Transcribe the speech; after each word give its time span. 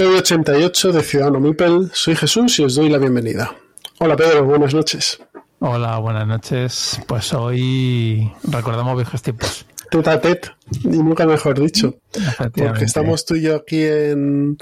Episodio 0.00 0.20
88 0.20 0.92
de 0.92 1.02
Ciudadano 1.02 1.40
Mipel. 1.40 1.90
Soy 1.92 2.16
Jesús 2.16 2.58
y 2.58 2.64
os 2.64 2.74
doy 2.74 2.88
la 2.88 2.96
bienvenida. 2.96 3.54
Hola 3.98 4.16
Pedro, 4.16 4.46
buenas 4.46 4.72
noches. 4.72 5.20
Hola, 5.58 5.98
buenas 5.98 6.26
noches. 6.26 6.98
Pues 7.06 7.34
hoy 7.34 8.32
recordamos 8.44 8.96
viejos 8.96 9.20
tiempos. 9.20 9.66
Teta 9.90 10.18
tet, 10.18 10.52
y 10.84 10.88
nunca 10.88 11.26
mejor 11.26 11.60
dicho. 11.60 11.98
Porque 12.38 12.86
estamos 12.86 13.26
tú 13.26 13.34
y 13.34 13.42
yo 13.42 13.56
aquí 13.56 13.82
en, 13.84 14.56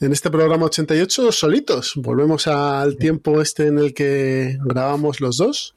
en 0.00 0.12
este 0.12 0.30
programa 0.30 0.64
88 0.64 1.30
solitos. 1.30 1.92
Volvemos 1.96 2.46
al 2.46 2.96
tiempo 2.96 3.42
este 3.42 3.66
en 3.66 3.80
el 3.80 3.92
que 3.92 4.56
grabamos 4.64 5.20
los 5.20 5.36
dos. 5.36 5.76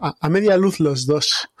A, 0.00 0.28
media 0.30 0.56
luz 0.56 0.80
los 0.80 1.04
dos. 1.04 1.50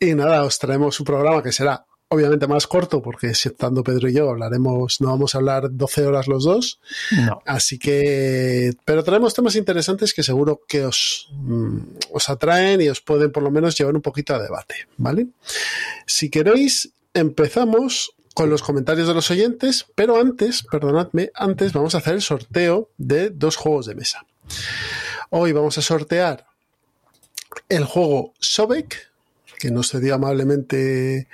y, 0.00 0.06
y 0.08 0.14
nada, 0.14 0.44
os 0.44 0.58
traemos 0.58 0.98
un 1.00 1.04
programa 1.04 1.42
que 1.42 1.52
será 1.52 1.84
obviamente 2.12 2.48
más 2.48 2.66
corto, 2.66 3.00
porque 3.00 3.34
si 3.34 3.48
estando 3.48 3.84
Pedro 3.84 4.08
y 4.08 4.14
yo 4.14 4.28
hablaremos, 4.28 5.00
no 5.00 5.08
vamos 5.08 5.34
a 5.34 5.38
hablar 5.38 5.68
12 5.70 6.06
horas 6.06 6.26
los 6.26 6.44
dos. 6.44 6.80
Así 7.46 7.78
que, 7.78 8.72
pero 8.84 9.04
traemos 9.04 9.32
temas 9.32 9.54
interesantes 9.54 10.12
que 10.12 10.24
seguro 10.24 10.60
que 10.66 10.84
os, 10.84 11.28
mm, 11.32 11.78
os 12.12 12.28
atraen 12.28 12.80
y 12.80 12.88
os 12.88 13.00
pueden 13.00 13.30
por 13.30 13.44
lo 13.44 13.52
menos 13.52 13.78
llevar 13.78 13.94
un 13.94 14.02
poquito 14.02 14.34
a 14.34 14.42
debate, 14.42 14.88
¿vale? 14.96 15.28
Si 16.04 16.30
queréis, 16.30 16.90
empezamos 17.14 18.12
con 18.34 18.50
los 18.50 18.62
comentarios 18.62 19.06
de 19.06 19.14
los 19.14 19.30
oyentes, 19.30 19.86
pero 19.94 20.20
antes, 20.20 20.64
perdonadme, 20.64 21.30
antes 21.34 21.72
vamos 21.72 21.94
a 21.94 21.98
hacer 21.98 22.14
el 22.14 22.22
sorteo 22.22 22.90
de 22.98 23.30
dos 23.30 23.54
juegos 23.54 23.86
de 23.86 23.94
mesa. 23.94 24.26
Hoy 25.30 25.52
vamos 25.52 25.78
a 25.78 25.82
sortear 25.82 26.44
el 27.68 27.84
juego 27.84 28.34
Sobek, 28.40 29.10
que 29.60 29.70
nos 29.70 29.90
cedió 29.90 30.16
amablemente 30.16 31.28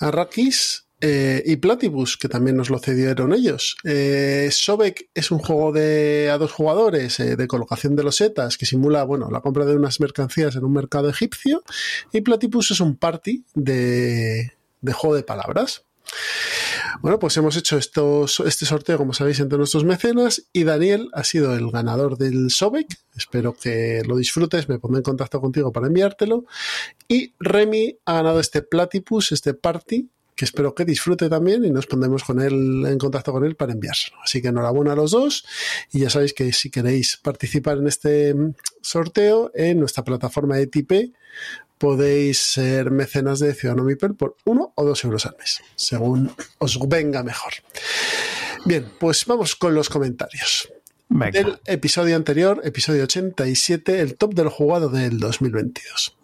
Arrakis 0.00 0.84
eh, 1.00 1.42
y 1.44 1.56
Platypus, 1.56 2.16
que 2.16 2.28
también 2.28 2.56
nos 2.56 2.70
lo 2.70 2.78
cedieron 2.78 3.34
ellos. 3.34 3.76
Eh, 3.84 4.48
Sobek 4.50 5.10
es 5.14 5.30
un 5.30 5.38
juego 5.38 5.70
de 5.70 6.30
a 6.32 6.38
dos 6.38 6.52
jugadores 6.52 7.20
eh, 7.20 7.36
de 7.36 7.46
colocación 7.46 7.94
de 7.94 8.04
losetas 8.04 8.56
que 8.56 8.64
simula 8.64 9.04
bueno, 9.04 9.28
la 9.30 9.42
compra 9.42 9.66
de 9.66 9.76
unas 9.76 10.00
mercancías 10.00 10.56
en 10.56 10.64
un 10.64 10.72
mercado 10.72 11.10
egipcio. 11.10 11.62
Y 12.12 12.22
Platypus 12.22 12.70
es 12.70 12.80
un 12.80 12.96
party 12.96 13.44
de, 13.54 14.52
de 14.80 14.92
juego 14.92 15.16
de 15.16 15.24
palabras. 15.24 15.84
Bueno, 17.00 17.18
pues 17.18 17.36
hemos 17.36 17.56
hecho 17.56 17.76
este 17.76 18.66
sorteo, 18.66 18.96
como 18.96 19.12
sabéis, 19.12 19.40
entre 19.40 19.58
nuestros 19.58 19.84
mecenas 19.84 20.46
y 20.52 20.64
Daniel 20.64 21.10
ha 21.12 21.24
sido 21.24 21.54
el 21.54 21.70
ganador 21.70 22.16
del 22.16 22.50
Sobek. 22.50 22.86
Espero 23.16 23.52
que 23.52 24.02
lo 24.06 24.16
disfrutes, 24.16 24.68
me 24.68 24.78
pondré 24.78 24.98
en 24.98 25.04
contacto 25.04 25.40
contigo 25.40 25.72
para 25.72 25.88
enviártelo. 25.88 26.44
Y 27.08 27.34
Remy 27.38 27.98
ha 28.04 28.14
ganado 28.14 28.40
este 28.40 28.62
Platypus, 28.62 29.32
este 29.32 29.54
party, 29.54 30.08
que 30.34 30.44
espero 30.44 30.74
que 30.74 30.84
disfrute 30.84 31.28
también 31.28 31.64
y 31.64 31.70
nos 31.70 31.86
pondremos 31.86 32.24
con 32.24 32.40
él 32.40 32.84
en 32.86 32.98
contacto 32.98 33.32
con 33.32 33.44
él 33.44 33.56
para 33.56 33.72
enviárselo. 33.72 34.16
Así 34.22 34.42
que 34.42 34.48
enhorabuena 34.48 34.92
a 34.92 34.96
los 34.96 35.12
dos 35.12 35.46
y 35.92 36.00
ya 36.00 36.10
sabéis 36.10 36.34
que 36.34 36.52
si 36.52 36.70
queréis 36.70 37.16
participar 37.16 37.78
en 37.78 37.86
este 37.86 38.34
sorteo 38.80 39.52
en 39.54 39.78
nuestra 39.80 40.04
plataforma 40.04 40.56
de 40.56 40.66
TP 40.66 41.12
podéis 41.78 42.38
ser 42.38 42.90
mecenas 42.90 43.40
de 43.40 43.54
Ciudadano 43.54 43.84
Mipel 43.84 44.14
por 44.14 44.36
uno 44.44 44.72
o 44.74 44.84
dos 44.84 45.04
euros 45.04 45.26
al 45.26 45.36
mes, 45.38 45.60
según 45.74 46.32
os 46.58 46.78
venga 46.88 47.22
mejor. 47.22 47.52
Bien, 48.64 48.90
pues 48.98 49.26
vamos 49.26 49.56
con 49.56 49.74
los 49.74 49.88
comentarios. 49.88 50.70
Del 51.08 51.60
episodio 51.66 52.16
anterior, 52.16 52.60
episodio 52.64 53.04
87, 53.04 54.00
el 54.00 54.16
top 54.16 54.34
del 54.34 54.48
jugado 54.48 54.88
del 54.88 55.20
2022. 55.20 56.16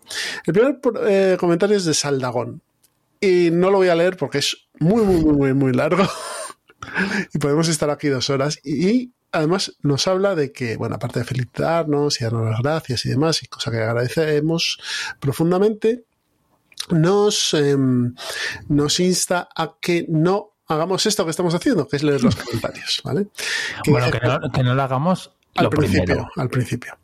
El 0.46 0.54
primer 0.54 0.80
eh, 1.06 1.36
comentario 1.38 1.76
es 1.76 1.84
de 1.84 1.94
Saldagón. 1.94 2.62
Y 3.20 3.50
no 3.50 3.70
lo 3.70 3.78
voy 3.78 3.88
a 3.88 3.94
leer 3.94 4.16
porque 4.16 4.38
es 4.38 4.68
muy, 4.78 5.02
muy, 5.04 5.24
muy, 5.24 5.54
muy 5.54 5.72
largo. 5.72 6.04
y 7.34 7.38
podemos 7.38 7.68
estar 7.68 7.90
aquí 7.90 8.08
dos 8.08 8.30
horas. 8.30 8.58
Y 8.64 9.12
además 9.32 9.76
nos 9.82 10.06
habla 10.08 10.34
de 10.34 10.52
que, 10.52 10.76
bueno, 10.76 10.96
aparte 10.96 11.20
de 11.20 11.24
felicitarnos 11.24 12.20
y 12.20 12.24
darnos 12.24 12.50
las 12.50 12.60
gracias 12.60 13.04
y 13.06 13.10
demás, 13.10 13.42
y 13.42 13.46
cosa 13.46 13.70
que 13.70 13.78
agradecemos 13.78 14.78
profundamente, 15.20 16.04
nos, 16.90 17.54
em, 17.54 18.14
nos 18.68 19.00
insta 19.00 19.48
a 19.54 19.76
que 19.80 20.06
no 20.08 20.54
hagamos 20.66 21.04
esto 21.06 21.24
que 21.24 21.30
estamos 21.30 21.54
haciendo, 21.54 21.86
que 21.88 21.96
es 21.96 22.02
leer 22.02 22.22
los 22.22 22.36
comentarios, 22.36 23.00
¿vale? 23.04 23.26
bueno, 23.86 24.06
que 24.10 24.62
no, 24.62 24.74
lo 24.74 24.82
hagamos 24.82 25.32
al 25.56 25.68
principio. 25.68 26.28
Al 26.36 26.48
principio. 26.48 26.98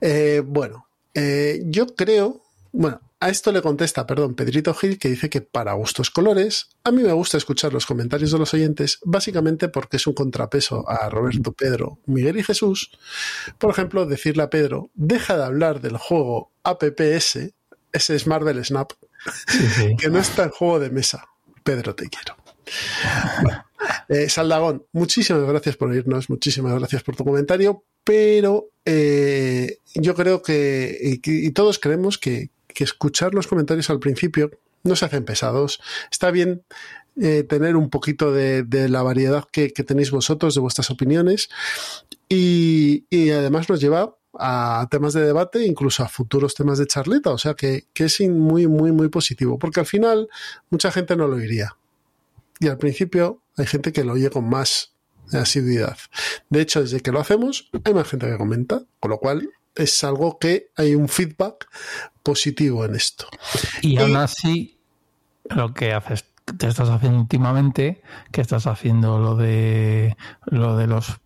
Eh, 0.00 0.42
bueno, 0.44 0.88
eh, 1.14 1.62
yo 1.64 1.86
creo, 1.86 2.42
bueno, 2.72 3.00
a 3.20 3.30
esto 3.30 3.50
le 3.50 3.62
contesta, 3.62 4.06
perdón, 4.06 4.34
Pedrito 4.34 4.72
Gil, 4.74 4.96
que 4.96 5.08
dice 5.08 5.28
que 5.28 5.40
para 5.40 5.72
gustos 5.72 6.10
colores, 6.10 6.68
a 6.84 6.92
mí 6.92 7.02
me 7.02 7.12
gusta 7.12 7.36
escuchar 7.36 7.72
los 7.72 7.84
comentarios 7.84 8.30
de 8.30 8.38
los 8.38 8.54
oyentes, 8.54 9.00
básicamente 9.04 9.68
porque 9.68 9.96
es 9.96 10.06
un 10.06 10.14
contrapeso 10.14 10.88
a 10.88 11.08
Roberto, 11.08 11.52
Pedro, 11.52 11.98
Miguel 12.06 12.38
y 12.38 12.44
Jesús. 12.44 12.92
Por 13.58 13.70
ejemplo, 13.70 14.06
decirle 14.06 14.44
a 14.44 14.50
Pedro, 14.50 14.90
deja 14.94 15.36
de 15.36 15.44
hablar 15.44 15.80
del 15.80 15.96
juego 15.96 16.52
APPS, 16.62 17.50
ese 17.92 18.14
es 18.14 18.26
Marvel 18.28 18.64
Snap, 18.64 18.92
que 19.98 20.10
no 20.10 20.20
está 20.20 20.44
en 20.44 20.50
juego 20.50 20.78
de 20.78 20.90
mesa. 20.90 21.26
Pedro, 21.64 21.96
te 21.96 22.08
quiero. 22.08 22.36
Eh, 24.08 24.28
Saldagón, 24.28 24.86
muchísimas 24.92 25.42
gracias 25.44 25.76
por 25.76 25.90
oírnos, 25.90 26.30
muchísimas 26.30 26.78
gracias 26.78 27.02
por 27.02 27.16
tu 27.16 27.24
comentario, 27.24 27.82
pero 28.04 28.70
eh, 28.84 29.78
yo 29.94 30.14
creo 30.14 30.42
que, 30.42 30.96
y 31.02 31.50
todos 31.50 31.78
creemos 31.78 32.16
que, 32.16 32.50
que 32.68 32.84
escuchar 32.84 33.34
los 33.34 33.46
comentarios 33.46 33.90
al 33.90 33.98
principio 33.98 34.50
no 34.84 34.96
se 34.96 35.04
hacen 35.04 35.24
pesados. 35.24 35.80
Está 36.10 36.30
bien 36.30 36.62
eh, 37.20 37.42
tener 37.42 37.76
un 37.76 37.90
poquito 37.90 38.32
de, 38.32 38.64
la 38.88 39.02
variedad 39.02 39.44
que, 39.50 39.70
tenéis 39.70 40.10
vosotros, 40.10 40.54
de 40.54 40.60
vuestras 40.60 40.90
opiniones, 40.90 41.48
y, 42.28 43.04
además 43.30 43.68
nos 43.68 43.80
lleva 43.80 44.14
a 44.38 44.86
temas 44.90 45.14
de 45.14 45.24
debate, 45.24 45.66
incluso 45.66 46.04
a 46.04 46.08
futuros 46.08 46.54
temas 46.54 46.78
de 46.78 46.86
charleta, 46.86 47.30
o 47.30 47.38
sea 47.38 47.54
que, 47.54 47.86
es 47.94 48.20
muy, 48.20 48.68
muy, 48.68 48.92
muy 48.92 49.08
positivo, 49.08 49.58
porque 49.58 49.80
al 49.80 49.86
final 49.86 50.28
mucha 50.70 50.92
gente 50.92 51.16
no 51.16 51.26
lo 51.26 51.36
oiría. 51.36 51.76
Y 52.60 52.68
al 52.68 52.78
principio 52.78 53.42
hay 53.56 53.66
gente 53.66 53.92
que 53.92 54.04
lo 54.04 54.12
oye 54.12 54.30
con 54.30 54.48
más 54.48 54.92
asiduidad. 55.32 55.98
De 56.50 56.60
hecho, 56.60 56.82
desde 56.82 57.00
que 57.00 57.12
lo 57.12 57.20
hacemos, 57.20 57.68
hay 57.84 57.94
más 57.94 58.08
gente 58.08 58.28
que 58.28 58.36
comenta, 58.36 58.84
con 59.00 59.10
lo 59.10 59.18
cual 59.18 59.50
es 59.78 60.04
algo 60.04 60.38
que 60.38 60.70
hay 60.76 60.94
un 60.94 61.08
feedback 61.08 61.68
positivo 62.22 62.84
en 62.84 62.94
esto. 62.96 63.26
Y, 63.80 63.96
aún 63.98 64.16
así, 64.16 64.78
lo 65.48 65.72
que 65.72 65.92
haces, 65.92 66.24
te 66.58 66.66
estás 66.66 66.88
haciendo 66.88 67.20
últimamente, 67.20 68.02
que 68.32 68.40
estás 68.40 68.66
haciendo 68.66 69.18
lo 69.18 69.36
de 69.36 70.16
lo 70.46 70.76
de 70.76 70.86
los 70.86 71.20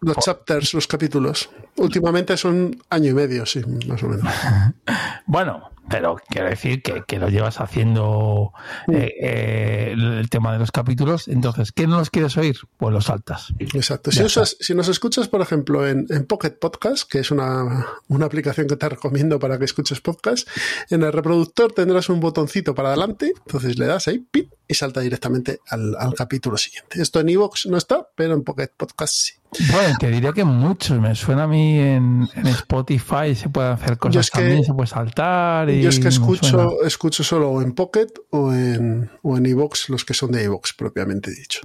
los 0.00 0.16
chapters, 0.18 0.74
los 0.74 0.86
capítulos. 0.86 1.50
Últimamente 1.76 2.36
son 2.36 2.80
año 2.90 3.10
y 3.10 3.14
medio, 3.14 3.44
sí, 3.44 3.60
más 3.86 4.02
o 4.02 4.08
menos. 4.08 4.32
bueno, 5.26 5.70
pero 5.88 6.16
quiero 6.28 6.48
decir 6.48 6.82
que, 6.82 7.18
lo 7.18 7.28
llevas 7.28 7.60
haciendo 7.60 8.52
eh, 8.92 9.14
eh, 9.20 9.92
el 9.94 10.28
tema 10.28 10.52
de 10.52 10.58
los 10.58 10.70
capítulos. 10.70 11.28
Entonces, 11.28 11.72
¿qué 11.72 11.86
no 11.86 11.98
los 11.98 12.10
quieres 12.10 12.36
oír? 12.36 12.58
Pues 12.76 12.92
los 12.92 13.06
saltas. 13.06 13.54
Exacto. 13.58 14.10
Si, 14.10 14.22
si, 14.60 14.74
nos 14.74 14.88
escuchas, 14.88 15.28
por 15.28 15.40
ejemplo, 15.40 15.86
en, 15.86 16.06
Pocket 16.26 16.58
Podcast, 16.58 17.10
que 17.10 17.20
es 17.20 17.30
una, 17.30 17.86
aplicación 18.20 18.66
que 18.66 18.76
te 18.76 18.88
recomiendo 18.88 19.38
para 19.38 19.58
que 19.58 19.64
escuches 19.64 20.00
podcast, 20.00 20.48
en 20.90 21.02
el 21.02 21.12
reproductor 21.12 21.72
tendrás 21.72 22.08
un 22.08 22.20
botoncito 22.20 22.74
para 22.74 22.88
adelante. 22.88 23.32
Entonces 23.46 23.78
le 23.78 23.86
das 23.86 24.08
ahí, 24.08 24.18
pip, 24.18 24.52
y 24.68 24.74
salta 24.74 25.00
directamente 25.00 25.60
al, 25.68 26.14
capítulo 26.16 26.56
siguiente. 26.56 27.00
Esto 27.00 27.20
en 27.20 27.28
iVoox 27.28 27.66
no 27.66 27.76
está, 27.76 28.08
pero 28.14 28.34
en 28.34 28.42
Pocket 28.42 28.70
Podcast 28.76 29.14
sí. 29.14 29.34
Bueno, 29.72 29.96
te 29.98 30.10
diría 30.10 30.32
que 30.32 30.44
muchos. 30.44 31.00
Me 31.00 31.14
suena 31.14 31.44
a 31.44 31.46
mí 31.46 31.78
en, 31.78 32.28
Spotify 32.44 33.34
se 33.34 33.48
puede 33.48 33.68
hacer 33.68 33.98
cosas 33.98 34.30
también, 34.30 34.64
se 34.64 34.72
puede 34.74 34.88
saltar. 34.88 35.70
Y 35.70 35.82
yo 35.82 35.88
es 35.88 35.98
que 35.98 36.08
escucho, 36.08 36.82
escucho 36.84 37.24
solo 37.24 37.60
en 37.62 37.72
Pocket 37.72 38.08
o 38.30 38.52
en, 38.52 39.10
o 39.22 39.36
en 39.36 39.46
iVoox, 39.46 39.88
los 39.88 40.04
que 40.04 40.14
son 40.14 40.32
de 40.32 40.44
iVoox 40.44 40.72
propiamente 40.74 41.30
dicho. 41.30 41.60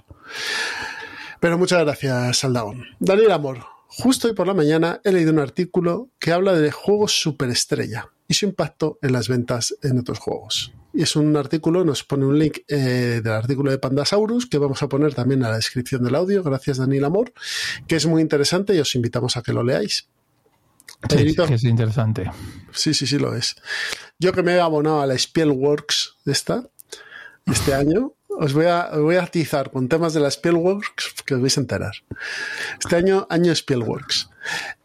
Pero 1.40 1.58
muchas 1.58 1.84
gracias, 1.84 2.38
Saldagón. 2.38 2.86
Daniel 3.00 3.32
Amor, 3.32 3.60
justo 3.88 4.28
hoy 4.28 4.34
por 4.34 4.48
la 4.48 4.54
mañana 4.54 5.02
he 5.04 5.12
leído 5.12 5.32
un 5.32 5.40
artículo 5.40 6.10
que 6.20 6.32
habla 6.32 6.54
de 6.54 6.72
juegos 6.72 7.20
superestrella 7.20 8.10
y 8.28 8.36
su 8.36 8.46
impacto 8.46 9.00
en 9.02 9.14
las 9.14 9.28
ventas 9.28 9.76
en 9.82 10.00
otros 10.00 10.20
juegos. 10.20 10.74
Y 10.94 11.04
es 11.04 11.16
un 11.16 11.36
artículo, 11.38 11.86
nos 11.86 12.04
pone 12.04 12.26
un 12.26 12.38
link 12.38 12.60
eh, 12.68 13.22
del 13.24 13.34
artículo 13.34 13.72
de 13.72 13.78
Pandasaurus 13.78 14.46
que 14.46 14.58
vamos 14.58 14.84
a 14.84 14.90
poner 14.90 15.14
también 15.14 15.44
a 15.44 15.50
la 15.50 15.56
descripción 15.56 16.04
del 16.04 16.16
audio, 16.16 16.44
gracias 16.44 16.78
Daniel 16.78 17.06
Amor, 17.06 17.34
que 17.88 17.96
es 17.96 18.06
muy 18.06 18.22
interesante 18.22 18.76
y 18.76 18.80
os 18.80 18.94
invitamos 18.96 19.38
a 19.38 19.42
que 19.42 19.54
lo 19.54 19.64
leáis. 19.64 20.10
Sí, 21.10 21.36
que 21.36 21.54
es 21.54 21.64
interesante. 21.64 22.30
Sí, 22.72 22.94
sí, 22.94 23.08
sí 23.08 23.18
lo 23.18 23.36
es. 23.36 23.56
Yo 24.20 24.34
que 24.34 24.44
me 24.44 24.56
he 24.56 24.60
abonado 24.60 25.02
a 25.02 25.08
la 25.08 25.18
Spielworks 25.18 26.18
esta, 26.26 26.70
este 27.46 27.74
año, 27.74 28.14
os 28.42 28.54
voy 28.54 28.66
a, 28.66 28.90
voy 28.98 29.18
a 29.18 29.24
atizar 29.24 29.70
con 29.70 29.88
temas 29.88 30.16
de 30.16 30.20
la 30.20 30.32
Spielworks 30.32 31.14
que 31.28 31.36
os 31.36 31.42
vais 31.42 31.56
a 31.58 31.62
enterar. 31.62 31.94
Este 32.80 32.96
año, 32.96 33.28
año 33.30 33.54
Spielworks. 33.54 34.32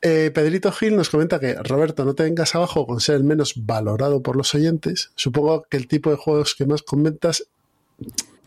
Eh, 0.02 0.30
Pedrito 0.34 0.70
Gil 0.72 0.94
nos 0.94 1.08
comenta 1.08 1.40
que, 1.40 1.54
Roberto, 1.54 2.04
no 2.04 2.14
te 2.14 2.24
vengas 2.24 2.54
abajo 2.54 2.86
con 2.86 3.00
ser 3.00 3.16
el 3.16 3.24
menos 3.24 3.54
valorado 3.56 4.22
por 4.22 4.36
los 4.36 4.54
oyentes. 4.54 5.10
Supongo 5.14 5.66
que 5.70 5.78
el 5.78 5.88
tipo 5.88 6.10
de 6.10 6.16
juegos 6.16 6.54
que 6.54 6.66
más 6.66 6.82
comentas 6.82 7.44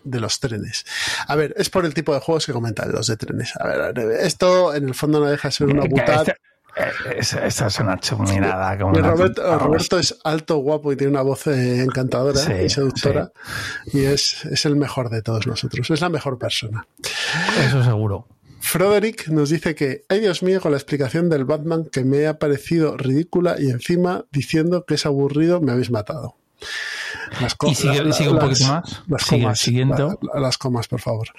de 0.04 0.20
los 0.20 0.40
trenes. 0.40 0.86
A 1.28 1.36
ver, 1.36 1.56
es 1.58 1.72
por 1.72 1.88
el 1.88 1.96
tipo 1.96 2.14
de 2.14 2.20
juegos 2.20 2.46
que 2.46 2.54
comentan 2.54 2.92
los 2.92 3.08
de 3.08 3.18
trenes. 3.18 3.54
A 3.60 3.68
ver, 3.68 3.98
esto 4.22 4.76
en 4.76 4.90
el 4.90 4.94
fondo 4.94 5.20
no 5.20 5.26
deja 5.26 5.48
de 5.48 5.52
ser 5.54 5.68
una 5.70 5.86
putada. 5.86 6.36
Esa, 7.16 7.68
es 7.68 7.80
una 7.80 8.00
chuminada. 8.00 8.78
Como 8.78 8.94
Roberto, 8.94 10.00
es 10.00 10.18
alto, 10.24 10.58
guapo 10.58 10.92
y 10.94 10.96
tiene 10.96 11.12
una 11.12 11.22
voz 11.22 11.48
eh, 11.48 11.82
encantadora 11.82 12.64
y 12.64 12.70
seductora. 12.70 13.32
Y 13.94 14.06
es, 14.06 14.46
es 14.46 14.66
el 14.66 14.76
mejor 14.76 15.10
de 15.10 15.22
todos 15.22 15.48
nosotros. 15.48 15.90
Es 15.90 16.02
la 16.02 16.10
mejor 16.10 16.38
persona. 16.38 16.88
Eso 17.66 17.84
seguro. 17.84 18.28
Frederick 18.62 19.30
nos 19.30 19.50
dice 19.50 19.74
que, 19.74 20.04
ay 20.10 20.20
Dios 20.20 20.44
mío, 20.44 20.62
con 20.62 20.72
la 20.72 20.78
explicación 20.78 21.30
del 21.30 21.46
Batman 21.46 21.86
que 21.86 22.04
me 22.04 22.28
ha 22.28 22.38
parecido 22.40 22.98
ridícula 22.98 23.56
y 23.58 23.70
encima 23.70 24.26
diciendo 24.32 24.86
que 24.86 24.96
es 24.96 25.06
aburrido 25.06 25.62
me 25.62 25.72
habéis 25.72 25.92
matado. 25.92 26.36
Las 27.42 27.56
y 27.68 27.76
sigue, 27.76 28.02
un 28.02 28.40
poquito 28.40 28.66
más. 28.66 29.04
Las 29.08 29.26
comas, 29.26 29.68
las 30.36 30.58
comas, 30.58 30.88
por 30.88 31.00
favor. 31.00 31.30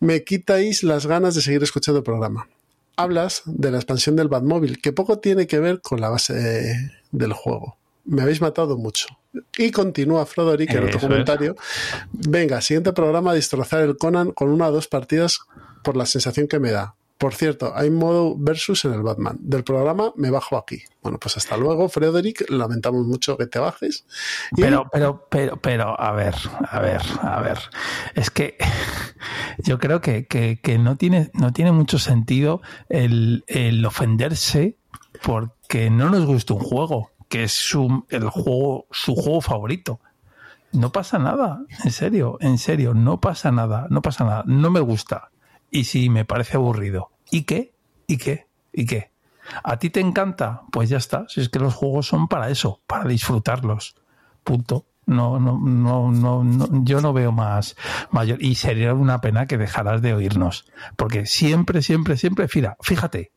Me 0.00 0.24
quitáis 0.24 0.82
las 0.82 1.06
ganas 1.06 1.34
de 1.34 1.42
seguir 1.42 1.62
escuchando 1.62 1.98
el 1.98 2.04
programa 2.04 2.48
hablas 2.98 3.42
de 3.46 3.70
la 3.70 3.78
expansión 3.78 4.16
del 4.16 4.28
Batmóvil, 4.28 4.82
que 4.82 4.92
poco 4.92 5.20
tiene 5.20 5.46
que 5.46 5.60
ver 5.60 5.80
con 5.80 6.00
la 6.00 6.10
base 6.10 6.92
del 7.12 7.32
juego. 7.32 7.78
Me 8.04 8.22
habéis 8.22 8.40
matado 8.40 8.76
mucho. 8.76 9.06
Y 9.56 9.70
continúa 9.70 10.26
Frodorick 10.26 10.74
en 10.74 10.84
otro 10.84 10.98
comentario. 10.98 11.56
Venga, 12.12 12.60
siguiente 12.60 12.92
programa, 12.92 13.34
destrozar 13.34 13.82
el 13.82 13.96
Conan 13.96 14.32
con 14.32 14.48
una 14.48 14.66
o 14.66 14.72
dos 14.72 14.88
partidas 14.88 15.40
por 15.84 15.96
la 15.96 16.06
sensación 16.06 16.48
que 16.48 16.58
me 16.58 16.72
da. 16.72 16.96
Por 17.18 17.34
cierto, 17.34 17.72
hay 17.74 17.90
modo 17.90 18.36
versus 18.38 18.84
en 18.84 18.92
el 18.92 19.02
Batman. 19.02 19.38
Del 19.40 19.64
programa 19.64 20.12
me 20.14 20.30
bajo 20.30 20.56
aquí. 20.56 20.82
Bueno, 21.02 21.18
pues 21.18 21.36
hasta 21.36 21.56
luego, 21.56 21.88
Frederick. 21.88 22.48
Lamentamos 22.48 23.04
mucho 23.06 23.36
que 23.36 23.46
te 23.46 23.58
bajes. 23.58 24.06
Pero, 24.54 24.88
pero, 24.92 25.26
pero, 25.28 25.56
pero, 25.56 26.00
a 26.00 26.12
ver, 26.12 26.36
a 26.70 26.78
ver, 26.78 27.02
a 27.20 27.40
ver. 27.40 27.58
Es 28.14 28.30
que 28.30 28.56
yo 29.58 29.80
creo 29.80 30.00
que, 30.00 30.78
no, 30.78 30.96
tiene, 30.96 31.32
no 31.34 31.52
tiene 31.52 31.72
mucho 31.72 31.98
sentido 31.98 32.62
el, 32.88 33.42
ofenderse 33.84 34.76
porque 35.20 35.90
no 35.90 36.10
nos 36.10 36.24
gusta 36.24 36.54
un 36.54 36.60
juego, 36.60 37.10
que 37.28 37.42
es 37.42 37.52
su, 37.52 38.06
el 38.10 38.28
juego, 38.30 38.86
su 38.92 39.16
juego 39.16 39.40
favorito. 39.40 39.98
No 40.70 40.92
pasa 40.92 41.18
nada, 41.18 41.64
en 41.82 41.90
serio, 41.90 42.38
en 42.40 42.58
serio, 42.58 42.94
no 42.94 43.20
pasa 43.20 43.50
nada, 43.50 43.88
no 43.90 44.02
pasa 44.02 44.24
nada. 44.24 44.44
No 44.46 44.70
me 44.70 44.80
gusta 44.80 45.30
y 45.70 45.84
si 45.84 46.08
me 46.10 46.24
parece 46.24 46.56
aburrido. 46.56 47.10
¿Y 47.30 47.42
qué? 47.42 47.74
¿Y 48.06 48.16
qué? 48.18 48.46
¿Y 48.72 48.86
qué? 48.86 49.12
¿A 49.62 49.78
ti 49.78 49.90
te 49.90 50.00
encanta? 50.00 50.62
Pues 50.70 50.88
ya 50.88 50.98
está. 50.98 51.26
Si 51.28 51.40
es 51.40 51.48
que 51.48 51.58
los 51.58 51.74
juegos 51.74 52.06
son 52.06 52.28
para 52.28 52.50
eso, 52.50 52.80
para 52.86 53.04
disfrutarlos. 53.04 53.96
Punto. 54.44 54.86
No, 55.06 55.40
no, 55.40 55.58
no, 55.58 56.12
no, 56.12 56.68
yo 56.84 57.00
no 57.00 57.14
veo 57.14 57.32
más 57.32 57.76
mayor. 58.10 58.42
Y 58.42 58.56
sería 58.56 58.92
una 58.92 59.22
pena 59.22 59.46
que 59.46 59.56
dejaras 59.56 60.02
de 60.02 60.12
oírnos. 60.12 60.66
Porque 60.96 61.24
siempre, 61.24 61.80
siempre, 61.80 62.18
siempre, 62.18 62.46
fíjate, 62.46 62.76
fíjate, 62.82 63.32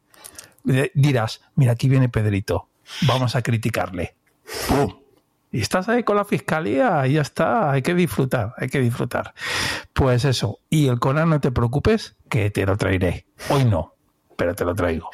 dirás, 0.93 1.41
mira, 1.55 1.71
aquí 1.71 1.87
viene 1.87 2.09
Pedrito, 2.09 2.67
vamos 3.07 3.37
a 3.37 3.41
criticarle. 3.41 4.15
Y 5.51 5.61
estás 5.61 5.89
ahí 5.89 6.03
con 6.03 6.15
la 6.15 6.25
fiscalía, 6.25 7.05
y 7.07 7.13
ya 7.13 7.21
está, 7.21 7.71
hay 7.71 7.81
que 7.81 7.93
disfrutar, 7.93 8.53
hay 8.57 8.69
que 8.69 8.79
disfrutar. 8.79 9.33
Pues 9.93 10.23
eso, 10.25 10.59
y 10.69 10.87
el 10.87 10.99
Conan 10.99 11.29
no 11.29 11.41
te 11.41 11.51
preocupes, 11.51 12.15
que 12.29 12.49
te 12.51 12.65
lo 12.65 12.77
traeré. 12.77 13.25
Hoy 13.49 13.65
no, 13.65 13.95
pero 14.37 14.55
te 14.55 14.63
lo 14.63 14.73
traigo. 14.73 15.09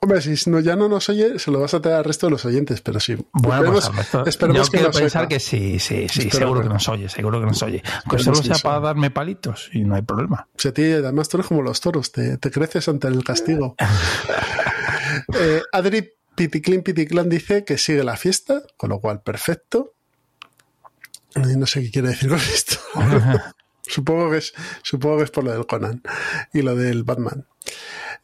Hombre, 0.00 0.20
si 0.20 0.50
no, 0.50 0.60
ya 0.60 0.76
no 0.76 0.88
nos 0.88 1.08
oye, 1.08 1.38
se 1.38 1.50
lo 1.50 1.60
vas 1.60 1.74
a 1.74 1.80
traer 1.80 1.98
al 1.98 2.04
resto 2.04 2.26
de 2.26 2.32
los 2.32 2.44
oyentes, 2.44 2.80
pero 2.80 2.98
sí. 2.98 3.16
Bueno, 3.32 3.72
pues, 3.72 3.90
esperemos, 4.26 4.70
que 4.70 4.78
quiero 4.78 4.92
pensar 4.92 5.28
que 5.28 5.38
sí, 5.38 5.78
sí, 5.78 6.08
sí, 6.08 6.30
seguro 6.30 6.62
que 6.62 6.68
nos 6.68 6.88
oye, 6.88 7.08
seguro 7.08 7.40
que 7.40 7.46
nos 7.46 7.62
oye. 7.62 7.82
Aunque 8.04 8.22
solo 8.22 8.42
sea 8.42 8.56
para 8.56 8.80
darme 8.80 9.10
palitos 9.10 9.70
y 9.72 9.84
no 9.84 9.94
hay 9.94 10.02
problema. 10.02 10.48
O 10.54 10.58
sea, 10.58 10.72
ti, 10.72 10.82
además 10.84 11.28
tú 11.28 11.36
eres 11.36 11.46
como 11.46 11.62
los 11.62 11.80
toros, 11.80 12.10
te, 12.10 12.38
creces 12.38 12.88
ante 12.88 13.08
el 13.08 13.22
castigo. 13.22 13.76
eh, 15.34 15.62
Adri 15.72 16.10
Piticlin 16.36 16.82
Piticlan 16.82 17.28
dice 17.28 17.64
que 17.64 17.78
sigue 17.78 18.04
la 18.04 18.16
fiesta, 18.16 18.62
con 18.76 18.90
lo 18.90 19.00
cual 19.00 19.22
perfecto. 19.22 19.94
No 21.34 21.66
sé 21.66 21.82
qué 21.82 21.90
quiere 21.90 22.08
decir 22.08 22.28
con 22.28 22.38
esto. 22.38 22.76
supongo, 23.82 24.30
que 24.30 24.38
es, 24.38 24.54
supongo 24.82 25.18
que 25.18 25.24
es 25.24 25.30
por 25.30 25.44
lo 25.44 25.52
del 25.52 25.66
Conan 25.66 26.02
y 26.52 26.62
lo 26.62 26.76
del 26.76 27.04
Batman. 27.04 27.46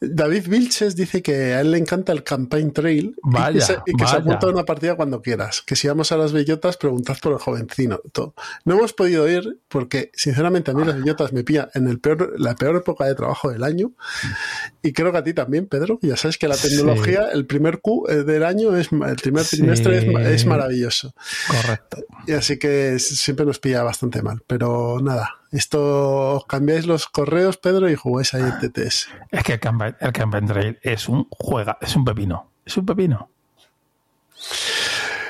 David 0.09 0.47
Vilches 0.47 0.95
dice 0.95 1.21
que 1.21 1.53
a 1.53 1.61
él 1.61 1.71
le 1.71 1.77
encanta 1.77 2.11
el 2.11 2.23
Campaign 2.23 2.73
Trail 2.73 3.15
y 3.15 3.53
que, 3.53 3.61
se, 3.61 3.73
apunta 4.15 4.47
a 4.47 4.49
una 4.49 4.63
partida 4.63 4.95
cuando 4.95 5.21
quieras. 5.21 5.61
Que 5.61 5.75
si 5.75 5.87
vamos 5.87 6.11
a 6.11 6.17
las 6.17 6.31
bellotas, 6.31 6.77
preguntad 6.77 7.17
por 7.21 7.33
el 7.33 7.39
jovencino. 7.39 8.01
No 8.65 8.75
hemos 8.75 8.93
podido 8.93 9.29
ir 9.29 9.59
porque, 9.67 10.11
sinceramente, 10.13 10.71
a 10.71 10.73
mí 10.73 10.83
las 10.83 10.97
bellotas 10.97 11.33
me 11.33 11.43
pilla 11.43 11.69
en 11.73 11.87
el 11.87 11.99
peor, 11.99 12.33
la 12.39 12.55
peor 12.55 12.77
época 12.77 13.05
de 13.05 13.15
trabajo 13.15 13.49
del 13.49 13.63
año. 13.63 13.91
Y 14.81 14.93
creo 14.93 15.11
que 15.11 15.17
a 15.17 15.23
ti 15.23 15.33
también, 15.33 15.67
Pedro. 15.67 15.99
Ya 16.01 16.17
sabes 16.17 16.37
que 16.37 16.47
la 16.47 16.57
tecnología, 16.57 17.29
el 17.31 17.45
primer 17.45 17.79
Q 17.79 18.07
eh, 18.09 18.23
del 18.23 18.43
año, 18.43 18.75
es 18.75 18.91
el 18.91 19.15
primer 19.15 19.45
trimestre 19.45 20.33
es, 20.33 20.45
maravilloso. 20.45 21.13
Correcto. 21.47 21.97
Y 22.27 22.33
así 22.33 22.57
que 22.57 22.99
siempre 22.99 23.45
nos 23.45 23.59
pilla 23.59 23.83
bastante 23.83 24.21
mal. 24.21 24.41
Pero 24.47 24.99
nada, 25.01 25.29
esto 25.53 26.43
cambiáis 26.47 26.87
los 26.87 27.07
correos, 27.07 27.57
Pedro, 27.57 27.87
y 27.89 27.95
jugáis 27.95 28.33
ahí 28.33 28.41
en 28.41 28.59
TTS. 28.59 29.07
Es 29.29 29.43
que 29.43 29.53
el 29.53 29.59
Campaign, 29.59 29.92
Trail 30.47 30.79
es 30.81 31.07
un 31.09 31.27
juega, 31.29 31.77
es 31.81 31.95
un 31.95 32.05
pepino. 32.05 32.51
Es 32.65 32.77
un 32.77 32.85
pepino. 32.85 33.29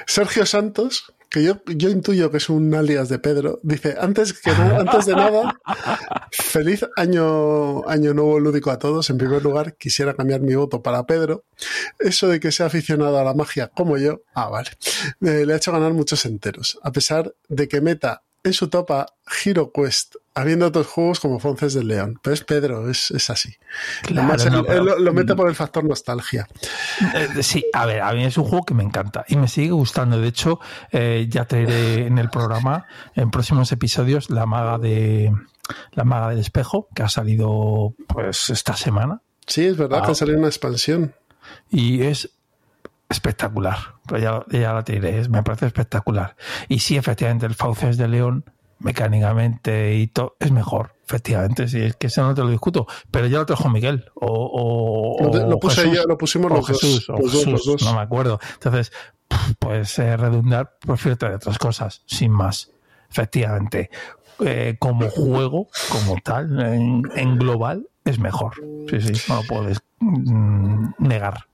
Sergio 0.06 0.46
Santos, 0.46 1.14
que 1.30 1.44
yo, 1.44 1.64
yo 1.66 1.90
intuyo 1.90 2.30
que 2.30 2.38
es 2.38 2.50
un 2.50 2.74
alias 2.76 3.10
de 3.10 3.18
Pedro, 3.18 3.60
dice, 3.64 3.96
antes, 4.00 4.34
que 4.34 4.52
antes 4.52 5.08
de 5.08 5.16
nada, 5.16 5.60
feliz 6.32 6.86
año, 6.96 7.88
año 7.90 8.14
nuevo 8.14 8.40
lúdico 8.40 8.70
a 8.70 8.78
todos. 8.78 9.10
En 9.10 9.18
primer 9.18 9.42
lugar, 9.42 9.76
quisiera 9.76 10.14
cambiar 10.14 10.42
mi 10.42 10.54
voto 10.54 10.84
para 10.84 11.06
Pedro. 11.08 11.46
Eso 11.98 12.28
de 12.28 12.40
que 12.40 12.52
sea 12.52 12.68
aficionado 12.68 13.18
a 13.18 13.24
la 13.24 13.34
magia 13.34 13.70
como 13.70 13.98
yo, 13.98 14.22
ah, 14.36 14.50
vale, 14.50 14.70
eh, 15.22 15.46
le 15.46 15.54
ha 15.54 15.58
hecho 15.58 15.72
ganar 15.72 15.94
muchos 15.94 16.26
enteros. 16.26 16.78
A 16.84 16.92
pesar 16.92 17.34
de 17.50 17.68
que 17.68 17.82
meta 17.82 18.22
en 18.44 18.54
su 18.54 18.70
topa 18.70 19.06
Hero 19.44 19.72
Quest, 19.74 20.16
habiendo 20.36 20.68
otros 20.68 20.88
juegos 20.88 21.20
como 21.20 21.40
Fonces 21.40 21.74
del 21.74 21.88
León. 21.88 22.20
Pero 22.22 22.34
es 22.34 22.44
Pedro, 22.44 22.90
es, 22.90 23.30
así. 23.30 23.56
lo, 24.10 25.14
mete 25.14 25.36
por 25.36 25.48
el 25.48 25.56
factor 25.56 25.84
nostalgia. 25.86 26.48
Eh, 27.16 27.42
sí, 27.42 27.66
a 27.74 27.86
ver, 27.86 28.02
a 28.02 28.12
mí 28.14 28.26
es 28.26 28.38
un 28.38 28.44
juego 28.44 28.66
que 28.66 28.74
me 28.74 28.84
encanta 28.84 29.24
y 29.28 29.38
me 29.38 29.48
sigue 29.48 29.72
gustando. 29.72 30.20
De 30.20 30.28
hecho, 30.28 30.60
eh, 30.92 31.28
ya 31.30 31.46
traeré 31.46 32.08
en 32.08 32.18
el 32.18 32.30
programa, 32.30 32.86
en 33.16 33.32
próximos 33.32 33.72
episodios, 33.72 34.30
la 34.30 34.46
maga 34.46 34.78
de 34.78 35.32
la 35.92 36.04
maga 36.04 36.30
del 36.30 36.40
espejo, 36.40 36.90
que 36.94 37.04
ha 37.04 37.10
salido 37.10 37.96
pues 38.08 38.50
esta 38.50 38.76
semana. 38.76 39.22
Sí, 39.48 39.66
es 39.66 39.78
verdad 39.78 40.04
que 40.06 40.12
ha 40.12 40.16
salido 40.16 40.38
una 40.38 40.48
expansión. 40.48 41.14
Y 41.70 42.04
es 42.04 42.30
espectacular. 43.14 43.78
Pues 44.06 44.22
ya, 44.22 44.44
ya 44.50 44.74
la 44.74 44.84
tiré, 44.84 45.28
me 45.30 45.44
parece 45.44 45.68
espectacular. 45.68 46.36
Y 46.68 46.80
sí, 46.80 46.98
efectivamente, 46.98 47.46
el 47.46 47.56
Fauces 47.56 47.98
de 47.98 48.08
León, 48.08 48.46
mecánicamente 48.80 49.96
y 49.96 50.08
todo, 50.08 50.36
es 50.40 50.52
mejor. 50.52 50.96
Efectivamente, 51.06 51.68
sí, 51.68 51.82
es 51.82 51.96
que 51.96 52.08
eso 52.08 52.24
no 52.24 52.34
te 52.34 52.42
lo 52.42 52.50
discuto. 52.50 52.88
Pero 53.12 53.28
ya 53.28 53.40
lo 53.40 53.46
trajo 53.46 53.70
Miguel. 53.70 54.06
O, 54.16 55.18
lo, 55.22 55.60
puse 55.60 55.86
lo 56.06 56.18
pusimos 56.18 56.52
los, 56.52 56.68
Jesús, 56.68 57.08
dos, 57.08 57.84
No 57.84 57.94
me 57.94 58.02
acuerdo. 58.02 58.40
Entonces, 58.54 58.92
pues 59.60 59.98
eh, 60.00 60.18
redundar, 60.18 60.78
prefiero 60.80 61.18
traer 61.18 61.36
otras 61.36 61.58
cosas, 61.58 62.04
sin 62.06 62.32
más. 62.32 62.72
Efectivamente, 63.10 63.90
eh, 64.40 64.76
como 64.80 65.10
juego, 65.10 65.68
como 65.90 66.18
tal, 66.24 66.60
en, 66.60 67.38
global, 67.38 67.88
es 68.06 68.20
mejor. 68.20 68.54
Sí, 68.90 69.02
sí, 69.02 69.14
no 69.30 69.36
lo 69.36 69.44
puedes 69.44 69.80
negar. 71.00 71.48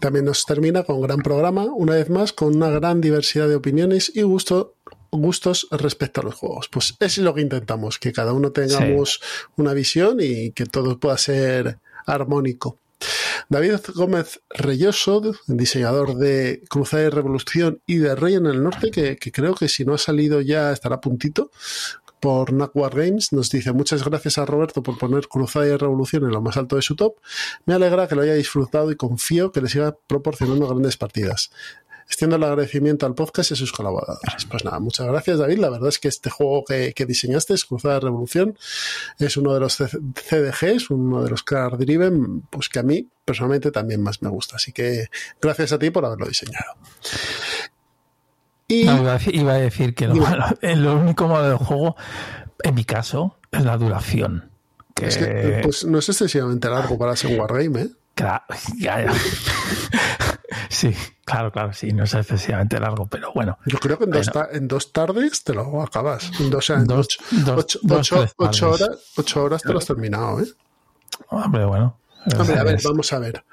También 0.00 0.24
nos 0.24 0.44
termina 0.44 0.82
con 0.82 0.96
un 0.96 1.02
gran 1.02 1.20
programa, 1.20 1.64
una 1.64 1.94
vez 1.94 2.10
más, 2.10 2.32
con 2.32 2.56
una 2.56 2.70
gran 2.70 3.00
diversidad 3.00 3.48
de 3.48 3.54
opiniones 3.54 4.10
y 4.14 4.22
gusto 4.22 4.74
gustos 5.10 5.68
respecto 5.70 6.20
a 6.20 6.24
los 6.24 6.34
juegos. 6.34 6.68
Pues 6.68 6.94
es 7.00 7.18
lo 7.18 7.34
que 7.34 7.40
intentamos, 7.40 7.98
que 7.98 8.12
cada 8.12 8.32
uno 8.32 8.52
tengamos 8.52 9.20
una 9.56 9.72
visión 9.72 10.18
y 10.20 10.50
que 10.50 10.66
todo 10.66 10.98
pueda 10.98 11.16
ser 11.16 11.78
armónico. 12.06 12.78
David 13.48 13.74
Gómez 13.94 14.40
Reyoso, 14.50 15.22
diseñador 15.46 16.16
de 16.16 16.62
Cruzada 16.68 17.04
y 17.04 17.08
Revolución 17.10 17.80
y 17.86 17.98
de 17.98 18.14
Rey 18.14 18.34
en 18.34 18.46
el 18.46 18.62
Norte, 18.62 18.90
que, 18.90 19.16
creo 19.32 19.54
que 19.54 19.68
si 19.68 19.84
no 19.84 19.94
ha 19.94 19.98
salido 19.98 20.40
ya 20.40 20.72
estará 20.72 20.96
a 20.96 21.00
puntito 21.00 21.50
por 22.26 22.52
War 22.74 22.92
Games, 22.92 23.32
nos 23.32 23.50
dice 23.50 23.70
muchas 23.70 24.02
gracias 24.04 24.36
a 24.36 24.44
Roberto 24.44 24.82
por 24.82 24.98
poner 24.98 25.28
Cruzada 25.28 25.64
y 25.68 25.76
Revolución 25.76 26.24
en 26.24 26.30
lo 26.30 26.42
más 26.42 26.56
alto 26.56 26.74
de 26.74 26.82
su 26.82 26.96
top. 26.96 27.14
Me 27.66 27.74
alegra 27.74 28.08
que 28.08 28.16
lo 28.16 28.22
haya 28.22 28.34
disfrutado 28.34 28.90
y 28.90 28.96
confío 28.96 29.52
que 29.52 29.60
le 29.60 29.68
siga 29.68 29.96
proporcionando 30.08 30.66
grandes 30.66 30.96
partidas 30.96 31.52
extiendo 32.04 32.36
el 32.36 32.44
agradecimiento 32.44 33.04
al 33.04 33.14
podcast 33.14 33.50
y 33.50 33.54
a 33.54 33.56
sus 33.56 33.72
colaboradores. 33.72 34.44
Pues 34.48 34.64
nada, 34.64 34.78
muchas 34.78 35.06
gracias 35.06 35.38
David. 35.38 35.58
La 35.58 35.70
verdad 35.70 35.88
es 35.88 35.98
que 35.98 36.08
este 36.08 36.30
juego 36.30 36.64
que, 36.64 37.06
diseñaste, 37.06 37.54
Cruzada 37.68 38.00
Revolución, 38.00 38.56
es 39.18 39.36
uno 39.36 39.54
de 39.54 39.60
los 39.60 39.76
CDGs, 39.76 40.90
uno 40.90 41.22
de 41.22 41.30
los 41.30 41.42
Car 41.42 41.78
Driven, 41.78 42.42
pues 42.42 42.68
que 42.68 42.78
a 42.78 42.82
mí 42.82 43.08
personalmente 43.24 43.72
también 43.72 44.02
más 44.02 44.22
me 44.22 44.28
gusta. 44.28 44.56
Así 44.56 44.72
que 44.72 45.08
gracias 45.40 45.72
a 45.72 45.78
ti 45.78 45.90
por 45.90 46.04
haberlo 46.04 46.26
diseñado. 46.26 46.74
Y, 48.68 48.82
iba 48.82 49.52
a 49.52 49.58
decir 49.58 49.94
que 49.94 50.08
lo, 50.08 50.14
único 51.00 51.28
malo 51.28 51.48
del 51.48 51.58
juego, 51.58 51.96
en 52.62 52.74
mi 52.74 52.84
caso, 52.84 53.38
es 53.52 53.64
la 53.64 53.76
duración. 53.76 54.50
Que... 54.94 55.60
pues 55.62 55.84
no 55.84 55.98
es 55.98 56.08
excesivamente 56.08 56.70
largo 56.70 56.98
para 56.98 57.14
ser 57.16 57.32
un 57.32 57.40
wargame, 57.40 57.82
¿eh? 57.82 57.90
Claro, 58.14 58.44
Sí, 60.70 60.94
claro, 61.24 61.52
claro, 61.52 61.72
sí, 61.74 61.92
no 61.92 62.04
es 62.04 62.14
excesivamente 62.14 62.80
largo, 62.80 63.06
pero 63.06 63.30
bueno. 63.34 63.58
Yo 63.66 63.78
creo 63.78 63.98
que 63.98 64.04
en, 64.04 64.10
dos, 64.10 64.30
en 64.52 64.68
dos, 64.68 64.92
tardes 64.92 65.44
te 65.44 65.52
lo 65.54 65.82
acabas. 65.82 66.30
En 66.40 66.50
dos, 66.50 66.72
dos, 66.86 67.18
ocho, 68.38 68.70
horas, 68.70 68.98
ocho 69.16 69.44
horas 69.44 69.62
te 69.62 69.72
lo 69.72 69.78
has 69.78 69.86
terminado, 69.86 70.40
¿eh? 70.40 70.46
Hombre, 71.28 71.66
bueno. 71.66 71.98
Hombre, 72.38 72.58
a 72.58 72.64
ver, 72.64 72.80
vamos 72.82 73.12
a 73.12 73.18
ver. 73.18 73.44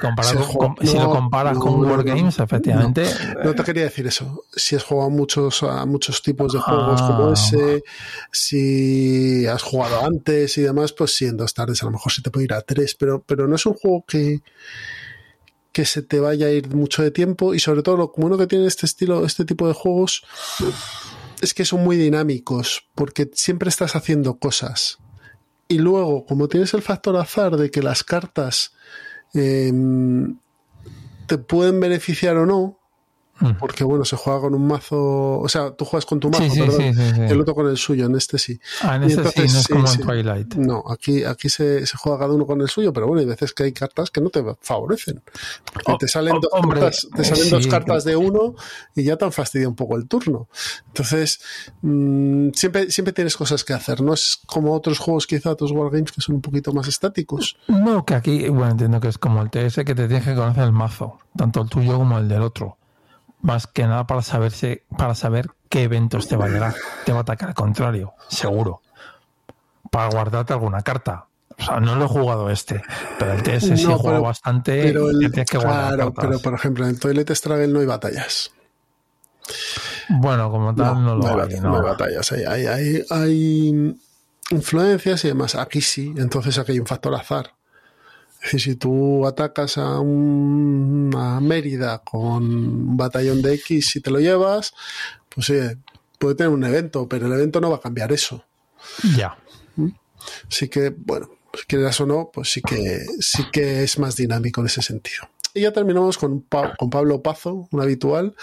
Comparado 0.00 0.74
si, 0.80 0.96
lo 0.96 1.10
comparas 1.10 1.58
con 1.58 1.84
Wargames, 1.84 2.38
efectivamente. 2.38 3.04
No, 3.44 3.54
te 3.54 3.62
quería 3.64 3.84
decir 3.84 4.06
eso. 4.06 4.44
Si 4.54 4.74
has 4.74 4.84
jugado 4.84 5.10
muchos, 5.10 5.62
a 5.62 5.84
muchos 5.84 6.22
tipos 6.22 6.52
de 6.52 6.60
juegos 6.60 7.02
como 7.02 7.28
ah. 7.28 7.32
ese, 7.34 7.82
si 8.32 9.46
has 9.46 9.62
jugado 9.62 10.04
antes 10.04 10.56
y 10.56 10.62
demás, 10.62 10.92
pues 10.92 11.14
sí, 11.14 11.26
en 11.26 11.36
dos 11.36 11.52
tardes 11.52 11.82
a 11.82 11.86
lo 11.86 11.92
mejor 11.92 12.12
se 12.12 12.22
te 12.22 12.30
puede 12.30 12.44
ir 12.44 12.54
a 12.54 12.62
tres, 12.62 12.94
pero, 12.94 13.22
pero 13.22 13.46
no 13.46 13.56
es 13.56 13.66
un 13.66 13.74
juego 13.74 14.04
que, 14.06 14.40
que 15.72 15.84
se 15.84 16.02
te 16.02 16.20
vaya 16.20 16.46
a 16.46 16.50
ir 16.50 16.74
mucho 16.74 17.02
de 17.02 17.10
tiempo 17.10 17.54
y 17.54 17.60
sobre 17.60 17.82
todo 17.82 17.96
lo 17.96 18.12
bueno 18.16 18.38
que 18.38 18.46
tiene 18.46 18.66
este 18.66 18.86
estilo, 18.86 19.24
este 19.26 19.44
tipo 19.44 19.68
de 19.68 19.74
juegos 19.74 20.24
es 21.40 21.54
que 21.54 21.64
son 21.64 21.84
muy 21.84 21.96
dinámicos 21.96 22.88
porque 22.94 23.30
siempre 23.34 23.68
estás 23.68 23.94
haciendo 23.94 24.38
cosas. 24.38 24.98
Y 25.68 25.78
luego, 25.78 26.24
como 26.24 26.48
tienes 26.48 26.72
el 26.72 26.82
factor 26.82 27.16
azar 27.16 27.56
de 27.56 27.70
que 27.70 27.82
las 27.82 28.02
cartas 28.02 28.72
em, 29.34 30.38
te 31.26 31.36
pueden 31.36 31.78
beneficiar 31.78 32.36
o 32.38 32.46
no. 32.46 32.77
Porque 33.58 33.84
bueno, 33.84 34.04
se 34.04 34.16
juega 34.16 34.40
con 34.40 34.54
un 34.54 34.66
mazo, 34.66 35.38
o 35.40 35.48
sea, 35.48 35.70
tú 35.70 35.84
juegas 35.84 36.06
con 36.06 36.18
tu 36.18 36.28
mazo, 36.28 36.52
perdón, 36.54 36.80
el 36.80 37.40
otro 37.40 37.54
con 37.54 37.68
el 37.68 37.76
suyo, 37.76 38.06
en 38.06 38.16
este 38.16 38.36
sí. 38.38 38.58
Ah, 38.82 38.96
en 38.96 39.04
este 39.04 39.22
sí, 39.30 39.52
no 39.52 39.60
es 39.60 39.68
como 39.68 39.92
en 39.92 40.00
Twilight. 40.00 40.54
No, 40.56 40.82
aquí, 40.88 41.22
aquí 41.24 41.48
se, 41.48 41.86
se, 41.86 41.96
juega 41.96 42.18
cada 42.18 42.32
uno 42.32 42.46
con 42.46 42.60
el 42.60 42.68
suyo, 42.68 42.92
pero 42.92 43.06
bueno, 43.06 43.20
hay 43.20 43.26
veces 43.26 43.52
que 43.52 43.62
hay 43.62 43.72
cartas 43.72 44.10
que 44.10 44.20
no 44.20 44.30
te 44.30 44.42
favorecen. 44.60 45.22
Porque 45.72 45.92
oh, 45.92 45.98
te 45.98 46.08
salen, 46.08 46.36
dos, 46.40 46.50
cartas, 46.68 47.08
te 47.14 47.24
salen 47.24 47.50
dos 47.50 47.66
cartas 47.68 48.04
de 48.04 48.16
uno 48.16 48.54
y 48.96 49.04
ya 49.04 49.16
te 49.16 49.24
han 49.24 49.32
fastidiado 49.32 49.70
un 49.70 49.76
poco 49.76 49.96
el 49.96 50.08
turno. 50.08 50.48
Entonces, 50.88 51.40
mmm, 51.82 52.48
siempre, 52.54 52.90
siempre 52.90 53.12
tienes 53.12 53.36
cosas 53.36 53.62
que 53.62 53.72
hacer, 53.72 54.00
no 54.00 54.14
es 54.14 54.40
como 54.46 54.74
otros 54.74 54.98
juegos, 54.98 55.28
quizá 55.28 55.50
otros 55.50 55.70
wargames 55.70 56.10
que 56.10 56.20
son 56.20 56.36
un 56.36 56.42
poquito 56.42 56.72
más 56.72 56.88
estáticos. 56.88 57.56
No, 57.68 58.04
que 58.04 58.14
aquí, 58.14 58.48
bueno, 58.48 58.72
entiendo 58.72 58.98
que 58.98 59.08
es 59.08 59.18
como 59.18 59.40
el 59.42 59.50
TS 59.50 59.76
que 59.76 59.94
te 59.94 60.08
tienes 60.08 60.24
que 60.24 60.34
conocer 60.34 60.64
el 60.64 60.72
mazo, 60.72 61.18
tanto 61.36 61.62
el 61.62 61.68
tuyo 61.68 61.98
como 61.98 62.18
el 62.18 62.28
del 62.28 62.42
otro 62.42 62.78
más 63.40 63.66
que 63.66 63.84
nada 63.84 64.06
para 64.06 64.22
saberse, 64.22 64.84
para 64.96 65.14
saber 65.14 65.50
qué 65.68 65.84
eventos 65.84 66.28
te 66.28 66.36
va 66.36 66.46
a 66.46 66.48
llegar. 66.48 66.74
Te 67.04 67.12
va 67.12 67.18
a 67.18 67.22
atacar 67.22 67.50
al 67.50 67.54
contrario, 67.54 68.14
seguro. 68.28 68.82
Para 69.90 70.10
guardarte 70.10 70.52
alguna 70.52 70.82
carta. 70.82 71.26
O 71.58 71.62
sea, 71.62 71.80
no 71.80 71.96
lo 71.96 72.04
he 72.04 72.08
jugado 72.08 72.50
este, 72.50 72.82
pero 73.18 73.32
el 73.32 73.42
TS 73.42 73.80
sí 73.80 73.90
he 73.90 73.94
jugado 73.94 74.22
bastante. 74.22 74.80
Pero 74.82 75.08
claro, 75.48 76.14
pero 76.14 76.38
por 76.38 76.54
ejemplo, 76.54 76.84
en 76.84 76.90
el 76.90 77.00
Toilet 77.00 77.34
Struggle 77.34 77.68
no 77.68 77.80
hay 77.80 77.86
batallas. 77.86 78.52
Bueno, 80.08 80.50
como 80.50 80.74
tal, 80.74 81.04
no, 81.04 81.16
lo 81.16 81.42
hay, 81.42 81.60
no. 81.60 81.76
hay 81.76 81.82
batallas. 81.82 82.32
Hay, 82.32 82.44
hay, 82.44 83.04
hay, 83.10 83.98
influencias 84.50 85.24
y 85.24 85.28
demás. 85.28 85.54
Aquí 85.54 85.80
sí, 85.80 86.14
entonces 86.16 86.58
aquí 86.58 86.72
hay 86.72 86.80
un 86.80 86.86
factor 86.86 87.14
azar. 87.14 87.54
Es 88.42 88.52
decir, 88.52 88.60
si 88.60 88.76
tú 88.76 89.26
atacas 89.26 89.78
a 89.78 89.98
una 89.98 91.40
Mérida 91.40 91.98
con 91.98 92.44
un 92.44 92.96
batallón 92.96 93.42
de 93.42 93.54
X 93.54 93.96
y 93.96 94.00
te 94.00 94.10
lo 94.10 94.20
llevas, 94.20 94.74
pues 95.28 95.46
sí, 95.46 95.54
puede 96.18 96.36
tener 96.36 96.52
un 96.52 96.64
evento, 96.64 97.08
pero 97.08 97.26
el 97.26 97.32
evento 97.32 97.60
no 97.60 97.70
va 97.70 97.76
a 97.76 97.80
cambiar 97.80 98.12
eso. 98.12 98.44
Ya. 99.16 99.36
¿Mm? 99.76 99.88
Así 100.48 100.68
que, 100.68 100.90
bueno, 100.90 101.30
si 101.52 101.64
quieras 101.66 102.00
o 102.00 102.06
no, 102.06 102.30
pues 102.32 102.50
sí 102.52 102.62
que, 102.62 103.04
sí 103.20 103.44
que 103.52 103.82
es 103.82 103.98
más 103.98 104.16
dinámico 104.16 104.60
en 104.60 104.68
ese 104.68 104.82
sentido. 104.82 105.28
Y 105.54 105.62
ya 105.62 105.72
terminamos 105.72 106.16
con, 106.16 106.40
con 106.78 106.90
Pablo 106.90 107.22
Pazo, 107.22 107.68
un 107.70 107.80
habitual, 107.80 108.36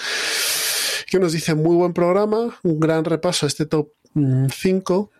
que 1.08 1.20
nos 1.20 1.32
dice 1.32 1.56
muy 1.56 1.76
buen 1.76 1.94
programa, 1.94 2.58
un 2.64 2.80
gran 2.80 3.06
repaso 3.06 3.46
a 3.46 3.48
este 3.48 3.66
top 3.66 3.90
5 4.14 5.12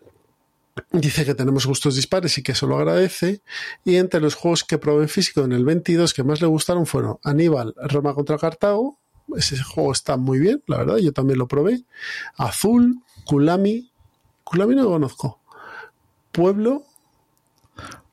Dice 0.92 1.26
que 1.26 1.36
tenemos 1.36 1.66
gustos 1.66 1.96
dispares 1.96 2.38
y 2.38 2.44
que 2.44 2.52
eso 2.52 2.68
lo 2.68 2.78
agradece. 2.78 3.42
Y 3.86 3.96
entre 3.96 4.20
los 4.20 4.36
juegos 4.36 4.64
que 4.64 4.78
probé 4.78 5.04
en 5.04 5.10
físico 5.10 5.42
en 5.42 5.54
el 5.54 5.64
22 5.64 6.14
que 6.14 6.24
más 6.24 6.42
le 6.42 6.48
gustaron 6.48 6.86
fueron 6.86 7.18
Aníbal, 7.24 7.74
Roma 7.78 8.14
contra 8.14 8.38
Cartago. 8.38 9.00
Ese 9.36 9.62
juego 9.62 9.92
está 9.92 10.18
muy 10.18 10.38
bien, 10.38 10.62
la 10.68 10.78
verdad, 10.78 10.98
yo 10.98 11.12
también 11.12 11.40
lo 11.40 11.48
probé. 11.48 11.84
Azul, 12.36 13.02
Kulami. 13.26 13.92
Kulami 14.44 14.76
no 14.76 14.84
lo 14.84 14.90
conozco. 14.90 15.42
Pueblo. 16.32 16.84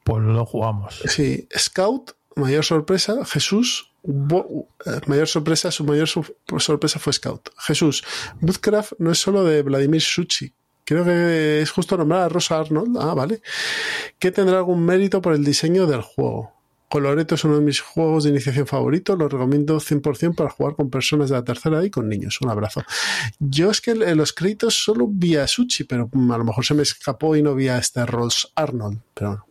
Pues 0.04 0.22
lo 0.22 0.46
jugamos. 0.46 1.02
Sí, 1.06 1.48
Scout, 1.56 2.12
mayor 2.36 2.64
sorpresa, 2.64 3.24
Jesús. 3.24 3.92
Eh, 4.04 5.00
mayor 5.06 5.28
sorpresa, 5.28 5.70
su 5.70 5.84
mayor 5.84 6.08
sorpresa 6.08 6.98
fue 6.98 7.12
Scout. 7.12 7.50
Jesús, 7.58 8.04
Woodcraft 8.40 8.94
no 8.98 9.12
es 9.12 9.18
solo 9.18 9.44
de 9.44 9.62
Vladimir 9.62 10.00
Suchi, 10.00 10.54
Creo 10.84 11.04
que 11.04 11.62
es 11.62 11.70
justo 11.70 11.96
nombrar 11.96 12.22
a 12.22 12.28
Rosa 12.28 12.58
Arnold. 12.58 12.96
Ah, 13.00 13.14
vale. 13.14 13.40
Que 14.18 14.32
tendrá 14.32 14.58
algún 14.58 14.84
mérito 14.84 15.22
por 15.22 15.34
el 15.34 15.44
diseño 15.44 15.86
del 15.86 16.02
juego. 16.02 16.52
Coloreto 16.88 17.36
es 17.36 17.44
uno 17.44 17.54
de 17.54 17.62
mis 17.62 17.80
juegos 17.80 18.24
de 18.24 18.30
iniciación 18.30 18.66
favoritos. 18.66 19.18
Lo 19.18 19.28
recomiendo 19.28 19.78
100% 19.78 20.34
para 20.34 20.50
jugar 20.50 20.74
con 20.74 20.90
personas 20.90 21.30
de 21.30 21.36
la 21.36 21.44
tercera 21.44 21.76
edad 21.76 21.84
y 21.84 21.90
con 21.90 22.08
niños. 22.08 22.38
Un 22.42 22.50
abrazo. 22.50 22.82
Yo 23.38 23.70
es 23.70 23.80
que 23.80 23.94
los 23.94 24.32
créditos 24.32 24.74
solo 24.74 25.08
vi 25.08 25.36
a 25.36 25.46
Suchi, 25.46 25.84
pero 25.84 26.10
a 26.12 26.38
lo 26.38 26.44
mejor 26.44 26.66
se 26.66 26.74
me 26.74 26.82
escapó 26.82 27.34
y 27.36 27.42
no 27.42 27.54
vi 27.54 27.68
a 27.68 27.78
este 27.78 28.04
Ross 28.04 28.52
Arnold. 28.54 29.00
Pero 29.14 29.30
bueno. 29.30 29.46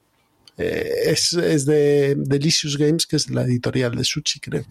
Eh, 0.57 0.91
es, 1.07 1.33
es, 1.33 1.65
de 1.65 2.13
Delicious 2.15 2.77
Games, 2.77 3.07
que 3.07 3.15
es 3.15 3.31
la 3.31 3.43
editorial 3.43 3.95
de 3.95 4.03
Suchi, 4.03 4.39
creo. 4.39 4.65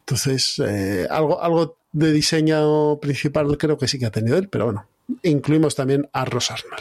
Entonces, 0.00 0.60
eh, 0.66 1.06
algo, 1.08 1.40
algo 1.40 1.76
de 1.92 2.12
diseño 2.12 2.98
principal 2.98 3.56
creo 3.58 3.78
que 3.78 3.86
sí 3.88 3.98
que 3.98 4.06
ha 4.06 4.10
tenido 4.10 4.36
él, 4.36 4.48
pero 4.48 4.64
bueno, 4.64 4.88
incluimos 5.22 5.74
también 5.74 6.08
a 6.12 6.24
Rosarnal. 6.24 6.80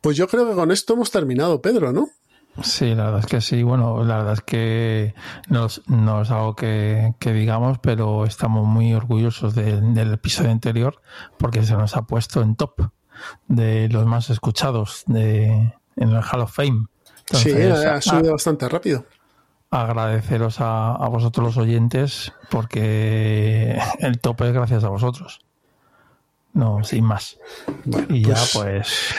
Pues 0.00 0.16
yo 0.16 0.28
creo 0.28 0.48
que 0.48 0.54
con 0.54 0.70
esto 0.70 0.94
hemos 0.94 1.10
terminado, 1.10 1.62
Pedro, 1.62 1.92
¿no? 1.92 2.08
Sí, 2.62 2.94
la 2.94 3.06
verdad 3.06 3.20
es 3.20 3.26
que 3.26 3.40
sí. 3.40 3.62
Bueno, 3.62 4.04
la 4.04 4.18
verdad 4.18 4.34
es 4.34 4.40
que 4.42 5.14
no, 5.48 5.66
es 5.66 6.30
algo 6.30 6.54
que, 6.54 7.14
digamos, 7.20 7.78
pero 7.78 8.24
estamos 8.24 8.66
muy 8.66 8.94
orgullosos 8.94 9.54
del 9.54 10.12
episodio 10.12 10.50
anterior 10.50 11.00
porque 11.36 11.64
se 11.64 11.74
nos 11.74 11.96
ha 11.96 12.02
puesto 12.02 12.42
en 12.42 12.54
top 12.54 12.90
de 13.48 13.88
los 13.88 14.06
más 14.06 14.30
escuchados 14.30 15.02
de, 15.06 15.46
en 15.96 16.08
el 16.10 16.22
Hall 16.22 16.42
of 16.42 16.54
Fame. 16.54 16.86
sí, 17.32 17.52
ha, 17.52 18.00
subido 18.00 18.32
bastante 18.32 18.68
rápido. 18.68 19.04
Agradeceros 19.70 20.60
a, 20.60 20.92
a 20.92 21.08
vosotros 21.08 21.46
los 21.46 21.56
oyentes 21.56 22.32
porque 22.50 23.76
el 23.98 24.20
top 24.20 24.42
es 24.42 24.52
gracias 24.52 24.84
a 24.84 24.88
vosotros. 24.88 25.43
No, 26.54 26.82
sin 26.82 27.04
más. 27.04 27.38
y 28.08 28.22
ya 28.26 28.34
pues, 28.34 28.52
pues... 28.54 29.14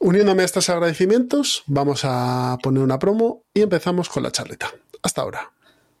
Uniéndome 0.00 0.42
a 0.42 0.44
estos 0.44 0.68
agradecimientos, 0.68 1.64
vamos 1.66 2.02
a 2.04 2.58
poner 2.62 2.82
una 2.82 2.98
promo 2.98 3.44
y 3.54 3.62
empezamos 3.62 4.08
con 4.08 4.22
la 4.22 4.30
charleta. 4.30 4.68
Hasta 5.02 5.22
ahora. 5.22 5.50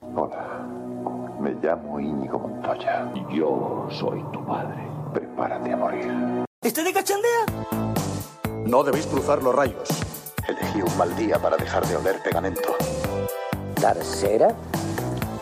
Hola, 0.00 0.66
me 1.40 1.52
llamo 1.54 1.98
Íñigo 1.98 2.38
Montoya. 2.38 3.12
Yo 3.30 3.88
soy 3.90 4.22
tu 4.32 4.44
padre. 4.46 4.86
Prepárate 5.12 5.72
a 5.72 5.76
morir. 5.76 6.44
¿Estoy 6.62 6.84
de 6.84 6.92
cachondea? 6.92 7.46
No 8.66 8.84
debéis 8.84 9.06
cruzar 9.06 9.42
los 9.42 9.54
rayos. 9.54 9.88
Elegí 10.46 10.82
un 10.82 10.96
mal 10.96 11.16
día 11.16 11.38
para 11.38 11.56
dejar 11.56 11.86
de 11.86 11.96
oler 11.96 12.22
pegamento. 12.22 12.76
¿Tarsera? 13.80 14.54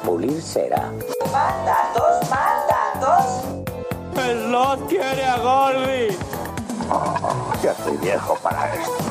pulir 0.07 0.41
cera. 0.41 0.93
Más 1.33 1.67
datos, 1.67 2.31
más 2.31 2.69
datos. 2.69 3.76
El 4.19 4.47
Slot 4.47 4.89
quiere 4.89 5.25
a 5.25 5.39
Gordy. 5.39 6.17
Oh, 6.91 7.53
ya 7.63 7.73
estoy 7.73 7.97
viejo 7.99 8.35
para 8.43 8.75
esto. 8.75 9.05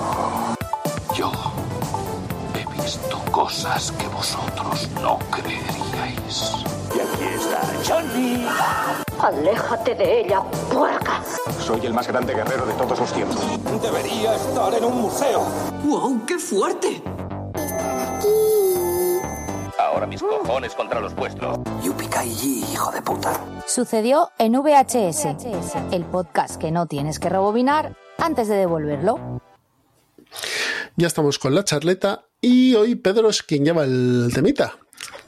Yo 1.13 1.31
he 2.55 2.81
visto 2.81 3.19
cosas 3.31 3.91
que 3.91 4.07
vosotros 4.07 4.89
no 5.01 5.19
creeríais. 5.29 6.65
Y 6.95 6.99
aquí 6.99 7.23
está 7.35 7.61
Johnny. 7.87 8.47
Aléjate 9.21 9.95
de 9.95 10.21
ella, 10.21 10.41
puerca. 10.71 11.21
Soy 11.59 11.85
el 11.85 11.93
más 11.93 12.07
grande 12.07 12.33
guerrero 12.33 12.65
de 12.65 12.73
todos 12.73 12.99
los 12.99 13.13
tiempos. 13.13 13.37
Debería 13.81 14.35
estar 14.35 14.73
en 14.73 14.83
un 14.85 15.01
museo. 15.01 15.45
¡Wow, 15.83 16.25
qué 16.25 16.39
fuerte! 16.39 17.01
Ahora 19.95 20.07
mis 20.07 20.21
cojones 20.21 20.75
contra 20.75 20.99
los 20.99 21.15
vuestros. 21.15 21.57
Yupikai, 21.81 22.29
hijo 22.29 22.91
de 22.91 23.01
puta. 23.01 23.39
Sucedió 23.65 24.29
en 24.37 24.51
VHS, 24.51 25.25
el 25.93 26.03
podcast 26.03 26.57
que 26.57 26.69
no 26.69 26.85
tienes 26.85 27.17
que 27.17 27.29
rebobinar 27.29 27.95
antes 28.17 28.49
de 28.49 28.55
devolverlo. 28.55 29.39
Ya 30.97 31.07
estamos 31.07 31.39
con 31.39 31.55
la 31.55 31.63
charleta 31.63 32.25
y 32.41 32.75
hoy 32.75 32.95
Pedro 32.95 33.29
es 33.29 33.41
quien 33.41 33.63
lleva 33.63 33.85
el 33.85 34.31
temita, 34.33 34.73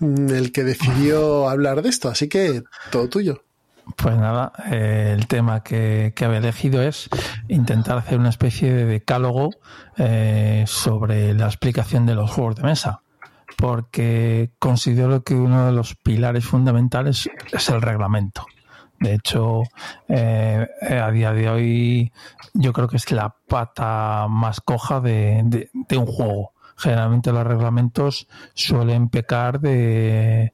el 0.01 0.51
que 0.51 0.65
decidió 0.65 1.47
hablar 1.47 1.81
de 1.81 1.87
esto, 1.87 2.09
así 2.09 2.27
que 2.27 2.65
todo 2.91 3.07
tuyo. 3.07 3.45
Pues 3.95 4.17
nada, 4.17 4.51
eh, 4.69 5.13
el 5.17 5.27
tema 5.27 5.63
que, 5.63 6.11
que, 6.13 6.25
había 6.25 6.39
elegido 6.39 6.81
es 6.81 7.07
intentar 7.47 7.97
hacer 7.97 8.19
una 8.19 8.27
especie 8.27 8.73
de 8.73 8.83
decálogo 8.83 9.51
eh, 9.95 10.65
sobre 10.67 11.33
la 11.33 11.45
explicación 11.45 12.05
de 12.05 12.15
los 12.15 12.29
juegos 12.29 12.57
de 12.57 12.63
mesa, 12.63 13.01
porque 13.55 14.51
considero 14.59 15.23
que 15.23 15.35
uno 15.35 15.65
de 15.65 15.71
los 15.71 15.95
pilares 15.95 16.45
fundamentales 16.45 17.29
es 17.51 17.69
el 17.69 17.81
reglamento. 17.81 18.45
De 18.99 19.13
hecho, 19.13 19.61
eh, 20.07 20.67
a 20.81 21.11
día 21.11 21.31
de 21.31 21.49
hoy 21.49 22.11
yo 22.53 22.73
creo 22.73 22.87
que 22.87 22.97
es 22.97 23.11
la 23.11 23.35
pata 23.47 24.27
más 24.27 24.59
coja 24.59 24.99
de 24.99 25.69
un 25.91 26.05
juego. 26.05 26.53
Generalmente 26.75 27.31
los 27.31 27.45
reglamentos 27.45 28.27
suelen 28.53 29.09
pecar 29.09 29.59
de 29.59 30.53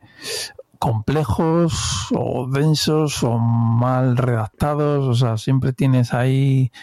complejos 0.84 2.08
o 2.14 2.46
densos 2.52 3.24
o 3.24 3.38
mal 3.38 4.18
redactados, 4.18 5.08
o 5.08 5.14
sea, 5.14 5.38
siempre 5.38 5.72
tienes 5.72 6.14
ahí 6.14 6.74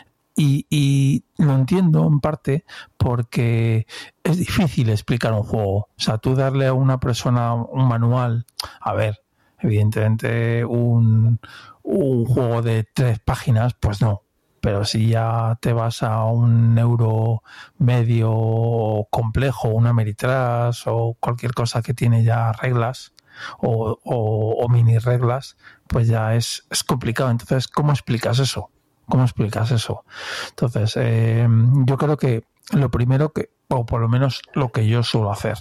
y, 0.40 0.66
y, 0.70 1.24
lo 1.36 1.54
entiendo 1.54 2.06
en 2.06 2.20
parte 2.20 2.64
porque 2.96 3.86
es 4.24 4.38
difícil 4.38 4.88
explicar 4.88 5.34
un 5.34 5.42
juego. 5.42 5.76
O 5.76 5.88
sea, 5.98 6.16
tú 6.16 6.34
darle 6.34 6.66
a 6.66 6.72
una 6.72 6.98
persona 6.98 7.52
un 7.52 7.86
manual, 7.86 8.46
a 8.80 8.94
ver, 8.94 9.22
evidentemente 9.58 10.64
un, 10.64 11.38
juego 11.82 12.62
de 12.62 12.84
tres 12.84 13.18
páginas, 13.18 13.74
pues 13.74 14.00
no. 14.00 14.22
Pero 14.62 14.84
si 14.86 15.08
ya 15.08 15.58
te 15.60 15.74
vas 15.74 16.02
a 16.02 16.24
un 16.24 16.78
euro 16.78 17.42
medio 17.78 19.06
complejo, 19.10 19.68
una 19.68 19.92
Meritras 19.92 20.86
o 20.86 21.16
cualquier 21.20 21.52
cosa 21.52 21.82
que 21.82 21.92
tiene 21.92 22.24
ya 22.24 22.52
reglas, 22.52 23.12
o, 23.58 24.66
mini 24.70 24.98
reglas, 24.98 25.56
pues 25.86 26.08
ya 26.08 26.34
es, 26.34 26.64
complicado. 26.86 27.30
Entonces, 27.30 27.68
¿cómo 27.68 27.92
explicas 27.92 28.38
eso? 28.38 28.70
¿Cómo 29.10 29.24
explicas 29.24 29.72
eso? 29.72 30.04
Entonces, 30.50 30.94
eh, 30.96 31.46
yo 31.84 31.98
creo 31.98 32.16
que 32.16 32.44
lo 32.72 32.90
primero 32.90 33.32
que, 33.32 33.50
o 33.68 33.84
por 33.84 34.00
lo 34.00 34.08
menos 34.08 34.40
lo 34.54 34.70
que 34.70 34.86
yo 34.86 35.02
suelo 35.02 35.32
hacer, 35.32 35.58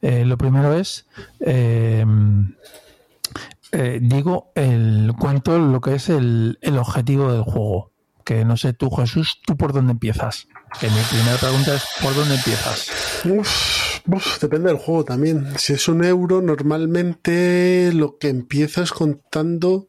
eh, 0.00 0.24
lo 0.24 0.38
primero 0.38 0.72
es, 0.72 1.06
eh, 1.40 2.04
digo, 4.00 4.50
el 4.54 5.12
cuento 5.18 5.58
lo 5.58 5.82
que 5.82 5.96
es 5.96 6.08
el, 6.08 6.58
objetivo 6.78 7.30
del 7.30 7.42
juego. 7.42 7.92
Que 8.24 8.44
no 8.44 8.56
sé 8.56 8.72
tú, 8.72 8.90
Jesús, 8.90 9.40
¿tú 9.46 9.56
por 9.56 9.72
dónde 9.72 9.92
empiezas? 9.92 10.48
Que 10.80 10.88
mi 10.88 11.00
primera 11.10 11.36
pregunta 11.36 11.76
es, 11.76 11.84
¿por 12.02 12.12
dónde 12.14 12.34
empiezas? 12.34 12.90
Depende 14.40 14.68
del 14.68 14.78
juego 14.78 15.04
también. 15.04 15.46
Si 15.58 15.74
es 15.74 15.86
un 15.86 16.02
euro, 16.02 16.42
normalmente 16.42 17.92
lo 17.92 18.18
que 18.18 18.28
empiezas 18.28 18.90
contando 18.90 19.88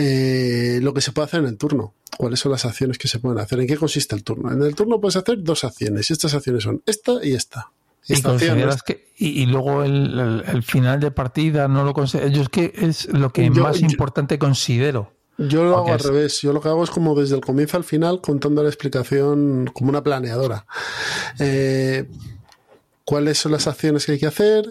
eh, 0.00 0.78
lo 0.82 0.94
que 0.94 1.00
se 1.00 1.12
puede 1.12 1.26
hacer 1.26 1.40
en 1.40 1.46
el 1.46 1.58
turno. 1.58 1.94
¿Cuáles 2.18 2.40
son 2.40 2.50
las 2.50 2.64
acciones 2.64 2.98
que 2.98 3.06
se 3.06 3.20
pueden 3.20 3.38
hacer? 3.38 3.60
¿En 3.60 3.68
qué 3.68 3.76
consiste 3.76 4.16
el 4.16 4.24
turno? 4.24 4.50
En 4.50 4.60
el 4.60 4.74
turno 4.74 5.00
puedes 5.00 5.14
hacer 5.14 5.40
dos 5.40 5.62
acciones 5.62 6.10
y 6.10 6.12
estas 6.12 6.34
acciones 6.34 6.64
son 6.64 6.82
esta 6.84 7.20
y 7.22 7.34
esta. 7.34 7.70
¿Y, 8.08 8.20
consideras 8.20 8.82
que, 8.82 9.12
y, 9.16 9.42
y 9.42 9.46
luego 9.46 9.84
el, 9.84 10.18
el, 10.18 10.44
el, 10.48 10.62
final 10.64 10.98
de 10.98 11.12
partida 11.12 11.68
no 11.68 11.84
lo 11.84 11.94
considero? 11.94 12.28
Yo 12.28 12.42
es 12.42 12.48
que 12.48 12.72
es 12.74 13.06
lo 13.12 13.30
que 13.30 13.48
yo, 13.48 13.62
más 13.62 13.78
yo, 13.78 13.86
importante 13.86 14.36
considero. 14.36 15.12
Yo 15.36 15.62
lo 15.62 15.76
hago 15.76 15.92
al 15.92 16.00
revés. 16.00 16.40
Yo 16.40 16.52
lo 16.52 16.60
que 16.60 16.68
hago 16.68 16.82
es 16.82 16.90
como 16.90 17.14
desde 17.14 17.36
el 17.36 17.40
comienzo 17.40 17.76
al 17.76 17.84
final 17.84 18.20
contando 18.20 18.64
la 18.64 18.68
explicación 18.68 19.70
como 19.72 19.90
una 19.90 20.02
planeadora. 20.02 20.66
Eh, 21.38 22.08
¿Cuáles 23.04 23.38
son 23.38 23.52
las 23.52 23.68
acciones 23.68 24.04
que 24.06 24.12
hay 24.12 24.18
que 24.18 24.26
hacer? 24.26 24.66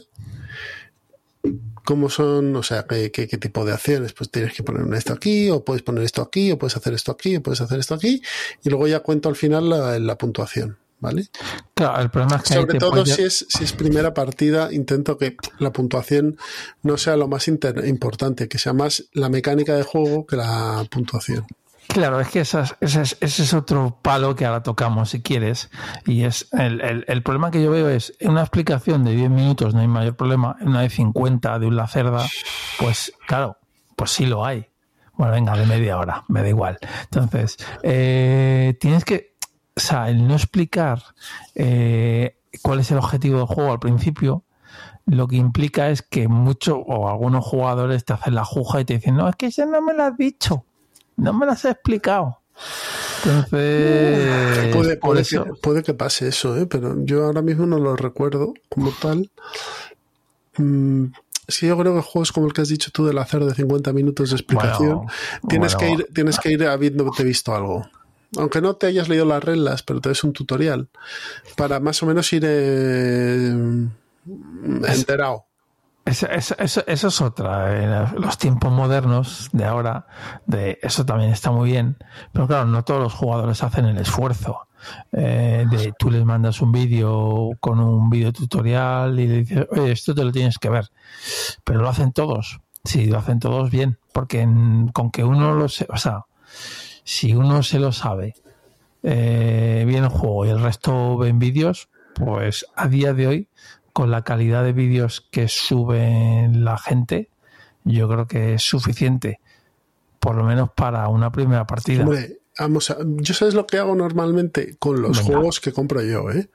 ¿Cómo 1.88 2.10
son? 2.10 2.54
O 2.58 2.64
sea, 2.64 2.86
¿qué, 2.86 3.12
qué, 3.12 3.30
qué 3.30 3.38
tipo 3.38 3.64
de 3.64 3.72
acciones? 3.72 4.12
Pues 4.12 4.30
tienes 4.30 4.54
que 4.54 4.62
poner 4.62 4.94
esto 4.94 5.14
aquí, 5.14 5.50
o 5.50 5.64
puedes 5.64 5.84
poner 5.84 6.04
esto 6.04 6.22
aquí, 6.22 6.52
o 6.52 6.58
puedes 6.58 6.76
hacer 6.76 6.94
esto 6.94 7.14
aquí, 7.14 7.38
o 7.38 7.42
puedes 7.42 7.62
hacer 7.62 7.80
esto 7.80 7.94
aquí. 7.94 8.22
Y 8.62 8.70
luego 8.70 8.88
ya 8.88 9.00
cuento 9.00 9.30
al 9.30 9.38
final 9.38 9.70
la, 9.70 9.98
la 9.98 10.18
puntuación. 10.18 10.78
¿vale? 11.00 11.30
Claro, 11.76 12.02
el 12.02 12.10
problema 12.10 12.36
es 12.36 12.44
que 12.44 12.54
sobre 12.56 12.78
todo 12.78 12.92
puede... 12.92 13.06
si 13.06 13.22
es 13.22 13.46
si 13.48 13.64
es 13.64 13.72
primera 13.72 14.14
partida 14.14 14.74
intento 14.74 15.18
que 15.18 15.38
la 15.60 15.72
puntuación 15.72 16.38
no 16.84 16.98
sea 16.98 17.16
lo 17.16 17.30
más 17.30 17.48
importante, 17.48 18.50
que 18.50 18.58
sea 18.58 18.74
más 18.74 19.06
la 19.14 19.30
mecánica 19.30 19.74
de 19.74 19.84
juego 19.84 20.26
que 20.26 20.36
la 20.36 20.86
puntuación. 20.92 21.46
Claro, 21.88 22.20
es 22.20 22.28
que 22.30 22.42
ese 22.42 22.62
es, 22.82 23.18
ese 23.22 23.44
es, 23.44 23.54
otro 23.54 23.98
palo 24.02 24.36
que 24.36 24.46
ahora 24.46 24.62
tocamos, 24.62 25.12
si 25.12 25.22
quieres. 25.22 25.70
Y 26.06 26.24
es 26.24 26.48
el, 26.52 26.82
el, 26.82 27.06
el, 27.08 27.24
problema 27.24 27.50
que 27.50 27.64
yo 27.64 27.72
veo 27.72 27.90
es, 27.90 28.14
una 28.22 28.42
explicación 28.42 29.04
de 29.04 29.16
10 29.16 29.30
minutos 29.30 29.74
no 29.74 29.82
hay 29.82 29.88
mayor 29.88 30.16
problema, 30.16 30.58
en 30.60 30.70
una 30.70 30.82
de 30.82 30.90
50 30.90 31.60
de 31.60 31.68
una 31.68 31.88
cerda, 31.88 32.26
pues 32.80 33.14
claro, 33.26 33.58
pues 33.96 34.12
sí 34.12 34.26
lo 34.26 34.46
hay. 34.46 34.68
Bueno, 35.18 35.34
venga, 35.34 35.58
de 35.58 35.66
media 35.66 35.98
hora, 35.98 36.24
me 36.28 36.42
da 36.42 36.50
igual. 36.50 36.78
Entonces, 37.06 37.58
eh, 37.82 38.78
tienes 38.80 39.04
que, 39.04 39.36
o 39.76 39.80
sea, 39.80 40.10
el 40.10 40.28
no 40.28 40.36
explicar 40.36 41.02
eh, 41.56 42.38
cuál 42.62 42.82
es 42.82 42.92
el 42.92 43.00
objetivo 43.00 43.40
del 43.40 43.48
juego 43.48 43.72
al 43.72 43.80
principio, 43.80 44.44
lo 45.08 45.28
que 45.28 45.38
implica 45.38 45.90
es 45.90 46.04
que 46.04 46.28
muchos 46.28 46.78
o 46.86 47.10
algunos 47.10 47.44
jugadores 47.46 48.06
te 48.06 48.14
hacen 48.14 48.36
la 48.36 48.46
juja 48.46 48.82
y 48.82 48.86
te 48.86 48.96
dicen, 48.96 49.16
no, 49.16 49.28
es 49.28 49.36
que 49.36 49.48
eso 49.48 49.66
no 49.66 49.82
me 49.82 49.94
lo 49.94 50.04
has 50.04 50.18
dicho, 50.18 50.66
no 51.18 51.34
me 51.34 51.46
lo 51.46 51.52
has 51.52 51.66
explicado. 51.66 52.40
Entonces, 53.26 54.74
puede, 54.74 54.98
puede, 54.98 55.24
que, 55.24 55.40
puede, 55.62 55.84
que, 55.84 55.94
pase 55.94 56.28
eso, 56.30 56.58
¿eh? 56.58 56.66
pero 56.66 56.96
yo 57.04 57.26
ahora 57.26 57.42
mismo 57.42 57.66
no 57.66 57.78
lo 57.78 57.96
recuerdo 57.96 58.54
como 58.70 58.92
tal. 58.92 59.30
Mm, 60.58 61.06
es 61.48 61.60
que 61.60 61.68
yo 61.68 61.78
creo 61.78 61.96
que 61.96 62.02
juegos 62.02 62.32
como 62.32 62.48
el 62.48 62.54
que 62.54 62.62
has 62.62 62.70
dicho 62.70 62.92
tú 62.92 63.06
del 63.06 63.18
hacer 63.18 63.44
de 63.44 63.54
50 63.54 63.92
minutos 63.94 64.30
de 64.30 64.36
explicación, 64.36 64.98
bueno, 64.98 65.12
tienes, 65.50 65.76
bueno. 65.76 65.98
que 65.98 66.04
ir, 66.04 66.14
tienes 66.14 66.40
que 66.40 66.52
ir 66.52 66.64
habiéndote 66.66 67.24
visto 67.24 67.56
algo 67.56 67.86
aunque 68.36 68.62
no 68.62 68.76
te 68.76 68.88
hayas 68.88 69.08
leído 69.08 69.26
las 69.26 69.44
reglas, 69.44 69.84
pero 69.84 70.02
te 70.02 70.10
des 70.10 70.24
un 70.24 70.34
tutorial 70.34 70.90
para 71.56 71.80
más 71.80 72.02
o 72.04 72.06
menos 72.06 72.32
ir 72.34 72.44
eh, 72.46 73.56
enterado. 74.88 75.46
Eso, 76.08 76.28
eso, 76.30 76.84
es 76.88 77.22
otra. 77.22 78.14
En 78.16 78.22
los 78.22 78.38
tiempos 78.38 78.72
modernos 78.72 79.50
de 79.52 79.66
ahora, 79.66 80.08
de 80.46 80.80
eso 80.82 81.06
también 81.06 81.32
está 81.32 81.52
muy 81.52 81.72
bien. 81.72 81.98
Pero 82.32 82.48
claro, 82.48 82.66
no 82.66 82.84
todos 82.86 83.02
los 83.02 83.14
jugadores 83.14 83.62
hacen 83.62 83.86
el 83.86 83.98
esfuerzo. 83.98 84.68
Eh, 85.12 85.66
de 85.70 85.94
tú 86.00 86.10
les 86.10 86.24
mandas 86.24 86.62
un 86.62 86.72
vídeo 86.72 87.50
con 87.60 87.82
un 87.82 88.10
vídeo 88.10 88.32
tutorial 88.32 89.20
y 89.20 89.28
le 89.28 89.38
dices, 89.40 89.68
oye, 89.72 89.92
esto 89.92 90.16
te 90.16 90.24
lo 90.24 90.32
tienes 90.32 90.58
que 90.60 90.70
ver. 90.70 90.88
Pero 91.66 91.82
lo 91.82 91.90
hacen 91.90 92.14
todos. 92.14 92.62
Sí, 92.86 93.08
lo 93.08 93.18
hacen 93.18 93.40
todos 93.40 93.70
bien. 93.70 94.00
Porque 94.14 94.40
en, 94.42 94.88
con 94.94 95.12
que 95.12 95.26
uno 95.26 95.56
lo 95.56 95.68
se, 95.68 95.88
o 95.90 95.98
sea, 95.98 96.26
si 97.04 97.36
uno 97.36 97.64
se 97.64 97.80
lo 97.80 97.92
sabe 97.92 98.36
eh, 99.04 99.84
bien 99.86 100.06
el 100.06 100.10
juego 100.10 100.46
y 100.46 100.50
el 100.52 100.62
resto 100.62 101.18
ven 101.18 101.38
vídeos, 101.38 101.90
pues 102.16 102.66
a 102.76 102.88
día 102.88 103.14
de 103.14 103.28
hoy, 103.28 103.50
con 103.98 104.12
la 104.12 104.22
calidad 104.22 104.64
de 104.64 104.74
vídeos 104.74 105.28
que 105.32 105.48
sube 105.48 106.52
la 106.54 106.78
gente, 106.78 107.32
yo 107.84 108.08
creo 108.08 108.28
que 108.28 108.54
es 108.54 108.62
suficiente, 108.62 109.40
por 110.20 110.36
lo 110.36 110.44
menos 110.44 110.70
para 110.70 111.08
una 111.08 111.32
primera 111.32 111.66
partida. 111.66 112.04
Hombre, 112.04 112.42
vamos 112.60 112.92
a, 112.92 112.98
yo 113.02 113.34
sabes 113.34 113.56
lo 113.56 113.66
que 113.66 113.80
hago 113.80 113.96
normalmente 113.96 114.76
con 114.78 115.02
los 115.02 115.18
Venga. 115.18 115.24
juegos 115.34 115.60
que 115.60 115.74
compro 115.74 116.04
yo, 116.04 116.30
¿eh? 116.30 116.48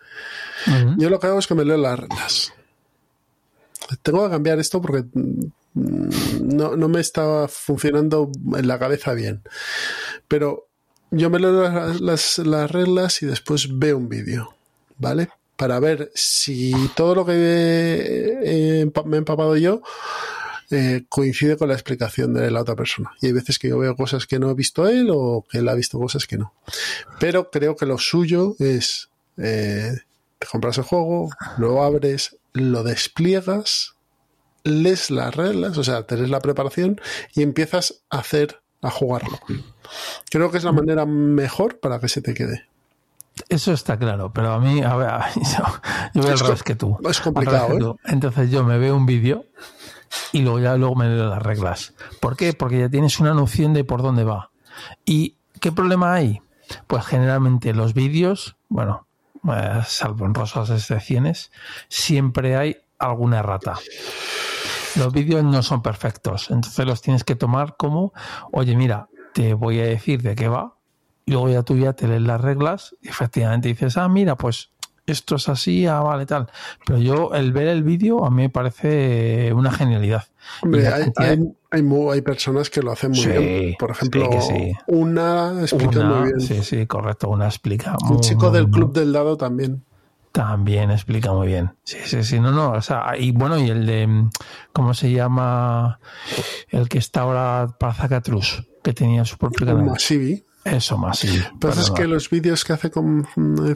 Uh 0.69 0.71
-huh. 0.71 0.97
Yo 0.99 1.11
lo 1.11 1.19
que 1.19 1.27
hago 1.27 1.41
es 1.41 1.49
que 1.49 1.57
me 1.57 1.65
leo 1.65 1.79
las 1.79 1.99
reglas. 1.99 2.53
Tengo 4.05 4.25
que 4.25 4.31
cambiar 4.31 4.61
esto 4.61 4.81
porque 4.81 5.05
no, 5.75 6.77
no 6.77 6.89
me 6.89 7.01
estaba 7.01 7.49
funcionando 7.49 8.31
en 8.57 8.69
la 8.69 8.79
cabeza 8.79 9.15
bien. 9.15 9.43
Pero 10.29 10.69
yo 11.11 11.29
me 11.29 11.41
leo 11.41 11.61
las, 11.61 12.01
las, 12.01 12.39
las 12.39 12.71
reglas 12.71 13.21
y 13.23 13.27
después 13.27 13.81
veo 13.81 13.97
un 13.97 14.09
vídeo, 14.09 14.55
¿vale? 14.97 15.29
Para 15.57 15.79
ver 15.81 16.11
si 16.15 16.73
todo 16.95 17.15
lo 17.15 17.27
que 17.27 17.33
me 17.33 19.17
he 19.17 19.19
empapado 19.19 19.57
yo 19.57 19.83
eh, 20.71 21.05
coincide 21.09 21.59
con 21.59 21.69
la 21.69 21.75
explicación 21.75 22.33
de 22.33 22.51
la 22.51 22.63
otra 22.63 22.75
persona. 22.75 23.13
Y 23.21 23.27
hay 23.27 23.33
veces 23.33 23.59
que 23.59 23.69
yo 23.69 23.79
veo 23.79 23.95
cosas 23.95 24.27
que 24.27 24.39
no 24.39 24.51
he 24.51 24.55
visto 24.55 24.89
él 24.89 25.09
o 25.13 25.45
que 25.49 25.59
él 25.59 25.69
ha 25.69 25.75
visto 25.75 25.99
cosas 25.99 26.27
que 26.27 26.39
no. 26.39 26.55
Pero 27.21 27.51
creo 27.51 27.77
que 27.77 27.85
lo 27.85 27.99
suyo 27.99 28.57
es 28.59 29.11
eh, 29.37 29.93
te 30.39 30.47
compras 30.47 30.79
el 30.79 30.85
juego, 30.85 31.31
lo 31.59 31.83
abres, 31.83 32.37
lo 32.53 32.83
despliegas, 32.83 33.97
lees 34.65 35.11
las 35.11 35.35
reglas, 35.35 35.79
o 35.79 35.85
sea, 35.85 36.07
tenés 36.07 36.31
la 36.31 36.41
preparación 36.41 37.01
y 37.35 37.43
empiezas 37.43 38.03
a 38.11 38.19
hacer, 38.19 38.61
a 38.81 38.91
jugarlo. 38.91 39.39
Creo 40.31 40.51
que 40.51 40.59
es 40.59 40.65
la 40.65 40.73
manera 40.73 41.07
mejor 41.07 41.81
para 41.81 42.01
que 42.01 42.09
se 42.09 42.23
te 42.23 42.35
quede. 42.35 42.67
Eso 43.49 43.73
está 43.73 43.99
claro, 43.99 44.33
pero 44.33 44.53
a 44.53 44.61
mí, 44.61 44.83
a 44.83 44.97
ver, 44.97 45.11
yo, 46.15 46.23
veo 46.23 46.33
al 46.33 46.39
revés 46.39 46.63
que 46.63 46.75
tú. 46.75 46.99
Es 47.09 47.21
complicado, 47.21 47.97
¿eh? 47.97 48.11
Entonces 48.11 48.51
yo 48.51 48.65
me 48.65 48.79
veo 48.79 48.97
un 48.97 49.07
vídeo 49.07 49.45
y 50.33 50.43
luego 50.43 50.59
ya 50.59 50.77
luego 50.77 50.95
me 50.95 51.09
leo 51.09 51.29
las 51.29 51.43
reglas. 51.43 51.95
¿Por 52.21 52.37
qué? 52.37 52.53
Porque 52.53 52.79
ya 52.79 52.89
tienes 52.89 53.21
una 53.21 53.35
noción 53.35 53.73
de 53.73 53.85
por 53.85 54.03
dónde 54.03 54.25
va. 54.25 54.51
¿Y 55.05 55.37
qué 55.61 55.73
problema 55.73 56.15
hay? 56.15 56.41
Pues 56.87 57.05
generalmente 57.05 57.75
los 57.75 57.95
vídeos, 57.95 58.57
bueno, 58.69 59.07
eh, 59.49 59.81
salvo 59.87 60.27
en 60.27 60.35
rosas 60.35 60.71
excepciones, 60.71 61.51
siempre 61.89 62.57
hay 62.57 62.77
alguna 62.99 63.41
errata. 63.41 63.79
Los 64.97 65.13
vídeos 65.13 65.43
no 65.43 65.63
son 65.63 65.83
perfectos, 65.83 66.51
entonces 66.51 66.87
los 66.87 67.01
tienes 67.01 67.25
que 67.25 67.35
tomar 67.35 67.77
como, 67.77 68.13
oye, 68.53 68.77
mira, 68.77 69.09
te 69.33 69.55
voy 69.55 69.81
a 69.81 69.85
decir 69.85 70.23
de 70.23 70.35
qué 70.35 70.49
va, 70.49 70.75
y 71.25 71.33
luego 71.33 71.49
ya 71.49 71.63
tú 71.63 71.77
ya 71.77 71.93
te 71.93 72.09
lees 72.09 72.23
las 72.23 72.41
reglas 72.41 72.97
y 73.01 73.09
efectivamente 73.09 73.69
dices, 73.69 73.97
ah, 73.97 74.09
mira, 74.09 74.37
pues 74.37 74.71
esto 75.07 75.37
es 75.37 75.49
así, 75.49 75.87
ah, 75.87 76.01
vale, 76.01 76.27
tal. 76.27 76.49
Pero 76.87 76.99
yo, 76.99 77.35
el 77.35 77.53
ver 77.53 77.69
el 77.69 77.83
vídeo, 77.83 78.25
a 78.25 78.31
mí 78.31 78.43
me 78.43 78.51
parece 78.51 79.53
una 79.53 79.73
genialidad. 79.73 80.25
Hombre, 80.63 80.89
hay, 80.89 81.13
hay, 81.71 82.23
personas 82.23 82.71
que 82.71 82.83
lo 82.83 82.93
hacen 82.93 83.13
muy 83.13 83.27
bien. 83.27 83.75
Por 83.79 83.91
ejemplo, 83.91 84.31
una 84.87 85.61
explica 85.61 86.05
muy 86.05 86.29
bien. 86.29 86.41
Sí, 86.41 86.63
sí, 86.63 86.87
correcto, 86.87 87.29
una 87.29 87.47
explica. 87.47 87.97
Un 88.09 88.21
chico 88.21 88.51
del 88.51 88.69
Club 88.69 88.93
del 88.93 89.13
Dado 89.13 89.37
también. 89.37 89.85
También 90.31 90.91
explica 90.91 91.33
muy 91.33 91.49
bien. 91.49 91.73
Sí, 91.85 91.99
sí, 92.05 92.25
sí, 92.25 92.41
no, 92.41 92.53
no, 92.53 92.73
o 92.73 92.81
sea, 92.81 93.15
y 93.19 93.33
bueno, 93.33 93.59
y 93.59 93.69
el 93.69 93.85
de, 93.85 94.31
¿cómo 94.73 94.95
se 94.95 95.11
llama? 95.11 96.01
El 96.69 96.89
que 96.89 96.99
está 96.99 97.23
ahora 97.23 97.77
para 97.79 97.93
Zacatrus, 97.93 98.67
que 98.83 98.95
tenía 98.95 99.27
su 99.27 99.37
propio 99.37 99.67
canal. 99.67 99.85
Masivi. 99.85 100.43
Eso 100.65 100.97
más, 100.97 101.19
sí. 101.19 101.43
Pero 101.61 101.73
es 101.73 101.91
que 101.91 102.07
los 102.07 102.31
vídeos 102.31 102.65
que 102.65 102.73
hace 102.73 102.91
con 102.91 103.27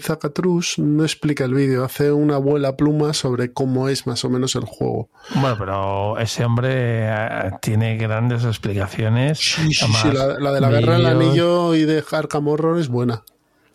Zacatrus 0.01 0.79
no 0.79 1.03
explica 1.03 1.44
el 1.44 1.53
vídeo, 1.53 1.85
hace 1.85 2.12
una 2.12 2.37
abuela 2.37 2.77
pluma 2.77 3.12
sobre 3.12 3.53
cómo 3.53 3.88
es 3.88 4.07
más 4.07 4.25
o 4.25 4.31
menos 4.31 4.55
el 4.55 4.64
juego. 4.64 5.11
Bueno, 5.35 5.57
pero 5.59 6.18
ese 6.18 6.44
hombre 6.44 7.09
eh, 7.09 7.51
tiene 7.61 7.96
grandes 7.96 8.44
explicaciones. 8.44 9.38
Sí, 9.38 9.75
sí, 9.75 9.87
sí 10.01 10.12
la, 10.12 10.53
de 10.53 10.61
la 10.61 10.70
guerra 10.70 10.99
del 10.99 11.07
anillo 11.07 11.75
y 11.75 11.85
de 11.85 12.05
Arkham 12.09 12.46
Horror 12.46 12.79
es 12.79 12.87
buena. 12.87 13.25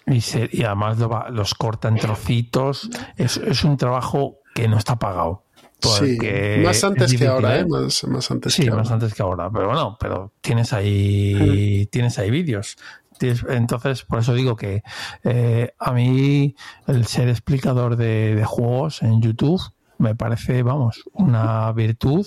Y, 0.08 0.21
y 0.52 0.63
además 0.63 0.97
los 1.32 1.54
corta 1.54 1.89
en 1.89 1.97
trocitos. 1.97 2.89
Es, 3.17 3.38
es 3.38 3.65
un 3.65 3.76
trabajo 3.76 4.38
que 4.56 4.69
no 4.69 4.78
está 4.78 4.97
pagado. 4.97 5.43
Sí, 5.82 6.15
más 6.63 6.84
antes 6.84 7.17
que 7.17 7.26
ahora, 7.26 7.58
¿eh? 7.58 7.62
¿eh? 7.62 7.65
Más, 7.65 8.04
más 8.04 8.30
antes 8.30 8.54
sí, 8.54 8.63
que 8.63 8.71
más 8.71 8.91
antes 8.91 9.15
que 9.15 9.24
ahora. 9.24 9.50
Pero 9.52 9.65
bueno, 9.65 9.97
pero 10.00 10.32
tienes 10.39 10.74
ahí, 10.74 11.88
tienes 11.91 12.19
ahí 12.19 12.30
vídeos. 12.30 12.78
Entonces, 13.21 14.03
por 14.03 14.19
eso 14.19 14.34
digo 14.34 14.55
que 14.55 14.84
eh, 15.23 15.73
a 15.79 15.91
mí 15.93 16.55
el 16.88 17.05
ser 17.05 17.29
explicador 17.29 17.95
de, 17.95 18.43
juegos 18.45 19.03
en 19.03 19.21
YouTube 19.21 19.62
me 19.97 20.15
parece, 20.15 20.63
vamos, 20.63 21.03
una 21.13 21.71
virtud. 21.71 22.25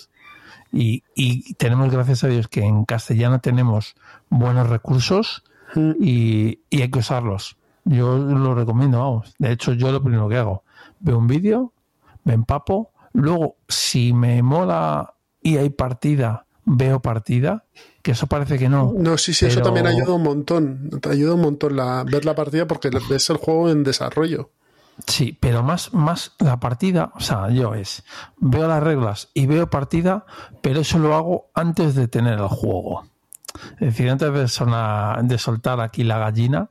Y, 0.72 1.54
tenemos, 1.54 1.92
gracias 1.92 2.24
a 2.24 2.28
Dios, 2.28 2.48
que 2.48 2.64
en 2.64 2.84
castellano 2.84 3.40
tenemos 3.40 3.94
buenos 4.28 4.68
recursos 4.68 5.44
mm. 5.74 5.92
y, 6.00 6.60
y 6.70 6.82
hay 6.82 6.90
que 6.90 6.98
usarlos. 6.98 7.56
Yo 7.84 8.16
lo 8.16 8.54
recomiendo, 8.54 8.98
vamos. 8.98 9.34
De 9.38 9.52
hecho, 9.52 9.72
yo 9.72 9.92
lo 9.92 10.02
primero 10.02 10.28
que 10.28 10.38
hago, 10.38 10.64
veo 11.00 11.18
un 11.18 11.26
vídeo, 11.26 11.72
me 12.24 12.32
empapo, 12.32 12.92
luego 13.12 13.56
si 13.68 14.12
me 14.12 14.42
mola 14.42 15.14
y 15.42 15.58
hay 15.58 15.70
partida, 15.70 16.43
veo 16.64 17.00
partida, 17.00 17.64
que 18.02 18.12
eso 18.12 18.26
parece 18.26 18.58
que 18.58 18.68
no. 18.68 18.92
No, 18.96 19.18
sí, 19.18 19.34
sí, 19.34 19.46
eso 19.46 19.62
también 19.62 19.86
ayuda 19.86 20.14
un 20.14 20.22
montón. 20.22 20.90
Te 21.00 21.10
ayuda 21.10 21.34
un 21.34 21.42
montón 21.42 21.76
la, 21.76 22.04
ver 22.04 22.24
la 22.24 22.34
partida 22.34 22.66
porque 22.66 22.90
ves 23.08 23.30
el 23.30 23.36
juego 23.36 23.70
en 23.70 23.84
desarrollo. 23.84 24.50
Sí, 25.06 25.36
pero 25.40 25.62
más, 25.62 25.92
más 25.92 26.32
la 26.38 26.60
partida, 26.60 27.12
o 27.16 27.20
sea, 27.20 27.50
yo 27.50 27.74
es, 27.74 28.04
veo 28.36 28.68
las 28.68 28.82
reglas 28.82 29.28
y 29.34 29.46
veo 29.46 29.68
partida, 29.68 30.24
pero 30.62 30.80
eso 30.80 30.98
lo 30.98 31.16
hago 31.16 31.50
antes 31.54 31.96
de 31.96 32.06
tener 32.06 32.38
el 32.38 32.46
juego. 32.46 33.04
Es 33.74 33.80
decir, 33.80 34.08
antes 34.08 34.32
de, 34.32 35.22
de 35.22 35.38
soltar 35.38 35.80
aquí 35.80 36.04
la 36.04 36.18
gallina, 36.18 36.70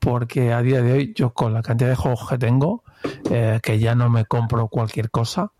porque 0.00 0.52
a 0.52 0.60
día 0.62 0.82
de 0.82 0.92
hoy 0.92 1.12
yo 1.14 1.32
con 1.32 1.54
la 1.54 1.62
cantidad 1.62 1.90
de 1.90 1.96
juegos 1.96 2.28
que 2.28 2.38
tengo, 2.38 2.82
eh, 3.30 3.60
que 3.62 3.78
ya 3.78 3.94
no 3.94 4.10
me 4.10 4.24
compro 4.24 4.66
cualquier 4.66 5.10
cosa, 5.10 5.52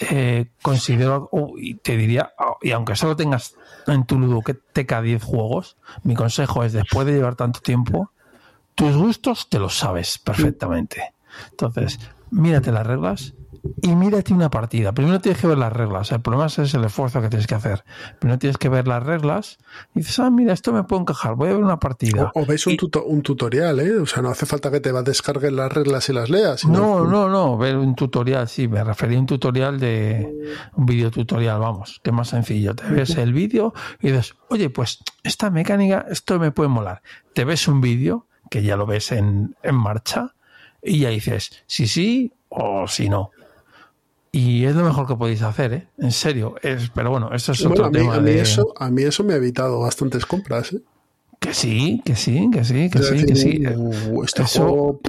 eh, 0.00 0.50
considero, 0.62 1.30
y 1.56 1.74
te 1.74 1.96
diría, 1.96 2.32
y 2.62 2.70
aunque 2.70 2.96
solo 2.96 3.16
tengas 3.16 3.54
en 3.86 4.04
tu 4.04 4.18
ludo 4.18 4.42
que 4.42 4.54
teca 4.54 5.02
10 5.02 5.22
juegos, 5.22 5.76
mi 6.02 6.14
consejo 6.14 6.62
es 6.64 6.72
después 6.72 7.06
de 7.06 7.14
llevar 7.14 7.34
tanto 7.34 7.60
tiempo, 7.60 8.12
tus 8.74 8.96
gustos 8.96 9.48
te 9.48 9.58
los 9.58 9.76
sabes 9.76 10.18
perfectamente. 10.18 11.14
Entonces, 11.50 11.98
mírate 12.30 12.70
las 12.70 12.86
reglas 12.86 13.34
y 13.82 13.94
mírate 13.94 14.32
una 14.32 14.50
partida. 14.50 14.92
Primero 14.92 15.20
tienes 15.20 15.40
que 15.40 15.46
ver 15.46 15.58
las 15.58 15.72
reglas. 15.72 16.12
El 16.12 16.20
problema 16.20 16.46
es 16.46 16.74
el 16.74 16.84
esfuerzo 16.84 17.20
que 17.22 17.28
tienes 17.28 17.46
que 17.46 17.54
hacer. 17.54 17.84
Primero 18.18 18.38
tienes 18.38 18.58
que 18.58 18.68
ver 18.68 18.86
las 18.86 19.02
reglas 19.02 19.58
y 19.94 20.00
dices, 20.00 20.18
ah, 20.18 20.30
mira, 20.30 20.52
esto 20.52 20.72
me 20.72 20.84
puedo 20.84 21.02
encajar, 21.02 21.34
voy 21.34 21.50
a 21.50 21.52
ver 21.52 21.62
una 21.62 21.78
partida. 21.78 22.32
O, 22.34 22.44
ves 22.44 22.66
un, 22.66 22.76
un, 23.06 23.22
tutorial, 23.22 23.80
¿eh? 23.80 23.96
O 23.96 24.06
sea, 24.06 24.22
no 24.22 24.30
hace 24.30 24.46
falta 24.46 24.70
que 24.70 24.80
te 24.80 24.92
descargar 25.02 25.52
las 25.52 25.72
reglas 25.72 26.08
y 26.08 26.12
las 26.12 26.30
leas. 26.30 26.64
No, 26.64 27.04
no, 27.04 27.28
no, 27.28 27.56
ver 27.56 27.76
un 27.76 27.94
tutorial, 27.94 28.48
sí, 28.48 28.68
me 28.68 28.82
refería 28.82 29.18
a 29.18 29.20
un 29.20 29.26
tutorial 29.26 29.78
de 29.78 30.28
un 30.74 30.86
video 30.86 31.10
tutorial, 31.10 31.60
vamos, 31.60 32.00
que 32.02 32.12
más 32.12 32.28
sencillo. 32.28 32.74
Te 32.74 32.86
ves 32.86 33.16
el 33.16 33.32
vídeo 33.32 33.72
y 34.00 34.08
dices, 34.08 34.34
oye, 34.48 34.70
pues 34.70 34.98
esta 35.22 35.50
mecánica, 35.50 36.06
esto 36.10 36.38
me 36.38 36.50
puede 36.50 36.68
molar. 36.68 37.02
Te 37.34 37.44
ves 37.44 37.68
un 37.68 37.80
vídeo, 37.80 38.26
que 38.50 38.62
ya 38.62 38.76
lo 38.76 38.86
ves 38.86 39.12
en, 39.12 39.56
en 39.62 39.74
marcha, 39.74 40.34
y 40.82 41.00
ya 41.00 41.10
dices, 41.10 41.64
sí, 41.66 41.86
sí 41.86 42.32
o 42.48 42.86
si 42.88 43.08
no. 43.08 43.30
Y 44.30 44.64
es 44.64 44.76
lo 44.76 44.84
mejor 44.84 45.06
que 45.06 45.16
podéis 45.16 45.42
hacer, 45.42 45.72
¿eh? 45.72 45.88
En 45.98 46.12
serio. 46.12 46.56
Es, 46.62 46.90
pero 46.90 47.10
bueno, 47.10 47.30
eso 47.32 47.52
es 47.52 47.64
otro 47.64 47.90
tema. 47.90 48.16
A 48.16 48.20
mí, 48.20 48.30
eso, 48.32 48.74
a 48.76 48.90
mí 48.90 49.02
eso 49.02 49.24
me 49.24 49.32
ha 49.32 49.36
evitado 49.36 49.80
bastantes 49.80 50.26
compras, 50.26 50.72
¿eh? 50.72 50.82
Que 51.40 51.54
sí, 51.54 52.02
que 52.04 52.16
sí, 52.16 52.50
que 52.52 52.64
sí, 52.64 52.90
que 52.90 53.02
sí, 53.02 53.24
que 53.24 53.36
sí. 53.36 53.62
Uh, 53.66 54.24
este 54.24 54.42
eso, 54.42 55.00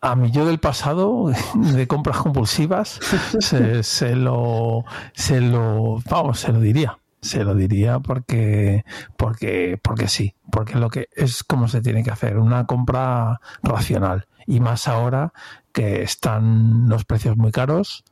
A 0.00 0.14
mí 0.14 0.30
yo 0.30 0.46
del 0.46 0.58
pasado, 0.58 1.32
de 1.54 1.86
compras 1.86 2.18
compulsivas, 2.18 3.00
se, 3.40 3.82
se, 3.82 4.16
lo, 4.16 4.84
se 5.12 5.40
lo, 5.40 5.98
vamos, 6.08 6.40
se 6.40 6.52
lo 6.52 6.60
diría. 6.60 6.98
Se 7.22 7.44
lo 7.44 7.54
diría 7.54 8.00
porque, 8.00 8.84
porque, 9.18 9.78
porque 9.82 10.08
sí, 10.08 10.34
porque 10.50 10.76
lo 10.76 10.88
que 10.88 11.08
es 11.14 11.44
como 11.44 11.68
se 11.68 11.82
tiene 11.82 12.02
que 12.02 12.10
hacer, 12.10 12.38
una 12.38 12.64
compra 12.64 13.40
racional. 13.62 14.26
Y 14.46 14.60
más 14.60 14.88
ahora 14.88 15.34
que 15.72 16.02
están 16.02 16.88
los 16.88 17.04
precios 17.04 17.36
muy 17.36 17.52
caros 17.52 18.04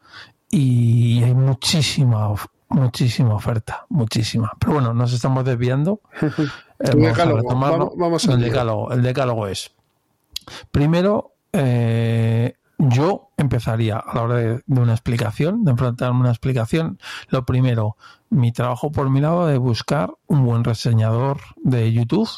y 0.51 1.23
hay 1.23 1.35
muchísima 1.35 2.35
muchísima 2.69 3.35
oferta, 3.35 3.87
muchísima. 3.89 4.53
Pero 4.59 4.75
bueno, 4.75 4.95
nos 4.95 5.13
estamos 5.13 5.45
desviando. 5.45 6.01
Eh, 6.81 6.95
vamos, 7.97 8.25
el, 8.27 8.41
decálogo, 8.41 8.93
el 8.93 9.03
decálogo 9.03 9.49
es, 9.49 9.73
primero, 10.71 11.35
eh, 11.53 12.55
yo 12.79 13.31
empezaría 13.37 13.99
a 13.99 14.15
la 14.15 14.23
hora 14.23 14.37
de, 14.37 14.63
una 14.69 14.93
explicación, 14.93 15.65
de 15.65 15.73
enfrentarme 15.73 16.21
una 16.21 16.31
explicación, 16.31 17.01
lo 17.31 17.45
primero, 17.45 17.97
mi 18.31 18.53
trabajo 18.53 18.93
por 18.93 19.11
mi 19.11 19.21
lado 19.21 19.49
de 19.49 19.59
buscar 19.59 20.13
un 20.29 20.45
buen 20.45 20.63
reseñador 20.63 21.39
de 21.57 21.93
YouTube, 21.93 22.31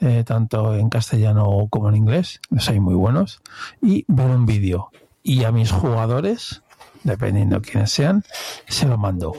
eh, 0.00 0.24
tanto 0.24 0.74
en 0.74 0.88
castellano 0.88 1.66
como 1.70 1.88
en 1.88 1.96
inglés, 1.96 2.40
hay 2.68 2.80
muy 2.80 2.94
buenos, 2.94 3.42
y 3.80 4.04
ver 4.08 4.30
un 4.30 4.46
vídeo. 4.46 4.90
Y 5.22 5.44
a 5.44 5.52
mis 5.52 5.70
jugadores 5.70 6.62
dependiendo 7.04 7.56
de 7.56 7.62
quiénes 7.62 7.90
sean, 7.90 8.24
se 8.66 8.86
lo 8.86 8.98
mando. 8.98 9.32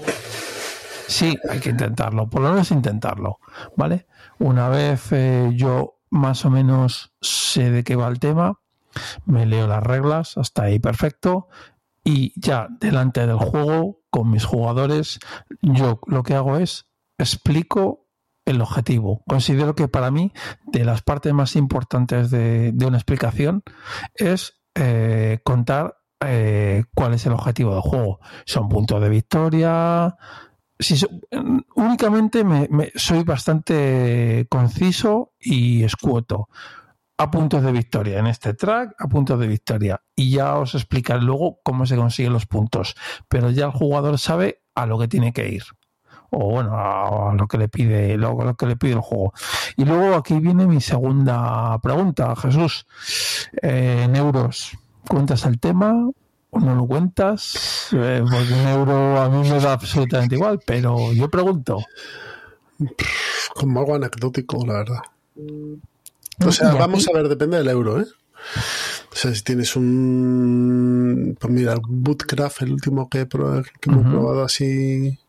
Sí, 1.07 1.37
hay 1.49 1.59
que 1.59 1.69
intentarlo, 1.69 2.29
por 2.29 2.41
lo 2.41 2.51
menos 2.51 2.71
intentarlo, 2.71 3.39
¿vale? 3.75 4.07
Una 4.39 4.69
vez 4.69 5.11
eh, 5.11 5.51
yo 5.55 5.99
más 6.09 6.45
o 6.45 6.49
menos 6.49 7.13
sé 7.21 7.71
de 7.71 7.83
qué 7.83 7.95
va 7.95 8.07
el 8.07 8.19
tema, 8.19 8.59
me 9.25 9.45
leo 9.45 9.67
las 9.67 9.83
reglas, 9.83 10.37
hasta 10.37 10.63
ahí 10.63 10.79
perfecto, 10.79 11.47
y 12.03 12.33
ya 12.39 12.67
delante 12.79 13.25
del 13.25 13.37
juego, 13.37 13.99
con 14.09 14.29
mis 14.29 14.45
jugadores, 14.45 15.19
yo 15.61 15.99
lo 16.05 16.23
que 16.23 16.35
hago 16.35 16.57
es 16.57 16.85
explico 17.17 18.02
el 18.45 18.61
objetivo. 18.61 19.23
Considero 19.27 19.75
que 19.75 19.87
para 19.87 20.11
mí, 20.11 20.31
de 20.65 20.85
las 20.85 21.01
partes 21.01 21.33
más 21.33 21.55
importantes 21.55 22.29
de, 22.29 22.73
una 22.85 22.97
explicación, 22.97 23.63
es 24.15 24.61
eh, 24.75 25.39
contar 25.43 25.97
eh, 26.25 26.83
cuál 26.93 27.13
es 27.13 27.25
el 27.25 27.33
objetivo 27.33 27.73
del 27.73 27.81
juego. 27.81 28.19
Son 28.45 28.69
puntos 28.69 29.01
de 29.01 29.09
victoria. 29.09 30.15
Si 30.79 30.95
únicamente 31.75 32.43
me, 32.43 32.91
soy 32.95 33.23
bastante 33.23 34.47
conciso 34.49 35.33
y 35.39 35.83
escueto. 35.83 36.49
A 37.15 37.29
puntos 37.29 37.63
de 37.63 37.71
victoria 37.71 38.19
en 38.19 38.27
este 38.27 38.55
track, 38.55 38.95
a 38.97 39.07
puntos 39.07 39.39
de 39.39 39.47
victoria. 39.47 40.01
Y 40.15 40.31
ya 40.31 40.57
os 40.57 40.75
explicaré 40.75 41.21
luego 41.21 41.59
cómo 41.63 41.85
se 41.85 41.95
consiguen 41.95 42.33
los 42.33 42.47
puntos. 42.47 42.95
Pero 43.29 43.51
ya 43.51 43.65
el 43.65 43.71
jugador 43.71 44.17
sabe 44.17 44.63
a 44.75 44.85
lo 44.87 44.97
que 44.97 45.07
tiene 45.07 45.31
que 45.31 45.47
ir 45.47 45.63
o 46.35 46.49
bueno, 46.49 46.71
a, 46.73 47.33
lo 47.35 47.47
que 47.47 47.57
le 47.57 47.69
pide, 47.69 48.17
lo, 48.17 48.55
que 48.55 48.65
le 48.65 48.75
pide 48.75 48.93
el 48.93 48.99
juego. 48.99 49.33
Y 49.77 49.85
luego 49.85 50.15
aquí 50.15 50.39
viene 50.39 50.65
mi 50.65 50.81
segunda 50.81 51.77
pregunta, 51.79 52.35
Jesús. 52.35 52.87
Eh, 53.61 54.01
en 54.05 54.15
euros, 54.15 54.71
¿cuentas 55.07 55.45
el 55.45 55.59
tema? 55.59 56.09
¿O 56.49 56.59
no 56.59 56.75
lo 56.75 56.87
cuentas? 56.87 57.89
Eh, 57.93 58.23
porque 58.29 58.53
en 58.53 58.67
euro 58.67 59.21
a 59.21 59.29
mí 59.29 59.47
me 59.47 59.59
da 59.59 59.73
absolutamente 59.73 60.35
igual, 60.35 60.59
pero 60.65 61.13
yo 61.13 61.29
pregunto. 61.29 61.79
Como 63.53 63.79
algo 63.79 63.95
anecdótico, 63.95 64.65
la 64.65 64.73
verdad. 64.73 65.01
O 66.45 66.51
sea, 66.51 66.73
vamos 66.73 67.07
a 67.07 67.13
ver, 67.13 67.27
depende 67.29 67.57
del 67.57 67.69
euro, 67.69 68.01
¿eh? 68.01 68.05
O 69.11 69.15
sea, 69.15 69.33
si 69.33 69.43
tienes 69.43 69.75
un. 69.75 71.37
Pues 71.39 71.53
mira, 71.53 71.73
el 71.73 71.81
Bootcraft, 71.87 72.63
el 72.63 72.73
último 72.73 73.07
que, 73.09 73.21
he 73.21 73.25
probado 73.27 74.43
así 74.43 75.19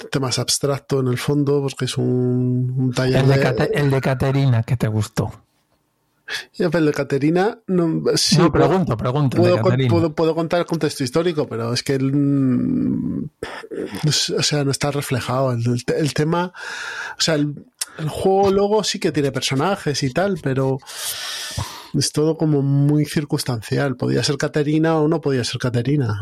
más 0.20 0.38
abstracto 0.38 1.00
en 1.00 1.08
el 1.08 1.18
fondo, 1.18 1.62
porque 1.62 1.84
es 1.84 1.96
un, 1.98 2.92
taller. 2.94 3.22
El 3.22 3.28
de, 3.28 3.70
el 3.74 3.90
de 3.90 4.00
Caterina, 4.00 4.62
que 4.62 4.76
te 4.76 4.88
gustó. 4.88 5.32
Ya, 6.54 6.70
el 6.72 6.86
de 6.86 6.92
Caterina, 6.92 7.58
no, 7.66 8.02
sí, 8.14 8.38
pregunto, 8.52 8.96
pregunto. 8.96 9.36
Puedo, 9.36 10.14
puedo, 10.14 10.34
contar 10.34 10.60
el 10.60 10.66
contexto 10.66 11.02
histórico, 11.02 11.48
pero 11.48 11.72
es 11.72 11.82
que 11.82 11.98
mm, 11.98 13.24
o 14.06 14.42
sea, 14.42 14.64
no 14.64 14.70
está 14.70 14.90
reflejado. 14.90 15.52
El, 15.52 16.14
tema, 16.14 16.52
o 17.18 17.20
sea, 17.20 17.34
el, 17.34 17.54
juego 18.08 18.50
luego 18.50 18.84
sí 18.84 19.00
que 19.00 19.12
tiene 19.12 19.32
personajes 19.32 20.02
y 20.04 20.12
tal, 20.12 20.38
pero 20.40 20.78
es 21.94 22.12
todo 22.12 22.36
como 22.36 22.62
muy 22.62 23.04
circunstancial. 23.06 23.96
Podía 23.96 24.22
ser 24.22 24.36
Caterina 24.36 24.98
o 24.98 25.08
no 25.08 25.20
podía 25.20 25.42
ser 25.42 25.60
Caterina 25.60 26.20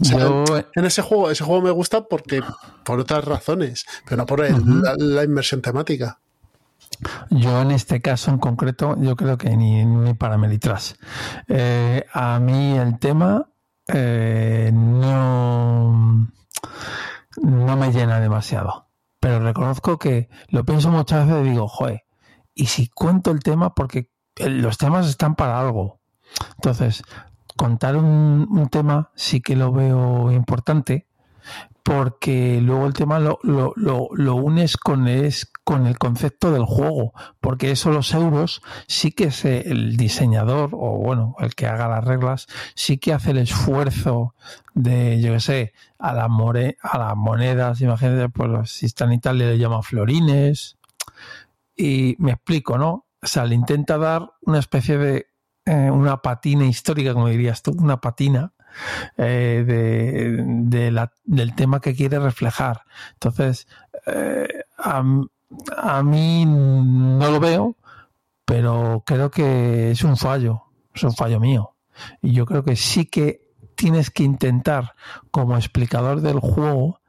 en 0.00 0.84
ese 0.84 1.02
juego, 1.02 1.30
ese 1.30 1.44
juego 1.44 1.62
me 1.62 1.70
gusta 1.70 2.04
porque 2.04 2.42
por 2.84 3.00
otras 3.00 3.24
razones, 3.24 3.86
pero 4.04 4.18
no 4.18 4.26
por 4.26 4.40
la, 4.40 5.24
inversión 5.24 5.62
temática. 5.62 6.20
Yo 7.30 7.60
en 7.60 7.70
este 7.70 8.00
caso 8.00 8.30
en 8.30 8.38
concreto, 8.38 8.96
yo 8.98 9.14
creo 9.16 9.38
que 9.38 9.56
ni, 9.56 9.84
ni 9.84 10.14
para 10.14 10.38
Melitras. 10.38 10.96
Eh, 11.46 12.04
a 12.12 12.38
mí 12.40 12.76
el 12.76 12.98
tema 12.98 13.48
eh, 13.88 14.70
no, 14.72 16.28
no 17.42 17.76
me 17.76 17.92
llena 17.92 18.20
demasiado. 18.20 18.88
Pero 19.20 19.40
reconozco 19.40 19.98
que 19.98 20.28
lo 20.48 20.64
pienso 20.64 20.90
muchas 20.90 21.26
veces 21.26 21.46
y 21.46 21.50
digo, 21.50 21.68
joder, 21.68 22.04
y 22.54 22.66
si 22.66 22.88
cuento 22.88 23.30
el 23.30 23.40
tema, 23.40 23.74
porque 23.74 24.10
los 24.36 24.78
temas 24.78 25.08
están 25.08 25.34
para 25.34 25.60
algo. 25.60 26.00
Entonces, 26.56 27.02
contar 27.58 27.96
un, 27.96 28.68
tema 28.70 29.10
sí 29.14 29.40
que 29.42 29.56
lo 29.56 29.72
veo 29.72 30.30
importante 30.30 31.06
porque 31.82 32.60
luego 32.60 32.86
el 32.86 32.92
tema 32.92 33.18
lo, 33.18 33.38
lo, 33.42 33.72
lo, 33.74 34.34
unes 34.36 34.76
con, 34.76 35.08
es, 35.08 35.50
con 35.64 35.86
el 35.86 35.98
concepto 35.98 36.52
del 36.52 36.66
juego, 36.66 37.14
porque 37.40 37.70
eso 37.70 37.90
los 37.90 38.12
euros 38.12 38.60
sí 38.86 39.12
que 39.12 39.24
es 39.24 39.46
el 39.46 39.96
diseñador 39.96 40.70
o 40.74 40.98
bueno, 40.98 41.34
el 41.38 41.54
que 41.54 41.66
haga 41.66 41.88
las 41.88 42.04
reglas, 42.04 42.46
sí 42.74 42.98
que 42.98 43.14
hace 43.14 43.30
el 43.30 43.38
esfuerzo 43.38 44.34
de, 44.74 45.20
yo 45.22 45.32
qué 45.32 45.40
sé, 45.40 45.72
a, 45.98 46.12
la 46.12 46.28
more, 46.28 46.76
a 46.82 46.98
las 46.98 47.16
monedas, 47.16 47.80
imagínate, 47.80 48.28
pues 48.28 48.70
si 48.70 48.84
están 48.84 49.08
en 49.08 49.14
Italia 49.14 49.46
le 49.46 49.58
llaman 49.58 49.82
florines, 49.82 50.76
y 51.74 52.16
me 52.18 52.32
explico, 52.32 52.76
¿no? 52.76 53.06
O 53.22 53.26
sea, 53.26 53.46
le 53.46 53.54
intenta 53.54 53.96
dar 53.96 54.32
una 54.42 54.58
especie 54.58 54.98
de 54.98 55.27
eh, 55.68 55.90
una 55.90 56.16
patina 56.22 56.64
histórica, 56.64 57.12
como 57.12 57.28
dirías 57.28 57.62
tú, 57.62 57.76
una 57.78 58.00
patina 58.00 58.54
eh, 59.18 59.62
del 59.66 61.54
tema 61.54 61.78
que 61.78 61.94
quiere 61.94 62.18
reflejar. 62.18 62.84
Entonces, 63.12 63.68
eh, 64.06 64.64
a, 64.78 65.04
a, 65.76 66.02
mí 66.02 66.46
no 66.46 67.30
lo 67.30 67.38
veo, 67.38 67.76
pero 68.46 69.02
creo 69.04 69.30
que 69.30 69.90
es 69.90 70.02
un 70.04 70.16
fallo, 70.16 70.62
es 70.94 71.02
un 71.02 71.14
fallo 71.14 71.38
mío. 71.38 71.74
Y 72.22 72.32
yo 72.32 72.46
creo 72.46 72.64
que 72.64 72.74
sí 72.74 73.04
que 73.04 73.42
tienes 73.74 74.10
que 74.10 74.22
intentar, 74.22 74.94
como 75.30 75.54
explicador 75.54 76.22
del 76.22 76.40
juego, 76.40 77.02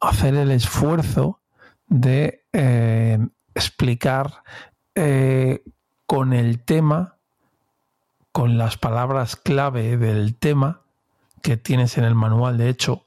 hacer 0.00 0.34
el 0.34 0.50
esfuerzo 0.50 1.40
de 1.86 2.44
explicar 3.54 4.42
con 6.06 6.34
el 6.34 6.62
tema 6.62 7.16
con 8.32 8.58
las 8.58 8.78
palabras 8.78 9.36
clave 9.36 9.96
del 9.96 10.34
tema 10.36 10.82
que 11.42 11.56
tienes 11.56 11.98
en 11.98 12.04
el 12.04 12.14
manual, 12.14 12.56
de 12.56 12.68
hecho, 12.68 13.06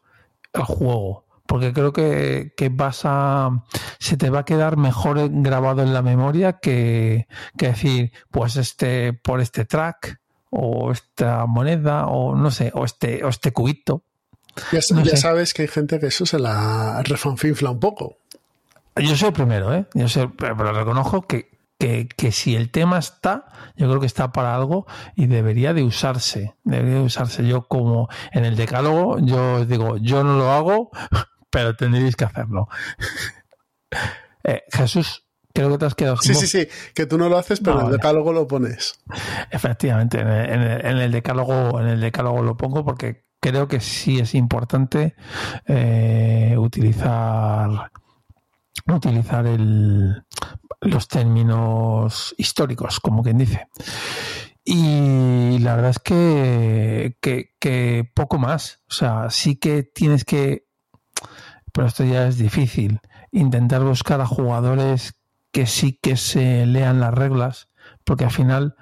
el 0.53 0.63
juego. 0.63 1.25
Porque 1.47 1.73
creo 1.73 1.93
que, 1.93 2.53
vas 2.71 3.01
a. 3.03 3.63
se 3.99 4.17
te 4.17 4.29
va 4.29 4.39
a 4.39 4.45
quedar 4.45 4.77
mejor 4.77 5.29
grabado 5.29 5.83
en 5.83 5.93
la 5.93 6.01
memoria 6.01 6.53
que, 6.53 7.27
decir, 7.53 8.11
pues 8.31 8.55
este, 8.55 9.13
por 9.13 9.41
este 9.41 9.65
track, 9.65 10.19
o 10.49 10.91
esta 10.91 11.45
moneda, 11.45 12.07
o 12.07 12.35
no 12.35 12.49
sé, 12.49 12.71
o 12.73 12.85
este, 12.85 13.23
o 13.23 13.29
este 13.29 13.51
cubito. 13.51 14.03
Ya, 14.71 14.81
sabes 14.81 15.53
que 15.53 15.63
hay 15.63 15.67
gente 15.67 15.99
que 15.99 16.07
eso 16.07 16.25
se 16.25 16.39
la 16.39 17.03
refanfinfla 17.03 17.71
un 17.71 17.79
poco. 17.79 18.17
Yo 18.95 19.15
soy 19.15 19.27
el 19.27 19.33
primero, 19.33 19.73
¿eh? 19.73 19.85
Yo 19.93 20.07
sé, 20.07 20.29
pero 20.29 20.71
reconozco 20.71 21.23
que, 21.23 21.49
que, 21.77 22.07
que, 22.07 22.31
si 22.31 22.55
el 22.55 22.71
tema 22.71 22.97
está, 22.97 23.45
yo 23.75 23.87
creo 23.87 23.99
que 23.99 24.05
está 24.05 24.31
para 24.31 24.55
algo 24.55 24.85
y 25.15 25.27
debería 25.27 25.73
de 25.73 25.83
usarse. 25.83 26.55
Debería 26.63 26.95
de 26.95 27.05
usarse. 27.05 27.45
Yo 27.47 27.67
como 27.67 28.09
en 28.31 28.45
el 28.45 28.55
decálogo, 28.55 29.19
yo 29.19 29.55
os 29.55 29.67
digo, 29.67 29.97
yo 29.97 30.23
no 30.23 30.37
lo 30.37 30.51
hago, 30.51 30.91
pero 31.49 31.75
tendréis 31.75 32.15
que 32.15 32.25
hacerlo. 32.25 32.67
Eh, 34.47 34.61
Jesús, 34.71 35.25
creo 35.55 35.71
que 35.71 35.79
te 35.79 35.85
has 35.85 35.95
quedado. 35.95 36.17
Sí, 36.17 36.35
sí, 36.35 36.45
sí, 36.45 36.67
que 36.93 37.07
tú 37.07 37.17
no 37.17 37.29
lo 37.29 37.37
haces, 37.39 37.61
pero 37.61 37.79
en 37.79 37.87
el 37.87 37.93
decálogo 37.93 38.31
lo 38.31 38.45
pones. 38.45 38.93
Efectivamente, 39.49 40.19
en 40.19 40.27
el, 40.29 41.11
decálogo, 41.11 41.81
en 41.81 41.87
el 41.87 41.99
decálogo 41.99 42.43
lo 42.43 42.55
pongo 42.55 42.85
porque 42.85 43.25
creo 43.39 43.67
que 43.67 43.79
sí 43.79 44.19
es 44.19 44.35
importante 44.35 45.15
eh, 45.65 46.55
utilizar 46.59 47.89
utilizar 48.87 49.47
el, 49.47 50.23
los 50.85 51.07
términos 51.07 52.33
históricos, 52.37 52.99
como 52.99 53.23
quien 53.23 53.37
dice. 53.37 53.67
Y 54.63 55.59
la 55.59 55.75
verdad 55.75 55.91
es 55.91 55.99
que, 55.99 57.17
que, 57.21 58.11
poco 58.13 58.37
más. 58.37 58.81
O 58.89 58.93
sea, 58.93 59.29
sí 59.29 59.57
que 59.57 59.83
tienes 59.83 60.25
que, 60.25 60.67
pero 61.71 61.87
esto 61.87 62.03
ya 62.03 62.27
es 62.27 62.37
difícil, 62.37 62.99
intentar 63.31 63.83
buscar 63.83 64.21
a 64.21 64.25
jugadores 64.25 65.15
que 65.51 65.65
sí 65.65 65.99
que 66.01 66.17
se 66.17 66.65
lean 66.65 66.99
las 66.99 67.13
reglas, 67.13 67.69
porque 68.03 68.25
al 68.25 68.31
final 68.31 68.75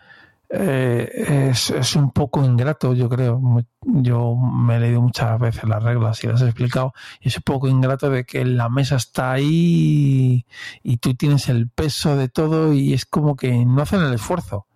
eh, 0.56 1.50
es, 1.50 1.96
un 1.96 2.12
poco 2.12 2.44
ingrato, 2.46 2.94
yo 2.94 3.10
creo. 3.10 3.42
Yo 3.82 4.36
me 4.36 4.76
he 4.76 4.80
leído 4.80 5.02
muchas 5.02 5.40
veces 5.40 5.64
las 5.64 5.82
reglas 5.82 6.24
y 6.24 6.28
las 6.28 6.42
he 6.42 6.46
explicado. 6.46 6.94
Y 7.22 7.30
es 7.30 7.38
un 7.38 7.44
poco 7.44 7.68
ingrato 7.68 8.10
de 8.12 8.24
que 8.24 8.46
la 8.46 8.70
mesa 8.70 8.98
está 8.98 9.32
ahí 9.32 10.46
y 10.84 10.98
tú 10.98 11.16
tienes 11.16 11.50
el 11.50 11.70
peso 11.70 12.16
de 12.16 12.30
todo 12.30 12.72
y 12.72 12.94
es 12.94 13.06
como 13.06 13.36
que 13.36 13.66
no 13.66 13.82
hacen 13.82 14.02
el 14.02 14.14
esfuerzo. 14.14 14.68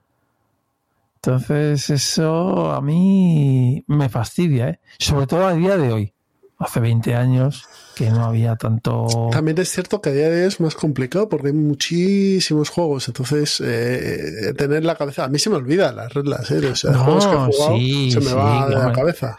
Entonces 1.17 1.89
eso 1.91 2.71
a 2.71 2.81
mí 2.81 3.83
me 3.87 4.09
fastidia, 4.09 4.69
¿eh? 4.69 4.79
sobre 4.97 5.27
todo 5.27 5.45
a 5.45 5.53
día 5.53 5.77
de 5.77 5.91
hoy 5.91 6.13
hace 6.57 6.79
20 6.79 7.15
años 7.15 7.67
que 7.95 8.09
no 8.09 8.25
había 8.25 8.55
tanto... 8.55 9.29
También 9.31 9.57
es 9.57 9.69
cierto 9.69 10.01
que 10.01 10.09
a 10.09 10.13
día 10.13 10.29
de 10.29 10.41
hoy 10.41 10.47
es 10.47 10.59
más 10.59 10.75
complicado 10.75 11.29
porque 11.29 11.47
hay 11.47 11.53
muchísimos 11.53 12.69
juegos, 12.69 13.07
entonces 13.07 13.61
eh, 13.63 14.53
tener 14.57 14.85
la 14.85 14.95
cabeza... 14.95 15.25
A 15.25 15.27
mí 15.29 15.39
se 15.39 15.49
me 15.49 15.55
olvida 15.55 15.91
las 15.91 16.13
reglas, 16.13 16.49
¿eh? 16.51 16.69
O 16.69 16.75
sea, 16.75 16.93
juegos 16.93 17.25
que 17.27 17.33
he 17.33 17.37
jugado 17.37 17.77
se 18.11 18.19
me 18.21 18.33
va 18.33 18.69
de 18.69 18.75
la 18.75 18.91
cabeza. 18.91 19.37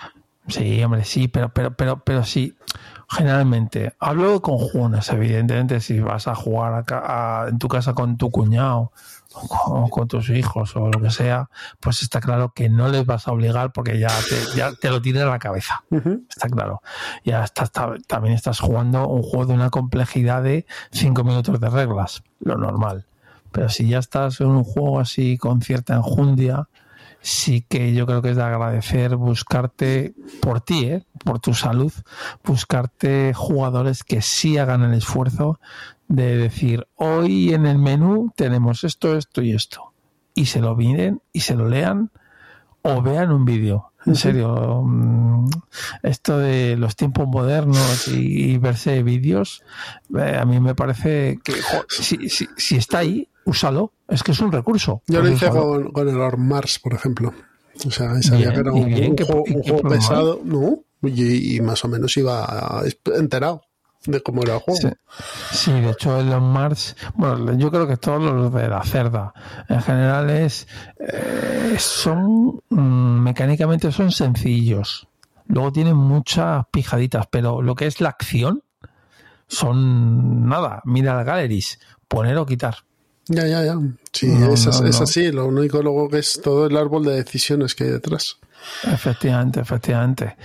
Sí, 0.49 0.83
hombre, 0.83 1.05
sí, 1.05 1.29
pero, 1.29 1.51
pero, 1.51 1.75
pero, 1.75 2.03
pero 2.03 2.25
sí, 2.25 2.57
generalmente. 3.09 3.95
Hablo 3.99 4.41
con 4.41 4.59
jugones, 4.59 5.09
evidentemente, 5.11 5.81
si 5.81 6.01
vas 6.01 6.27
a 6.27 6.35
jugar 6.35 6.85
en 7.49 7.59
tu 7.59 7.69
casa 7.69 7.95
con 7.95 8.17
tu 8.17 8.31
cuñado 8.31 8.93
o 9.67 9.89
con 9.89 10.09
tus 10.09 10.31
hijos 10.31 10.75
o 10.77 10.89
lo 10.89 11.01
que 11.01 11.11
sea, 11.11 11.49
pues 11.81 12.03
está 12.03 12.21
claro 12.21 12.53
que 12.55 12.69
no 12.69 12.89
les 12.89 13.05
vas 13.07 13.29
a 13.29 13.33
obligar 13.33 13.73
porque 13.73 13.99
ya 13.99 14.09
te, 14.09 14.57
ya 14.57 14.73
te 14.73 14.91
lo 14.91 15.01
tiene 15.01 15.21
a 15.21 15.27
la 15.27 15.39
cabeza. 15.39 15.83
Está 16.29 16.49
claro. 16.49 16.83
Ya 17.25 17.45
estás, 17.45 17.71
también 18.07 18.35
estás 18.35 18.61
jugando 18.61 19.07
un 19.09 19.23
juego 19.23 19.47
de 19.47 19.55
una 19.55 19.71
complejidad 19.71 20.43
de 20.43 20.67
cinco 20.91 21.25
minutos 21.25 21.61
de 21.61 21.71
reglas, 21.71 22.23
lo 22.41 22.57
normal. 22.57 23.07
pero 23.53 23.69
si 23.69 23.89
ya 23.89 23.99
estás 23.99 24.41
en 24.41 24.49
un 24.49 24.65
juego 24.65 25.01
así 25.01 25.39
con 25.39 25.63
cierta 25.63 25.95
enjundia, 25.95 26.69
sí 27.21 27.65
que 27.69 27.95
yo 27.95 28.07
creo 28.07 28.23
que 28.23 28.31
es 28.31 28.37
de 28.37 28.43
agradecer 28.43 29.17
buscarte 29.17 30.15
por 30.41 30.61
ti, 30.61 30.85
¿eh? 30.85 31.05
por 31.25 31.41
tu 31.41 31.55
salud, 31.55 31.93
buscarte 32.45 33.33
jugadores 33.35 34.05
que 34.05 34.23
sí 34.23 34.59
hagan 34.59 34.83
el 34.83 34.95
esfuerzo 34.95 35.61
de 36.09 36.37
decir, 36.37 36.87
hoy 36.97 37.53
en 37.53 37.67
el 37.67 37.79
menú 37.79 38.33
tenemos 38.35 38.85
esto, 38.85 39.17
esto 39.17 39.43
y 39.43 39.53
esto. 39.53 39.93
Y 40.35 40.47
se 40.47 40.61
lo 40.61 40.75
miren 40.75 41.21
y 41.33 41.41
se 41.41 41.55
lo 41.55 41.69
lean 41.69 42.11
o 42.83 43.03
vean 43.03 43.31
un 43.31 43.45
vídeo. 43.45 43.93
En 44.07 44.15
serio, 44.15 44.83
mm, 44.85 45.51
esto 46.03 46.39
de 46.39 46.77
los 46.77 46.97
tiempos 46.97 47.29
modernos 47.29 48.09
y, 48.09 48.57
verse 48.57 49.03
vídeos, 49.03 49.63
eh, 50.17 50.39
a 50.41 50.45
mí 50.47 50.61
me 50.61 50.75
parece 50.75 51.39
que 51.45 51.53
si, 51.89 52.29
si, 52.29 52.77
está 52.77 52.99
ahí, 52.99 53.29
úsalo. 53.49 53.93
Es 54.07 54.23
que 54.23 54.33
es 54.33 54.41
un 54.41 54.53
recurso. 54.53 55.03
Yo 55.07 55.23
lo 55.23 55.31
hice 55.31 55.49
con, 55.49 55.91
con, 55.93 56.09
el 56.09 56.21
Orm 56.21 56.47
Mars, 56.47 56.79
por 56.79 56.95
ejemplo. 56.95 57.33
O 57.87 57.91
sea, 57.91 58.21
sabía 58.23 58.53
que 58.53 58.61
era 58.61 58.73
un, 58.73 59.17
juego, 59.17 59.89
pesado, 59.89 60.41
¿no? 60.45 60.81
Y, 61.03 61.61
más 61.61 61.85
o 61.85 61.89
menos 61.89 62.17
iba 62.17 62.83
enterado 63.15 63.63
de 64.05 64.21
cómo 64.21 64.43
era 64.43 64.55
el 64.55 64.61
juego. 64.61 64.97
Sí, 65.53 65.73
de 65.73 65.91
hecho 65.91 66.19
el 66.19 66.41
Mars, 66.41 66.97
bueno, 67.15 67.57
yo 67.57 67.71
creo 67.71 67.87
que 67.87 67.97
todos 67.97 68.21
los 68.21 68.53
de 68.53 68.69
la 68.69 68.83
cerda, 68.83 69.33
en 69.69 69.81
general 69.83 70.31
es, 70.31 70.67
eh, 70.99 71.77
son, 71.79 72.61
mm, 72.69 73.21
mecánicamente 73.23 73.93
son 73.93 74.11
sencillos. 74.11 75.09
Luego 75.47 75.73
tienen 75.73 75.97
muchas 75.97 76.67
pijaditas, 76.71 77.27
pero 77.31 77.63
lo 77.63 77.75
que 77.75 77.87
es 77.87 78.01
la 78.01 78.11
acción 78.11 78.63
son 79.47 80.49
nada, 80.49 80.83
mira 80.85 81.19
el 81.19 81.25
galleries, 81.25 81.79
poner 82.09 82.37
o 82.39 82.47
quitar. 82.47 82.88
Ya, 83.29 83.47
ya, 83.47 83.65
ya. 83.65 83.79
Sí, 84.13 84.31
es, 84.51 84.67
así. 84.67 85.31
Lo 85.33 85.47
único 85.47 85.83
luego 85.83 86.09
que 86.09 86.19
es 86.19 86.41
todo 86.43 86.67
el 86.67 86.77
árbol 86.77 87.05
de 87.05 87.17
decisiones 87.17 87.75
que 87.75 87.85
hay 87.85 87.91
detrás. 87.91 88.39
Efectivamente, 88.85 89.61
efectivamente. 89.61 90.37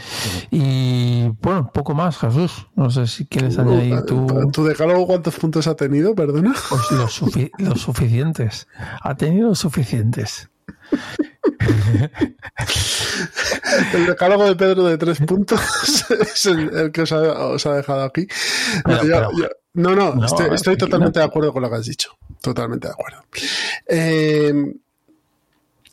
Y 0.51 1.29
bueno, 1.41 1.71
poco 1.73 1.93
más, 1.93 2.17
Jesús. 2.17 2.67
No 2.75 2.89
sé 2.91 3.07
si 3.07 3.25
quieres 3.25 3.57
añadir 3.57 4.03
tu. 4.03 4.27
¿Tu 4.51 4.65
decálogo 4.65 5.07
cuántos 5.07 5.35
puntos 5.35 5.67
ha 5.67 5.75
tenido, 5.75 6.13
perdona? 6.13 6.53
Pues 6.69 6.91
los, 6.91 7.21
los 7.57 7.81
suficientes. 7.81 8.67
Ha 9.01 9.15
tenido 9.15 9.49
los 9.49 9.59
suficientes. 9.59 10.49
el 13.93 14.05
decálogo 14.05 14.45
de 14.45 14.55
Pedro 14.55 14.85
de 14.85 14.97
tres 14.97 15.19
puntos 15.19 15.59
es 16.11 16.45
el, 16.45 16.91
que 16.91 17.01
os 17.01 17.11
ha, 17.11 17.75
dejado 17.75 18.03
aquí. 18.03 18.27
no, 19.73 19.95
no, 19.95 20.25
estoy, 20.25 20.77
totalmente 20.77 21.19
de 21.19 21.25
acuerdo 21.25 21.53
con 21.53 21.61
lo 21.61 21.69
que 21.69 21.75
has 21.75 21.85
dicho. 21.85 22.17
Totalmente 22.41 22.87
de 22.87 22.93
acuerdo. 22.93 23.23
Eh, 23.87 24.53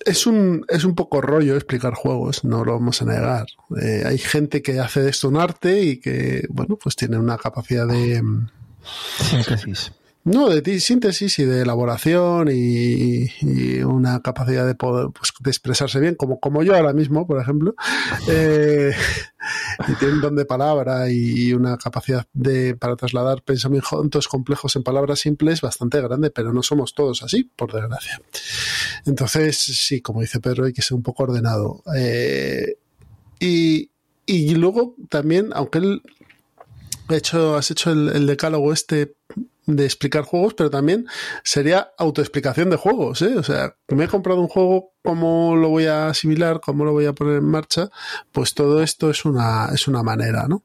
es 0.05 0.27
un, 0.27 0.65
es 0.69 0.85
un 0.85 0.95
poco 0.95 1.21
rollo 1.21 1.57
explicar 1.57 1.95
juegos, 1.95 2.45
no 2.45 2.65
lo 2.65 2.73
vamos 2.73 3.03
a 3.03 3.05
negar. 3.05 3.47
Eh, 3.81 4.03
hay 4.07 4.19
gente 4.19 4.63
que 4.63 4.81
hace 4.81 5.03
de 5.03 5.11
esto 5.11 5.29
un 5.29 5.37
arte 5.37 5.83
y 5.83 6.01
que, 6.01 6.47
bueno, 6.49 6.77
pues 6.77 6.97
tiene 6.97 7.19
una 7.19 7.37
capacidad 7.37 7.87
de... 7.87 8.23
Síntesis. 9.19 9.93
No, 10.23 10.51
de 10.51 10.81
síntesis 10.81 11.39
y 11.39 11.45
de 11.45 11.63
elaboración 11.63 12.49
y, 12.53 13.83
una 13.83 14.21
capacidad 14.21 14.67
de 14.67 14.75
poder 14.75 15.09
pues, 15.15 15.33
de 15.41 15.51
expresarse 15.51 15.99
bien, 15.99 16.15
como, 16.15 16.39
como 16.41 16.63
yo 16.63 16.77
ahora 16.77 16.93
mismo, 16.93 17.27
por 17.27 17.41
ejemplo. 17.41 17.75
Eh, 18.29 18.93
y 19.89 19.95
tiene 19.95 20.15
un 20.15 20.21
don 20.21 20.37
de 20.37 20.45
palabra 20.45 21.11
y 21.11 21.53
una 21.55 21.79
capacidad 21.79 22.27
de 22.33 22.77
para 22.77 22.95
trasladar 22.95 23.43
pensamientos 23.43 24.29
complejos 24.29 24.77
en 24.77 24.83
palabras 24.83 25.21
simples 25.21 25.63
bastante 25.63 26.01
grande, 26.01 26.31
pero 26.31 26.53
no 26.53 26.63
somos 26.63 26.95
todos 26.95 27.23
así, 27.23 27.45
por 27.57 27.73
desgracia. 27.73 28.21
Entonces, 29.07 29.57
sí, 29.57 30.03
como 30.03 30.21
dice 30.21 30.41
Pedro, 30.41 30.67
hay 30.67 30.73
que 30.73 30.83
ser 30.83 30.97
un 30.97 31.03
poco 31.03 31.23
ordenado. 31.23 31.83
Eh, 31.97 32.77
y, 33.39 33.91
y 34.27 34.55
luego 34.55 34.95
también, 35.09 35.51
aunque 35.55 35.79
él 35.79 36.03
hecho, 37.09 37.57
has 37.57 37.71
hecho 37.71 37.91
el, 37.91 38.09
el 38.11 38.27
decálogo 38.27 38.73
este 38.73 39.15
de 39.77 39.85
explicar 39.85 40.25
juegos, 40.25 40.55
pero 40.55 40.71
también 40.71 41.07
sería 41.45 41.93
autoexplicación 41.99 42.71
de 42.71 42.77
juegos, 42.77 43.23
¿eh? 43.23 43.37
O 43.37 43.43
sea, 43.43 43.77
me 43.89 44.05
he 44.05 44.09
comprado 44.09 44.41
un 44.41 44.49
juego, 44.49 44.93
¿cómo 45.03 45.57
lo 45.57 45.69
voy 45.69 45.87
a 45.87 46.09
asimilar? 46.09 46.61
¿Cómo 46.61 46.85
lo 46.85 46.93
voy 46.93 47.07
a 47.07 47.13
poner 47.13 47.37
en 47.37 47.45
marcha? 47.45 47.91
Pues 48.33 48.55
todo 48.55 48.83
esto 48.83 49.11
es 49.11 49.25
una, 49.25 49.71
es 49.73 49.89
una 49.89 50.03
manera, 50.03 50.47
¿no? 50.49 50.65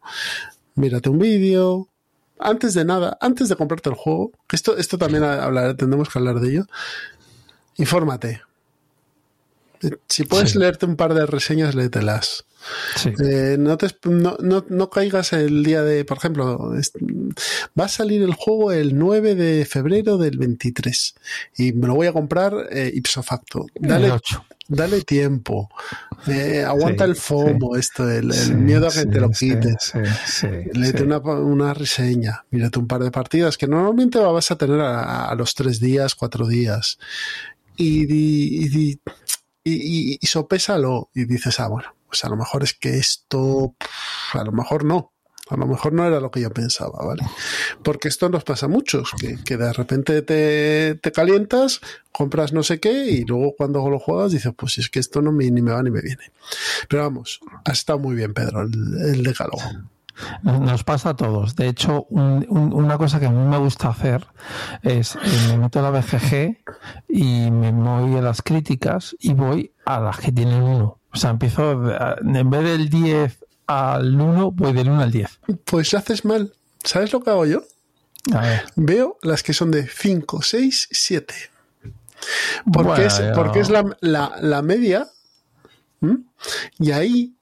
Mírate 0.76 1.10
un 1.10 1.20
vídeo. 1.20 1.90
Antes 2.38 2.74
de 2.74 2.84
nada, 2.84 3.18
antes 3.22 3.48
de 3.48 3.56
comprarte 3.56 3.90
el 3.90 3.96
juego, 3.96 4.32
esto, 4.52 4.78
esto 4.78 4.98
también 4.98 5.24
hablar, 5.24 5.76
tendremos 5.76 6.10
que 6.10 6.20
hablar 6.20 6.40
de 6.40 6.50
ello. 6.50 6.66
Infórmate. 7.78 8.42
Si 10.08 10.24
puedes 10.24 10.56
leerte 10.56 10.86
un 10.86 10.96
par 10.96 11.14
de 11.14 11.26
reseñas, 11.26 11.76
léetelas. 11.76 12.46
Eh, 13.06 13.58
no, 13.60 13.78
te, 13.78 13.88
no, 14.10 14.38
no, 14.40 14.90
caigas 14.90 15.34
el 15.34 15.64
día 15.64 15.84
de, 15.84 16.06
por 16.06 16.18
ejemplo, 16.18 16.74
va 17.80 17.86
a 17.86 17.90
salir 17.90 18.22
el 18.22 18.34
juego 18.34 18.72
el 18.72 18.98
9 18.98 19.36
de 19.36 19.66
febrero 19.66 20.18
del 20.18 20.38
23 20.38 21.16
y 21.58 21.74
me 21.74 21.88
lo 21.88 21.96
voy 21.96 22.08
a 22.08 22.14
comprar 22.14 22.54
eh, 22.72 22.92
ipso 22.94 23.22
facto. 23.24 23.66
Dale, 23.76 24.14
dale 24.68 25.02
tiempo. 25.02 25.70
Eh, 26.28 26.64
aguanta 26.64 27.04
el 27.04 27.16
FOMO, 27.16 27.76
esto, 27.76 28.10
el, 28.10 28.28
miedo 28.56 28.88
a 28.88 28.92
que 28.92 29.06
te 29.06 29.20
lo 29.20 29.30
quites. 29.30 29.94
Léete 30.74 31.04
una, 31.04 31.20
una, 31.20 31.74
reseña, 31.74 32.46
mírate 32.52 32.80
un 32.80 32.88
par 32.88 33.04
de 33.04 33.12
partidas 33.12 33.58
que 33.58 33.68
normalmente 33.68 34.20
vas 34.20 34.52
a 34.52 34.58
tener 34.58 34.80
a, 34.82 35.34
los 35.36 35.54
tres 35.54 35.80
días, 35.80 36.16
cuatro 36.16 36.48
días. 36.48 36.98
Y, 37.78 38.06
y, 38.12 38.66
y, 38.66 39.00
y, 39.64 40.18
y 40.22 40.28
sopésalo 40.28 41.10
y 41.14 41.26
dices, 41.26 41.60
ah, 41.60 41.68
bueno, 41.68 41.95
pues 42.16 42.24
a 42.24 42.30
lo 42.30 42.38
mejor 42.38 42.64
es 42.64 42.74
que 42.74 42.98
esto, 42.98 43.76
a 44.32 44.44
lo 44.46 44.54
mejor 44.54 44.86
no. 44.86 45.12
A 45.50 45.58
lo 45.58 45.68
mejor 45.68 45.92
no 45.92 46.08
era 46.08 46.22
lo 46.22 46.32
que 46.32 46.40
yo 46.40 46.50
pensaba, 46.50 47.06
¿vale? 47.06 47.24
Porque 47.84 48.08
esto 48.08 48.30
nos 48.30 48.46
pasa 48.46 48.68
a 48.68 48.70
muchos, 48.70 49.12
que, 49.20 49.58
de 49.58 49.74
repente 49.74 50.22
te, 50.22 50.96
te, 50.96 51.12
calientas, 51.12 51.82
compras 52.14 52.54
no 52.54 52.64
sé 52.64 52.80
qué 52.80 53.12
y 53.12 53.26
luego 53.26 53.54
cuando 53.58 53.88
lo 53.90 54.00
juegas 54.00 54.32
dices, 54.32 54.54
pues 54.56 54.78
es 54.78 54.90
que 54.90 55.00
esto 55.00 55.22
no 55.22 55.34
me, 55.34 55.52
ni 55.52 55.62
me 55.62 55.74
va 55.74 55.84
ni 55.84 55.92
me 55.92 56.02
viene. 56.02 56.32
Pero 56.88 57.04
vamos, 57.04 57.42
ha 57.66 57.74
estado 57.74 58.00
muy 58.00 58.16
bien, 58.16 58.34
Pedro, 58.34 58.62
el, 58.62 58.72
el 59.10 59.24
decálogo. 59.24 59.62
Nos 60.44 60.84
pasa 60.84 61.10
a 61.10 61.16
todos. 61.16 61.56
De 61.56 61.68
hecho, 61.68 62.04
una 62.10 62.98
cosa 62.98 63.20
que 63.20 63.26
a 63.26 63.30
mí 63.30 63.46
me 63.46 63.58
gusta 63.58 63.90
hacer 63.90 64.26
es 64.82 65.16
eh, 65.16 65.20
me 65.50 65.58
meto 65.58 65.80
a 65.80 65.82
la 65.82 65.92
BGG 65.92 66.58
y 67.10 67.52
me 67.52 67.72
voy 67.72 68.18
a 68.18 68.22
las 68.22 68.42
críticas 68.42 69.16
y 69.20 69.34
voy 69.34 69.74
a 69.86 70.00
las 70.00 70.20
que 70.20 70.32
tienen 70.32 70.64
uno. 70.64 71.00
O 71.16 71.18
sea, 71.18 71.30
empiezo, 71.30 71.82
en 72.20 72.50
vez 72.50 72.64
del 72.64 72.90
10 72.90 73.46
al 73.68 74.20
1, 74.20 74.52
voy 74.52 74.74
del 74.74 74.90
1 74.90 75.02
al 75.02 75.12
10. 75.12 75.40
Pues 75.64 75.94
haces 75.94 76.26
mal. 76.26 76.54
¿Sabes 76.84 77.14
lo 77.14 77.22
que 77.22 77.30
hago 77.30 77.46
yo? 77.46 77.64
A 78.34 78.42
ver. 78.42 78.66
Veo 78.76 79.18
las 79.22 79.42
que 79.42 79.54
son 79.54 79.72
de 79.72 79.88
5, 79.88 80.42
6, 80.42 80.90
7. 80.92 81.34
Porque, 82.72 83.06
es, 83.06 83.22
porque 83.34 83.62
es 83.62 83.70
la, 83.70 83.86
la, 84.02 84.38
la 84.42 84.62
media. 84.62 85.08
Y 86.80 86.92
ahí 86.92 87.35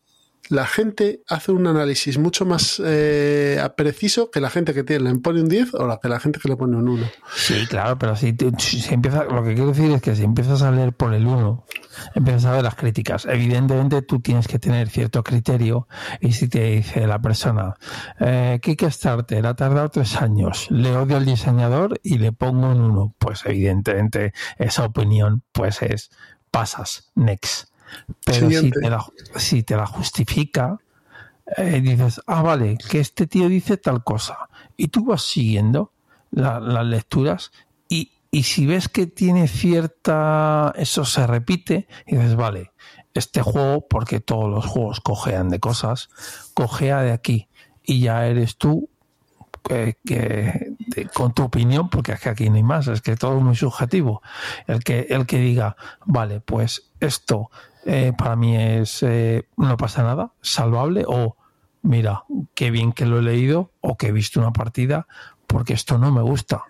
la 0.53 0.67
gente 0.67 1.21
hace 1.27 1.51
un 1.51 1.65
análisis 1.65 2.19
mucho 2.19 2.45
más 2.45 2.81
eh, 2.85 3.59
preciso 3.75 4.29
que 4.29 4.39
la 4.39 4.51
gente 4.51 4.73
que 4.73 4.83
tiene, 4.83 5.11
le 5.11 5.19
pone 5.19 5.41
un 5.41 5.49
10 5.49 5.73
o 5.73 5.87
la 5.87 5.99
que 5.99 6.09
la 6.09 6.19
gente 6.19 6.39
que 6.39 6.47
le 6.47 6.55
pone 6.55 6.77
un 6.77 6.87
1. 6.87 7.05
Sí, 7.35 7.65
claro, 7.67 7.97
pero 7.97 8.15
si, 8.15 8.35
empieza, 8.91 9.23
lo 9.23 9.43
que 9.43 9.55
quiero 9.55 9.69
decir 9.69 9.91
es 9.91 10.01
que 10.01 10.15
si 10.15 10.23
empiezas 10.23 10.61
a 10.61 10.71
leer 10.71 10.93
por 10.93 11.13
el 11.13 11.25
1, 11.25 11.65
empiezas 12.13 12.45
a 12.45 12.51
ver 12.51 12.63
las 12.63 12.75
críticas. 12.75 13.25
Evidentemente 13.25 14.03
tú 14.03 14.19
tienes 14.19 14.47
que 14.47 14.59
tener 14.59 14.89
cierto 14.89 15.23
criterio 15.23 15.87
y 16.21 16.33
si 16.33 16.47
te 16.47 16.63
dice 16.69 17.07
la 17.07 17.19
persona, 17.19 17.73
eh, 18.19 18.59
Kickstarter 18.61 19.47
ha 19.47 19.55
tardado 19.55 19.89
tres 19.89 20.15
años, 20.17 20.67
le 20.69 20.95
odio 20.95 21.17
al 21.17 21.25
diseñador 21.25 21.99
y 22.03 22.19
le 22.19 22.31
pongo 22.31 22.69
un 22.69 22.81
1, 22.81 23.15
pues 23.17 23.41
evidentemente 23.45 24.33
esa 24.59 24.85
opinión 24.85 25.43
pues 25.51 25.81
es 25.81 26.11
pasas, 26.51 27.11
next 27.15 27.72
pero 28.25 28.49
si 28.49 28.71
te, 28.71 28.89
la, 28.89 29.05
si 29.35 29.63
te, 29.63 29.75
la, 29.75 29.85
justifica, 29.85 30.79
eh, 31.57 31.81
dices, 31.81 32.21
ah, 32.27 32.41
vale, 32.41 32.77
que 32.89 32.99
este 32.99 33.27
tío 33.27 33.49
dice 33.49 33.77
tal 33.77 34.03
cosa. 34.03 34.49
Y 34.77 34.87
tú 34.87 35.05
vas 35.05 35.21
siguiendo 35.23 35.91
las 36.31 36.85
lecturas 36.85 37.51
y, 37.89 38.11
y 38.31 38.43
si 38.43 38.65
ves 38.65 38.89
que 38.89 39.05
tiene 39.07 39.47
cierta... 39.47 40.73
Eso 40.75 41.05
se 41.05 41.27
repite, 41.27 41.87
y 42.07 42.15
dices, 42.15 42.35
vale, 42.35 42.71
este 43.13 43.41
juego, 43.41 43.87
porque 43.87 44.19
todos 44.19 44.49
los 44.49 44.65
juegos 44.65 44.99
cojean 44.99 45.49
de 45.49 45.59
cosas, 45.59 46.09
cojea 46.53 47.01
de 47.01 47.11
aquí. 47.11 47.47
Y 47.83 47.99
ya 47.99 48.25
eres 48.25 48.57
tú 48.57 48.89
que, 49.63 50.75
con 51.13 51.33
tu 51.33 51.43
opinión, 51.43 51.89
porque 51.89 52.13
es 52.13 52.19
que 52.19 52.29
aquí 52.29 52.49
no 52.49 52.55
hay 52.55 52.63
más, 52.63 52.87
es 52.87 53.01
que 53.01 53.15
todo 53.15 53.37
es 53.37 53.43
muy 53.43 53.55
subjetivo. 53.55 54.21
El 54.67 54.83
que, 54.83 55.07
el 55.09 55.25
que 55.25 55.39
diga, 55.39 55.75
vale, 56.05 56.41
pues 56.41 56.91
esto 56.99 57.49
eh, 57.85 58.13
para 58.17 58.35
mí 58.35 58.55
es 58.55 59.03
eh, 59.03 59.47
no 59.57 59.77
pasa 59.77 60.03
nada, 60.03 60.31
salvable 60.41 61.05
o 61.07 61.35
mira, 61.81 62.23
qué 62.53 62.71
bien 62.71 62.93
que 62.93 63.05
lo 63.05 63.19
he 63.19 63.21
leído 63.21 63.71
o 63.81 63.97
que 63.97 64.07
he 64.07 64.11
visto 64.11 64.39
una 64.39 64.53
partida 64.53 65.07
porque 65.47 65.73
esto 65.73 65.97
no 65.97 66.11
me 66.11 66.21
gusta. 66.21 66.63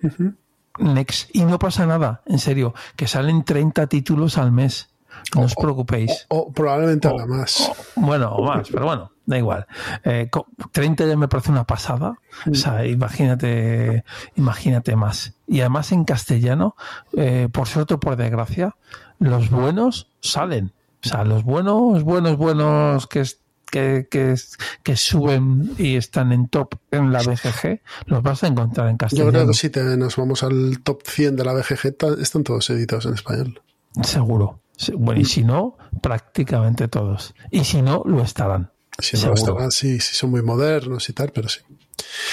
Next. 0.79 1.29
Y 1.33 1.45
no 1.45 1.59
pasa 1.59 1.85
nada, 1.85 2.21
en 2.25 2.39
serio, 2.39 2.73
que 2.95 3.07
salen 3.07 3.43
30 3.43 3.87
títulos 3.87 4.37
al 4.37 4.51
mes. 4.51 4.89
No 5.35 5.43
os 5.43 5.55
preocupéis. 5.55 6.25
O, 6.29 6.51
probablemente 6.51 7.07
haga 7.07 7.25
más. 7.25 7.71
bueno, 7.95 8.31
o 8.33 8.43
más, 8.43 8.69
pero 8.69 8.85
bueno, 8.85 9.11
da 9.25 9.37
igual. 9.37 9.67
Eh, 10.03 10.29
30 10.71 11.05
ya 11.05 11.17
me 11.17 11.27
parece 11.27 11.51
una 11.51 11.65
pasada. 11.65 12.15
O 12.51 12.55
sea, 12.55 12.85
imagínate, 12.85 14.03
imagínate 14.35 14.95
más. 14.95 15.35
Y 15.47 15.61
además 15.61 15.91
en 15.91 16.03
castellano, 16.03 16.75
eh, 17.15 17.47
por 17.51 17.67
suerte 17.67 17.93
o 17.93 17.99
por 17.99 18.15
desgracia, 18.15 18.75
los 19.19 19.49
buenos 19.49 20.09
salen. 20.19 20.73
O 21.05 21.09
sea, 21.09 21.23
los 21.23 21.43
buenos, 21.43 22.03
buenos, 22.03 22.37
buenos 22.37 23.07
que, 23.07 23.23
que, 23.69 24.07
que, 24.09 24.35
que, 24.83 24.95
suben 24.95 25.71
y 25.77 25.95
están 25.95 26.31
en 26.31 26.47
top 26.47 26.75
en 26.91 27.11
la 27.11 27.19
BGG, 27.19 27.81
los 28.05 28.23
vas 28.23 28.43
a 28.43 28.47
encontrar 28.47 28.87
en 28.87 28.97
castellano. 28.97 29.31
Yo 29.31 29.33
creo 29.33 29.47
que 29.47 29.53
si 29.53 29.69
te, 29.69 29.83
nos 29.97 30.15
vamos 30.15 30.43
al 30.43 30.79
top 30.81 31.01
100 31.05 31.35
de 31.35 31.43
la 31.43 31.53
BGG, 31.53 31.95
están 32.21 32.43
todos 32.43 32.69
editados 32.69 33.05
en 33.05 33.15
español. 33.15 33.61
Seguro. 34.03 34.61
Bueno, 34.97 35.21
y 35.21 35.25
si 35.25 35.43
no, 35.43 35.77
prácticamente 36.01 36.87
todos. 36.87 37.35
Y 37.51 37.63
si 37.63 37.81
no, 37.81 38.03
lo 38.05 38.21
estarán. 38.21 38.71
Si 38.97 39.17
no, 39.17 39.33
estarán, 39.33 39.71
sí, 39.71 39.99
sí, 39.99 40.15
son 40.15 40.31
muy 40.31 40.41
modernos 40.41 41.09
y 41.09 41.13
tal, 41.13 41.31
pero 41.33 41.49
sí. 41.49 41.61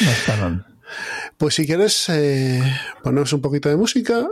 No 0.01 0.11
estarán. 0.11 0.67
Pues 1.39 1.55
si 1.55 1.67
quieres, 1.67 2.09
eh, 2.09 2.63
ponemos 3.03 3.33
un 3.33 3.41
poquito 3.41 3.69
de 3.69 3.77
música 3.77 4.29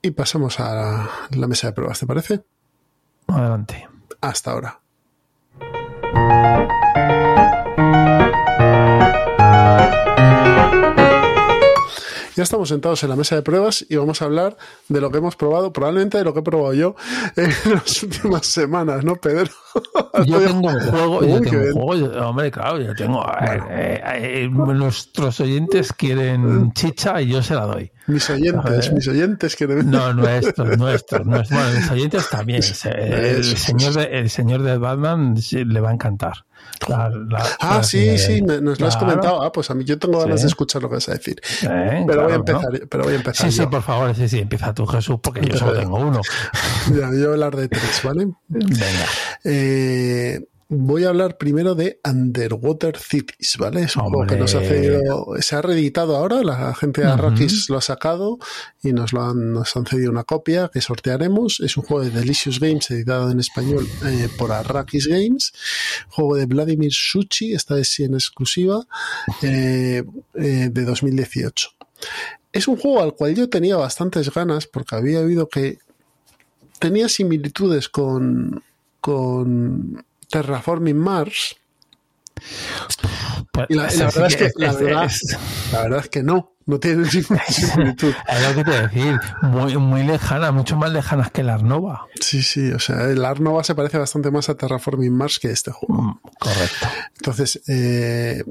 y 0.00 0.10
pasamos 0.12 0.60
a 0.60 1.08
la 1.30 1.46
mesa 1.46 1.68
de 1.68 1.72
pruebas, 1.72 1.98
¿te 1.98 2.06
parece? 2.06 2.42
Adelante. 3.32 3.88
Hasta 4.20 4.50
ahora. 4.52 4.80
Ya 12.34 12.44
estamos 12.44 12.68
sentados 12.70 13.02
en 13.02 13.10
la 13.10 13.16
mesa 13.16 13.36
de 13.36 13.42
pruebas 13.42 13.84
y 13.88 13.96
vamos 13.96 14.22
a 14.22 14.24
hablar 14.24 14.56
de 14.88 15.00
lo 15.00 15.10
que 15.10 15.18
hemos 15.18 15.36
probado, 15.36 15.72
probablemente 15.72 16.16
de 16.16 16.24
lo 16.24 16.32
que 16.32 16.40
he 16.40 16.42
probado 16.42 16.72
yo 16.72 16.96
en 17.36 17.50
las 17.72 18.02
últimas 18.02 18.46
semanas, 18.46 19.04
¿no, 19.04 19.16
Pedro? 19.16 19.50
Yo 20.24 20.40
tengo 20.46 20.68
un 20.68 20.80
juego, 20.90 21.24
yo 21.24 21.40
tengo 21.40 21.64
un 21.66 21.72
juego, 21.72 22.28
hombre, 22.28 22.50
claro, 22.50 22.80
yo 22.80 22.94
tengo. 22.94 23.22
Eh, 23.70 24.00
eh, 24.04 24.48
nuestros 24.50 25.40
oyentes 25.40 25.92
quieren 25.92 26.72
chicha 26.72 27.20
y 27.20 27.28
yo 27.28 27.42
se 27.42 27.54
la 27.54 27.66
doy. 27.66 27.90
Mis 28.06 28.28
oyentes, 28.30 28.92
mis 28.92 29.08
oyentes 29.08 29.54
quieren. 29.54 29.90
No, 29.90 30.12
nuestros, 30.12 30.78
nuestros, 30.78 31.26
nuestros. 31.26 31.58
Bueno, 31.58 31.78
mis 31.78 31.90
oyentes 31.90 32.28
también. 32.30 32.62
El, 32.62 33.44
señor 33.44 33.94
de, 33.94 34.04
el 34.04 34.30
señor 34.30 34.62
de 34.62 34.78
Batman 34.78 35.34
le 35.52 35.80
va 35.80 35.90
a 35.90 35.92
encantar 35.92 36.44
ah, 37.60 37.82
sí, 37.82 38.18
sí, 38.18 38.42
nos 38.42 38.80
lo 38.80 38.86
has 38.86 38.96
comentado. 38.96 39.42
Ah, 39.42 39.52
pues 39.52 39.70
a 39.70 39.74
mí 39.74 39.84
yo 39.84 39.98
tengo 39.98 40.20
ganas 40.20 40.42
de 40.42 40.48
escuchar 40.48 40.82
lo 40.82 40.88
que 40.88 40.96
vas 40.96 41.08
a 41.08 41.12
decir. 41.12 41.40
pero, 42.06 42.24
voy 42.24 42.32
a 42.32 42.36
empezar, 42.36 42.88
pero 42.88 43.04
voy 43.04 43.12
a 43.14 43.16
empezar. 43.16 43.50
Sí, 43.50 43.56
sí, 43.58 43.66
por 43.66 43.82
favor, 43.82 44.14
sí, 44.14 44.28
sí, 44.28 44.38
empieza 44.40 44.74
tú, 44.74 44.86
Jesús, 44.86 45.16
porque 45.22 45.40
yo 45.46 45.56
solo 45.56 45.78
tengo 45.78 45.98
uno. 45.98 46.20
Mira, 46.90 47.10
yo 47.10 47.16
voy 47.16 47.24
a 47.24 47.32
hablar 47.32 47.56
de 47.56 47.68
tres, 47.68 48.00
¿vale? 48.02 48.28
Venga. 48.48 49.06
Eh, 49.44 50.40
voy 50.74 51.04
a 51.04 51.10
hablar 51.10 51.36
primero 51.36 51.74
de 51.74 52.00
Underwater 52.02 52.96
Cities, 52.96 53.56
¿vale? 53.58 53.82
Es 53.82 53.96
un 53.96 54.04
juego 54.04 54.26
que 54.26 54.36
nos 54.36 54.54
ha 54.54 54.60
cedido, 54.60 55.26
se 55.40 55.54
ha 55.54 55.60
reeditado 55.60 56.16
ahora, 56.16 56.42
la 56.42 56.74
gente 56.74 57.02
de 57.02 57.08
Arrakis 57.08 57.68
lo 57.68 57.76
ha 57.76 57.82
sacado 57.82 58.38
y 58.82 58.92
nos, 58.92 59.12
lo 59.12 59.22
han, 59.22 59.52
nos 59.52 59.76
han 59.76 59.84
cedido 59.84 60.10
una 60.10 60.24
copia 60.24 60.70
que 60.72 60.80
sortearemos. 60.80 61.60
Es 61.60 61.76
un 61.76 61.84
juego 61.84 62.02
de 62.02 62.10
Delicious 62.10 62.58
Games 62.58 62.90
editado 62.90 63.30
en 63.30 63.38
español 63.38 63.86
eh, 64.06 64.28
por 64.38 64.50
Arrakis 64.50 65.06
Games, 65.06 65.52
juego 66.08 66.36
de 66.36 66.46
Vladimir 66.46 66.92
Suchi, 66.92 67.52
esta 67.52 67.78
es 67.78 68.00
en 68.00 68.14
exclusiva, 68.14 68.86
eh, 69.42 70.02
eh, 70.34 70.68
de 70.72 70.84
2018. 70.84 71.68
Es 72.52 72.66
un 72.66 72.76
juego 72.76 73.02
al 73.02 73.14
cual 73.14 73.34
yo 73.34 73.48
tenía 73.48 73.76
bastantes 73.76 74.32
ganas 74.32 74.66
porque 74.66 74.96
había 74.96 75.20
oído 75.20 75.48
que 75.48 75.78
tenía 76.78 77.08
similitudes 77.08 77.88
con, 77.90 78.62
con 79.00 80.04
Terraforming 80.32 80.96
Mars. 80.96 81.56
Pues, 83.52 83.66
y 83.68 83.74
la, 83.74 83.82
verdad 83.84 84.26
es 84.26 84.36
que, 84.36 84.50
la, 84.56 84.72
verdad, 84.72 86.00
es 86.00 86.08
que 86.08 86.22
no, 86.22 86.56
no 86.64 86.80
tiene 86.80 87.06
ninguna 87.12 87.44
similitud. 87.48 88.14
Es 88.26 88.48
lo 88.48 88.54
que 88.54 88.64
te 88.64 88.82
decir, 88.82 89.20
muy, 89.42 89.76
muy 89.76 90.02
lejana, 90.04 90.50
mucho 90.50 90.76
más 90.76 90.90
lejanas 90.90 91.30
que 91.30 91.42
la 91.42 91.54
Arnova. 91.54 92.06
Sí, 92.18 92.42
sí, 92.42 92.72
o 92.72 92.78
sea, 92.78 92.96
la 93.08 93.28
Arnova 93.28 93.62
se 93.62 93.74
parece 93.74 93.98
bastante 93.98 94.30
más 94.30 94.48
a 94.48 94.56
Terraforming 94.56 95.14
Mars 95.14 95.38
que 95.38 95.50
este 95.50 95.70
juego. 95.70 96.02
Mm, 96.02 96.20
correcto. 96.38 96.88
Entonces, 97.18 97.60
eh, 97.68 98.42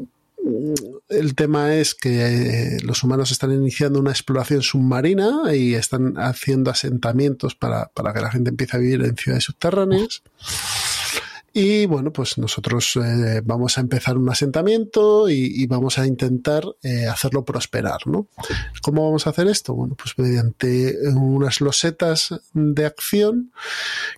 el 1.09 1.35
tema 1.35 1.73
es 1.75 1.95
que 1.95 2.75
eh, 2.75 2.77
los 2.83 3.03
humanos 3.03 3.31
están 3.31 3.51
iniciando 3.51 3.99
una 3.99 4.11
exploración 4.11 4.61
submarina 4.61 5.53
y 5.53 5.73
están 5.73 6.13
haciendo 6.17 6.69
asentamientos 6.69 7.55
para, 7.55 7.87
para 7.87 8.13
que 8.13 8.21
la 8.21 8.31
gente 8.31 8.51
empiece 8.51 8.77
a 8.77 8.79
vivir 8.79 9.01
en 9.03 9.17
ciudades 9.17 9.45
subterráneas. 9.45 10.21
Y 11.53 11.85
bueno, 11.85 12.13
pues 12.13 12.37
nosotros 12.37 12.95
eh, 12.95 13.41
vamos 13.43 13.77
a 13.77 13.81
empezar 13.81 14.17
un 14.17 14.29
asentamiento 14.29 15.29
y, 15.29 15.67
vamos 15.67 15.97
a 15.99 16.07
intentar 16.07 16.63
eh, 16.81 17.07
hacerlo 17.07 17.43
prosperar, 17.43 18.07
¿no? 18.07 18.27
¿Cómo 18.81 19.03
vamos 19.03 19.27
a 19.27 19.31
hacer 19.31 19.47
esto? 19.47 19.73
Bueno, 19.73 19.95
pues 19.95 20.17
mediante 20.17 20.95
unas 21.09 21.59
losetas 21.59 22.39
de 22.53 22.85
acción 22.85 23.51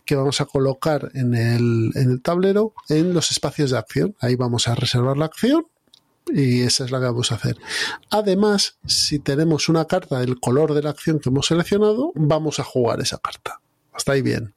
que 0.05 0.15
vamos 0.15 0.41
a 0.41 0.45
colocar 0.45 1.09
en 1.15 1.33
el, 1.33 1.91
en 1.95 2.11
el 2.11 2.21
tablero 2.21 2.73
en 2.89 3.13
los 3.13 3.31
espacios 3.31 3.71
de 3.71 3.79
acción. 3.79 4.15
Ahí 4.19 4.35
vamos 4.35 4.67
a 4.67 4.75
reservar 4.75 5.17
la 5.17 5.25
acción 5.25 5.65
y 6.27 6.61
esa 6.61 6.85
es 6.85 6.91
la 6.91 6.99
que 6.99 7.05
vamos 7.05 7.31
a 7.31 7.35
hacer. 7.35 7.57
Además, 8.11 8.77
si 8.85 9.17
tenemos 9.19 9.69
una 9.69 9.85
carta 9.85 10.19
del 10.19 10.39
color 10.39 10.73
de 10.73 10.83
la 10.83 10.91
acción 10.91 11.19
que 11.19 11.29
hemos 11.29 11.47
seleccionado, 11.47 12.11
vamos 12.15 12.59
a 12.59 12.63
jugar 12.63 13.01
esa 13.01 13.17
carta. 13.17 13.59
Hasta 13.91 14.13
ahí 14.13 14.21
bien. 14.21 14.53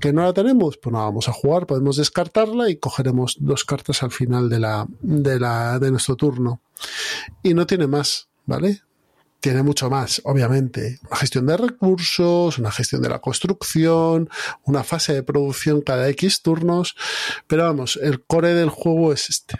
¿Que 0.00 0.12
no 0.12 0.22
la 0.22 0.32
tenemos? 0.32 0.78
Pues 0.78 0.92
nada, 0.92 1.06
vamos 1.06 1.28
a 1.28 1.32
jugar, 1.32 1.66
podemos 1.66 1.96
descartarla 1.96 2.70
y 2.70 2.76
cogeremos 2.76 3.36
dos 3.40 3.64
cartas 3.64 4.02
al 4.02 4.10
final 4.10 4.48
de, 4.48 4.58
la, 4.58 4.86
de, 5.00 5.38
la, 5.38 5.78
de 5.78 5.90
nuestro 5.90 6.16
turno. 6.16 6.60
Y 7.42 7.54
no 7.54 7.66
tiene 7.66 7.86
más, 7.86 8.28
¿vale? 8.46 8.82
Tiene 9.40 9.62
mucho 9.62 9.90
más, 9.90 10.20
obviamente. 10.24 11.00
Una 11.08 11.16
gestión 11.16 11.46
de 11.46 11.56
recursos, 11.56 12.58
una 12.58 12.70
gestión 12.70 13.02
de 13.02 13.08
la 13.08 13.20
construcción, 13.20 14.28
una 14.64 14.84
fase 14.84 15.14
de 15.14 15.22
producción 15.22 15.80
cada 15.82 16.08
X 16.10 16.42
turnos. 16.42 16.96
Pero 17.46 17.64
vamos, 17.64 17.98
el 18.00 18.24
core 18.24 18.54
del 18.54 18.70
juego 18.70 19.12
es 19.12 19.30
este. 19.30 19.58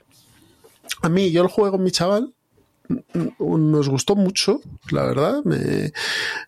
A 1.03 1.09
mí, 1.09 1.33
yo 1.33 1.43
el 1.43 1.49
juego 1.49 1.73
con 1.73 1.83
mi 1.83 1.91
chaval 1.91 2.35
nos 3.39 3.89
gustó 3.89 4.17
mucho, 4.17 4.61
la 4.91 5.05
verdad. 5.05 5.43
Me, 5.45 5.93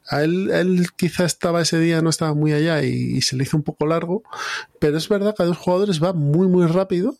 a 0.08 0.22
él, 0.22 0.50
él 0.50 0.86
quizá 0.96 1.24
estaba 1.24 1.62
ese 1.62 1.78
día, 1.78 2.02
no 2.02 2.10
estaba 2.10 2.34
muy 2.34 2.52
allá 2.52 2.82
y, 2.82 3.20
se 3.22 3.36
le 3.36 3.44
hizo 3.44 3.56
un 3.56 3.62
poco 3.62 3.86
largo, 3.86 4.22
pero 4.78 4.98
es 4.98 5.08
verdad 5.08 5.34
que 5.36 5.42
a 5.42 5.46
dos 5.46 5.58
jugadores 5.58 6.02
va 6.02 6.12
muy, 6.12 6.48
muy 6.48 6.66
rápido. 6.66 7.16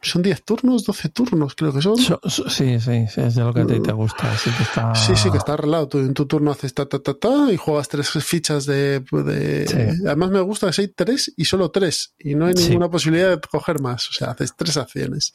Son 0.00 0.22
10 0.22 0.44
turnos, 0.44 0.84
12 0.84 1.08
turnos, 1.08 1.56
creo 1.56 1.72
que 1.72 1.82
son. 1.82 1.96
sí, 1.96 2.78
sí, 2.78 3.06
es 3.16 3.34
de 3.34 3.42
lo 3.42 3.52
que 3.52 3.62
a 3.62 3.66
ti 3.66 3.80
te 3.80 3.90
gusta. 3.90 4.32
Sí, 4.38 4.48
que 4.56 4.62
está... 4.62 4.94
sí, 4.94 5.16
sí, 5.16 5.28
que 5.28 5.38
está 5.38 5.54
arreglado. 5.54 5.88
Tú 5.88 5.98
en 5.98 6.14
tu 6.14 6.24
turno 6.24 6.52
haces 6.52 6.72
ta, 6.72 6.86
ta, 6.86 7.00
ta, 7.00 7.14
ta 7.14 7.52
y 7.52 7.56
juegas 7.56 7.88
tres 7.88 8.10
fichas 8.24 8.64
de. 8.64 9.02
Además, 10.06 10.30
me 10.30 10.40
gusta 10.40 10.70
que 10.70 10.82
hay 10.82 10.88
tres 10.88 11.34
y 11.36 11.46
solo 11.46 11.72
tres. 11.72 12.14
Y 12.16 12.36
no 12.36 12.46
hay 12.46 12.54
ninguna 12.54 12.88
posibilidad 12.88 13.30
de 13.30 13.40
coger 13.40 13.80
más. 13.80 14.08
O 14.08 14.12
sea, 14.12 14.30
haces 14.30 14.54
tres 14.56 14.76
acciones. 14.76 15.32